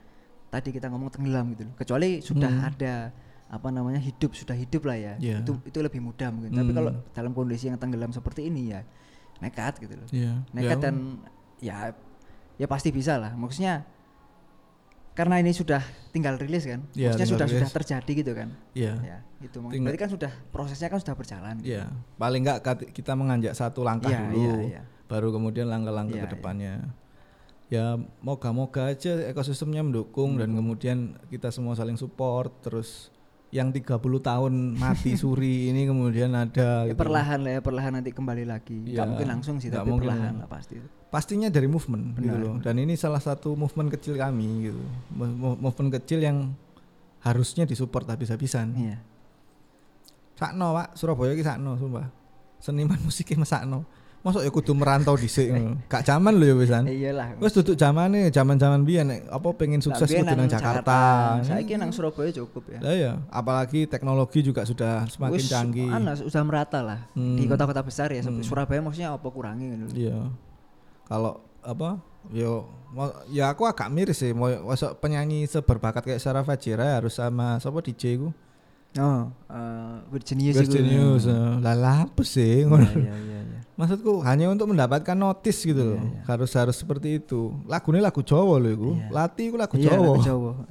tadi 0.49 0.69
kita 0.71 0.93
ngomong 0.93 1.09
tenggelam 1.09 1.49
gitu 1.53 1.65
loh. 1.65 1.73
Kecuali 1.75 2.21
sudah 2.21 2.53
Hmm. 2.53 2.69
ada 2.69 2.95
apa 3.49 3.69
namanya 3.69 3.97
hidup 3.97 4.33
sudah 4.33 4.53
hidup 4.53 4.85
lah 4.85 4.93
ya. 4.93 5.15
Iya. 5.17 5.41
Itu 5.41 5.57
itu 5.65 5.79
lebih 5.81 6.01
mudah 6.01 6.29
mungkin. 6.29 6.53
Tapi 6.53 6.69
Hmm. 6.69 6.77
kalau 6.77 6.91
dalam 7.13 7.33
kondisi 7.33 7.69
yang 7.69 7.81
tenggelam 7.81 8.13
seperti 8.13 8.45
ini 8.45 8.77
ya 8.77 8.85
nekat 9.41 9.81
gitu 9.81 9.97
loh. 9.97 10.09
Iya. 10.13 10.45
Nekat 10.53 10.77
Ya, 10.77 10.85
dan 10.85 10.95
ya 11.65 11.77
ya 12.55 12.67
pasti 12.67 12.91
bisa 12.91 13.17
lah. 13.17 13.33
Maksudnya 13.33 13.87
karena 15.15 15.39
ini 15.39 15.55
sudah 15.55 15.79
tinggal 16.11 16.35
rilis 16.35 16.67
kan. 16.67 16.83
Iya, 16.93 17.15
Maksudnya 17.15 17.29
sudah 17.29 17.47
sudah 17.47 17.61
rilis. 17.63 17.73
terjadi 17.73 18.13
gitu 18.13 18.33
kan. 18.35 18.49
Iya. 18.75 18.95
Ya, 19.01 19.19
itu 19.41 19.57
Mak- 19.59 19.71
Tinggal- 19.71 19.87
berarti 19.87 20.01
kan 20.01 20.11
sudah 20.11 20.33
prosesnya 20.51 20.89
kan 20.89 20.99
sudah 20.99 21.15
berjalan. 21.15 21.55
gitu. 21.59 21.71
Iya. 21.71 21.85
Paling 22.19 22.41
nggak 22.43 22.59
kita 22.91 23.13
menganjak 23.15 23.55
satu 23.55 23.81
langkah 23.81 24.11
Iya, 24.11 24.27
dulu, 24.27 24.43
iya, 24.43 24.55
iya. 24.69 24.83
baru 25.07 25.31
kemudian 25.31 25.71
langkah-langkah 25.71 26.19
Iya, 26.19 26.25
ke 26.25 26.31
depannya. 26.33 26.75
Ya 27.71 27.95
moga-moga 28.21 28.91
aja 28.91 29.23
ekosistemnya 29.25 29.81
mendukung 29.81 30.37
dan 30.37 30.51
kemudian 30.53 30.99
kita 31.31 31.49
semua 31.49 31.73
saling 31.73 31.97
support 31.97 32.51
terus 32.61 33.14
yang 33.55 33.71
30 33.71 33.87
tahun 34.21 34.53
mati 34.75 35.15
suri 35.21 35.71
ini 35.71 35.87
kemudian 35.87 36.35
ada 36.35 36.83
Ya, 36.83 36.91
gitu. 36.91 36.99
perlahan 36.99 37.39
lah 37.39 37.53
ya, 37.55 37.61
perlahan 37.61 37.95
nanti 37.95 38.11
kembali 38.11 38.43
lagi. 38.45 38.75
Nggak 38.75 38.91
Iya, 38.93 39.07
mungkin 39.07 39.29
langsung 39.31 39.57
sih, 39.57 39.71
tapi 39.71 39.87
mungkin. 39.89 40.11
perlahan 40.11 40.35
lah 40.43 40.49
pasti. 40.49 40.77
pastinya 41.07 41.47
dari 41.47 41.65
movement 41.65 42.19
gitu 42.19 42.27
Benar. 42.27 42.43
loh 42.43 42.55
dan 42.59 42.75
ini 42.75 42.95
salah 42.95 43.23
satu 43.23 43.55
movement 43.55 43.87
kecil 43.89 44.19
kami 44.19 44.67
gitu 44.67 44.83
Mo- 45.09 45.31
mo- 45.31 45.59
movement 45.61 45.95
kecil 45.95 46.19
yang 46.19 46.51
harusnya 47.21 47.63
disupport 47.63 48.03
habis-habisan 48.11 48.75
Iya. 48.75 48.99
sakno 50.35 50.75
pak 50.75 50.99
Surabaya 50.99 51.33
ki 51.33 51.47
sakno 51.47 51.79
sumpah 51.79 52.11
seniman 52.59 52.99
musiknya 53.07 53.39
mas 53.39 53.49
sakno 53.49 53.87
masuk 54.25 54.41
ya 54.41 54.49
kudu 54.49 54.73
merantau 54.73 55.15
dhisik 55.15 55.53
ngono 55.53 55.85
gak 55.85 56.01
zaman 56.03 56.33
lho 56.33 56.49
ya 56.49 56.55
wisan 56.57 56.89
Eh, 56.89 56.97
iyalah. 56.99 57.37
wis 57.37 57.53
duduk 57.53 57.77
zamane 57.77 58.33
zaman-zaman 58.33 58.81
biyen 58.81 59.05
nek 59.05 59.21
apa 59.29 59.53
pengen 59.53 59.79
sukses 59.79 60.09
kudu 60.09 60.25
nang 60.27 60.49
Jakarta 60.49 60.97
Saya 61.45 61.61
kira 61.61 61.77
nang 61.79 61.93
Surabaya 61.93 62.33
cukup 62.33 62.65
ya. 62.67 62.79
Lah 62.81 62.95
ya, 62.95 63.13
apalagi 63.29 63.85
teknologi 63.85 64.41
juga 64.41 64.65
sudah 64.65 65.05
semakin 65.07 65.37
Wis, 65.37 65.47
canggih. 65.47 65.87
anu, 65.87 66.17
sudah 66.17 66.41
merata 66.43 66.81
lah 66.81 67.01
Hmm. 67.13 67.37
di 67.37 67.45
kota-kota 67.45 67.81
besar 67.81 68.09
ya. 68.09 68.25
Hmm. 68.25 68.41
Surabaya 68.41 68.81
maksudnya 68.81 69.13
apa 69.13 69.29
kurangi 69.29 69.67
gitu. 69.69 70.09
Iya. 70.09 70.33
Kalau 71.05 71.33
apa? 71.61 72.01
Yo, 72.27 72.65
ya 73.29 73.53
aku 73.53 73.65
agak 73.65 73.89
miris 73.89 74.17
sih. 74.17 74.33
Mau 74.33 74.49
masuk 74.65 74.97
penyanyi 74.99 75.45
seberbakat 75.45 76.01
kayak 76.03 76.17
Sarah 76.19 76.41
Fajira 76.41 76.97
harus 76.97 77.13
sama 77.13 77.61
siapa 77.61 77.77
DJ 77.79 78.17
ku? 78.19 78.33
Oh, 78.95 79.23
eh 79.45 79.97
Virginius 80.09 80.57
itu. 80.57 80.73
Virginius. 80.73 81.27
eh, 81.27 81.61
Lah 81.61 81.77
apa 82.03 82.23
sih? 82.25 82.65
ngono. 82.65 82.87
Iya, 82.87 82.97
iya, 82.97 83.17
iya, 83.19 83.41
iya. 83.43 83.54
Maksudku 83.75 84.23
hanya 84.23 84.47
untuk 84.49 84.71
mendapatkan 84.71 85.19
notis 85.19 85.59
gitu 85.61 85.95
loh. 85.95 85.99
Iya, 85.99 86.07
iya. 86.07 86.21
Harus 86.31 86.51
harus 86.55 86.77
seperti 86.79 87.19
itu. 87.19 87.51
Lagunya 87.67 87.99
lagu 88.01 88.23
Jawa 88.23 88.63
loh 88.63 88.71
iku. 88.71 88.91
Iya. 88.95 89.07
Lati 89.11 89.43
iku 89.51 89.57
lagu 89.59 89.75
Iya, 89.75 89.91
Jawa. 89.91 90.05
lagu 90.07 90.23
Jawa. 90.23 90.53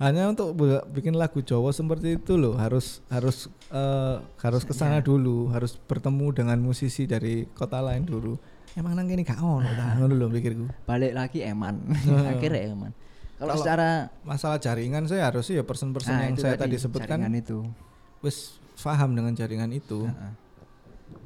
Hanya 0.00 0.32
untuk 0.32 0.56
bikin 0.88 1.12
lagu 1.12 1.44
Jawa 1.44 1.68
seperti 1.70 2.16
itu 2.16 2.40
loh 2.40 2.56
harus 2.56 3.04
harus 3.12 3.52
eh, 3.68 4.16
harus 4.40 4.62
ke 4.64 4.72
sana 4.72 4.98
Iya. 4.98 5.04
dulu, 5.04 5.52
harus 5.52 5.76
bertemu 5.76 6.26
dengan 6.32 6.56
musisi 6.56 7.04
dari 7.04 7.44
kota 7.52 7.84
lain 7.84 8.08
dulu. 8.08 8.40
Emang 8.72 8.96
nang 8.96 9.04
kene 9.04 9.20
gak 9.20 9.36
ono 9.36 9.66
ta 9.66 9.92
ngono 10.00 10.16
lho 10.16 10.26
pikirku. 10.32 10.64
Balik 10.88 11.12
lagi 11.12 11.44
Eman. 11.44 11.84
Akhirnya 12.32 12.72
Eman. 12.72 12.92
Kalau 13.36 13.56
secara 13.56 14.08
Masalah 14.20 14.56
jaringan 14.56 15.04
saya 15.04 15.28
harus 15.28 15.48
ya 15.48 15.60
person-person 15.60 16.12
nah, 16.12 16.24
yang 16.28 16.36
itu 16.36 16.44
saya 16.44 16.56
tadi 16.56 16.76
sebutkan 16.76 17.20
jaringan 17.20 17.36
itu. 17.36 17.58
wis 18.20 18.56
paham 18.76 19.12
dengan 19.12 19.32
jaringan 19.32 19.68
itu. 19.72 20.08
Heeh. 20.08 20.32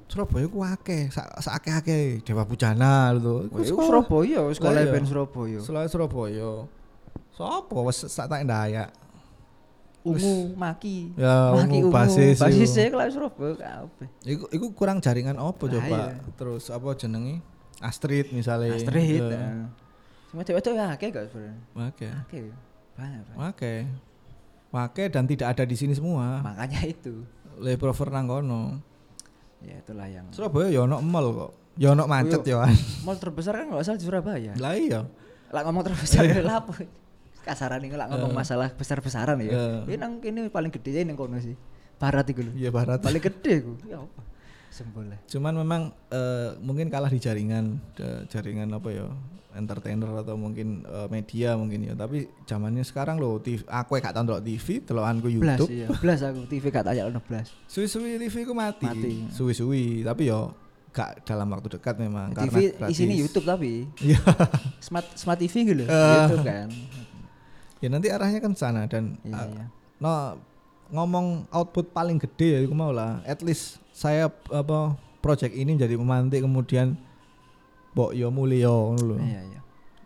Surabaya 0.05 0.47
ku 0.47 0.61
akeh, 0.61 1.09
sak 1.09 1.59
akeh-akeh 1.59 2.21
Dewa 2.23 2.45
Bujana 2.45 3.11
lho. 3.17 3.49
Iku 3.49 3.65
Surabaya, 3.65 4.45
sekolah 4.53 4.73
Lah 4.77 4.85
iya. 4.85 4.93
band 4.93 5.07
Surabaya. 5.09 5.59
Selain 5.65 5.89
Surabaya. 5.89 6.69
Sopo 7.35 7.89
wis 7.89 8.05
sak 8.07 8.29
tak 8.31 8.45
ndayak. 8.45 8.93
Ungu 10.05 10.53
Maki. 10.55 11.17
Ya, 11.17 11.57
Maki 11.57 11.81
Ungu, 11.81 11.89
basis. 11.89 12.37
Basisnya 12.37 12.93
kelas 12.93 13.17
Surabaya 13.17 13.57
kabeh. 13.57 14.09
Iku, 14.29 14.45
iku 14.53 14.67
kurang 14.77 15.01
jaringan 15.01 15.41
apa 15.41 15.65
coba? 15.65 15.81
iya. 15.89 16.21
Terus 16.37 16.69
apa 16.69 16.93
jenenge? 16.95 17.41
Astrid 17.81 18.31
misalnya. 18.31 18.77
Astrid. 18.77 19.25
Ya. 19.25 19.41
heeh. 19.41 19.65
Cuma 20.31 20.45
cewek-cewek 20.45 20.79
ya 20.79 20.87
akeh 20.93 21.09
gak 21.09 21.25
sebenarnya? 21.33 21.57
Oke. 21.89 22.07
Akeh. 22.11 22.43
Banyak, 22.95 23.21
banyak. 23.33 23.49
Oke. 23.51 23.75
Oke 24.75 25.03
dan 25.07 25.25
tidak 25.31 25.55
ada 25.57 25.65
di 25.65 25.75
sini 25.79 25.95
semua. 25.97 26.43
Makanya 26.43 26.81
itu. 26.85 27.25
Le 27.59 27.79
prover 27.79 28.11
nang 28.11 28.27
kono. 28.27 28.83
Itulah 29.85 30.09
yang 30.09 30.27
Surabaya 30.33 30.69
ya 30.69 30.81
ono 30.83 30.97
mall 30.99 31.27
kok. 31.31 31.51
Ya 31.77 31.93
ono 31.93 32.05
macet 32.05 32.41
ya. 32.43 32.65
mall 33.07 33.17
terbesar 33.17 33.53
kan 33.55 33.69
nggak 33.69 33.85
salah 33.85 33.99
di 34.01 34.05
Surabaya. 34.05 34.53
Lah 34.57 34.73
iya. 34.75 35.01
Lah 35.53 35.61
ngomong 35.63 35.85
terbesar 35.85 36.25
ya 36.33 36.41
lah 36.41 36.65
apa? 36.65 36.73
Kasaran 37.45 37.85
ini 37.85 37.93
lah 37.93 38.09
ngomong 38.09 38.33
Eh. 38.33 38.37
masalah 38.37 38.73
besar-besaran 38.73 39.37
ya. 39.39 39.53
Eh. 39.53 39.81
Ini 39.93 39.97
nang 40.01 40.17
ini 40.19 40.49
paling 40.49 40.73
gede 40.73 41.05
nang 41.05 41.15
kono 41.15 41.37
sih. 41.37 41.53
Barat 41.95 42.25
iku 42.27 42.41
lho. 42.43 42.53
Iya 42.57 42.73
barat. 42.73 42.99
Paling 42.99 43.21
gede 43.21 43.55
ku. 43.61 43.77
Ya 43.85 44.01
apa? 44.01 44.21
Sembole. 44.75 45.23
Cuman 45.31 45.55
memang 45.55 45.83
eh, 46.11 46.59
mungkin 46.59 46.91
kalah 46.91 47.07
di 47.07 47.23
jaringan 47.23 47.79
jaringan 48.27 48.75
apa 48.75 48.91
ya 48.91 49.07
entertainer 49.55 50.11
atau 50.19 50.35
mungkin 50.35 50.83
eh, 50.83 51.07
media 51.07 51.55
mungkin 51.55 51.87
ya 51.87 51.95
tapi 51.95 52.27
zamannya 52.43 52.83
sekarang 52.83 53.23
loh 53.23 53.39
TV, 53.39 53.63
aku 53.71 54.03
gak 54.03 54.11
tau 54.11 54.27
ndelok 54.27 54.43
TV 54.43 54.83
delokanku 54.83 55.31
Blas 55.31 55.63
YouTube 55.63 55.71
iya. 55.71 55.87
Blas 55.95 56.21
aku 56.27 56.43
TV 56.51 56.65
gak 56.75 56.85
tanya 56.91 57.07
ono 57.07 57.23
blas. 57.23 57.55
suwi-suwi 57.71 58.19
TV 58.19 58.35
ku 58.43 58.51
mati, 58.51 58.83
Mati. 58.91 59.31
suwi-suwi 59.31 60.03
tapi 60.03 60.27
yo 60.27 60.51
gak 60.91 61.23
dalam 61.23 61.47
waktu 61.55 61.71
dekat 61.79 61.95
memang 62.03 62.35
TV 62.35 62.75
karena 62.75 62.91
isinya. 62.91 63.15
YouTube 63.15 63.47
tapi 63.47 63.87
Iya. 64.03 64.19
smart 64.91 65.07
smart 65.15 65.39
TV 65.39 65.55
gitu. 65.71 65.87
Eh. 65.87 65.87
YouTube 65.87 66.43
kan. 66.43 66.69
ya 67.79 67.89
nanti 67.95 68.09
arahnya 68.11 68.43
kan 68.43 68.59
sana 68.59 68.91
dan 68.91 69.15
Iya, 69.23 69.39
uh, 69.39 69.47
iya. 69.55 69.65
no 70.03 70.11
ngomong 70.91 71.47
output 71.55 71.95
paling 71.95 72.19
gede 72.19 72.49
ya 72.49 72.59
aku 72.67 72.75
mau 72.75 72.91
lah 72.91 73.23
at 73.23 73.39
least 73.39 73.79
saya 73.95 74.27
apa 74.51 74.99
project 75.21 75.55
ini 75.55 75.73
jadi 75.75 75.95
pemantik 75.95 76.43
kemudian 76.43 76.99
mbok 77.95 78.11
yo 78.13 78.29
mulio 78.29 78.91
ngono 78.91 79.03
lho 79.07 79.17
Iya, 79.17 79.41
iya. 79.45 79.61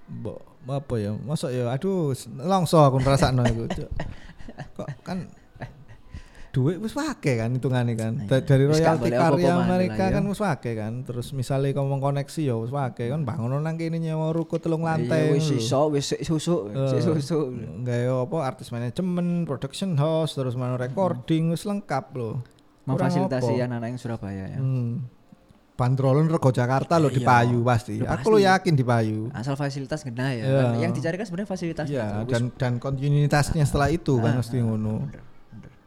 mbok 0.06 0.38
apa 0.68 0.94
ya 0.96 1.16
masa 1.16 1.48
ya 1.48 1.64
aduh 1.66 2.12
langsung 2.38 2.84
aku 2.84 3.00
ngerasakno 3.00 3.40
itu 3.42 3.64
Cuk. 3.74 3.90
kok 4.76 4.88
kan 5.00 5.24
duit 6.48 6.76
wis 6.76 6.92
wake 6.92 7.32
kan 7.34 7.48
hitungane 7.50 7.92
kan 7.94 8.24
Da- 8.24 8.38
Iya. 8.38 8.44
dari 8.46 8.64
Wis 8.66 8.76
gak 8.78 8.98
royalti 8.98 9.08
karya 9.10 9.52
mereka 9.62 9.94
lah 9.94 10.04
ya. 10.04 10.12
kan 10.12 10.22
wis 10.26 10.40
wake 10.42 10.70
kan 10.74 10.92
terus 11.02 11.32
misalnya 11.32 11.72
ngomong 11.74 12.00
koneksi 12.02 12.40
ya 12.42 12.54
wis 12.54 12.68
wake 12.68 13.04
kan 13.04 13.20
bangun 13.22 13.52
nang 13.54 13.76
kene 13.76 13.96
nyewa 13.96 14.28
ruko 14.30 14.56
telung 14.56 14.82
lantai 14.82 15.28
Iya, 15.28 15.32
wis 15.34 15.44
ngono 15.44 15.54
lho. 15.54 15.60
iso, 15.60 15.80
wis 15.88 16.06
Eh, 16.10 17.00
susuk. 17.00 17.44
nggak 17.78 17.98
ya 18.02 18.14
apa 18.18 18.36
artis 18.42 18.68
manajemen 18.68 19.26
production 19.44 19.96
house 19.96 20.34
terus 20.34 20.52
mana 20.52 20.76
recording 20.76 21.48
wis 21.48 21.62
lengkap 21.62 22.12
loh 22.12 22.40
Memfasilitasi 22.90 23.52
anak-anak 23.58 23.88
yang 23.88 23.98
Surabaya 23.98 24.44
ya. 24.46 24.58
hmm. 24.58 24.90
bandrolan 25.74 26.26
rego 26.26 26.50
Jakarta 26.50 26.96
loh 26.96 27.06
Iya. 27.06 27.16
dipayu 27.16 27.62
pasti 27.62 27.94
Loh, 27.96 28.10
aku 28.10 28.26
lo 28.28 28.38
yakin 28.40 28.74
dipayu 28.74 29.30
Asal 29.30 29.54
fasilitas 29.54 30.02
kena 30.02 30.32
ya. 30.32 30.42
Iya. 30.42 30.58
Kan 30.64 30.80
Yang 30.80 30.92
dicari 30.96 31.14
kan 31.14 31.24
sebenarnya 31.24 31.48
fasilitasnya. 31.48 32.02
Tuh. 32.02 32.18
Wis- 32.18 32.28
dan 32.28 32.42
dan 32.52 32.72
kontinuitasnya 32.76 33.62
setelah 33.62 33.86
itu 33.88 34.16
kan 34.16 34.32
Ah, 34.32 34.38
mesti 34.38 34.56
ah, 34.56 34.62
ngono 34.64 34.94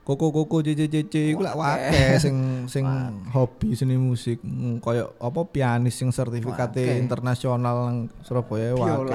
koko 0.01 0.33
koko 0.33 0.65
jj 0.65 0.89
jj 0.89 1.13
iku 1.29 1.43
lak 1.43 1.53
wake 1.53 1.93
sing 2.17 2.35
sing 2.65 2.83
hobi 3.29 3.75
seni 3.75 3.95
musik 3.95 4.41
Hmm, 4.41 4.79
koyo 4.79 5.13
apa 5.15 5.45
pianis 5.45 5.93
sing 5.93 6.09
sertifikat 6.09 6.73
Wake. 6.73 6.97
internasional 6.97 7.75
nang 7.85 7.97
Surabaya 8.19 8.73
wake 8.73 9.13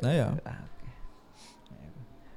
nah 0.00 0.10
ya 0.10 0.34
Ah. 0.42 0.58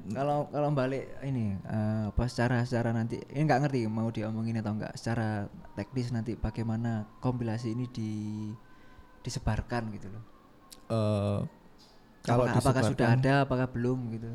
Kalau 0.06 0.46
kalau 0.54 0.70
balik 0.70 1.18
ini 1.26 1.58
eh, 1.66 2.14
apa 2.14 2.30
secara 2.30 2.62
secara 2.62 2.94
nanti 2.94 3.18
ini 3.34 3.42
nggak 3.42 3.66
ngerti 3.66 3.90
mau 3.90 4.14
diomongin 4.14 4.62
atau 4.62 4.78
enggak 4.78 4.94
secara 4.94 5.50
teknis 5.74 6.14
nanti 6.14 6.38
bagaimana 6.38 7.10
kompilasi 7.24 7.74
ini 7.74 7.90
di 7.90 8.12
disebarkan 9.26 9.90
gitu 9.98 10.08
loh. 10.14 10.24
eh, 10.94 11.40
kalau 12.22 12.46
apakah, 12.46 12.62
apakah 12.62 12.84
sudah 12.86 13.08
ada 13.18 13.34
apakah 13.50 13.66
belum 13.70 14.14
gitu. 14.14 14.30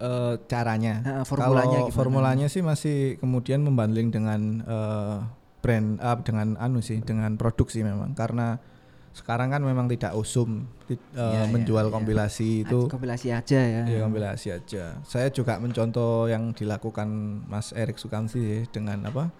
eh, 0.00 0.34
caranya. 0.48 1.04
Nah, 1.04 1.24
formulanya 1.28 1.84
Kalau 1.84 1.88
gimana? 1.92 1.96
formulanya 2.00 2.46
sih 2.48 2.62
masih 2.64 3.20
kemudian 3.20 3.60
membanding 3.60 4.08
dengan 4.08 4.40
eh, 4.64 5.16
brand 5.60 6.00
ah, 6.00 6.16
dengan 6.24 6.56
anu 6.56 6.80
sih 6.80 7.04
dengan 7.04 7.36
produk 7.36 7.68
sih 7.68 7.84
memang 7.84 8.16
karena 8.16 8.56
sekarang 9.10 9.50
kan 9.50 9.58
memang 9.60 9.86
tidak 9.86 10.14
usum 10.14 10.70
ti- 10.86 10.94
eh, 10.94 11.18
Iya, 11.18 11.42
iya, 11.42 11.50
menjual 11.50 11.86
iya. 11.86 11.92
kompilasi 11.92 12.62
itu 12.62 12.86
kompilasi 12.86 13.28
aja 13.30 13.58
ya. 13.58 13.82
ya 13.84 13.98
kompilasi 14.00 14.48
aja. 14.52 15.02
Saya 15.02 15.28
juga 15.28 15.58
mencontoh 15.58 16.26
yang 16.26 16.54
dilakukan 16.54 17.08
Mas 17.44 17.70
Erik 17.72 17.98
Sukamsi 17.98 18.66
dengan 18.68 19.02
apa 19.02 19.34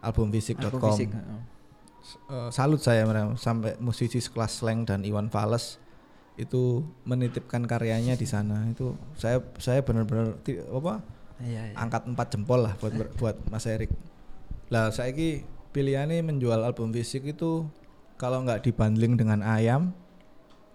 album 0.00 0.28
Album 0.28 0.36
fisik.com. 0.36 0.92
fisik, 0.92 1.10
heeh. 1.10 1.40
Eh, 2.28 2.50
salut 2.50 2.78
saya 2.78 3.02
sampai 3.34 3.74
musisi 3.78 4.20
sekelas 4.20 4.60
Slang 4.60 4.84
dan 4.84 5.02
Iwan 5.02 5.26
Fales 5.26 5.80
itu 6.36 6.84
menitipkan 7.02 7.64
karyanya 7.64 8.14
di 8.14 8.28
sana 8.28 8.68
itu 8.68 8.92
saya 9.16 9.40
saya 9.56 9.80
benar-benar 9.80 10.36
apa 10.68 11.00
Iya, 11.36 11.72
iya. 11.72 11.74
angkat 11.74 12.04
empat 12.06 12.32
jempol 12.32 12.64
lah 12.64 12.76
buat 12.76 12.92
buat 13.16 13.36
Mas 13.48 13.64
Erik. 13.64 13.88
Lah 14.68 14.88
saya 14.88 15.10
ki 15.10 15.44
pilihannya 15.70 16.20
menjual 16.22 16.60
album 16.60 16.92
fisik 16.92 17.24
itu 17.26 17.64
kalau 18.16 18.42
nggak 18.44 18.64
dibanding 18.64 19.16
dengan 19.16 19.44
ayam, 19.44 19.92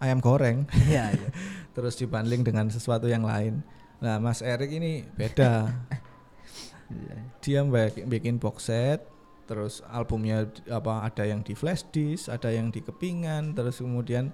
ayam 0.02 0.22
goreng, 0.22 0.66
Iya, 0.90 1.14
iya. 1.14 1.30
terus 1.76 1.98
dibanding 1.98 2.42
dengan 2.46 2.70
sesuatu 2.70 3.10
yang 3.10 3.26
lain. 3.26 3.66
Nah 4.02 4.18
Mas 4.18 4.42
Erik 4.42 4.74
ini 4.74 5.06
beda. 5.06 5.70
Iya. 6.92 7.18
Dia 7.40 7.60
bikin, 7.64 8.06
bikin 8.12 8.36
box 8.38 8.68
set, 8.70 9.06
terus 9.48 9.82
albumnya 9.90 10.50
apa 10.70 11.08
ada 11.08 11.24
yang 11.24 11.42
di 11.42 11.56
flash 11.56 11.88
disk, 11.90 12.28
ada 12.28 12.52
yang 12.52 12.70
di 12.70 12.84
kepingan, 12.84 13.56
terus 13.56 13.80
kemudian 13.80 14.34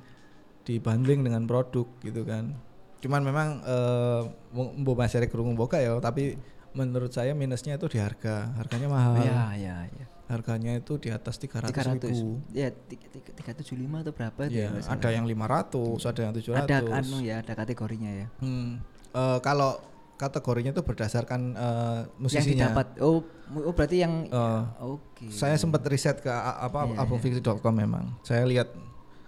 dibanding 0.65 1.23
dengan 1.23 1.45
produk 1.45 1.87
gitu 2.03 2.27
kan. 2.27 2.57
Cuman 2.99 3.21
memang 3.23 3.47
eh 3.61 4.21
Mbok 4.57 4.95
Mas 4.97 5.13
Erik 5.13 5.29
kerungu 5.29 5.53
boga 5.53 5.77
ya, 5.77 5.95
tapi 6.01 6.35
menurut 6.73 7.13
saya 7.13 7.37
minusnya 7.37 7.77
itu 7.77 7.87
di 7.87 8.01
harga. 8.01 8.51
Harganya 8.57 8.89
mahal. 8.89 9.21
Iya, 9.21 9.41
iya, 9.55 9.77
iya. 9.93 10.16
Harganya 10.27 10.75
itu 10.75 10.99
di 10.99 11.07
atas 11.07 11.39
300 11.39 11.71
ribu. 11.71 12.43
300. 12.43 12.51
Ya, 12.51 12.67
tiga- 12.69 13.07
tiga- 13.09 13.31
375 13.33 14.03
atau 14.03 14.11
berapa 14.11 14.39
itu 14.43 14.59
Ya, 14.59 14.67
nggak 14.69 14.83
salah. 14.83 14.99
ada 14.99 15.09
yang 15.09 15.25
500, 15.25 16.03
ada 16.03 16.19
yang 16.21 16.33
700. 16.33 16.67
ada 16.67 16.77
anu 16.93 17.17
ya, 17.21 17.35
ada 17.39 17.53
kategorinya 17.53 18.11
ya. 18.13 18.27
Hmm, 18.39 18.83
eh, 19.13 19.39
kalau 19.39 19.79
kategorinya 20.15 20.71
itu 20.71 20.81
berdasarkan 20.81 21.41
Yang 21.53 22.19
musisinya. 22.19 22.73
didapat. 22.73 22.87
Oh, 22.99 23.23
oh 23.55 23.71
berarti 23.71 23.97
yang 23.97 24.27
Eh, 24.27 24.61
oke. 24.81 25.29
Saya 25.29 25.55
sempat 25.55 25.85
riset 25.85 26.19
ke 26.19 26.27
apa 26.27 26.83
Iya, 26.85 26.99
albumfiksi.com 26.99 27.71
memang. 27.71 28.17
Saya 28.21 28.43
lihat 28.43 28.67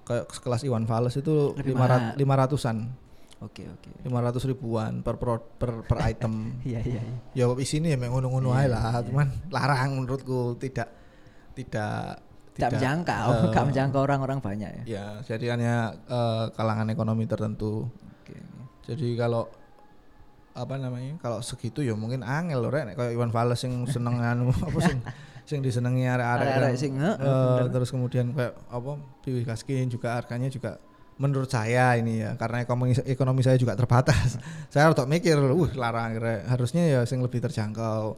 kayak 0.03 0.27
sekelas 0.29 0.65
Iwan 0.65 0.83
Fales 0.83 1.13
itu 1.13 1.53
Lebih 1.55 1.77
500 1.77 1.79
mahal. 1.79 2.01
500-an. 2.17 2.77
Oke, 3.39 3.63
oke. 3.63 3.89
500 4.03 4.11
ribuan 4.45 4.99
per 4.99 5.15
pro- 5.15 5.39
per, 5.55 5.83
per 5.83 5.97
item. 6.11 6.59
Iya, 6.61 6.79
iya, 6.81 7.01
iya. 7.31 7.47
ya 7.47 7.55
isinya 7.55 7.87
ya 7.87 7.95
memang 7.95 8.19
ngono-ngono 8.19 8.51
Iya, 8.51 8.59
ae 8.59 8.67
lah, 8.67 8.99
cuman 9.01 9.27
larang 9.47 9.95
menurutku 9.95 10.57
tidak 10.57 10.91
tidak 11.53 12.19
Tidak 12.51 12.69
menjangkau, 12.75 13.27
eh, 13.31 13.47
nggak 13.47 13.65
menjangkau 13.65 14.01
orang-orang 14.01 14.39
banyak 14.39 14.69
ya. 14.69 14.83
Ya, 14.85 15.05
jadi 15.25 15.55
hanya 15.55 15.73
eh, 16.03 16.45
kalangan 16.51 16.87
ekonomi 16.87 17.23
tertentu. 17.23 17.87
Oke. 17.87 18.35
oke. 18.35 18.83
Jadi 18.85 19.15
kalau 19.15 19.47
apa 20.51 20.75
namanya? 20.75 21.15
Kalau 21.17 21.39
segitu 21.39 21.79
ya 21.79 21.95
mungkin 21.95 22.19
angel 22.19 22.59
loh 22.59 22.67
rek 22.67 22.91
kayak 22.91 23.15
Iwan 23.15 23.31
Fales 23.31 23.61
yang 23.61 23.87
seneng 23.87 24.19
anu 24.25 24.51
apa 24.51 24.79
sing 24.81 24.99
sing 25.47 25.59
disenengi 25.59 26.03
arek-arek 26.03 26.43
Arek-arek 26.43 26.69
kan. 26.69 26.77
sing, 26.77 26.93
heeh, 26.93 27.15
Eh, 27.15 27.55
bener. 27.55 27.67
terus 27.71 27.89
kemudian 27.89 28.25
kayak 28.29 28.53
apa 28.67 28.91
Piwi 29.23 29.41
Kaskin 29.41 29.87
juga 29.87 30.13
harganya 30.13 30.45
juga 30.45 30.75
menurut 31.19 31.51
saya 31.51 31.99
ini 31.99 32.23
ya 32.23 32.39
karena 32.39 32.63
ekonomi 32.63 32.95
ekonomi 33.03 33.43
saya 33.43 33.59
juga 33.59 33.75
terbatas. 33.75 34.39
saya 34.73 34.87
harus 34.87 34.95
mikir, 35.05 35.35
uh 35.35 35.71
larang 35.75 36.15
harusnya 36.47 36.87
ya 36.87 37.01
sing 37.03 37.19
lebih 37.19 37.43
terjangkau 37.43 38.15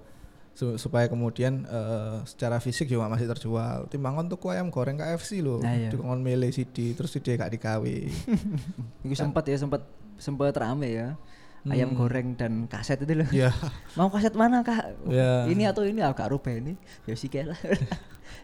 Su- 0.52 0.76
supaya 0.76 1.08
kemudian 1.08 1.64
eh, 1.64 2.22
secara 2.28 2.60
fisik 2.60 2.86
juga 2.86 3.08
masih 3.08 3.26
terjual. 3.26 3.88
Timbangan 3.88 4.28
tuku 4.28 4.52
ayam 4.52 4.68
goreng 4.68 5.00
KFC 5.00 5.40
loh, 5.40 5.64
Nah, 5.64 5.74
iya. 5.74 5.88
dikon 5.88 6.20
milih 6.20 6.52
CD 6.52 6.92
terus 6.92 7.08
CD 7.10 7.40
gak 7.40 7.56
digawe. 7.56 7.88
Itu 9.08 9.16
sempat 9.16 9.48
ya, 9.48 9.56
sempat 9.56 9.82
sempat 10.20 10.52
rame 10.54 10.92
ya. 10.92 11.16
Ayam 11.64 11.94
Hmm. 11.94 12.00
goreng 12.04 12.28
dan 12.36 12.66
kaset 12.66 12.98
itu 13.00 13.14
loh. 13.22 13.30
ya, 13.32 13.54
Mau 13.98 14.10
kaset 14.10 14.34
mana 14.36 14.60
kak? 14.60 14.98
ya. 15.08 15.46
Ini 15.48 15.70
atau 15.72 15.86
ini 15.88 16.02
agak 16.04 16.34
rubah 16.34 16.52
ini? 16.52 16.74
Ya 17.06 17.14
sih 17.16 17.30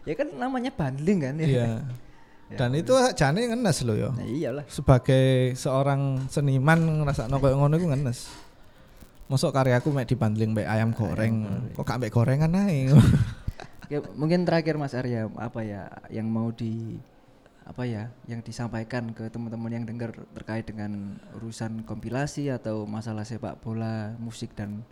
ya 0.06 0.14
kan 0.16 0.32
namanya 0.38 0.70
bundling 0.72 1.20
kan 1.20 1.34
ya. 1.36 1.46
Iya. 1.46 1.68
Ya, 2.48 2.64
Dan 2.64 2.72
itu 2.72 2.96
jane 3.12 3.44
ngenes 3.44 3.84
loh 3.84 3.96
ya. 3.96 4.08
Nah, 4.08 4.24
iyalah. 4.24 4.64
Sebagai 4.72 5.52
seorang 5.52 6.28
seniman 6.32 7.04
ngerasa 7.04 7.28
koyo 7.28 7.60
ngono 7.60 7.76
iku 7.76 7.92
ngenes. 7.92 8.32
Masuk 9.28 9.52
karyaku 9.52 9.92
mek 9.92 10.08
dibanding 10.08 10.56
mbek 10.56 10.64
ayam 10.64 10.96
goreng, 10.96 11.44
goreng. 11.44 11.76
kok 11.76 11.84
gak 11.84 11.98
mbek 12.00 12.12
gorengan 12.12 12.52
ae. 12.56 12.88
Ya, 13.88 14.04
mungkin 14.20 14.44
terakhir 14.44 14.76
Mas 14.76 14.92
Arya 14.92 15.32
apa 15.40 15.64
ya 15.64 15.88
yang 16.12 16.28
mau 16.28 16.52
di 16.52 17.00
apa 17.64 17.88
ya 17.88 18.12
yang 18.28 18.44
disampaikan 18.44 19.16
ke 19.16 19.32
teman-teman 19.32 19.80
yang 19.80 19.84
dengar 19.88 20.12
terkait 20.36 20.68
dengan 20.68 21.16
urusan 21.40 21.88
kompilasi 21.88 22.52
atau 22.52 22.84
masalah 22.84 23.24
sepak 23.24 23.56
bola, 23.64 24.12
musik 24.20 24.52
dan 24.52 24.84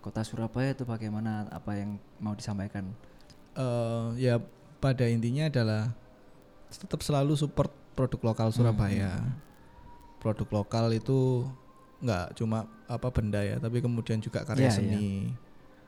kota 0.00 0.24
Surabaya 0.24 0.72
itu 0.72 0.88
bagaimana 0.88 1.48
apa 1.48 1.76
yang 1.76 2.00
mau 2.16 2.32
disampaikan? 2.32 2.92
Eh, 3.56 4.08
ya 4.20 4.40
pada 4.80 5.04
intinya 5.08 5.48
adalah 5.48 5.92
tetap 6.76 7.00
selalu 7.00 7.34
support 7.34 7.70
produk 7.94 8.20
lokal 8.24 8.48
Surabaya. 8.50 9.22
Produk 10.18 10.48
lokal 10.50 10.90
itu 10.92 11.44
nggak 12.00 12.36
cuma 12.36 12.64
apa 12.84 13.08
benda 13.08 13.40
ya, 13.40 13.56
tapi 13.56 13.80
kemudian 13.80 14.18
juga 14.18 14.44
karya 14.44 14.66
Iya, 14.66 14.72
iya. 14.72 14.74
seni. 14.74 15.08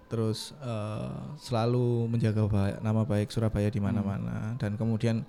Terus 0.07 0.55
eh, 0.57 1.19
selalu 1.41 2.07
menjaga 2.07 2.47
ba- 2.47 2.79
nama 2.79 3.03
baik 3.03 3.29
Surabaya 3.29 3.67
di 3.67 3.81
mana-mana 3.81 4.55
dan 4.57 4.77
kemudian 4.77 5.27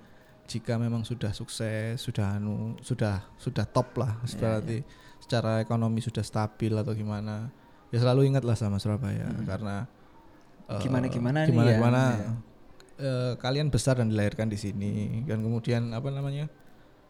jika 0.47 0.79
memang 0.79 1.03
sudah 1.03 1.33
sukses, 1.35 1.99
sudah 1.99 2.39
anu, 2.39 2.77
sudah 2.79 3.19
sudah 3.35 3.65
top 3.67 3.97
lah, 3.99 4.15
Iya, 4.23 4.37
berarti 4.37 4.77
secara 5.19 5.59
ekonomi 5.59 5.99
sudah 5.99 6.23
stabil 6.23 6.71
atau 6.71 6.95
gimana, 6.95 7.51
ya 7.91 7.99
selalu 7.99 8.31
ingatlah 8.31 8.55
sama 8.55 8.79
Surabaya 8.79 9.27
karena 9.43 9.89
eh, 10.71 10.79
Gimana-gimana 10.79 11.43
nih 11.43 11.51
gimana 11.51 11.67
ya, 11.67 11.75
gimana 11.79 12.01
iya. 12.15 12.29
Eh, 12.97 13.33
kalian 13.37 13.69
besar 13.69 13.97
dan 14.01 14.09
dilahirkan 14.09 14.49
di 14.49 14.57
sini 14.57 15.23
dan 15.25 15.41
kemudian 15.41 15.93
apa 15.93 16.09
namanya 16.09 16.49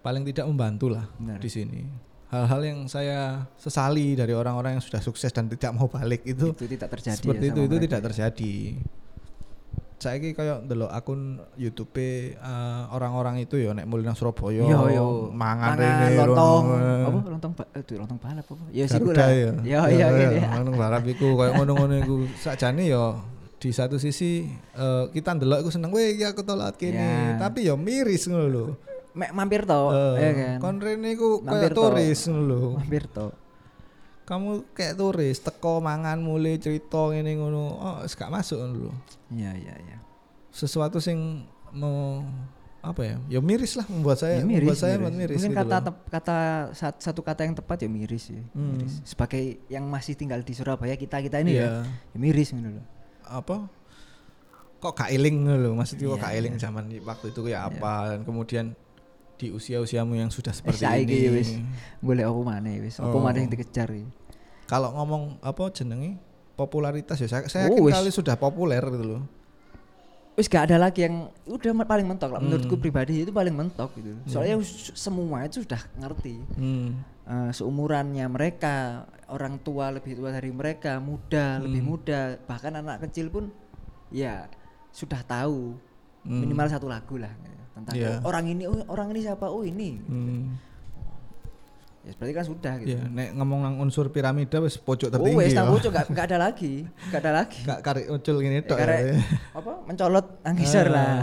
paling 0.03 0.23
tidak 0.27 0.45
membantu 0.47 0.93
lah 0.93 1.07
Benar. 1.19 1.39
di 1.39 1.49
sini 1.49 1.81
hal-hal 2.27 2.61
yang 2.63 2.79
saya 2.91 3.47
sesali 3.55 4.15
dari 4.19 4.35
orang-orang 4.35 4.77
yang 4.79 4.83
sudah 4.83 4.99
sukses 4.99 5.31
dan 5.31 5.47
tidak 5.47 5.71
mau 5.71 5.87
balik 5.87 6.27
itu 6.27 6.51
itu 6.51 6.67
tidak 6.67 6.99
terjadi 6.99 7.23
seperti 7.23 7.45
ya 7.47 7.51
itu 7.51 7.61
itu 7.63 7.75
mereka 7.75 7.85
tidak 7.87 7.99
ya. 7.99 8.05
terjadi 8.11 8.53
saiki 9.97 10.37
kayak 10.37 10.69
ndelok 10.69 10.93
akun 10.93 11.41
YouTube 11.57 11.97
eh, 11.97 12.83
orang-orang 12.93 13.41
itu 13.41 13.57
ya 13.57 13.73
nek 13.73 13.89
mulai 13.89 14.05
nang 14.05 14.13
Surabaya 14.13 14.61
Yo 14.61 14.79
yo. 14.93 15.05
mangan 15.33 15.73
rene 15.73 16.13
lontong. 16.21 16.63
Apa 17.01 17.17
lontong 17.33 17.53
ba- 17.57 17.69
tuh, 17.81 17.97
lontong 17.97 18.19
balap 18.21 18.45
apa? 18.45 18.63
Ya 18.69 18.85
sih 18.85 19.01
ya. 19.01 19.57
Yo 19.65 19.81
yo 19.89 20.07
gitu 20.13 20.35
ya. 20.37 20.49
Ngono 20.53 20.71
balap 20.77 21.01
iku 21.01 21.33
kayak 21.41 21.53
ngono-ngono 21.57 21.93
iku 21.97 22.15
sakjane 22.45 22.85
ya 22.85 23.17
di 23.57 23.69
satu 23.69 23.97
sisi 23.97 24.45
eh, 24.71 25.03
kita 25.09 25.33
ndelok 25.33 25.61
iku 25.61 25.71
seneng 25.71 25.89
weh 25.89 26.13
aku 26.19 26.41
tolat 26.41 26.75
kene 26.75 26.97
Ya. 26.97 27.37
tapi 27.39 27.65
ya 27.65 27.73
miris 27.73 28.25
ngono 28.25 28.45
lho. 28.45 28.65
Mek 29.11 29.33
mampir 29.33 29.65
to, 29.65 29.81
ya 30.13 30.21
Eh, 30.21 30.33
kan. 30.33 30.57
Kon 30.59 30.77
rene 30.77 31.09
iku 31.11 31.41
kayak 31.41 31.71
to. 31.71 31.81
turis 31.83 32.19
ngono 32.25 32.43
lho. 32.43 32.61
Mampir 32.77 33.03
to. 33.07 33.27
Kamu 34.23 34.49
kayak 34.71 34.93
turis 34.93 35.39
teko 35.39 35.79
mangan 35.79 36.19
mulai 36.19 36.57
cerita 36.57 37.09
ngene 37.09 37.33
ngono. 37.33 37.63
Oh, 37.73 37.95
wis 38.01 38.13
gak 38.13 38.27
masuk 38.27 38.59
ngono 38.59 38.75
lho. 38.77 38.91
Iya 39.31 39.55
iya 39.55 39.73
iya. 39.79 39.97
Sesuatu 40.51 40.99
sing 40.99 41.47
mau 41.71 42.21
apa 42.79 43.01
ya? 43.03 43.17
Ya 43.27 43.39
miris 43.39 43.73
lah 43.73 43.87
membuat 43.87 44.17
saya 44.17 44.37
Ya, 44.37 44.45
miris, 44.45 44.61
membuat 44.63 44.77
saya 44.77 44.95
miris. 44.97 45.15
miris 45.15 45.37
Mungkin 45.39 45.51
gitu 45.51 45.61
kata 45.63 45.77
tep- 45.81 46.05
kata 46.09 46.37
sat- 46.71 47.01
satu 47.01 47.21
kata 47.21 47.41
yang 47.41 47.55
tepat 47.55 47.77
ya 47.79 47.89
miris 47.89 48.29
ya. 48.29 48.41
Hmm. 48.51 48.77
Miris. 48.77 48.93
Sebagai 49.01 49.43
yang 49.67 49.87
masih 49.87 50.13
tinggal 50.13 50.39
di 50.39 50.53
Surabaya 50.53 50.93
kita 50.93 51.17
kita 51.19 51.39
ini 51.39 51.57
Iya. 51.57 51.63
ya, 51.63 51.71
ya 52.13 52.17
miris 52.17 52.51
gitu 52.51 52.69
loh. 52.69 52.85
Apa 53.29 53.67
kok 54.77 54.93
gak 54.93 55.09
eling 55.09 55.35
ngono 55.41 55.57
lho 55.57 55.69
maksudnya 55.73 56.05
kok 56.05 56.15
Iya, 56.15 56.23
gak 56.23 56.33
eling 56.35 56.53
iya. 56.53 56.61
zaman 56.61 56.83
waktu 57.01 57.25
itu 57.27 57.39
ya 57.45 57.59
apa 57.65 57.91
dan 58.07 58.19
kemudian 58.21 58.65
di 59.35 59.49
usia-usiamu 59.49 60.13
yang 60.13 60.29
sudah 60.29 60.49
seperti 60.49 60.81
saiki 60.81 61.13
ya 61.13 61.29
ini 61.29 61.29
wis. 61.31 61.49
Golek 61.99 62.25
apa 62.25 62.41
maneh 62.43 62.75
wis. 62.79 62.97
Apa 62.97 63.09
Oh. 63.11 63.21
maneh 63.21 63.39
yang 63.39 63.51
dikejar 63.51 63.89
ya. 63.89 64.05
kalau 64.65 64.91
ngomong 64.93 65.39
apa 65.39 65.71
jenenge 65.71 66.17
popularitas 66.53 67.17
ya 67.17 67.27
saya, 67.27 67.45
saya 67.45 67.69
Oh, 67.69 67.85
kali 67.85 68.09
sudah 68.09 68.35
populer 68.35 68.81
gitu 68.83 69.05
loh 69.07 69.23
Wis 70.33 70.45
gak 70.45 70.69
ada 70.69 70.77
lagi 70.79 71.01
yang 71.01 71.29
udah 71.43 71.73
paling 71.81 72.05
mentok 72.05 72.29
lah 72.29 72.37
menurutku 72.37 72.75
Hmm. 72.75 72.83
pribadi 72.83 73.21
itu 73.21 73.31
paling 73.31 73.49
mentok 73.51 73.89
gitu. 73.95 74.13
Soalnya 74.27 74.57
s- 74.59 74.93
semua 74.93 75.41
itu 75.41 75.61
sudah 75.61 75.81
ngerti. 75.95 76.37
hmm. 76.53 77.16
Eh, 77.27 77.51
seumurannya 77.51 78.23
mereka, 78.25 79.03
orang 79.27 79.59
tua 79.59 79.91
lebih 79.91 80.15
tua 80.15 80.31
dari 80.31 80.47
mereka, 80.47 80.95
muda 80.97 81.59
lebih 81.59 81.83
Hmm. 81.83 81.89
muda, 81.91 82.19
bahkan 82.43 82.71
anak 82.71 83.03
kecil 83.03 83.27
pun 83.27 83.51
ya 84.07 84.47
sudah 84.89 85.19
tahu 85.21 85.75
Hmm. 86.23 86.39
minimal 86.39 86.67
satu 86.67 86.87
lagu 86.87 87.19
lah 87.19 87.27
gitu, 87.37 87.51
tentang 87.73 87.93
Iya. 87.93 88.07
oh, 88.17 88.31
orang 88.31 88.45
ini, 88.47 88.63
oh, 88.63 88.79
orang 88.87 89.11
ini 89.11 89.19
siapa, 89.21 89.43
oh 89.45 89.59
ini, 89.61 89.99
Hmm. 90.01 90.55
ya 92.01 92.15
berarti 92.15 92.31
kan 92.31 92.45
sudah 92.47 92.73
gitu. 92.79 92.95
Ya, 92.95 93.03
nek 93.03 93.35
ngomong 93.35 93.59
nang 93.61 93.75
unsur 93.77 94.07
piramida 94.07 94.63
wis 94.63 94.79
pojok 94.79 95.07
oh 95.07 95.13
tertinggi 95.13 95.35
wes 95.37 95.51
ya. 95.51 95.67
nggak 95.67 96.07
nggak 96.07 96.25
ada 96.25 96.37
lagi, 96.39 96.73
nggak 97.11 97.21
ada 97.21 97.31
lagi. 97.35 97.59
Gak 97.61 97.79
karek 97.83 98.05
ucul 98.07 98.35
gini 98.39 98.55
Ya, 98.55 98.63
tok 98.63 98.77
karek 98.79 98.99
ya. 99.03 99.15
apa 99.51 99.71
mencolot 99.83 100.25
angkiser 100.41 100.87
Ah. 100.87 100.95
lah. 100.95 101.15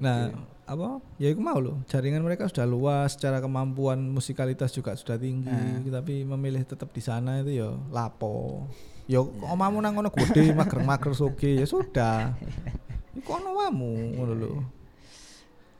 Nah, 0.00 0.18
Gitu. 0.26 0.40
Apa? 0.70 1.02
Ya 1.18 1.34
itu 1.34 1.42
mau 1.42 1.58
loh. 1.58 1.82
Jaringan 1.84 2.22
mereka 2.22 2.46
sudah 2.46 2.62
luas, 2.62 3.18
secara 3.18 3.42
kemampuan 3.42 3.98
musikalitas 4.06 4.70
juga 4.70 4.94
sudah 4.94 5.18
tinggi, 5.18 5.50
Ah. 5.50 5.98
tapi 5.98 6.22
memilih 6.22 6.62
tetap 6.62 6.94
di 6.94 7.02
sana 7.02 7.42
itu 7.42 7.58
ya 7.58 7.74
lapo. 7.90 8.64
Ya 9.04 9.18
Iya. 9.18 9.50
omamu 9.50 9.82
nang 9.82 9.98
ngono 9.98 10.14
gede 10.14 10.54
mager-mager 10.54 11.10
soge 11.12 11.58
ya 11.58 11.66
sudah. 11.66 12.30
Iku 13.18 13.30
ono 13.34 13.58
wamu 13.58 14.14
ngono 14.14 14.32
lho. 14.32 14.52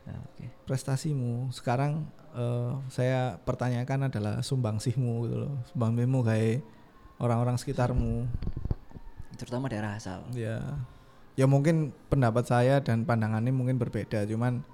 Nah, 0.03 0.19
Oke. 0.27 0.51
Prestasimu. 0.67 1.47
Sekarang 1.49 2.11
eh, 2.31 2.71
saya 2.87 3.39
pertanyakan 3.39 4.07
adalah 4.07 4.39
sumbangsihmu 4.39 5.13
gitu 5.25 5.37
loh. 5.47 5.53
Sumbangsihmu 5.71 6.19
kayak 6.21 6.59
orang-orang 7.17 7.55
sekitarmu. 7.55 8.27
Terutama 9.35 9.71
daerah 9.71 9.95
asal. 9.95 10.27
Ya. 10.35 10.59
Ya 11.33 11.47
mungkin 11.47 11.95
pendapat 12.11 12.43
saya 12.45 12.83
dan 12.83 13.07
pandangannya 13.07 13.55
mungkin 13.55 13.79
berbeda, 13.79 14.27
cuman 14.27 14.67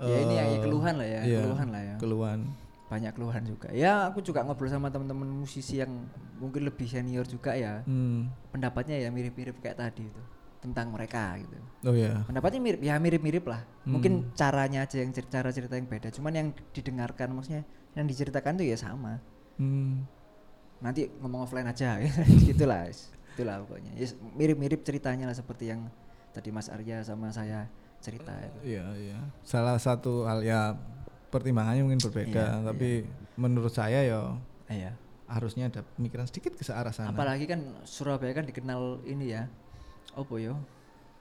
Ya 0.00 0.18
ini 0.24 0.34
ya, 0.34 0.44
ya 0.48 0.56
eh, 0.56 0.60
keluhan 0.64 0.94
lah 0.96 1.08
ya, 1.08 1.20
iya, 1.28 1.40
keluhan 1.44 1.68
lah 1.68 1.82
ya. 1.84 1.94
Keluhan. 2.00 2.40
Banyak 2.90 3.12
keluhan 3.14 3.42
juga. 3.44 3.68
Ya 3.70 3.92
aku 4.08 4.18
juga 4.24 4.40
ngobrol 4.42 4.72
sama 4.72 4.88
teman-teman 4.88 5.28
musisi 5.28 5.78
yang 5.78 6.08
mungkin 6.40 6.64
lebih 6.64 6.88
senior 6.88 7.28
juga 7.28 7.52
ya. 7.54 7.84
Hmm. 7.84 8.32
pendapatnya 8.50 8.98
ya 8.98 9.12
mirip-mirip 9.12 9.60
kayak 9.62 9.78
tadi 9.78 10.08
itu 10.08 10.22
tentang 10.60 10.92
mereka 10.92 11.36
gitu. 11.40 11.56
Oh 11.88 11.94
ya. 11.96 12.24
Pendapatnya 12.28 12.60
mirip 12.60 12.80
ya 12.82 12.94
mirip-mirip 13.00 13.44
lah. 13.46 13.62
Hmm. 13.84 13.96
Mungkin 13.96 14.12
caranya 14.36 14.84
aja 14.84 15.00
yang 15.00 15.12
cer- 15.14 15.28
cara 15.30 15.48
cerita 15.52 15.76
yang 15.76 15.86
beda. 15.88 16.08
Cuman 16.12 16.32
yang 16.34 16.48
didengarkan 16.72 17.32
maksudnya 17.32 17.62
yang 17.96 18.04
diceritakan 18.08 18.58
tuh 18.60 18.66
ya 18.68 18.76
sama. 18.76 19.20
Hmm. 19.56 20.04
Nanti 20.80 21.12
ngomong 21.20 21.44
offline 21.44 21.68
aja 21.68 22.00
gitulah. 22.48 22.88
Itulah 23.36 23.62
pokoknya. 23.64 23.92
Ya, 23.96 24.08
mirip-mirip 24.36 24.82
ceritanya 24.84 25.28
lah 25.30 25.36
seperti 25.36 25.72
yang 25.72 25.88
tadi 26.34 26.50
Mas 26.52 26.68
Arya 26.68 27.02
sama 27.06 27.30
saya 27.32 27.66
cerita 28.00 28.32
itu. 28.34 28.76
Iya, 28.76 28.84
iya. 28.96 29.18
Salah 29.40 29.76
satu 29.76 30.24
hal 30.24 30.40
ya 30.40 30.74
pertimbangannya 31.28 31.84
mungkin 31.84 32.00
berbeda, 32.00 32.44
Iya, 32.58 32.66
tapi 32.66 33.04
menurut 33.36 33.70
saya 33.70 34.02
ya 34.02 34.34
Iya. 34.66 34.92
harusnya 35.28 35.70
ada 35.70 35.86
pemikiran 35.94 36.26
sedikit 36.26 36.52
ke 36.52 36.64
arah 36.66 36.90
sana. 36.90 37.12
Apalagi 37.12 37.46
kan 37.46 37.60
Surabaya 37.84 38.32
kan 38.32 38.42
dikenal 38.42 39.04
ini 39.04 39.30
ya. 39.30 39.46
Apa 40.12 40.34
yo? 40.36 40.58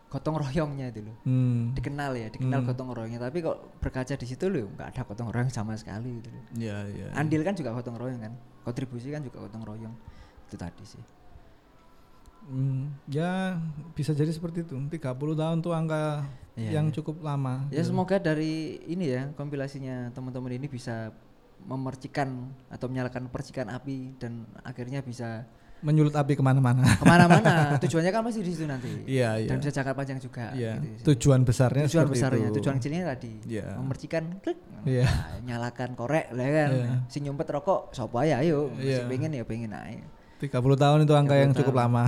Gotong 0.10 0.42
royongnya 0.42 0.90
itu 0.90 1.06
loh. 1.06 1.14
Hmm. 1.22 1.70
dikenal 1.78 2.18
ya 2.18 2.28
dikenal 2.28 2.66
Hmm. 2.66 2.70
gotong 2.74 2.90
royongnya 2.90 3.22
tapi 3.22 3.46
kok 3.46 3.78
berkaca 3.78 4.18
di 4.18 4.26
situ 4.26 4.50
loh 4.50 4.66
nggak 4.74 4.90
ada 4.90 5.02
gotong 5.06 5.30
royong 5.30 5.54
sama 5.54 5.78
sekali 5.78 6.18
gitu 6.18 6.34
loh. 6.34 6.44
Iya, 6.58 6.78
iya. 6.90 7.08
andil 7.14 7.46
kan 7.46 7.54
juga 7.54 7.70
gotong 7.72 7.94
royong 7.94 8.18
kan 8.18 8.34
kontribusi 8.66 9.14
kan 9.14 9.22
juga 9.22 9.38
gotong 9.40 9.62
royong 9.62 9.94
itu 10.50 10.58
tadi 10.58 10.82
sih 10.84 11.04
Hmm, 12.50 12.90
ya 13.06 13.62
bisa 13.94 14.10
jadi 14.10 14.34
seperti 14.34 14.66
itu. 14.66 14.74
30 14.74 14.98
tahun 15.38 15.62
tuh 15.62 15.70
angka 15.70 16.26
Iya, 16.60 16.70
yang 16.76 16.92
iya. 16.92 16.96
cukup 17.00 17.24
lama. 17.24 17.72
ya 17.72 17.80
gitu. 17.80 17.90
semoga 17.90 18.20
dari 18.20 18.54
ini 18.86 19.06
ya 19.08 19.32
kompilasinya 19.34 20.12
teman-teman 20.12 20.52
ini 20.52 20.68
bisa 20.68 21.16
memercikan 21.62 22.52
atau 22.68 22.88
menyalakan 22.88 23.28
percikan 23.28 23.68
api 23.68 24.16
dan 24.16 24.44
akhirnya 24.62 25.00
bisa 25.00 25.44
menyulut 25.80 26.12
api 26.12 26.36
ke 26.36 26.44
mana-mana. 26.44 26.84
ke 26.84 27.06
mana-mana 27.08 27.52
tujuannya 27.84 28.12
kan 28.12 28.20
pasti 28.20 28.44
di 28.44 28.52
situ 28.52 28.68
nanti 28.68 28.92
Iya, 29.08 29.40
iya. 29.40 29.48
dan 29.48 29.64
bisa 29.64 29.72
jangka 29.72 29.96
panjang 29.96 30.20
juga 30.20 30.52
Iya. 30.52 30.76
gitu. 30.84 31.16
Tujuan 31.16 31.48
besarnya 31.48 31.88
tujuan 31.88 32.08
besarnya 32.12 32.48
itu. 32.52 32.56
tujuan 32.60 32.76
kecilnya 32.80 33.04
tadi 33.08 33.32
Iya. 33.48 33.80
memercikan 33.80 34.24
klik 34.44 34.60
Iya. 34.84 35.08
nah, 35.08 35.40
nyalakan 35.40 35.96
korek 35.96 36.36
lah 36.36 36.48
kan 36.48 36.70
Iya. 36.76 36.92
si 37.08 37.24
nyumpet 37.24 37.48
rokok 37.48 37.96
sopo 37.96 38.20
aja 38.20 38.44
ayo 38.44 38.68
Iya. 38.76 39.04
si 39.04 39.08
pengen 39.08 39.32
ya 39.32 39.48
pengen 39.48 39.72
aja 39.72 40.04
30 40.40 40.52
tahun 40.76 41.00
itu 41.04 41.14
angka 41.16 41.36
30 41.36 41.44
yang 41.44 41.52
cukup 41.52 41.76
tahun. 41.76 41.84
lama. 41.88 42.04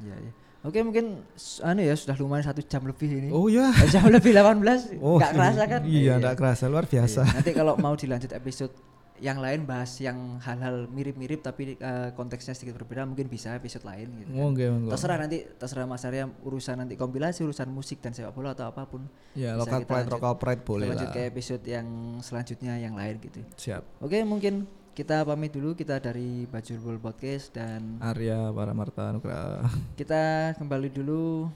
Iya, 0.00 0.16
iya. 0.18 0.32
Oke 0.60 0.84
mungkin 0.84 1.24
anu 1.62 1.80
ya 1.80 1.96
sudah 1.96 2.16
lumayan 2.16 2.44
satu 2.44 2.60
jam 2.60 2.84
lebih 2.84 3.08
ini. 3.10 3.28
Oh 3.30 3.48
ya. 3.48 3.72
Eh, 3.72 3.88
jam 3.94 4.04
lebih 4.06 4.30
18 4.30 5.00
Oh, 5.00 5.16
nggak 5.16 5.32
kerasa 5.32 5.62
kan? 5.64 5.80
Iya, 5.82 6.20
enggak 6.20 6.36
kerasa 6.36 6.68
luar 6.68 6.84
biasa. 6.84 7.24
Iya. 7.24 7.34
Nanti 7.34 7.50
kalau 7.52 7.74
mau 7.82 7.96
dilanjut 7.96 8.28
episode 8.30 8.74
yang 9.20 9.36
lain 9.36 9.68
bahas 9.68 10.00
yang 10.00 10.40
hal-hal 10.40 10.88
mirip-mirip 10.88 11.40
tapi 11.40 11.76
eh, 11.76 12.08
konteksnya 12.12 12.52
sedikit 12.52 12.76
berbeda 12.76 13.04
mungkin 13.04 13.24
bisa 13.26 13.52
episode 13.52 13.84
lain 13.84 14.08
gitu. 14.16 14.28
kan. 14.28 14.36
Monggo, 14.36 14.64
monggo. 14.66 14.90
Terserah 14.92 15.16
nanti 15.18 15.38
terserah 15.50 15.84
Mas 15.84 16.04
Arya 16.04 16.24
urusan 16.40 16.76
nanti 16.76 16.92
kompilasi 16.94 17.40
urusan 17.40 17.68
musik 17.68 18.00
dan 18.00 18.12
sepak 18.12 18.32
bola 18.32 18.52
atau 18.52 18.64
apa 18.66 18.84
pun. 18.84 19.04
Ya, 19.32 19.52
Bisa 19.52 19.60
lokal 19.60 19.78
kita 19.78 19.88
pride, 19.88 19.96
lanjut- 20.02 20.14
lokal 20.14 20.34
pride 20.36 20.62
boleh 20.62 20.86
lanjut 20.88 21.08
lah. 21.08 21.14
ke 21.14 21.22
episode 21.26 21.64
yang 21.64 21.86
selanjutnya 22.20 22.76
yang 22.76 22.96
lain 22.96 23.16
gitu. 23.18 23.40
Siap. 23.56 23.82
Oke, 24.00 24.20
mungkin 24.22 24.64
kita 24.90 25.22
pamit 25.22 25.54
dulu 25.54 25.78
kita 25.78 26.02
dari 26.02 26.50
Bajul 26.50 26.82
Bol 26.82 26.98
Podcast 26.98 27.54
dan 27.54 28.02
Arya 28.02 28.50
Paramarta 28.50 29.14
Nugraha. 29.14 29.62
kita 30.00 30.54
kembali 30.58 30.90
dulu 30.90 31.46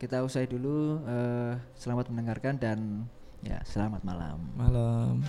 kita 0.00 0.26
usai 0.26 0.50
dulu 0.50 0.98
eh, 1.06 1.54
selamat 1.78 2.10
mendengarkan 2.10 2.58
dan 2.58 3.06
ya 3.46 3.62
selamat 3.64 4.02
malam 4.02 4.42
Malam. 4.58 5.22